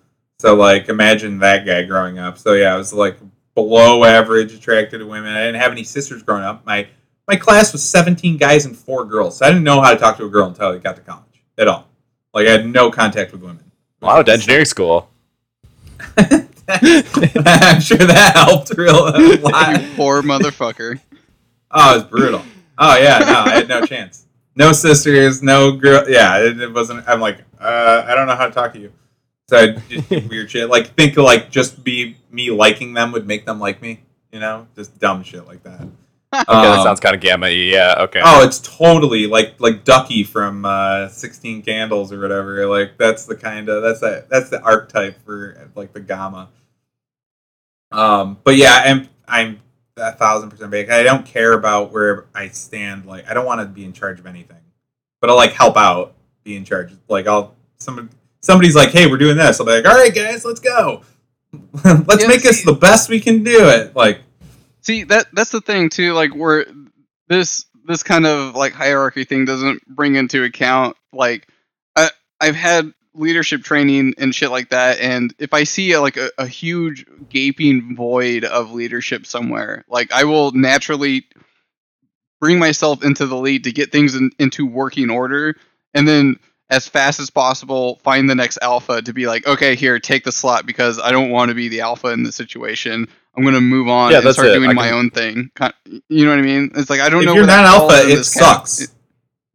So 0.40 0.54
like 0.54 0.88
imagine 0.88 1.38
that 1.40 1.66
guy 1.66 1.84
growing 1.84 2.18
up. 2.18 2.38
So 2.38 2.54
yeah, 2.54 2.74
I 2.74 2.76
was 2.76 2.92
like 2.92 3.18
below 3.54 4.04
average 4.04 4.54
attracted 4.54 4.98
to 4.98 5.06
women. 5.06 5.34
I 5.34 5.44
didn't 5.46 5.60
have 5.60 5.72
any 5.72 5.84
sisters 5.84 6.22
growing 6.22 6.44
up. 6.44 6.64
My 6.64 6.88
my 7.28 7.36
class 7.36 7.72
was 7.72 7.82
17 7.82 8.38
guys 8.38 8.64
and 8.64 8.76
four 8.76 9.04
girls. 9.04 9.36
So 9.38 9.46
I 9.46 9.50
didn't 9.50 9.62
know 9.64 9.80
how 9.80 9.92
to 9.92 9.98
talk 9.98 10.16
to 10.16 10.24
a 10.24 10.28
girl 10.28 10.48
until 10.48 10.68
I 10.68 10.78
got 10.78 10.96
to 10.96 11.02
college 11.02 11.44
at 11.58 11.68
all. 11.68 11.86
Like 12.32 12.48
I 12.48 12.52
had 12.52 12.66
no 12.66 12.90
contact 12.90 13.32
with 13.32 13.42
women. 13.42 13.70
Well, 14.00 14.12
I 14.12 14.22
to 14.22 14.32
engineering 14.32 14.64
school. 14.64 15.10
I'm 16.16 17.80
sure 17.80 17.98
that 17.98 18.32
helped 18.34 18.76
real 18.76 19.08
a 19.08 19.36
lot. 19.40 19.82
you 19.82 19.88
poor 19.96 20.22
motherfucker. 20.22 21.00
Oh, 21.70 21.92
it 21.92 21.96
was 21.96 22.04
brutal. 22.04 22.42
Oh 22.78 22.96
yeah, 22.96 23.18
no, 23.18 23.40
I 23.46 23.50
had 23.50 23.68
no 23.68 23.84
chance. 23.86 24.26
No 24.54 24.72
sisters, 24.72 25.42
no 25.42 25.72
girl. 25.72 26.08
Yeah, 26.08 26.38
it, 26.38 26.60
it 26.60 26.72
wasn't. 26.72 27.08
I'm 27.08 27.20
like, 27.20 27.38
uh, 27.60 28.04
I 28.06 28.14
don't 28.14 28.26
know 28.26 28.36
how 28.36 28.46
to 28.46 28.52
talk 28.52 28.72
to 28.74 28.78
you. 28.78 28.92
So 29.48 29.56
I 29.56 29.66
just 29.88 30.08
do 30.08 30.20
weird 30.30 30.50
shit. 30.50 30.68
Like 30.68 30.94
think 30.94 31.16
like 31.16 31.50
just 31.50 31.82
be 31.82 32.16
me 32.30 32.50
liking 32.50 32.94
them 32.94 33.12
would 33.12 33.26
make 33.26 33.44
them 33.46 33.58
like 33.58 33.82
me. 33.82 34.00
You 34.32 34.40
know, 34.40 34.66
just 34.76 34.98
dumb 34.98 35.22
shit 35.22 35.46
like 35.46 35.62
that. 35.64 35.88
Okay, 36.34 36.44
that 36.46 36.78
Um, 36.78 36.82
sounds 36.84 37.00
kind 37.00 37.14
of 37.14 37.22
gamma. 37.22 37.48
Yeah. 37.48 37.94
Okay. 38.00 38.20
Oh, 38.22 38.44
it's 38.44 38.58
totally 38.60 39.26
like 39.26 39.54
like 39.60 39.84
Ducky 39.84 40.24
from 40.24 40.64
uh, 40.66 41.08
Sixteen 41.08 41.62
Candles 41.62 42.12
or 42.12 42.20
whatever. 42.20 42.66
Like 42.66 42.98
that's 42.98 43.24
the 43.24 43.34
kind 43.36 43.68
of 43.70 43.82
that's 43.82 44.00
that 44.00 44.28
that's 44.28 44.50
the 44.50 44.60
archetype 44.62 45.24
for 45.24 45.70
like 45.74 45.92
the 45.94 46.00
gamma. 46.00 46.50
Um, 47.92 48.38
but 48.44 48.56
yeah, 48.56 48.82
I'm 48.84 49.08
I'm 49.26 49.60
a 49.96 50.12
thousand 50.12 50.50
percent 50.50 50.70
big. 50.70 50.90
I 50.90 51.02
don't 51.02 51.24
care 51.24 51.54
about 51.54 51.92
where 51.92 52.26
I 52.34 52.48
stand. 52.48 53.06
Like 53.06 53.28
I 53.28 53.34
don't 53.34 53.46
want 53.46 53.60
to 53.62 53.66
be 53.66 53.84
in 53.84 53.92
charge 53.94 54.20
of 54.20 54.26
anything, 54.26 54.60
but 55.20 55.30
I'll 55.30 55.36
like 55.36 55.52
help 55.52 55.76
out, 55.78 56.14
be 56.44 56.56
in 56.56 56.64
charge. 56.64 56.92
Like 57.08 57.26
I'll 57.26 57.54
somebody 57.78 58.08
somebody's 58.42 58.76
like, 58.76 58.90
hey, 58.90 59.06
we're 59.06 59.16
doing 59.16 59.36
this. 59.38 59.60
I'll 59.60 59.66
be 59.66 59.72
like, 59.72 59.86
all 59.86 59.94
right, 59.96 60.14
guys, 60.14 60.44
let's 60.44 60.60
go. 60.60 61.02
let's 61.84 62.20
Yeah, 62.22 62.28
make 62.28 62.42
this 62.42 62.58
see- 62.60 62.66
the 62.66 62.74
best 62.78 63.08
we 63.08 63.18
can 63.20 63.42
do 63.42 63.68
it. 63.70 63.96
Like 63.96 64.20
See 64.88 65.04
that 65.04 65.26
that's 65.34 65.50
the 65.50 65.60
thing 65.60 65.90
too. 65.90 66.14
Like 66.14 66.34
where 66.34 66.64
this 67.28 67.66
this 67.84 68.02
kind 68.02 68.24
of 68.24 68.54
like 68.54 68.72
hierarchy 68.72 69.24
thing 69.24 69.44
doesn't 69.44 69.86
bring 69.86 70.14
into 70.14 70.44
account 70.44 70.96
like 71.12 71.46
I 71.94 72.08
I've 72.40 72.56
had 72.56 72.94
leadership 73.12 73.62
training 73.62 74.14
and 74.16 74.34
shit 74.34 74.50
like 74.50 74.70
that, 74.70 74.98
and 74.98 75.34
if 75.38 75.52
I 75.52 75.64
see 75.64 75.98
like 75.98 76.16
a, 76.16 76.30
a 76.38 76.46
huge 76.46 77.04
gaping 77.28 77.96
void 77.96 78.44
of 78.44 78.72
leadership 78.72 79.26
somewhere, 79.26 79.84
like 79.90 80.10
I 80.10 80.24
will 80.24 80.52
naturally 80.52 81.26
bring 82.40 82.58
myself 82.58 83.04
into 83.04 83.26
the 83.26 83.36
lead 83.36 83.64
to 83.64 83.72
get 83.72 83.92
things 83.92 84.14
in, 84.14 84.30
into 84.38 84.64
working 84.64 85.10
order, 85.10 85.56
and 85.92 86.08
then 86.08 86.38
as 86.70 86.88
fast 86.88 87.20
as 87.20 87.28
possible, 87.28 87.96
find 87.96 88.30
the 88.30 88.34
next 88.34 88.58
alpha 88.62 89.02
to 89.02 89.12
be 89.12 89.26
like, 89.26 89.46
okay, 89.46 89.74
here, 89.74 89.98
take 89.98 90.24
the 90.24 90.32
slot 90.32 90.64
because 90.64 90.98
I 90.98 91.10
don't 91.12 91.28
want 91.28 91.50
to 91.50 91.54
be 91.54 91.68
the 91.68 91.82
alpha 91.82 92.08
in 92.08 92.22
the 92.22 92.32
situation. 92.32 93.08
I'm 93.38 93.44
gonna 93.44 93.60
move 93.60 93.88
on 93.88 94.10
Yeah, 94.10 94.18
and 94.20 94.32
start 94.32 94.48
it. 94.48 94.54
doing 94.54 94.68
I 94.70 94.72
my 94.74 94.88
can- 94.88 94.94
own 94.94 95.10
thing. 95.10 95.50
You 96.08 96.24
know 96.24 96.30
what 96.32 96.40
I 96.40 96.42
mean? 96.42 96.72
It's 96.74 96.90
like 96.90 97.00
I 97.00 97.08
don't 97.08 97.18
know 97.18 97.20
If 97.20 97.26
know. 97.26 97.34
you're 97.34 97.46
where 97.46 97.56
not 97.56 97.64
alpha, 97.66 98.08
it 98.08 98.24
sucks. 98.24 98.80
it- 98.82 98.90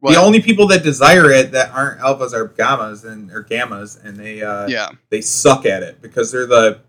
The 0.02 0.16
only 0.16 0.40
people 0.42 0.66
that 0.68 0.82
desire 0.82 1.30
it 1.30 1.52
that 1.52 1.70
aren't 1.72 2.00
alphas 2.00 2.32
are 2.32 2.48
gammas 2.48 3.04
and 3.04 3.30
or 3.30 3.42
gammas, 3.44 4.02
and 4.04 4.16
they 4.18 4.42
uh, 4.42 4.66
yeah, 4.68 4.88
they 5.10 5.20
suck 5.20 5.64
at 5.66 5.82
it 5.82 6.00
because 6.02 6.32
they're 6.32 6.46
the 6.46 6.80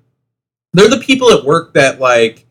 they're 0.73 0.89
the 0.89 0.99
people 0.99 1.31
at 1.31 1.45
work 1.45 1.73
that 1.75 1.99
like 1.99 2.45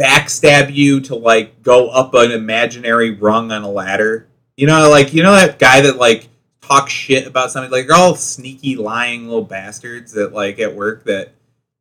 backstab 0.00 0.72
you 0.74 1.00
to 1.00 1.14
like 1.14 1.62
go 1.62 1.88
up 1.88 2.14
an 2.14 2.30
imaginary 2.32 3.10
rung 3.10 3.52
on 3.52 3.62
a 3.62 3.70
ladder. 3.70 4.26
You 4.56 4.66
know, 4.66 4.88
like 4.90 5.12
you 5.12 5.22
know 5.22 5.32
that 5.32 5.58
guy 5.58 5.80
that 5.82 5.96
like 5.96 6.28
talks 6.62 6.92
shit 6.92 7.26
about 7.26 7.50
something. 7.50 7.70
Like 7.70 7.86
they're 7.86 7.96
all 7.96 8.14
sneaky, 8.16 8.76
lying 8.76 9.26
little 9.28 9.44
bastards 9.44 10.12
that 10.12 10.32
like 10.32 10.58
at 10.58 10.74
work 10.74 11.04
that 11.04 11.32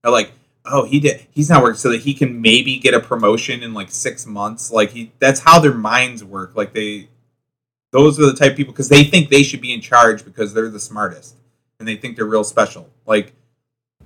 are 0.03 0.11
like, 0.11 0.31
oh, 0.65 0.85
he 0.85 0.99
did. 0.99 1.25
He's 1.31 1.49
not 1.49 1.63
working 1.63 1.77
so 1.77 1.89
that 1.89 2.01
he 2.01 2.13
can 2.13 2.41
maybe 2.41 2.77
get 2.77 2.93
a 2.93 2.99
promotion 2.99 3.63
in 3.63 3.73
like 3.73 3.91
six 3.91 4.25
months. 4.25 4.71
Like 4.71 4.91
he, 4.91 5.11
that's 5.19 5.39
how 5.39 5.59
their 5.59 5.73
minds 5.73 6.23
work. 6.23 6.55
Like 6.55 6.73
they, 6.73 7.09
those 7.91 8.19
are 8.19 8.25
the 8.25 8.33
type 8.33 8.51
of 8.51 8.57
people 8.57 8.73
because 8.73 8.89
they 8.89 9.03
think 9.03 9.29
they 9.29 9.43
should 9.43 9.61
be 9.61 9.73
in 9.73 9.81
charge 9.81 10.25
because 10.25 10.53
they're 10.53 10.69
the 10.69 10.79
smartest 10.79 11.35
and 11.79 11.87
they 11.87 11.95
think 11.95 12.15
they're 12.15 12.25
real 12.25 12.43
special. 12.43 12.89
Like 13.05 13.33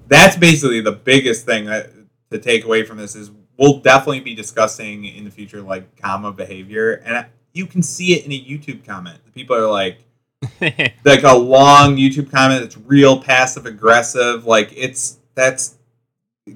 that's 0.07 0.35
basically 0.35 0.81
the 0.81 0.91
biggest 0.91 1.45
thing 1.45 1.65
that 1.65 1.91
to 2.31 2.39
take 2.39 2.65
away 2.65 2.83
from 2.83 2.97
this 2.97 3.15
is 3.15 3.31
we'll 3.57 3.79
definitely 3.79 4.19
be 4.19 4.35
discussing 4.35 5.05
in 5.05 5.23
the 5.23 5.31
future 5.31 5.61
like 5.61 5.95
gamma 5.95 6.31
behavior 6.31 7.01
and 7.05 7.25
you 7.53 7.65
can 7.65 7.81
see 7.81 8.13
it 8.13 8.25
in 8.25 8.31
a 8.31 8.39
YouTube 8.39 8.85
comment. 8.85 9.19
The 9.25 9.31
people 9.31 9.55
are 9.55 9.69
like 9.69 9.99
like 10.61 11.23
a 11.23 11.35
long 11.35 11.97
YouTube 11.97 12.31
comment 12.31 12.61
that's 12.61 12.77
real 12.77 13.21
passive 13.21 13.65
aggressive. 13.65 14.45
Like 14.45 14.71
it's 14.75 15.19
that's 15.33 15.76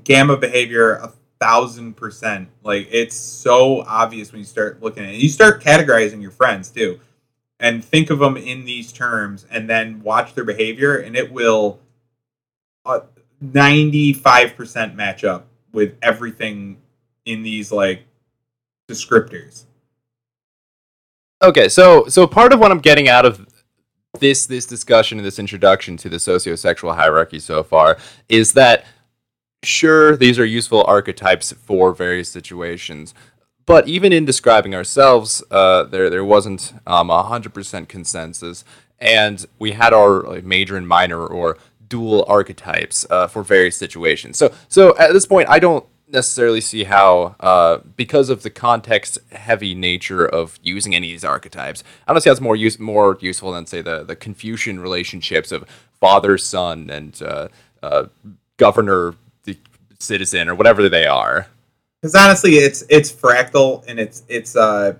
gamma 0.03 0.37
behavior 0.37 0.93
a 0.95 1.11
thousand 1.39 1.95
percent. 1.95 2.49
Like 2.63 2.87
it's 2.91 3.15
so 3.15 3.81
obvious 3.81 4.31
when 4.31 4.39
you 4.39 4.45
start 4.45 4.81
looking 4.81 5.03
at 5.03 5.13
it. 5.13 5.19
You 5.19 5.29
start 5.29 5.61
categorizing 5.61 6.21
your 6.21 6.31
friends 6.31 6.69
too, 6.69 6.99
and 7.59 7.83
think 7.83 8.09
of 8.09 8.19
them 8.19 8.37
in 8.37 8.65
these 8.65 8.91
terms, 8.91 9.45
and 9.49 9.69
then 9.69 10.01
watch 10.03 10.33
their 10.33 10.45
behavior, 10.45 10.97
and 10.97 11.15
it 11.15 11.31
will 11.31 11.79
uh, 12.85 13.01
ninety 13.39 14.13
five 14.13 14.55
percent 14.55 14.95
match 14.95 15.23
up 15.23 15.47
with 15.73 15.95
everything 16.01 16.77
in 17.25 17.43
these 17.43 17.71
like 17.71 18.03
descriptors. 18.89 19.65
Okay, 21.43 21.69
so 21.69 22.05
so 22.07 22.27
part 22.27 22.53
of 22.53 22.59
what 22.59 22.71
I'm 22.71 22.79
getting 22.79 23.09
out 23.09 23.25
of 23.25 23.47
this 24.19 24.45
this 24.45 24.65
discussion 24.65 25.17
and 25.17 25.25
this 25.25 25.39
introduction 25.39 25.97
to 25.97 26.09
the 26.09 26.17
sociosexual 26.17 26.95
hierarchy 26.95 27.39
so 27.39 27.63
far 27.63 27.97
is 28.29 28.53
that 28.53 28.85
sure 29.63 30.17
these 30.17 30.39
are 30.39 30.45
useful 30.45 30.83
archetypes 30.87 31.53
for 31.53 31.93
various 31.93 32.29
situations, 32.29 33.13
but 33.65 33.87
even 33.87 34.11
in 34.11 34.25
describing 34.25 34.73
ourselves, 34.75 35.43
uh, 35.51 35.83
there 35.83 36.09
there 36.09 36.25
wasn't 36.25 36.73
um, 36.87 37.09
a 37.09 37.23
hundred 37.23 37.53
percent 37.53 37.89
consensus, 37.89 38.63
and 38.99 39.45
we 39.59 39.71
had 39.71 39.93
our 39.93 40.21
like, 40.23 40.43
major 40.43 40.75
and 40.77 40.87
minor 40.87 41.25
or 41.25 41.57
dual 41.87 42.25
archetypes 42.27 43.05
uh, 43.09 43.27
for 43.27 43.43
various 43.43 43.77
situations. 43.77 44.37
So 44.37 44.51
so 44.67 44.97
at 44.97 45.13
this 45.13 45.25
point, 45.25 45.49
I 45.49 45.59
don't 45.59 45.85
necessarily 46.07 46.59
see 46.59 46.83
how, 46.83 47.35
uh, 47.39 47.77
because 47.95 48.29
of 48.29 48.43
the 48.43 48.49
context 48.49 49.17
heavy 49.31 49.73
nature 49.73 50.25
of 50.25 50.59
using 50.61 50.93
any 50.93 51.07
of 51.07 51.11
these 51.13 51.23
archetypes, 51.23 51.83
I 52.07 52.13
don't 52.13 52.21
see 52.21 52.29
how 52.29 52.33
it's 52.33 52.41
more 52.41 52.55
use 52.55 52.79
more 52.79 53.17
useful 53.21 53.51
than 53.51 53.65
say 53.65 53.81
the 53.81 54.03
the 54.03 54.15
Confucian 54.15 54.79
relationships 54.79 55.51
of 55.51 55.65
father 55.99 56.37
son 56.37 56.89
and 56.89 57.21
uh, 57.21 57.47
uh, 57.83 58.05
governor 58.57 59.15
citizen 60.01 60.49
or 60.49 60.55
whatever 60.55 60.89
they 60.89 61.05
are. 61.05 61.47
because 62.01 62.15
honestly 62.15 62.53
it's 62.55 62.83
it's 62.89 63.11
fractal 63.11 63.83
and 63.87 63.99
it's 63.99 64.23
it's 64.27 64.55
uh 64.55 64.93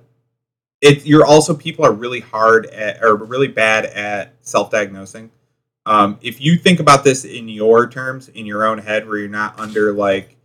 it 0.82 1.06
you're 1.06 1.26
also 1.26 1.54
people 1.56 1.84
are 1.86 1.92
really 1.92 2.20
hard 2.20 2.68
at 2.68 3.04
or 3.04 3.16
really 3.16 3.48
bad 3.48 3.86
at 3.86 4.34
self-diagnosing 4.42 5.30
um 5.86 6.18
if 6.22 6.40
you 6.40 6.56
think 6.58 6.80
about 6.80 7.04
this 7.04 7.26
in 7.26 7.50
your 7.50 7.88
terms 7.90 8.30
in 8.30 8.46
your 8.46 8.66
own 8.66 8.78
head 8.78 9.08
where 9.08 9.18
you're 9.18 9.30
not 9.30 9.60
under 9.60 9.92
like 9.94 10.36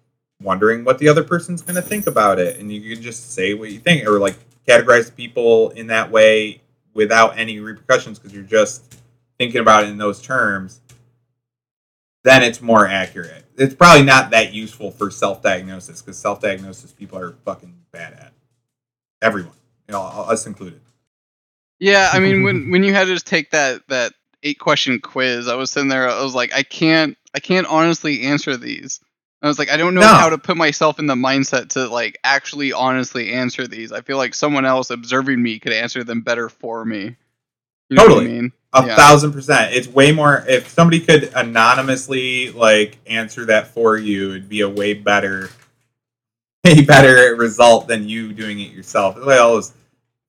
wondering 0.42 0.84
what 0.84 0.98
the 0.98 1.08
other 1.08 1.24
person's 1.24 1.62
going 1.62 1.76
to 1.76 1.82
think 1.82 2.06
about 2.06 2.38
it 2.38 2.58
and 2.58 2.72
you 2.72 2.94
can 2.94 3.02
just 3.02 3.32
say 3.32 3.54
what 3.54 3.70
you 3.70 3.78
think 3.78 4.06
or 4.06 4.18
like 4.18 4.36
categorize 4.66 5.14
people 5.14 5.70
in 5.70 5.86
that 5.86 6.10
way 6.10 6.60
without 6.94 7.38
any 7.38 7.60
repercussions 7.60 8.18
because 8.18 8.34
you're 8.34 8.42
just 8.42 8.96
thinking 9.38 9.60
about 9.60 9.84
it 9.84 9.90
in 9.90 9.98
those 9.98 10.20
terms 10.20 10.80
then 12.26 12.42
it's 12.42 12.60
more 12.60 12.86
accurate. 12.88 13.44
It's 13.56 13.74
probably 13.74 14.04
not 14.04 14.30
that 14.30 14.52
useful 14.52 14.90
for 14.90 15.10
self-diagnosis 15.10 16.02
because 16.02 16.18
self-diagnosis 16.18 16.92
people 16.92 17.18
are 17.18 17.32
fucking 17.44 17.74
bad 17.92 18.12
at. 18.14 18.32
Everyone, 19.22 19.52
you 19.88 19.92
know, 19.92 20.02
us 20.02 20.46
included. 20.46 20.80
yeah. 21.78 22.10
I 22.12 22.18
mean, 22.18 22.42
when 22.42 22.70
when 22.70 22.82
you 22.82 22.92
had 22.92 23.06
to 23.06 23.14
just 23.14 23.26
take 23.26 23.50
that 23.52 23.86
that 23.88 24.12
eight 24.42 24.58
question 24.58 24.98
quiz, 25.00 25.48
I 25.48 25.54
was 25.54 25.70
sitting 25.70 25.88
there. 25.88 26.08
I 26.08 26.22
was 26.22 26.34
like, 26.34 26.52
I 26.52 26.62
can't, 26.62 27.16
I 27.34 27.40
can't 27.40 27.66
honestly 27.66 28.22
answer 28.22 28.56
these. 28.56 29.00
I 29.42 29.48
was 29.48 29.58
like, 29.58 29.70
I 29.70 29.76
don't 29.76 29.94
know 29.94 30.00
No. 30.00 30.06
how 30.08 30.28
to 30.30 30.38
put 30.38 30.56
myself 30.56 30.98
in 30.98 31.06
the 31.06 31.14
mindset 31.14 31.68
to 31.70 31.86
like 31.88 32.18
actually 32.24 32.72
honestly 32.72 33.32
answer 33.32 33.66
these. 33.68 33.92
I 33.92 34.00
feel 34.00 34.16
like 34.16 34.34
someone 34.34 34.64
else 34.66 34.90
observing 34.90 35.40
me 35.42 35.58
could 35.60 35.72
answer 35.72 36.02
them 36.04 36.22
better 36.22 36.48
for 36.48 36.84
me. 36.84 37.16
You 37.88 37.96
know 37.96 38.02
Totally. 38.08 38.24
I 38.24 38.28
mean? 38.28 38.52
A 38.72 38.84
Yeah. 38.86 38.96
thousand 38.96 39.32
percent. 39.32 39.74
It's 39.74 39.88
way 39.88 40.12
more. 40.12 40.44
If 40.48 40.68
somebody 40.68 41.00
could 41.00 41.32
anonymously 41.34 42.50
like 42.52 42.98
answer 43.06 43.44
that 43.46 43.68
for 43.68 43.96
you, 43.96 44.30
it'd 44.30 44.48
be 44.48 44.60
a 44.60 44.68
way 44.68 44.92
better, 44.94 45.48
way 46.64 46.82
better 46.82 47.34
result 47.36 47.88
than 47.88 48.08
you 48.08 48.32
doing 48.32 48.60
it 48.60 48.72
yourself. 48.72 49.16
Like 49.16 49.40
all 49.40 49.54
those 49.54 49.72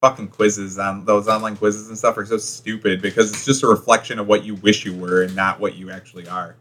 fucking 0.01 0.27
quizzes 0.27 0.77
on 0.77 1.03
those 1.05 1.27
online 1.27 1.57
quizzes 1.57 1.87
and 1.89 1.97
stuff 1.97 2.17
are 2.17 2.25
so 2.25 2.37
stupid 2.37 3.01
because 3.01 3.31
it's 3.31 3.43
just 3.45 3.63
a 3.63 3.67
reflection 3.67 4.19
of 4.19 4.27
what 4.27 4.43
you 4.45 4.53
wish 4.55 4.85
you 4.85 4.95
were 4.95 5.23
and 5.23 5.35
not 5.35 5.59
what 5.59 5.75
you 5.75 5.89
actually 5.89 6.27
are. 6.27 6.55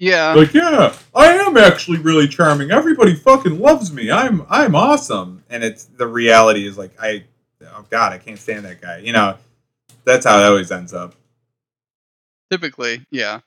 Yeah. 0.00 0.32
like 0.34 0.54
yeah 0.54 0.94
i 1.12 1.32
am 1.32 1.56
actually 1.56 1.98
really 1.98 2.28
charming 2.28 2.70
everybody 2.70 3.16
fucking 3.16 3.58
loves 3.58 3.92
me 3.92 4.12
i'm 4.12 4.46
i'm 4.48 4.76
awesome 4.76 5.42
and 5.50 5.64
it's 5.64 5.86
the 5.86 6.06
reality 6.06 6.68
is 6.68 6.78
like 6.78 6.92
i 7.02 7.24
oh 7.64 7.84
god 7.90 8.12
i 8.12 8.18
can't 8.18 8.38
stand 8.38 8.64
that 8.64 8.80
guy 8.80 8.98
you 8.98 9.12
know 9.12 9.36
that's 10.04 10.24
how 10.26 10.38
it 10.40 10.44
always 10.44 10.70
ends 10.70 10.92
up 10.94 11.14
Typically, 12.50 13.04
yeah. 13.10 13.40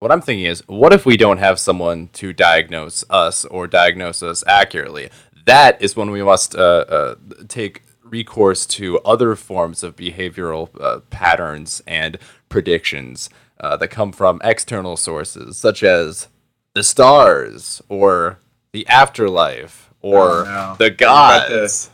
What 0.00 0.10
I'm 0.10 0.20
thinking 0.20 0.46
is, 0.46 0.66
what 0.66 0.92
if 0.92 1.06
we 1.06 1.16
don't 1.16 1.38
have 1.38 1.60
someone 1.60 2.08
to 2.14 2.32
diagnose 2.32 3.04
us 3.08 3.44
or 3.44 3.68
diagnose 3.68 4.20
us 4.20 4.42
accurately? 4.48 5.10
That 5.46 5.80
is 5.80 5.94
when 5.96 6.10
we 6.10 6.24
must 6.24 6.56
uh, 6.56 6.84
uh, 6.88 7.14
take 7.46 7.82
recourse 8.02 8.66
to 8.66 8.98
other 9.00 9.36
forms 9.36 9.84
of 9.84 9.94
behavioral 9.94 10.70
uh, 10.80 11.00
patterns 11.10 11.82
and 11.86 12.18
predictions 12.48 13.30
uh, 13.60 13.76
that 13.76 13.88
come 13.88 14.10
from 14.10 14.40
external 14.42 14.96
sources, 14.96 15.56
such 15.56 15.84
as 15.84 16.26
the 16.74 16.82
stars 16.82 17.80
or 17.88 18.40
the 18.72 18.84
afterlife 18.88 19.92
or 20.00 20.40
Oh, 20.40 20.44
no. 20.44 20.74
the 20.78 20.84
Are 20.86 20.88
you 20.88 20.94
about 20.94 21.46
to- 21.46 21.54
gods. 21.60 21.90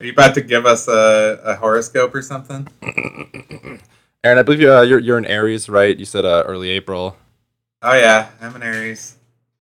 Are 0.00 0.06
you 0.06 0.12
about 0.12 0.34
to 0.34 0.40
give 0.40 0.64
us 0.66 0.88
a, 0.88 1.40
a 1.44 1.54
horoscope 1.56 2.14
or 2.14 2.22
something 2.22 2.68
Aaron, 4.24 4.38
I 4.38 4.42
believe 4.42 4.68
uh, 4.68 4.80
you're 4.82 4.98
you're 4.98 5.18
in 5.18 5.24
Aries, 5.26 5.68
right? 5.68 5.96
You 5.96 6.04
said 6.04 6.24
uh, 6.24 6.42
early 6.46 6.70
April. 6.70 7.16
oh 7.82 7.94
yeah 7.94 8.30
i'm 8.40 8.54
an 8.56 8.62
aries 8.62 9.16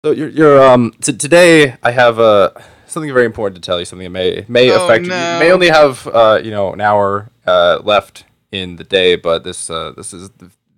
So 0.05 0.12
you're, 0.12 0.30
you're 0.30 0.62
um 0.62 0.92
t- 1.02 1.12
today 1.12 1.76
I 1.82 1.90
have 1.92 2.18
uh 2.18 2.51
something 2.86 3.12
very 3.12 3.26
important 3.26 3.62
to 3.62 3.66
tell 3.68 3.78
you. 3.78 3.84
Something 3.84 4.05
that 4.10 4.18
may 4.18 4.44
may 4.48 4.72
Oh, 4.72 4.76
affect 4.86 5.06
you. 5.06 5.12
You 5.12 5.38
may 5.38 5.52
only 5.52 5.68
have 5.68 6.06
uh 6.06 6.40
you 6.42 6.51
know 6.51 6.72
an 6.72 6.80
hour 6.80 7.28
uh 7.47 7.80
left 7.84 8.24
in 8.51 8.76
the 8.76 8.84
day, 8.84 9.16
but 9.16 9.44
this 9.44 9.68
uh 9.68 9.92
this 9.97 10.12
is 10.14 10.30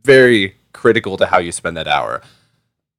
very 0.05 0.57
critical 0.73 1.17
to 1.19 1.27
how 1.27 1.39
you 1.39 1.53
spend 1.53 1.77
that 1.77 1.87
hour. 1.87 2.21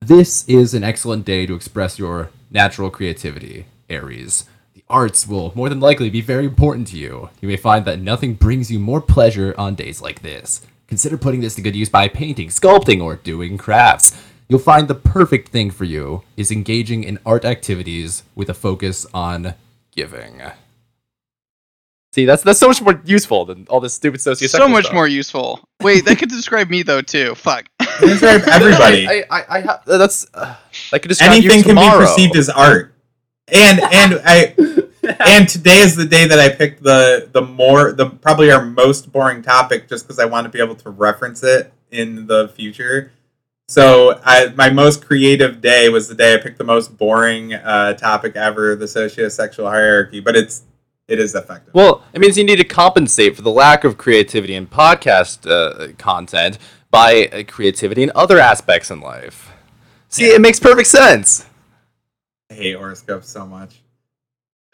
This 0.01 0.47
is 0.47 0.73
an 0.73 0.83
excellent 0.83 1.25
day 1.25 1.45
to 1.45 1.53
express 1.55 1.99
your 1.99 2.29
natural 2.49 2.89
creativity, 2.89 3.65
Aries. 3.89 4.45
The 4.93 4.97
arts 4.99 5.27
will 5.27 5.51
more 5.55 5.69
than 5.69 5.79
likely 5.79 6.11
be 6.11 6.21
very 6.21 6.45
important 6.45 6.85
to 6.89 6.97
you. 6.97 7.31
You 7.41 7.47
may 7.47 7.57
find 7.57 7.83
that 7.85 7.99
nothing 7.99 8.35
brings 8.35 8.69
you 8.69 8.77
more 8.77 9.01
pleasure 9.01 9.55
on 9.57 9.73
days 9.73 10.03
like 10.03 10.21
this. 10.21 10.61
Consider 10.87 11.17
putting 11.17 11.41
this 11.41 11.55
to 11.55 11.63
good 11.63 11.75
use 11.75 11.89
by 11.89 12.07
painting, 12.07 12.49
sculpting, 12.49 13.01
or 13.01 13.15
doing 13.15 13.57
crafts. 13.57 14.15
You'll 14.47 14.59
find 14.59 14.87
the 14.87 14.93
perfect 14.93 15.49
thing 15.49 15.71
for 15.71 15.83
you 15.83 16.21
is 16.37 16.51
engaging 16.51 17.03
in 17.03 17.17
art 17.25 17.43
activities 17.43 18.21
with 18.35 18.49
a 18.49 18.53
focus 18.53 19.07
on 19.15 19.55
giving. 19.95 20.43
See, 22.13 22.25
that's 22.25 22.43
that's 22.43 22.59
so 22.59 22.67
much 22.67 22.79
more 22.83 23.01
useful 23.03 23.45
than 23.45 23.65
all 23.71 23.79
this 23.79 23.95
stupid 23.95 24.19
sociosexual 24.19 24.49
So 24.49 24.67
much 24.67 24.83
stuff. 24.85 24.93
more 24.93 25.07
useful. 25.07 25.59
Wait, 25.81 26.05
that 26.05 26.19
could 26.19 26.29
describe 26.29 26.69
me 26.69 26.83
though 26.83 27.01
too. 27.01 27.33
Fuck. 27.33 27.65
Describe 27.99 28.41
everybody 28.47 29.07
I 29.07 29.23
I, 29.31 29.57
I 29.57 29.61
ha- 29.61 29.81
that's 29.87 30.27
uh, 30.35 30.55
that 30.91 30.99
could 31.01 31.09
describe 31.09 31.31
anything 31.31 31.57
you 31.57 31.63
can 31.63 31.75
be 31.77 31.89
perceived 31.89 32.35
as 32.35 32.47
art 32.49 32.91
and 33.49 33.81
and 33.81 34.21
i 34.23 34.55
and 35.25 35.49
today 35.49 35.79
is 35.79 35.95
the 35.95 36.05
day 36.05 36.25
that 36.27 36.39
I 36.39 36.49
picked 36.49 36.83
the 36.83 37.27
the 37.31 37.41
more 37.41 37.91
the 37.91 38.09
probably 38.09 38.51
our 38.51 38.63
most 38.63 39.11
boring 39.11 39.41
topic 39.41 39.89
just 39.89 40.05
because 40.05 40.17
I 40.17 40.25
want 40.25 40.45
to 40.45 40.49
be 40.49 40.59
able 40.59 40.75
to 40.75 40.89
reference 40.89 41.43
it 41.43 41.73
in 41.91 42.27
the 42.27 42.47
future. 42.49 43.11
So 43.67 44.21
I 44.23 44.49
my 44.55 44.69
most 44.69 45.05
creative 45.05 45.59
day 45.59 45.89
was 45.89 46.07
the 46.07 46.15
day 46.15 46.35
I 46.35 46.37
picked 46.37 46.57
the 46.57 46.63
most 46.63 46.97
boring 46.97 47.53
uh, 47.53 47.93
topic 47.93 48.37
ever, 48.37 48.75
the 48.75 48.85
sociosexual 48.85 49.69
hierarchy. 49.69 50.21
But 50.21 50.37
it's 50.37 50.63
it 51.07 51.19
is 51.19 51.35
effective. 51.35 51.73
Well, 51.73 52.01
it 52.13 52.21
means 52.21 52.37
you 52.37 52.45
need 52.45 52.57
to 52.57 52.63
compensate 52.63 53.35
for 53.35 53.41
the 53.41 53.51
lack 53.51 53.83
of 53.83 53.97
creativity 53.97 54.55
in 54.55 54.67
podcast 54.67 55.49
uh, 55.49 55.93
content 55.97 56.57
by 56.91 57.27
uh, 57.27 57.43
creativity 57.43 58.03
in 58.03 58.11
other 58.15 58.39
aspects 58.39 58.89
in 58.89 59.01
life. 59.01 59.51
See, 60.07 60.25
it 60.25 60.39
makes 60.39 60.59
perfect 60.59 60.87
sense. 60.87 61.45
I 62.49 62.53
hate 62.53 62.77
horoscopes 62.77 63.27
so 63.29 63.45
much. 63.45 63.82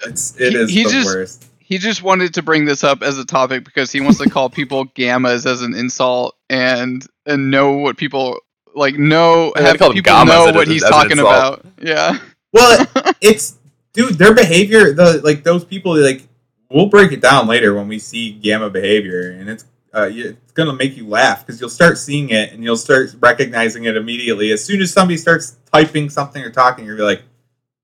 It's 0.06 0.36
it 0.40 0.54
He- 0.54 0.58
is 0.58 0.70
he 0.70 0.84
the 0.84 0.90
just- 0.90 1.08
worst. 1.08 1.46
He 1.60 1.78
just 1.78 2.02
wanted 2.02 2.34
to 2.34 2.42
bring 2.42 2.66
this 2.66 2.84
up 2.84 3.04
as 3.04 3.20
a 3.20 3.26
topic 3.26 3.64
because 3.64 3.92
he 3.92 4.02
wants 4.02 4.18
to 4.18 4.28
call 4.28 4.50
people 4.50 4.86
gammas 4.98 5.46
as 5.46 5.62
an 5.62 5.76
insult 5.76 6.36
and 6.50 7.06
and 7.28 7.52
know 7.52 7.74
what 7.74 7.96
people 7.96 8.40
like 8.74 8.98
know 8.98 9.54
have 9.56 9.78
call 9.78 9.94
people 9.94 10.12
gammas 10.12 10.28
know 10.28 10.52
what 10.54 10.68
he's 10.68 10.84
talking 10.84 11.20
about. 11.20 11.64
Yeah. 11.80 12.18
Well, 12.52 12.88
it's 13.22 13.58
dude, 13.94 14.16
their 14.16 14.34
behavior, 14.34 14.94
the 14.94 15.22
like 15.24 15.44
those 15.44 15.64
people, 15.64 15.96
like 15.96 16.28
we'll 16.72 16.88
break 16.88 17.12
it 17.12 17.22
down 17.22 17.46
later 17.48 17.76
when 17.76 17.88
we 17.88 18.00
see 18.00 18.32
gamma 18.32 18.72
behavior, 18.72 19.30
and 19.32 19.48
it's 19.48 19.66
uh, 19.94 20.10
it's 20.12 20.52
gonna 20.54 20.74
make 20.74 20.98
you 20.98 21.08
laugh 21.08 21.46
because 21.46 21.62
you'll 21.62 21.70
start 21.70 22.00
seeing 22.00 22.30
it 22.32 22.52
and 22.52 22.64
you'll 22.64 22.78
start 22.78 23.14
recognizing 23.20 23.84
it 23.86 23.96
immediately 23.96 24.52
as 24.52 24.64
soon 24.66 24.82
as 24.82 24.92
somebody 24.92 25.18
starts 25.18 25.58
typing 25.72 26.10
something 26.10 26.44
or 26.44 26.50
talking. 26.50 26.86
You're 26.86 26.98
like, 27.04 27.22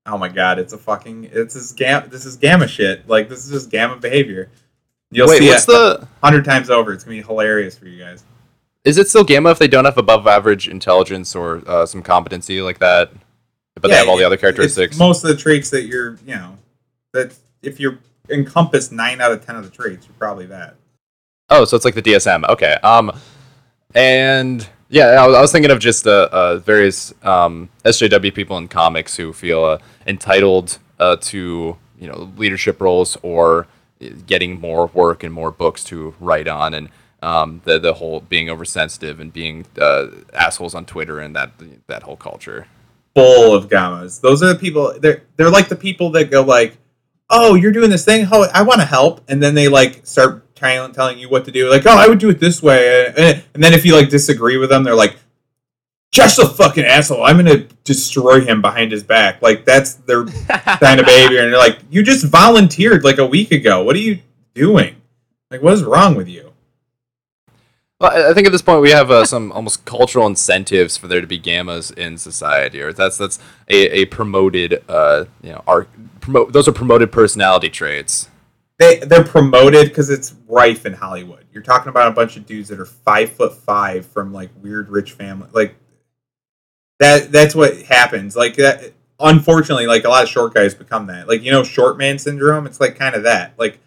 oh 0.06 0.18
my 0.18 0.28
god, 0.28 0.58
it's 0.58 0.72
a 0.72 0.78
fucking 0.78 1.30
it's 1.32 1.54
this 1.54 1.72
gam 1.72 2.08
this 2.08 2.24
is 2.24 2.36
gamma 2.36 2.68
shit. 2.68 3.08
Like 3.08 3.28
this 3.28 3.44
is 3.44 3.50
just 3.50 3.70
gamma 3.70 3.96
behavior. 3.96 4.50
You'll 5.10 5.28
Wait, 5.28 5.38
see 5.38 5.48
what's 5.48 5.64
it 5.64 5.66
the? 5.68 6.08
hundred 6.22 6.44
times 6.44 6.70
over. 6.70 6.92
It's 6.92 7.04
gonna 7.04 7.16
be 7.16 7.22
hilarious 7.22 7.78
for 7.78 7.86
you 7.86 8.02
guys. 8.02 8.24
Is 8.84 8.98
it 8.98 9.08
still 9.08 9.24
gamma 9.24 9.50
if 9.50 9.58
they 9.58 9.66
don't 9.68 9.84
have 9.84 9.98
above 9.98 10.26
average 10.26 10.68
intelligence 10.68 11.34
or 11.34 11.62
uh, 11.66 11.86
some 11.86 12.02
competency 12.02 12.62
like 12.62 12.78
that, 12.78 13.10
but 13.74 13.88
they 13.88 13.96
have 13.96 14.08
all 14.08 14.16
the 14.16 14.24
other 14.24 14.36
characteristics? 14.36 14.96
most 14.96 15.24
of 15.24 15.28
the 15.30 15.36
traits 15.36 15.70
that 15.70 15.86
you're, 15.86 16.18
you 16.24 16.36
know, 16.36 16.56
that 17.12 17.34
if 17.62 17.80
you 17.80 17.98
encompass 18.30 18.92
nine 18.92 19.20
out 19.20 19.32
of 19.32 19.44
ten 19.44 19.56
of 19.56 19.64
the 19.64 19.70
traits, 19.70 20.06
you're 20.06 20.14
probably 20.18 20.46
that. 20.46 20.76
Oh, 21.50 21.64
so 21.64 21.74
it's 21.74 21.84
like 21.84 21.94
the 21.94 22.02
DSM. 22.02 22.48
Okay. 22.48 22.74
Um, 22.84 23.12
and 23.94 24.68
yeah, 24.88 25.06
I 25.06 25.26
was, 25.26 25.36
I 25.36 25.40
was 25.40 25.50
thinking 25.50 25.70
of 25.72 25.80
just 25.80 26.06
uh, 26.06 26.28
uh 26.30 26.56
various 26.58 27.12
um 27.22 27.68
SJW 27.84 28.32
people 28.34 28.56
in 28.58 28.68
comics 28.68 29.16
who 29.16 29.32
feel 29.32 29.64
uh, 29.64 29.78
entitled 30.06 30.78
uh, 30.98 31.16
to 31.16 31.76
you 31.98 32.08
know 32.08 32.32
leadership 32.36 32.80
roles 32.80 33.16
or 33.22 33.66
getting 34.26 34.60
more 34.60 34.86
work 34.88 35.22
and 35.24 35.32
more 35.32 35.50
books 35.50 35.82
to 35.84 36.14
write 36.20 36.48
on, 36.48 36.74
and 36.74 36.88
um 37.22 37.62
the 37.64 37.78
the 37.78 37.94
whole 37.94 38.20
being 38.20 38.50
oversensitive 38.50 39.18
and 39.20 39.32
being 39.32 39.66
uh, 39.80 40.06
assholes 40.34 40.74
on 40.74 40.84
Twitter 40.84 41.18
and 41.20 41.34
that 41.34 41.50
that 41.86 42.02
whole 42.04 42.16
culture. 42.16 42.66
full 43.14 43.54
of 43.54 43.68
gammas. 43.68 44.20
Those 44.20 44.42
are 44.42 44.48
the 44.52 44.58
people. 44.58 44.94
They're 45.00 45.22
they're 45.36 45.50
like 45.50 45.68
the 45.68 45.76
people 45.76 46.10
that 46.12 46.30
go 46.30 46.42
like, 46.42 46.76
"Oh, 47.30 47.54
you're 47.54 47.72
doing 47.72 47.90
this 47.90 48.04
thing. 48.04 48.28
Oh, 48.30 48.46
I 48.52 48.62
want 48.62 48.80
to 48.80 48.86
help," 48.86 49.22
and 49.28 49.42
then 49.42 49.54
they 49.54 49.68
like 49.68 50.06
start 50.06 50.54
telling 50.54 50.92
telling 50.92 51.18
you 51.18 51.28
what 51.28 51.44
to 51.46 51.50
do. 51.52 51.70
Like, 51.70 51.86
"Oh, 51.86 51.96
I 51.96 52.08
would 52.08 52.18
do 52.18 52.28
it 52.30 52.38
this 52.40 52.62
way," 52.62 53.06
and 53.16 53.42
and 53.54 53.62
then 53.62 53.72
if 53.72 53.84
you 53.86 53.94
like 53.96 54.10
disagree 54.10 54.58
with 54.58 54.68
them, 54.70 54.84
they're 54.84 54.94
like, 54.94 55.16
"Just 56.12 56.38
a 56.38 56.46
fucking 56.46 56.84
asshole. 56.84 57.22
I'm 57.24 57.36
gonna 57.36 57.66
destroy 57.84 58.40
him 58.40 58.60
behind 58.62 58.92
his 58.92 59.02
back." 59.02 59.42
Like 59.42 59.64
that's 59.64 59.94
their 59.94 60.24
kind 60.48 61.00
of 61.00 61.06
behavior, 61.06 61.42
and 61.42 61.52
they're 61.52 61.58
like, 61.58 61.78
"You 61.90 62.02
just 62.02 62.24
volunteered 62.26 63.04
like 63.04 63.18
a 63.18 63.26
week 63.26 63.52
ago. 63.52 63.82
What 63.82 63.96
are 63.96 64.00
you 64.00 64.20
doing? 64.54 64.96
Like, 65.50 65.62
what 65.62 65.74
is 65.74 65.84
wrong 65.84 66.14
with 66.14 66.28
you?" 66.28 66.52
Well, 68.00 68.10
I- 68.12 68.30
I 68.30 68.34
think 68.34 68.46
at 68.46 68.52
this 68.52 68.62
point 68.62 68.82
we 68.82 68.90
have 68.90 69.10
uh, 69.10 69.24
some 69.24 69.52
almost 69.52 69.84
cultural 69.84 70.26
incentives 70.26 70.96
for 70.96 71.06
there 71.08 71.20
to 71.20 71.26
be 71.26 71.38
gammas 71.40 71.96
in 71.96 72.18
society, 72.18 72.80
or 72.80 72.92
that's 72.92 73.16
that's 73.16 73.38
a, 73.68 74.00
a 74.00 74.04
promoted, 74.06 74.82
uh, 74.88 75.24
you 75.42 75.52
know, 75.52 75.62
art. 75.66 75.88
Promote 76.20 76.52
those 76.52 76.66
are 76.68 76.72
promoted 76.72 77.10
personality 77.12 77.68
traits. 77.70 78.28
they 78.78 78.98
they're 78.98 79.24
promoted 79.24 79.88
because 79.88 80.10
it's 80.10 80.34
rife 80.48 80.84
in 80.84 80.92
Hollywood. 80.92 81.44
You're 81.52 81.62
talking 81.62 81.88
about 81.88 82.08
a 82.08 82.10
bunch 82.10 82.36
of 82.36 82.44
dudes 82.46 82.68
that 82.68 82.78
are 82.80 82.84
five 82.86 83.32
foot 83.32 83.54
five 83.54 84.04
from 84.06 84.32
like 84.32 84.50
weird 84.62 84.88
rich 84.90 85.12
family, 85.12 85.48
like 85.52 85.74
that. 86.98 87.32
That's 87.32 87.54
what 87.54 87.82
happens. 87.82 88.36
Like 88.36 88.56
that. 88.56 88.92
Unfortunately, 89.18 89.86
like 89.86 90.04
a 90.04 90.08
lot 90.08 90.24
of 90.24 90.28
short 90.28 90.52
guys 90.52 90.74
become 90.74 91.06
that. 91.06 91.28
Like 91.28 91.42
you 91.42 91.50
know, 91.50 91.64
short 91.64 91.96
man 91.96 92.18
syndrome. 92.18 92.66
It's 92.66 92.80
like 92.80 92.96
kind 92.96 93.14
of 93.14 93.22
that. 93.22 93.54
Like, 93.58 93.78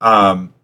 um, 0.00 0.54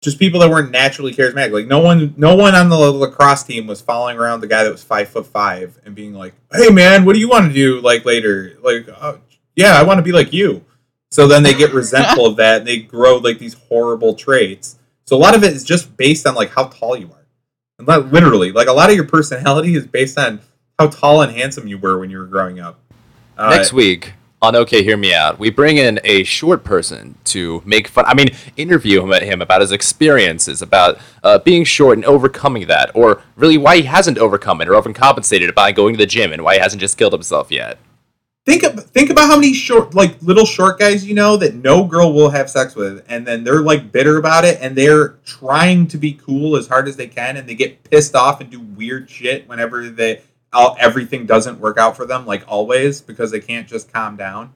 just 0.00 0.18
people 0.18 0.40
that 0.40 0.48
weren't 0.48 0.70
naturally 0.70 1.12
charismatic. 1.12 1.52
Like 1.52 1.66
no 1.66 1.80
one, 1.80 2.14
no 2.16 2.34
one 2.34 2.54
on 2.54 2.68
the 2.68 2.76
lacrosse 2.76 3.42
team 3.42 3.66
was 3.66 3.80
following 3.80 4.16
around 4.16 4.40
the 4.40 4.46
guy 4.46 4.64
that 4.64 4.72
was 4.72 4.82
five 4.82 5.08
foot 5.08 5.26
five 5.26 5.78
and 5.84 5.94
being 5.94 6.14
like, 6.14 6.34
"Hey 6.52 6.70
man, 6.70 7.04
what 7.04 7.14
do 7.14 7.18
you 7.18 7.28
want 7.28 7.48
to 7.48 7.52
do 7.52 7.80
like 7.80 8.04
later?" 8.04 8.56
Like, 8.62 8.88
oh, 8.88 9.20
yeah, 9.56 9.72
I 9.78 9.82
want 9.82 9.98
to 9.98 10.02
be 10.02 10.12
like 10.12 10.32
you. 10.32 10.64
So 11.10 11.26
then 11.26 11.42
they 11.42 11.54
get 11.54 11.72
resentful 11.72 12.26
of 12.26 12.36
that 12.36 12.58
and 12.58 12.66
they 12.66 12.78
grow 12.78 13.16
like 13.16 13.38
these 13.38 13.54
horrible 13.54 14.14
traits. 14.14 14.78
So 15.06 15.16
a 15.16 15.18
lot 15.18 15.34
of 15.34 15.42
it 15.42 15.52
is 15.52 15.64
just 15.64 15.96
based 15.96 16.26
on 16.26 16.34
like 16.34 16.50
how 16.50 16.64
tall 16.64 16.96
you 16.96 17.06
are. 17.06 17.26
And 17.78 17.86
not 17.86 18.12
literally, 18.12 18.52
like 18.52 18.68
a 18.68 18.72
lot 18.72 18.90
of 18.90 18.96
your 18.96 19.06
personality 19.06 19.74
is 19.74 19.86
based 19.86 20.18
on 20.18 20.40
how 20.78 20.86
tall 20.86 21.22
and 21.22 21.34
handsome 21.34 21.66
you 21.66 21.76
were 21.76 21.98
when 21.98 22.08
you 22.08 22.18
were 22.18 22.26
growing 22.26 22.60
up. 22.60 22.78
Uh, 23.36 23.50
Next 23.50 23.72
week 23.72 24.12
on 24.40 24.54
OK, 24.54 24.84
Hear 24.84 24.96
Me 24.96 25.12
Out, 25.12 25.36
we 25.36 25.50
bring 25.50 25.76
in 25.76 25.98
a 26.04 26.22
short 26.22 26.62
person 26.62 27.16
to 27.24 27.60
make 27.64 27.88
fun. 27.88 28.04
I 28.06 28.14
mean, 28.14 28.28
interview 28.56 29.02
him, 29.02 29.10
him 29.10 29.42
about 29.42 29.60
his 29.60 29.72
experiences, 29.72 30.62
about 30.62 31.00
uh, 31.24 31.38
being 31.40 31.64
short 31.64 31.98
and 31.98 32.04
overcoming 32.04 32.68
that, 32.68 32.92
or 32.94 33.20
really 33.34 33.58
why 33.58 33.78
he 33.78 33.82
hasn't 33.82 34.18
overcome 34.18 34.60
it 34.60 34.68
or 34.68 34.80
overcompensated 34.80 35.52
by 35.52 35.72
going 35.72 35.94
to 35.94 35.98
the 35.98 36.06
gym 36.06 36.32
and 36.32 36.44
why 36.44 36.54
he 36.54 36.60
hasn't 36.60 36.80
just 36.80 36.96
killed 36.96 37.12
himself 37.12 37.50
yet. 37.50 37.78
think 38.46 38.62
of, 38.62 38.84
think 38.84 39.10
about 39.10 39.26
how 39.26 39.34
many 39.34 39.52
short 39.52 39.96
like 39.96 40.14
little 40.22 40.46
short 40.46 40.78
guys 40.78 41.04
you 41.04 41.14
know 41.14 41.36
that 41.36 41.56
no 41.56 41.84
girl 41.84 42.12
will 42.12 42.30
have 42.30 42.48
sex 42.48 42.76
with 42.76 43.04
and 43.08 43.26
then 43.26 43.42
they're 43.42 43.62
like 43.62 43.90
bitter 43.90 44.16
about 44.16 44.44
it 44.44 44.58
and 44.60 44.76
they're 44.76 45.16
trying 45.26 45.88
to 45.88 45.98
be 45.98 46.12
cool 46.12 46.56
as 46.56 46.68
hard 46.68 46.86
as 46.86 46.96
they 46.96 47.08
can 47.08 47.36
and 47.36 47.48
they 47.48 47.54
get 47.56 47.82
pissed 47.90 48.14
off 48.14 48.40
and 48.40 48.48
do 48.48 48.60
weird 48.60 49.10
shit 49.10 49.46
whenever 49.48 49.90
they 49.90 50.22
all, 50.52 50.76
everything 50.78 51.26
doesn't 51.26 51.60
work 51.60 51.78
out 51.78 51.96
for 51.96 52.06
them 52.06 52.26
like 52.26 52.44
always 52.48 53.00
because 53.00 53.30
they 53.30 53.40
can't 53.40 53.68
just 53.68 53.92
calm 53.92 54.16
down. 54.16 54.52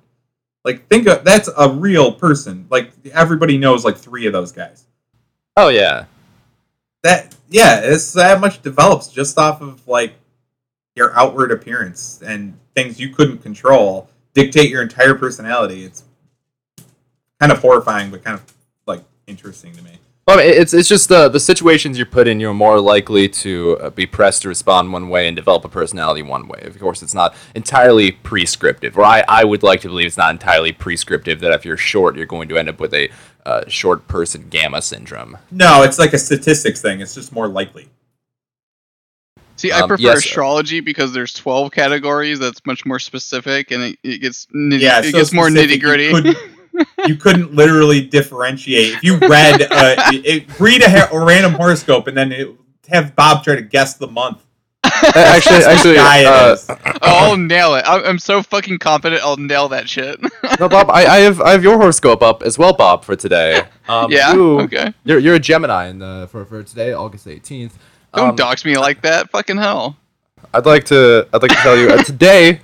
Like 0.64 0.86
think 0.88 1.06
of 1.06 1.24
that's 1.24 1.50
a 1.56 1.70
real 1.70 2.12
person. 2.12 2.66
Like 2.70 2.90
everybody 3.12 3.58
knows 3.58 3.84
like 3.84 3.96
three 3.96 4.26
of 4.26 4.32
those 4.32 4.52
guys. 4.52 4.86
Oh 5.56 5.68
yeah. 5.68 6.06
that 7.02 7.34
yeah 7.50 7.80
it's 7.82 8.12
that 8.14 8.40
much 8.40 8.62
develops 8.62 9.08
just 9.08 9.38
off 9.38 9.60
of 9.60 9.86
like 9.86 10.14
your 10.94 11.16
outward 11.18 11.50
appearance 11.52 12.22
and 12.24 12.58
things 12.74 13.00
you 13.00 13.10
couldn't 13.10 13.38
control 13.38 14.08
dictate 14.34 14.70
your 14.70 14.82
entire 14.82 15.14
personality. 15.14 15.84
It's 15.84 16.04
kind 17.40 17.52
of 17.52 17.58
horrifying 17.58 18.10
but 18.10 18.24
kind 18.24 18.38
of 18.38 18.54
like 18.86 19.02
interesting 19.26 19.74
to 19.74 19.82
me 19.82 19.98
Well, 20.26 20.38
I 20.38 20.44
mean, 20.44 20.54
it's 20.54 20.72
it's 20.72 20.88
just 20.88 21.08
the 21.08 21.28
the 21.28 21.40
situations 21.40 21.98
you're 21.98 22.06
put 22.06 22.28
in, 22.28 22.38
you're 22.38 22.54
more 22.54 22.80
likely 22.80 23.28
to 23.28 23.76
uh, 23.80 23.90
be 23.90 24.06
pressed 24.06 24.42
to 24.42 24.48
respond 24.48 24.92
one 24.92 25.08
way 25.08 25.26
and 25.26 25.34
develop 25.34 25.64
a 25.64 25.68
personality 25.68 26.22
one 26.22 26.46
way. 26.46 26.60
Of 26.62 26.78
course, 26.78 27.02
it's 27.02 27.14
not 27.14 27.34
entirely 27.56 28.12
prescriptive, 28.12 28.96
or 28.96 29.04
I, 29.04 29.24
I 29.26 29.42
would 29.42 29.64
like 29.64 29.80
to 29.80 29.88
believe 29.88 30.06
it's 30.06 30.16
not 30.16 30.30
entirely 30.30 30.70
prescriptive 30.70 31.40
that 31.40 31.50
if 31.52 31.64
you're 31.64 31.76
short, 31.76 32.14
you're 32.16 32.26
going 32.26 32.48
to 32.50 32.56
end 32.56 32.68
up 32.68 32.78
with 32.78 32.94
a 32.94 33.10
uh, 33.44 33.64
short 33.66 34.06
person 34.06 34.48
gamma 34.48 34.80
syndrome. 34.80 35.36
no 35.50 35.82
it's 35.82 35.98
like 35.98 36.12
a 36.12 36.18
statistics 36.18 36.80
thing 36.80 37.00
it's 37.00 37.12
just 37.14 37.32
more 37.32 37.48
likely 37.48 37.88
See, 39.56 39.70
I 39.70 39.80
Um, 39.80 39.88
prefer 39.88 40.02
yes, 40.02 40.18
astrology 40.18 40.80
because 40.80 41.12
there's 41.12 41.34
12 41.34 41.70
categories. 41.70 42.38
That's 42.40 42.64
much 42.66 42.84
more 42.86 42.98
specific, 42.98 43.70
and 43.70 43.82
it, 43.82 43.98
it 44.02 44.18
gets 44.18 44.46
nitty, 44.46 44.80
yeah 44.80 45.00
it 45.00 45.12
so 45.12 45.18
gets 45.18 45.32
more 45.32 45.48
nitty 45.48 45.80
gritty. 45.80 46.10
you 47.06 47.16
couldn't, 47.16 47.54
literally 47.54 48.00
differentiate 48.06 48.94
if 48.94 49.02
you 49.04 49.16
read 49.18 49.62
uh, 49.62 49.96
it, 50.12 50.60
read 50.60 50.82
a, 50.82 50.90
ha- 50.90 51.08
a 51.12 51.24
random 51.24 51.52
horoscope 51.52 52.06
and 52.06 52.16
then 52.16 52.32
it, 52.32 52.48
have 52.88 53.14
bob 53.16 53.44
try 53.44 53.54
to 53.54 53.62
guess 53.62 53.94
the 53.94 54.06
month 54.06 54.42
actually, 54.84 55.64
actually, 55.64 55.96
uh, 55.98 56.52
is. 56.52 56.70
I'll 57.02 57.36
nail 57.36 57.74
it. 57.74 57.84
I'm, 57.86 58.04
I'm 58.04 58.18
so 58.18 58.42
fucking 58.42 58.78
confident. 58.78 59.22
I'll 59.22 59.36
nail 59.36 59.68
that 59.68 59.88
shit. 59.88 60.20
no, 60.60 60.68
Bob, 60.68 60.90
I, 60.90 61.04
I 61.06 61.18
have 61.20 61.40
I 61.40 61.50
have 61.52 61.62
your 61.62 61.76
horoscope 61.76 62.22
up 62.22 62.42
as 62.42 62.58
well, 62.58 62.72
Bob, 62.72 63.04
for 63.04 63.16
today. 63.16 63.62
Um, 63.88 64.10
yeah. 64.10 64.32
you- 64.32 64.60
Okay. 64.60 64.92
You're 65.04 65.18
you're 65.18 65.34
a 65.34 65.40
Gemini, 65.40 65.86
and 65.86 66.02
uh, 66.02 66.26
for 66.26 66.44
for 66.44 66.62
today, 66.62 66.92
August 66.92 67.26
18th. 67.26 67.72
Don't 68.14 68.30
Um, 68.30 68.36
dox 68.36 68.64
me 68.64 68.76
like 68.76 69.02
that. 69.02 69.30
Fucking 69.30 69.56
hell. 69.56 69.96
I'd 70.54 70.66
like 70.66 70.84
to 70.84 71.26
I'd 71.32 71.42
like 71.42 71.50
to 71.52 71.56
tell 71.58 71.76
you 71.76 71.88
uh, 71.88 72.02
today 72.02 72.60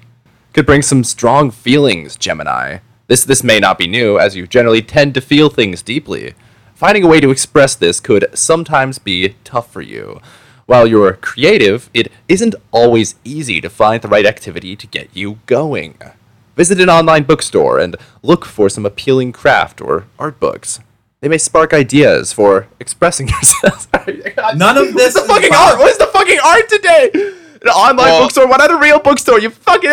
could 0.53 0.67
bring 0.67 0.83
some 0.83 1.03
strong 1.05 1.51
feelings, 1.51 2.17
Gemini. 2.17 2.79
This 3.09 3.25
this 3.25 3.43
may 3.43 3.59
not 3.59 3.79
be 3.79 3.87
new, 3.89 4.19
as 4.19 4.37
you 4.37 4.47
generally 4.47 4.83
tend 4.83 5.15
to 5.15 5.21
feel 5.21 5.49
things 5.51 5.83
deeply. 5.83 6.35
Finding 6.75 7.03
a 7.05 7.09
way 7.09 7.21
to 7.21 7.31
express 7.31 7.75
this 7.75 7.99
could 8.01 8.27
sometimes 8.35 8.99
be 8.99 9.35
tough 9.45 9.73
for 9.73 9.81
you. 9.83 10.21
While 10.67 10.87
you're 10.87 11.15
creative, 11.15 11.89
it 11.95 12.13
isn't 12.29 12.55
always 12.71 13.15
easy 13.25 13.61
to 13.63 13.71
find 13.71 14.03
the 14.03 14.09
right 14.09 14.27
activity 14.27 14.77
to 14.77 14.87
get 14.87 15.09
you 15.15 15.39
going. 15.47 15.99
Visit 16.57 16.81
an 16.81 16.91
online 16.91 17.23
bookstore 17.25 17.79
and 17.79 17.97
look 18.23 18.45
for 18.45 18.69
some 18.69 18.85
appealing 18.85 19.33
craft 19.33 19.81
or 19.81 20.05
art 20.19 20.39
books. 20.39 20.81
They 21.21 21.29
may 21.29 21.39
spark 21.39 21.73
ideas 21.73 22.33
for 22.33 22.69
expressing 22.79 23.29
yourself. 23.35 23.89
None 24.55 24.77
of 24.77 24.93
this 24.95 25.15
What's 25.15 25.15
the 25.15 25.21
is 25.23 25.27
fucking 25.27 25.49
about- 25.49 25.71
art? 25.73 25.79
What 25.79 25.91
is 25.91 25.99
the 25.99 26.07
fucking 26.07 26.39
art 26.45 26.69
today? 26.69 27.11
An 27.63 27.69
online 27.69 28.07
Well- 28.09 28.23
bookstore? 28.25 28.47
Why 28.47 28.59
not 28.59 28.71
a 28.71 28.77
real 28.77 29.01
bookstore? 29.01 29.41
You 29.41 29.51
fucking. 29.51 29.91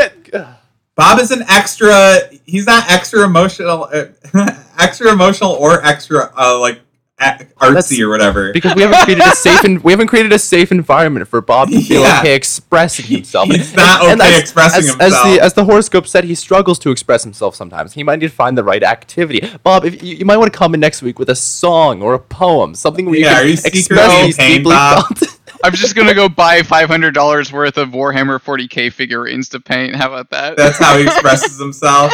Bob 0.95 1.19
is 1.19 1.31
an 1.31 1.43
extra. 1.49 2.19
He's 2.45 2.65
not 2.65 2.89
extra 2.89 3.23
emotional, 3.25 3.89
uh, 3.93 4.05
extra 4.79 5.11
emotional 5.11 5.51
or 5.51 5.83
extra 5.85 6.31
uh, 6.37 6.57
like 6.59 6.79
a- 7.19 7.37
That's- 7.39 7.47
artsy 7.59 7.99
or 8.01 8.09
whatever. 8.09 8.53
Because 8.53 8.75
we 8.75 8.81
haven't 8.83 9.03
created 9.03 9.25
a 9.25 9.31
safe 9.35 9.63
and 9.63 9.83
we 9.83 9.91
haven't 9.91 10.07
created 10.07 10.31
a 10.31 10.39
safe 10.39 10.71
environment 10.71 11.27
for 11.27 11.41
Bob 11.41 11.69
to 11.69 11.81
feel 11.81 12.01
Yeah. 12.01 12.19
okay 12.19 12.33
expressing 12.35 13.05
himself. 13.05 13.49
He's 13.49 13.73
not 13.75 14.03
okay 14.05 14.39
expressing 14.39 14.79
as, 14.79 14.89
himself. 14.91 15.11
As 15.13 15.23
the 15.23 15.39
as 15.43 15.53
the 15.53 15.65
horoscope 15.65 16.07
said, 16.07 16.23
he 16.23 16.35
struggles 16.35 16.79
to 16.79 16.91
express 16.91 17.23
himself 17.23 17.55
sometimes. 17.55 17.93
He 17.93 18.03
might 18.03 18.19
need 18.19 18.29
to 18.29 18.33
find 18.33 18.57
the 18.57 18.63
right 18.63 18.83
activity. 18.83 19.41
Bob, 19.63 19.83
if 19.85 20.01
you, 20.01 20.15
you 20.15 20.25
might 20.25 20.37
want 20.37 20.51
to 20.51 20.57
come 20.57 20.73
in 20.73 20.79
next 20.79 21.01
week 21.01 21.19
with 21.19 21.29
a 21.29 21.35
song 21.35 22.01
or 22.01 22.13
a 22.13 22.19
poem, 22.19 22.73
something 22.75 23.05
where 23.05 23.15
you 23.15 23.25
Yeah, 23.25 23.39
can 23.39 23.47
you 23.47 23.53
express 23.53 24.25
these 24.25 24.37
pain, 24.37 24.57
deeply 24.59 24.71
Bob? 24.73 25.17
felt. 25.17 25.31
I'm 25.65 25.73
just 25.73 25.95
gonna 25.95 26.13
go 26.13 26.29
buy 26.29 26.61
five 26.61 26.87
hundred 26.89 27.15
dollars 27.15 27.51
worth 27.51 27.79
of 27.79 27.89
Warhammer 27.89 28.39
40k 28.39 28.93
figurines 28.93 29.49
to 29.49 29.59
paint. 29.59 29.95
How 29.95 30.09
about 30.09 30.29
that? 30.29 30.55
That's 30.57 30.77
how 30.77 30.95
he 30.95 31.05
expresses 31.07 31.57
himself. 31.59 32.13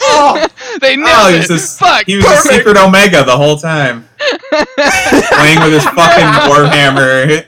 Oh. 0.00 0.46
they 0.80 0.94
oh, 0.94 0.96
nailed 0.96 1.10
Oh, 1.10 1.28
he 1.28 1.36
it. 1.36 1.50
was, 1.50 1.74
a, 1.74 1.76
Fuck. 1.84 2.06
he 2.06 2.16
was 2.16 2.24
a 2.24 2.36
secret 2.48 2.78
Omega 2.78 3.24
the 3.24 3.36
whole 3.36 3.58
time, 3.58 4.08
playing 4.18 5.60
with 5.60 5.74
his 5.74 5.84
fucking 5.84 6.32
Warhammer 6.48 7.44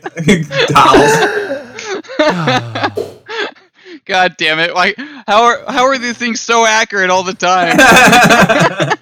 dolls. 2.98 3.16
God 4.04 4.36
damn 4.36 4.58
it! 4.58 4.74
Like, 4.74 4.98
how 5.26 5.44
are 5.44 5.64
how 5.68 5.84
are 5.86 5.96
these 5.96 6.18
things 6.18 6.38
so 6.40 6.66
accurate 6.66 7.08
all 7.08 7.22
the 7.22 7.32
time? 7.32 7.78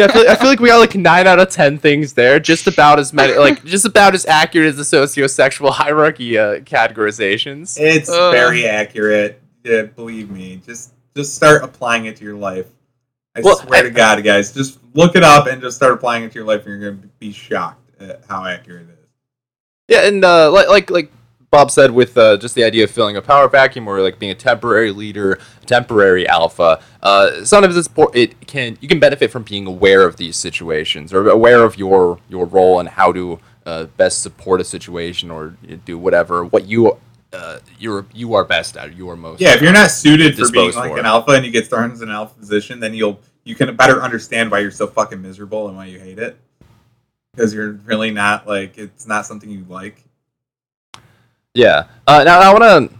Yeah, 0.00 0.06
I 0.06 0.12
feel, 0.12 0.30
I 0.30 0.34
feel 0.36 0.48
like 0.48 0.60
we 0.60 0.68
got 0.68 0.78
like 0.78 0.94
nine 0.94 1.26
out 1.26 1.38
of 1.38 1.50
ten 1.50 1.78
things 1.78 2.12
there, 2.14 2.38
just 2.40 2.66
about 2.66 2.98
as 2.98 3.12
many, 3.12 3.34
like 3.36 3.64
just 3.76 3.84
about 3.84 4.14
as 4.14 4.24
accurate 4.26 4.68
as 4.68 4.76
the 4.76 4.96
sociosexual 4.96 5.70
hierarchy 5.82 6.38
uh, 6.38 6.60
categorizations. 6.60 7.76
It's 7.80 8.08
Uh. 8.08 8.30
very 8.30 8.66
accurate. 8.66 9.40
Yeah, 9.64 9.82
believe 9.82 10.30
me. 10.30 10.60
Just 10.64 10.92
just 11.16 11.34
start 11.34 11.62
applying 11.62 12.06
it 12.06 12.16
to 12.16 12.24
your 12.24 12.36
life. 12.36 12.66
I 13.36 13.40
Well, 13.42 13.56
swear 13.56 13.80
I- 13.80 13.82
to 13.82 13.90
God, 13.90 14.22
guys, 14.24 14.52
just 14.52 14.78
look 14.94 15.14
it 15.16 15.22
up 15.22 15.46
and 15.46 15.60
just 15.60 15.76
start 15.76 15.92
applying 15.92 16.24
it 16.24 16.32
to 16.32 16.38
your 16.38 16.46
life, 16.46 16.66
and 16.66 16.80
you're 16.80 16.90
gonna 16.92 17.06
be 17.18 17.32
shocked 17.32 17.90
at 18.00 18.22
how 18.28 18.44
accurate 18.44 18.82
it 18.88 18.92
is. 18.92 19.08
Yeah, 19.88 20.06
and 20.08 20.24
uh, 20.24 20.50
like 20.50 20.68
like 20.68 20.90
like 20.90 21.12
Bob 21.50 21.72
said, 21.72 21.90
with 21.90 22.16
uh, 22.16 22.36
just 22.36 22.54
the 22.54 22.62
idea 22.62 22.84
of 22.84 22.90
filling 22.92 23.16
a 23.16 23.22
power 23.22 23.48
vacuum 23.48 23.88
or 23.88 24.00
like 24.00 24.20
being 24.20 24.30
a 24.30 24.36
temporary 24.36 24.92
leader, 24.92 25.40
temporary 25.66 26.26
alpha. 26.28 26.80
Uh, 27.02 27.44
sometimes 27.44 27.76
it's 27.76 27.88
por- 27.88 28.12
it 28.14 28.46
can 28.46 28.78
you 28.80 28.86
can 28.86 29.00
benefit 29.00 29.32
from 29.32 29.42
being 29.42 29.66
aware 29.66 30.06
of 30.06 30.16
these 30.16 30.36
situations 30.36 31.12
or 31.12 31.28
aware 31.28 31.64
of 31.64 31.76
your 31.76 32.20
your 32.28 32.46
role 32.46 32.78
and 32.78 32.88
how 32.90 33.12
to 33.12 33.40
uh, 33.66 33.84
best 33.96 34.22
support 34.22 34.60
a 34.60 34.64
situation 34.64 35.28
or 35.28 35.56
do 35.84 35.98
whatever 35.98 36.44
what 36.44 36.66
you 36.66 36.96
uh, 37.32 37.58
you're 37.80 38.06
you 38.14 38.34
are 38.34 38.44
best 38.44 38.76
at. 38.76 38.96
You 38.96 39.10
are 39.10 39.16
most 39.16 39.40
Yeah, 39.40 39.54
if 39.54 39.60
you're 39.60 39.72
not 39.72 39.90
suited 39.90 40.36
for 40.36 40.50
being 40.52 40.72
like 40.72 40.90
for 40.92 40.98
an 41.00 41.06
alpha 41.06 41.32
and 41.32 41.44
you 41.44 41.50
get 41.50 41.66
thrown 41.66 41.90
into 41.90 42.04
an 42.04 42.10
alpha 42.10 42.38
position, 42.38 42.78
then 42.78 42.94
you'll 42.94 43.20
you 43.42 43.56
can 43.56 43.74
better 43.74 44.00
understand 44.02 44.52
why 44.52 44.60
you're 44.60 44.70
so 44.70 44.86
fucking 44.86 45.20
miserable 45.20 45.66
and 45.66 45.76
why 45.76 45.86
you 45.86 45.98
hate 45.98 46.20
it. 46.20 46.38
Because 47.32 47.52
you're 47.52 47.72
really 47.72 48.12
not 48.12 48.46
like 48.46 48.78
it's 48.78 49.08
not 49.08 49.26
something 49.26 49.50
you 49.50 49.64
like. 49.68 50.04
Yeah. 51.54 51.84
Uh, 52.06 52.24
now 52.24 52.40
I 52.40 52.52
want 52.52 52.90
to. 52.90 52.96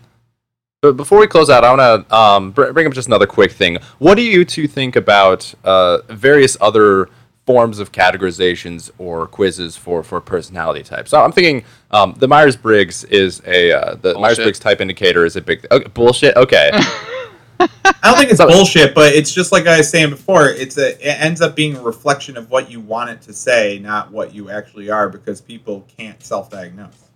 But 0.83 0.97
before 0.97 1.19
we 1.21 1.27
close 1.27 1.51
out, 1.51 1.63
I 1.63 1.75
want 1.75 2.09
to 2.09 2.17
um, 2.17 2.51
br- 2.53 2.73
bring 2.73 2.87
up 2.87 2.95
just 2.95 3.07
another 3.07 3.27
quick 3.27 3.53
thing. 3.53 3.77
What 3.99 4.15
do 4.15 4.23
you 4.23 4.47
two 4.47 4.67
think 4.67 4.97
about 4.97 5.53
uh, 5.63 5.99
various 6.09 6.57
other 6.61 7.11
forms 7.45 7.79
of 7.81 7.93
categorizations 7.93 8.91
or 8.97 9.27
quizzes 9.27 9.77
for, 9.77 10.03
for 10.03 10.23
personality 10.23 10.83
types? 10.83 11.11
So 11.11 11.23
I'm 11.23 11.33
thinking 11.33 11.65
um, 11.91 12.15
the 12.19 12.27
Myers 12.27 12.57
Briggs 12.57 13.05
is 13.05 13.43
a 13.47 13.73
uh, 13.73 13.95
the 13.97 14.15
Myers 14.19 14.39
Briggs 14.39 14.59
type 14.59 14.81
indicator 14.81 15.27
is 15.27 15.37
a 15.37 15.43
big 15.43 15.67
okay, 15.71 15.89
bullshit. 15.93 16.35
Okay. 16.37 16.71
I 17.61 17.69
don't 18.05 18.17
think 18.17 18.31
it's 18.31 18.39
So- 18.39 18.49
bullshit, 18.49 18.95
but 18.95 19.13
it's 19.13 19.35
just 19.35 19.53
like 19.53 19.67
I 19.67 19.77
was 19.77 19.91
saying 19.91 20.09
before. 20.09 20.49
It's 20.49 20.79
a 20.79 20.93
it 21.07 21.21
ends 21.21 21.43
up 21.43 21.55
being 21.55 21.77
a 21.77 21.83
reflection 21.83 22.39
of 22.39 22.51
what 22.51 22.71
you 22.71 22.81
want 22.81 23.11
it 23.11 23.21
to 23.23 23.35
say, 23.35 23.79
not 23.79 24.11
what 24.11 24.35
you 24.35 24.49
actually 24.49 24.89
are, 24.89 25.11
because 25.11 25.43
people 25.43 25.87
can't 25.99 26.23
self-diagnose. 26.25 27.10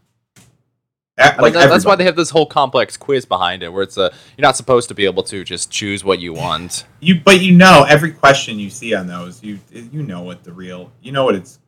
A- 1.17 1.23
I 1.23 1.31
mean, 1.33 1.41
Like 1.43 1.53
that- 1.55 1.69
that's 1.71 1.85
why 1.85 1.95
they 1.95 2.05
have 2.05 2.17
this 2.17 2.31
whole 2.31 2.47
complex 2.47 2.97
quiz 2.97 3.25
behind 3.25 3.63
it, 3.63 3.73
where 3.73 3.83
it's 3.83 3.97
a 3.97 4.11
you're 4.37 4.43
not 4.43 4.57
supposed 4.57 4.89
to 4.89 4.95
be 4.95 5.05
able 5.05 5.23
to 5.25 5.45
just 5.45 5.71
choose 5.71 6.03
what 6.05 6.19
you 6.19 6.33
want. 6.33 6.87
you, 7.01 7.21
but 7.21 7.41
you 7.41 7.53
know 7.53 7.85
every 7.89 8.11
question 8.13 8.59
you 8.59 8.69
see 8.71 8.95
on 8.95 9.07
those, 9.07 9.43
you 9.43 9.59
you 9.73 10.03
know 10.03 10.23
what 10.23 10.43
the 10.45 10.53
real, 10.53 10.91
you 11.03 11.13
know 11.13 11.25
what 11.25 11.35
it's 11.37 11.59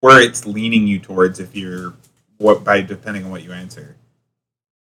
where 0.00 0.20
it's 0.22 0.46
leaning 0.46 0.86
you 0.86 0.98
towards 0.98 1.40
if 1.40 1.54
you're 1.54 1.92
what 2.38 2.64
by 2.64 2.80
depending 2.80 3.24
on 3.24 3.30
what 3.30 3.42
you 3.42 3.52
answer. 3.52 3.96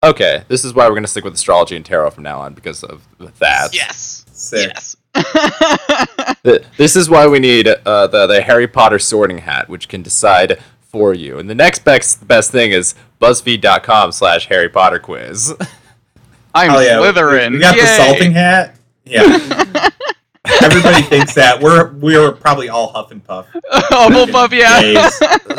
Okay, 0.04 0.44
this 0.48 0.62
is 0.62 0.74
why 0.74 0.86
we're 0.88 0.94
gonna 0.94 1.06
stick 1.06 1.24
with 1.24 1.32
astrology 1.32 1.74
and 1.74 1.84
tarot 1.84 2.10
from 2.10 2.22
now 2.22 2.38
on 2.40 2.52
because 2.52 2.84
of 2.84 3.02
that. 3.38 3.74
yes. 3.74 4.26
Sick. 4.30 4.72
Yes. 4.74 4.96
This 6.76 6.94
is 6.94 7.08
why 7.10 7.26
we 7.26 7.38
need 7.40 7.66
uh, 7.66 8.06
the 8.06 8.26
the 8.28 8.40
Harry 8.42 8.68
Potter 8.68 8.98
sorting 9.00 9.38
hat, 9.38 9.68
which 9.68 9.88
can 9.88 10.02
decide 10.02 10.60
for 10.96 11.12
you. 11.12 11.38
And 11.38 11.50
the 11.50 11.54
next 11.54 11.80
best 11.84 12.26
best 12.26 12.50
thing 12.50 12.72
is 12.72 12.94
BuzzFeed.com 13.20 14.12
slash 14.12 14.46
Harry 14.46 14.70
Potter 14.70 14.98
quiz. 14.98 15.52
I'm 16.54 16.70
Oh 16.70 16.80
yeah, 16.80 16.94
Slytherin. 16.96 17.52
We, 17.52 17.58
got 17.60 17.72
the 17.76 17.82
Yay. 17.82 17.96
sorting 18.08 18.32
hat. 18.32 18.76
Yeah. 19.04 19.90
Everybody 20.62 21.02
thinks 21.02 21.34
that 21.34 21.60
we're 21.60 21.92
we're 21.94 22.32
probably 22.32 22.68
all 22.70 22.92
huff 22.92 23.10
and 23.10 23.22
puff. 23.22 23.46
Hufflepuff, 23.72 24.52
yeah. 24.52 25.08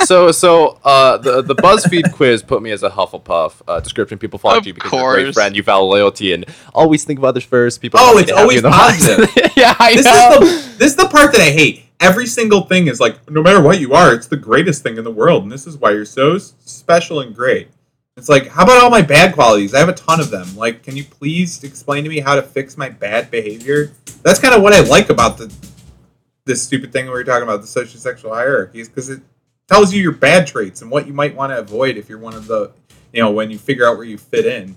So 0.06 0.32
so 0.32 0.80
uh, 0.84 1.18
the 1.18 1.42
the 1.44 1.54
BuzzFeed 1.56 2.14
quiz 2.14 2.42
put 2.42 2.64
me 2.64 2.72
as 2.72 2.82
a 2.84 2.90
Hufflepuff. 2.90 3.62
Uh, 3.68 3.80
description: 3.82 4.18
People 4.18 4.40
flock 4.40 4.58
Of 4.58 4.64
to 4.64 4.70
you 4.70 4.74
because 4.74 4.92
you're 4.94 5.18
a 5.18 5.24
great 5.26 5.34
friend. 5.36 5.56
You 5.56 5.62
value 5.62 5.86
loyalty 5.90 6.34
and 6.34 6.46
always 6.74 7.04
think 7.04 7.20
of 7.20 7.26
others 7.26 7.44
first. 7.44 7.80
People. 7.82 8.00
Oh, 8.02 8.18
it's 8.18 8.32
always 8.32 8.56
you 8.56 8.62
the 8.62 8.70
box. 8.70 9.06
positive. 9.06 9.30
yeah, 9.58 9.76
I 9.78 9.94
This 9.96 10.06
know. 10.06 10.40
is 10.42 10.66
the 10.72 10.78
this 10.78 10.88
is 10.92 10.96
the 10.96 11.08
part 11.10 11.34
that 11.34 11.42
I 11.42 11.50
hate. 11.52 11.84
Every 12.00 12.28
single 12.28 12.62
thing 12.62 12.88
is 12.88 13.00
like, 13.00 13.30
no 13.30 13.42
matter 13.42 13.62
what 13.62 13.80
you 13.80 13.94
are, 13.94 14.14
it's 14.14 14.28
the 14.28 14.38
greatest 14.38 14.84
thing 14.84 14.98
in 14.98 15.04
the 15.04 15.12
world, 15.12 15.44
and 15.44 15.52
this 15.52 15.66
is 15.66 15.78
why 15.78 15.92
you're 15.92 16.06
so 16.06 16.38
special 16.38 17.22
and 17.22 17.36
great. 17.36 17.70
It's 18.16 18.30
like, 18.30 18.48
how 18.48 18.64
about 18.64 18.82
all 18.82 18.90
my 18.90 19.02
bad 19.02 19.34
qualities? 19.34 19.74
I 19.74 19.80
have 19.80 19.90
a 19.90 19.94
ton 19.94 20.20
of 20.20 20.32
them. 20.32 20.56
Like, 20.56 20.84
can 20.84 20.96
you 20.96 21.04
please 21.04 21.64
explain 21.64 22.04
to 22.04 22.10
me 22.10 22.20
how 22.20 22.36
to 22.36 22.42
fix 22.42 22.78
my 22.78 22.90
bad 22.90 23.30
behavior? 23.30 23.92
That's 24.24 24.40
kind 24.40 24.56
of 24.56 24.62
what 24.62 24.74
I 24.74 24.82
like 24.82 25.10
about 25.10 25.38
the 25.38 25.54
this 26.46 26.64
stupid 26.64 26.92
thing 26.92 27.06
we 27.06 27.12
were 27.12 27.24
talking 27.24 27.44
about, 27.44 27.62
the 27.62 27.68
social 27.68 28.00
sexual 28.00 28.34
hierarchies, 28.34 28.88
because 28.88 29.10
it 29.10 29.22
tells 29.68 29.94
you 29.94 30.02
your 30.02 30.14
bad 30.14 30.48
traits 30.48 30.82
and 30.82 30.90
what 30.90 31.06
you 31.06 31.14
might 31.14 31.36
want 31.36 31.52
to 31.52 31.60
avoid 31.60 31.98
if 31.98 32.10
you're 32.10 32.18
one 32.18 32.34
of 32.34 32.48
the, 32.48 32.72
you 33.12 33.22
know, 33.22 33.32
when 33.32 33.52
you 33.52 33.58
figure 33.58 33.86
out 33.86 33.98
where 33.98 34.06
you 34.06 34.18
fit 34.18 34.46
in. 34.46 34.76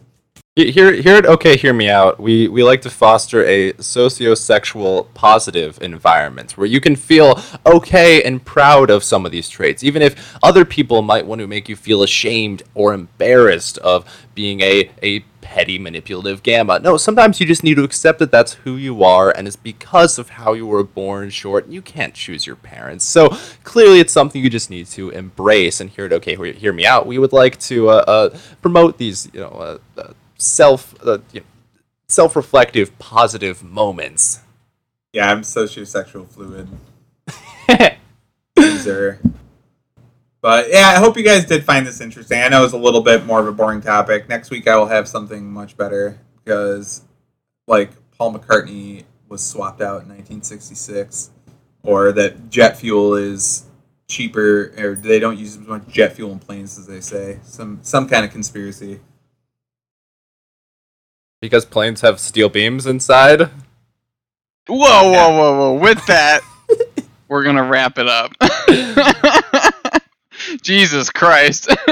Here, 0.69 0.93
here 0.93 1.16
at 1.16 1.27
OK, 1.27 1.57
hear 1.57 1.73
me 1.73 1.89
out. 1.89 2.20
We 2.20 2.49
we 2.49 2.62
like 2.62 2.82
to 2.82 2.91
foster 2.91 3.45
a 3.45 3.73
socio-sexual 3.81 5.05
positive 5.15 5.81
environment 5.81 6.59
where 6.59 6.66
you 6.66 6.81
can 6.81 6.97
feel 6.97 7.41
okay 7.65 8.23
and 8.23 8.45
proud 8.45 8.91
of 8.91 9.03
some 9.03 9.24
of 9.24 9.32
these 9.32 9.49
traits, 9.49 9.82
even 9.82 10.03
if 10.03 10.37
other 10.43 10.65
people 10.65 11.03
might 11.03 11.27
want 11.27 11.41
to 11.41 11.47
make 11.47 11.69
you 11.69 11.77
feel 11.77 12.03
ashamed 12.03 12.62
or 12.74 12.93
embarrassed 12.93 13.78
of 13.78 14.05
being 14.35 14.61
a 14.61 14.91
a 15.03 15.20
petty 15.41 15.78
manipulative 15.78 16.43
gamma. 16.43 16.78
No, 16.78 16.97
sometimes 16.97 17.41
you 17.41 17.47
just 17.47 17.65
need 17.65 17.74
to 17.74 17.82
accept 17.82 18.19
that 18.20 18.31
that's 18.31 18.53
who 18.53 18.77
you 18.77 19.03
are, 19.03 19.31
and 19.31 19.49
it's 19.49 19.57
because 19.57 20.19
of 20.19 20.31
how 20.31 20.53
you 20.53 20.66
were 20.66 20.85
born. 20.85 21.31
Short, 21.31 21.66
you 21.69 21.82
can't 21.82 22.15
choose 22.15 22.47
your 22.47 22.57
parents, 22.57 23.05
so 23.05 23.31
clearly 23.65 23.99
it's 24.01 24.12
something 24.12 24.43
you 24.43 24.51
just 24.51 24.70
need 24.70 24.87
to 24.89 25.11
embrace. 25.11 25.81
And 25.81 25.91
here 25.91 26.05
at 26.05 26.12
OK, 26.12 26.37
Hear- 26.53 26.73
me 26.73 26.87
out. 26.87 27.07
We 27.07 27.19
would 27.19 27.32
like 27.32 27.59
to 27.61 27.91
uh, 27.91 28.05
uh, 28.07 28.39
promote 28.62 28.99
these, 28.99 29.28
you 29.32 29.41
know. 29.41 29.49
Uh, 29.49 29.78
uh, 30.01 30.12
self 30.41 30.95
uh, 31.05 31.19
you 31.33 31.41
know, 31.41 31.47
self-reflective 32.09 32.99
positive 32.99 33.62
moments 33.62 34.41
Yeah, 35.12 35.31
I'm 35.31 35.43
sociosexual 35.43 36.29
fluid. 36.29 36.69
user. 38.57 39.21
But 40.43 40.71
yeah, 40.71 40.89
I 40.89 40.99
hope 40.99 41.17
you 41.17 41.23
guys 41.23 41.45
did 41.45 41.65
find 41.65 41.87
this 41.87 42.01
interesting. 42.01 42.41
I 42.41 42.49
know 42.49 42.65
it's 42.65 42.73
a 42.73 42.79
little 42.79 43.03
bit 43.03 43.27
more 43.27 43.41
of 43.41 43.47
a 43.47 43.53
boring 43.53 43.81
topic. 43.81 44.29
Next 44.29 44.51
week 44.51 44.67
I 44.67 44.77
will 44.77 44.87
have 44.87 45.07
something 45.07 45.51
much 45.51 45.77
better 45.77 46.19
because, 46.43 47.03
like, 47.67 47.91
Paul 48.17 48.35
McCartney 48.35 49.05
was 49.29 49.43
swapped 49.43 49.81
out 49.81 50.03
in 50.03 50.09
1966, 50.09 51.31
or 51.83 52.12
that 52.12 52.49
jet 52.49 52.79
fuel 52.79 53.15
is 53.15 53.67
cheaper, 54.09 54.73
or 54.79 54.95
they 54.95 55.19
don't 55.19 55.39
use 55.39 55.57
as 55.57 55.67
much 55.67 55.87
jet 55.89 56.15
fuel 56.15 56.33
in 56.33 56.39
planes 56.39 56.79
as 56.79 56.87
they 56.87 57.01
say. 57.01 57.39
Some 57.43 57.81
some 57.83 58.09
kind 58.09 58.25
of 58.25 58.33
conspiracy. 58.33 59.01
Because 61.41 61.65
planes 61.65 62.01
have 62.03 62.21
steel 62.21 62.49
beams 62.49 62.87
inside 62.87 63.51
Whoa, 64.71 65.11
whoa, 65.11 65.31
whoa, 65.31 65.59
whoa. 65.59 65.75
With 65.81 66.05
that, 66.07 66.43
we're 67.29 67.43
going 67.43 67.57
to 67.57 67.65
wrap 67.65 67.99
it 67.99 68.07
up. 68.07 68.33
Jesus 70.62 71.11
Christ. 71.11 71.69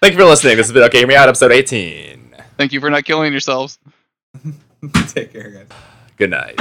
thank 0.00 0.14
you 0.14 0.18
for 0.18 0.24
listening 0.24 0.56
this 0.56 0.66
has 0.66 0.72
been 0.72 0.84
okay 0.84 0.98
hear 0.98 1.06
me 1.06 1.14
out 1.14 1.28
episode 1.28 1.52
18 1.52 2.34
Thank 2.56 2.72
you 2.72 2.80
for 2.80 2.90
not 2.90 3.04
killing 3.04 3.32
yourselves. 3.32 3.78
Take 5.08 5.32
care, 5.32 5.50
guys. 5.50 5.68
Good 6.16 6.30
night. 6.30 6.60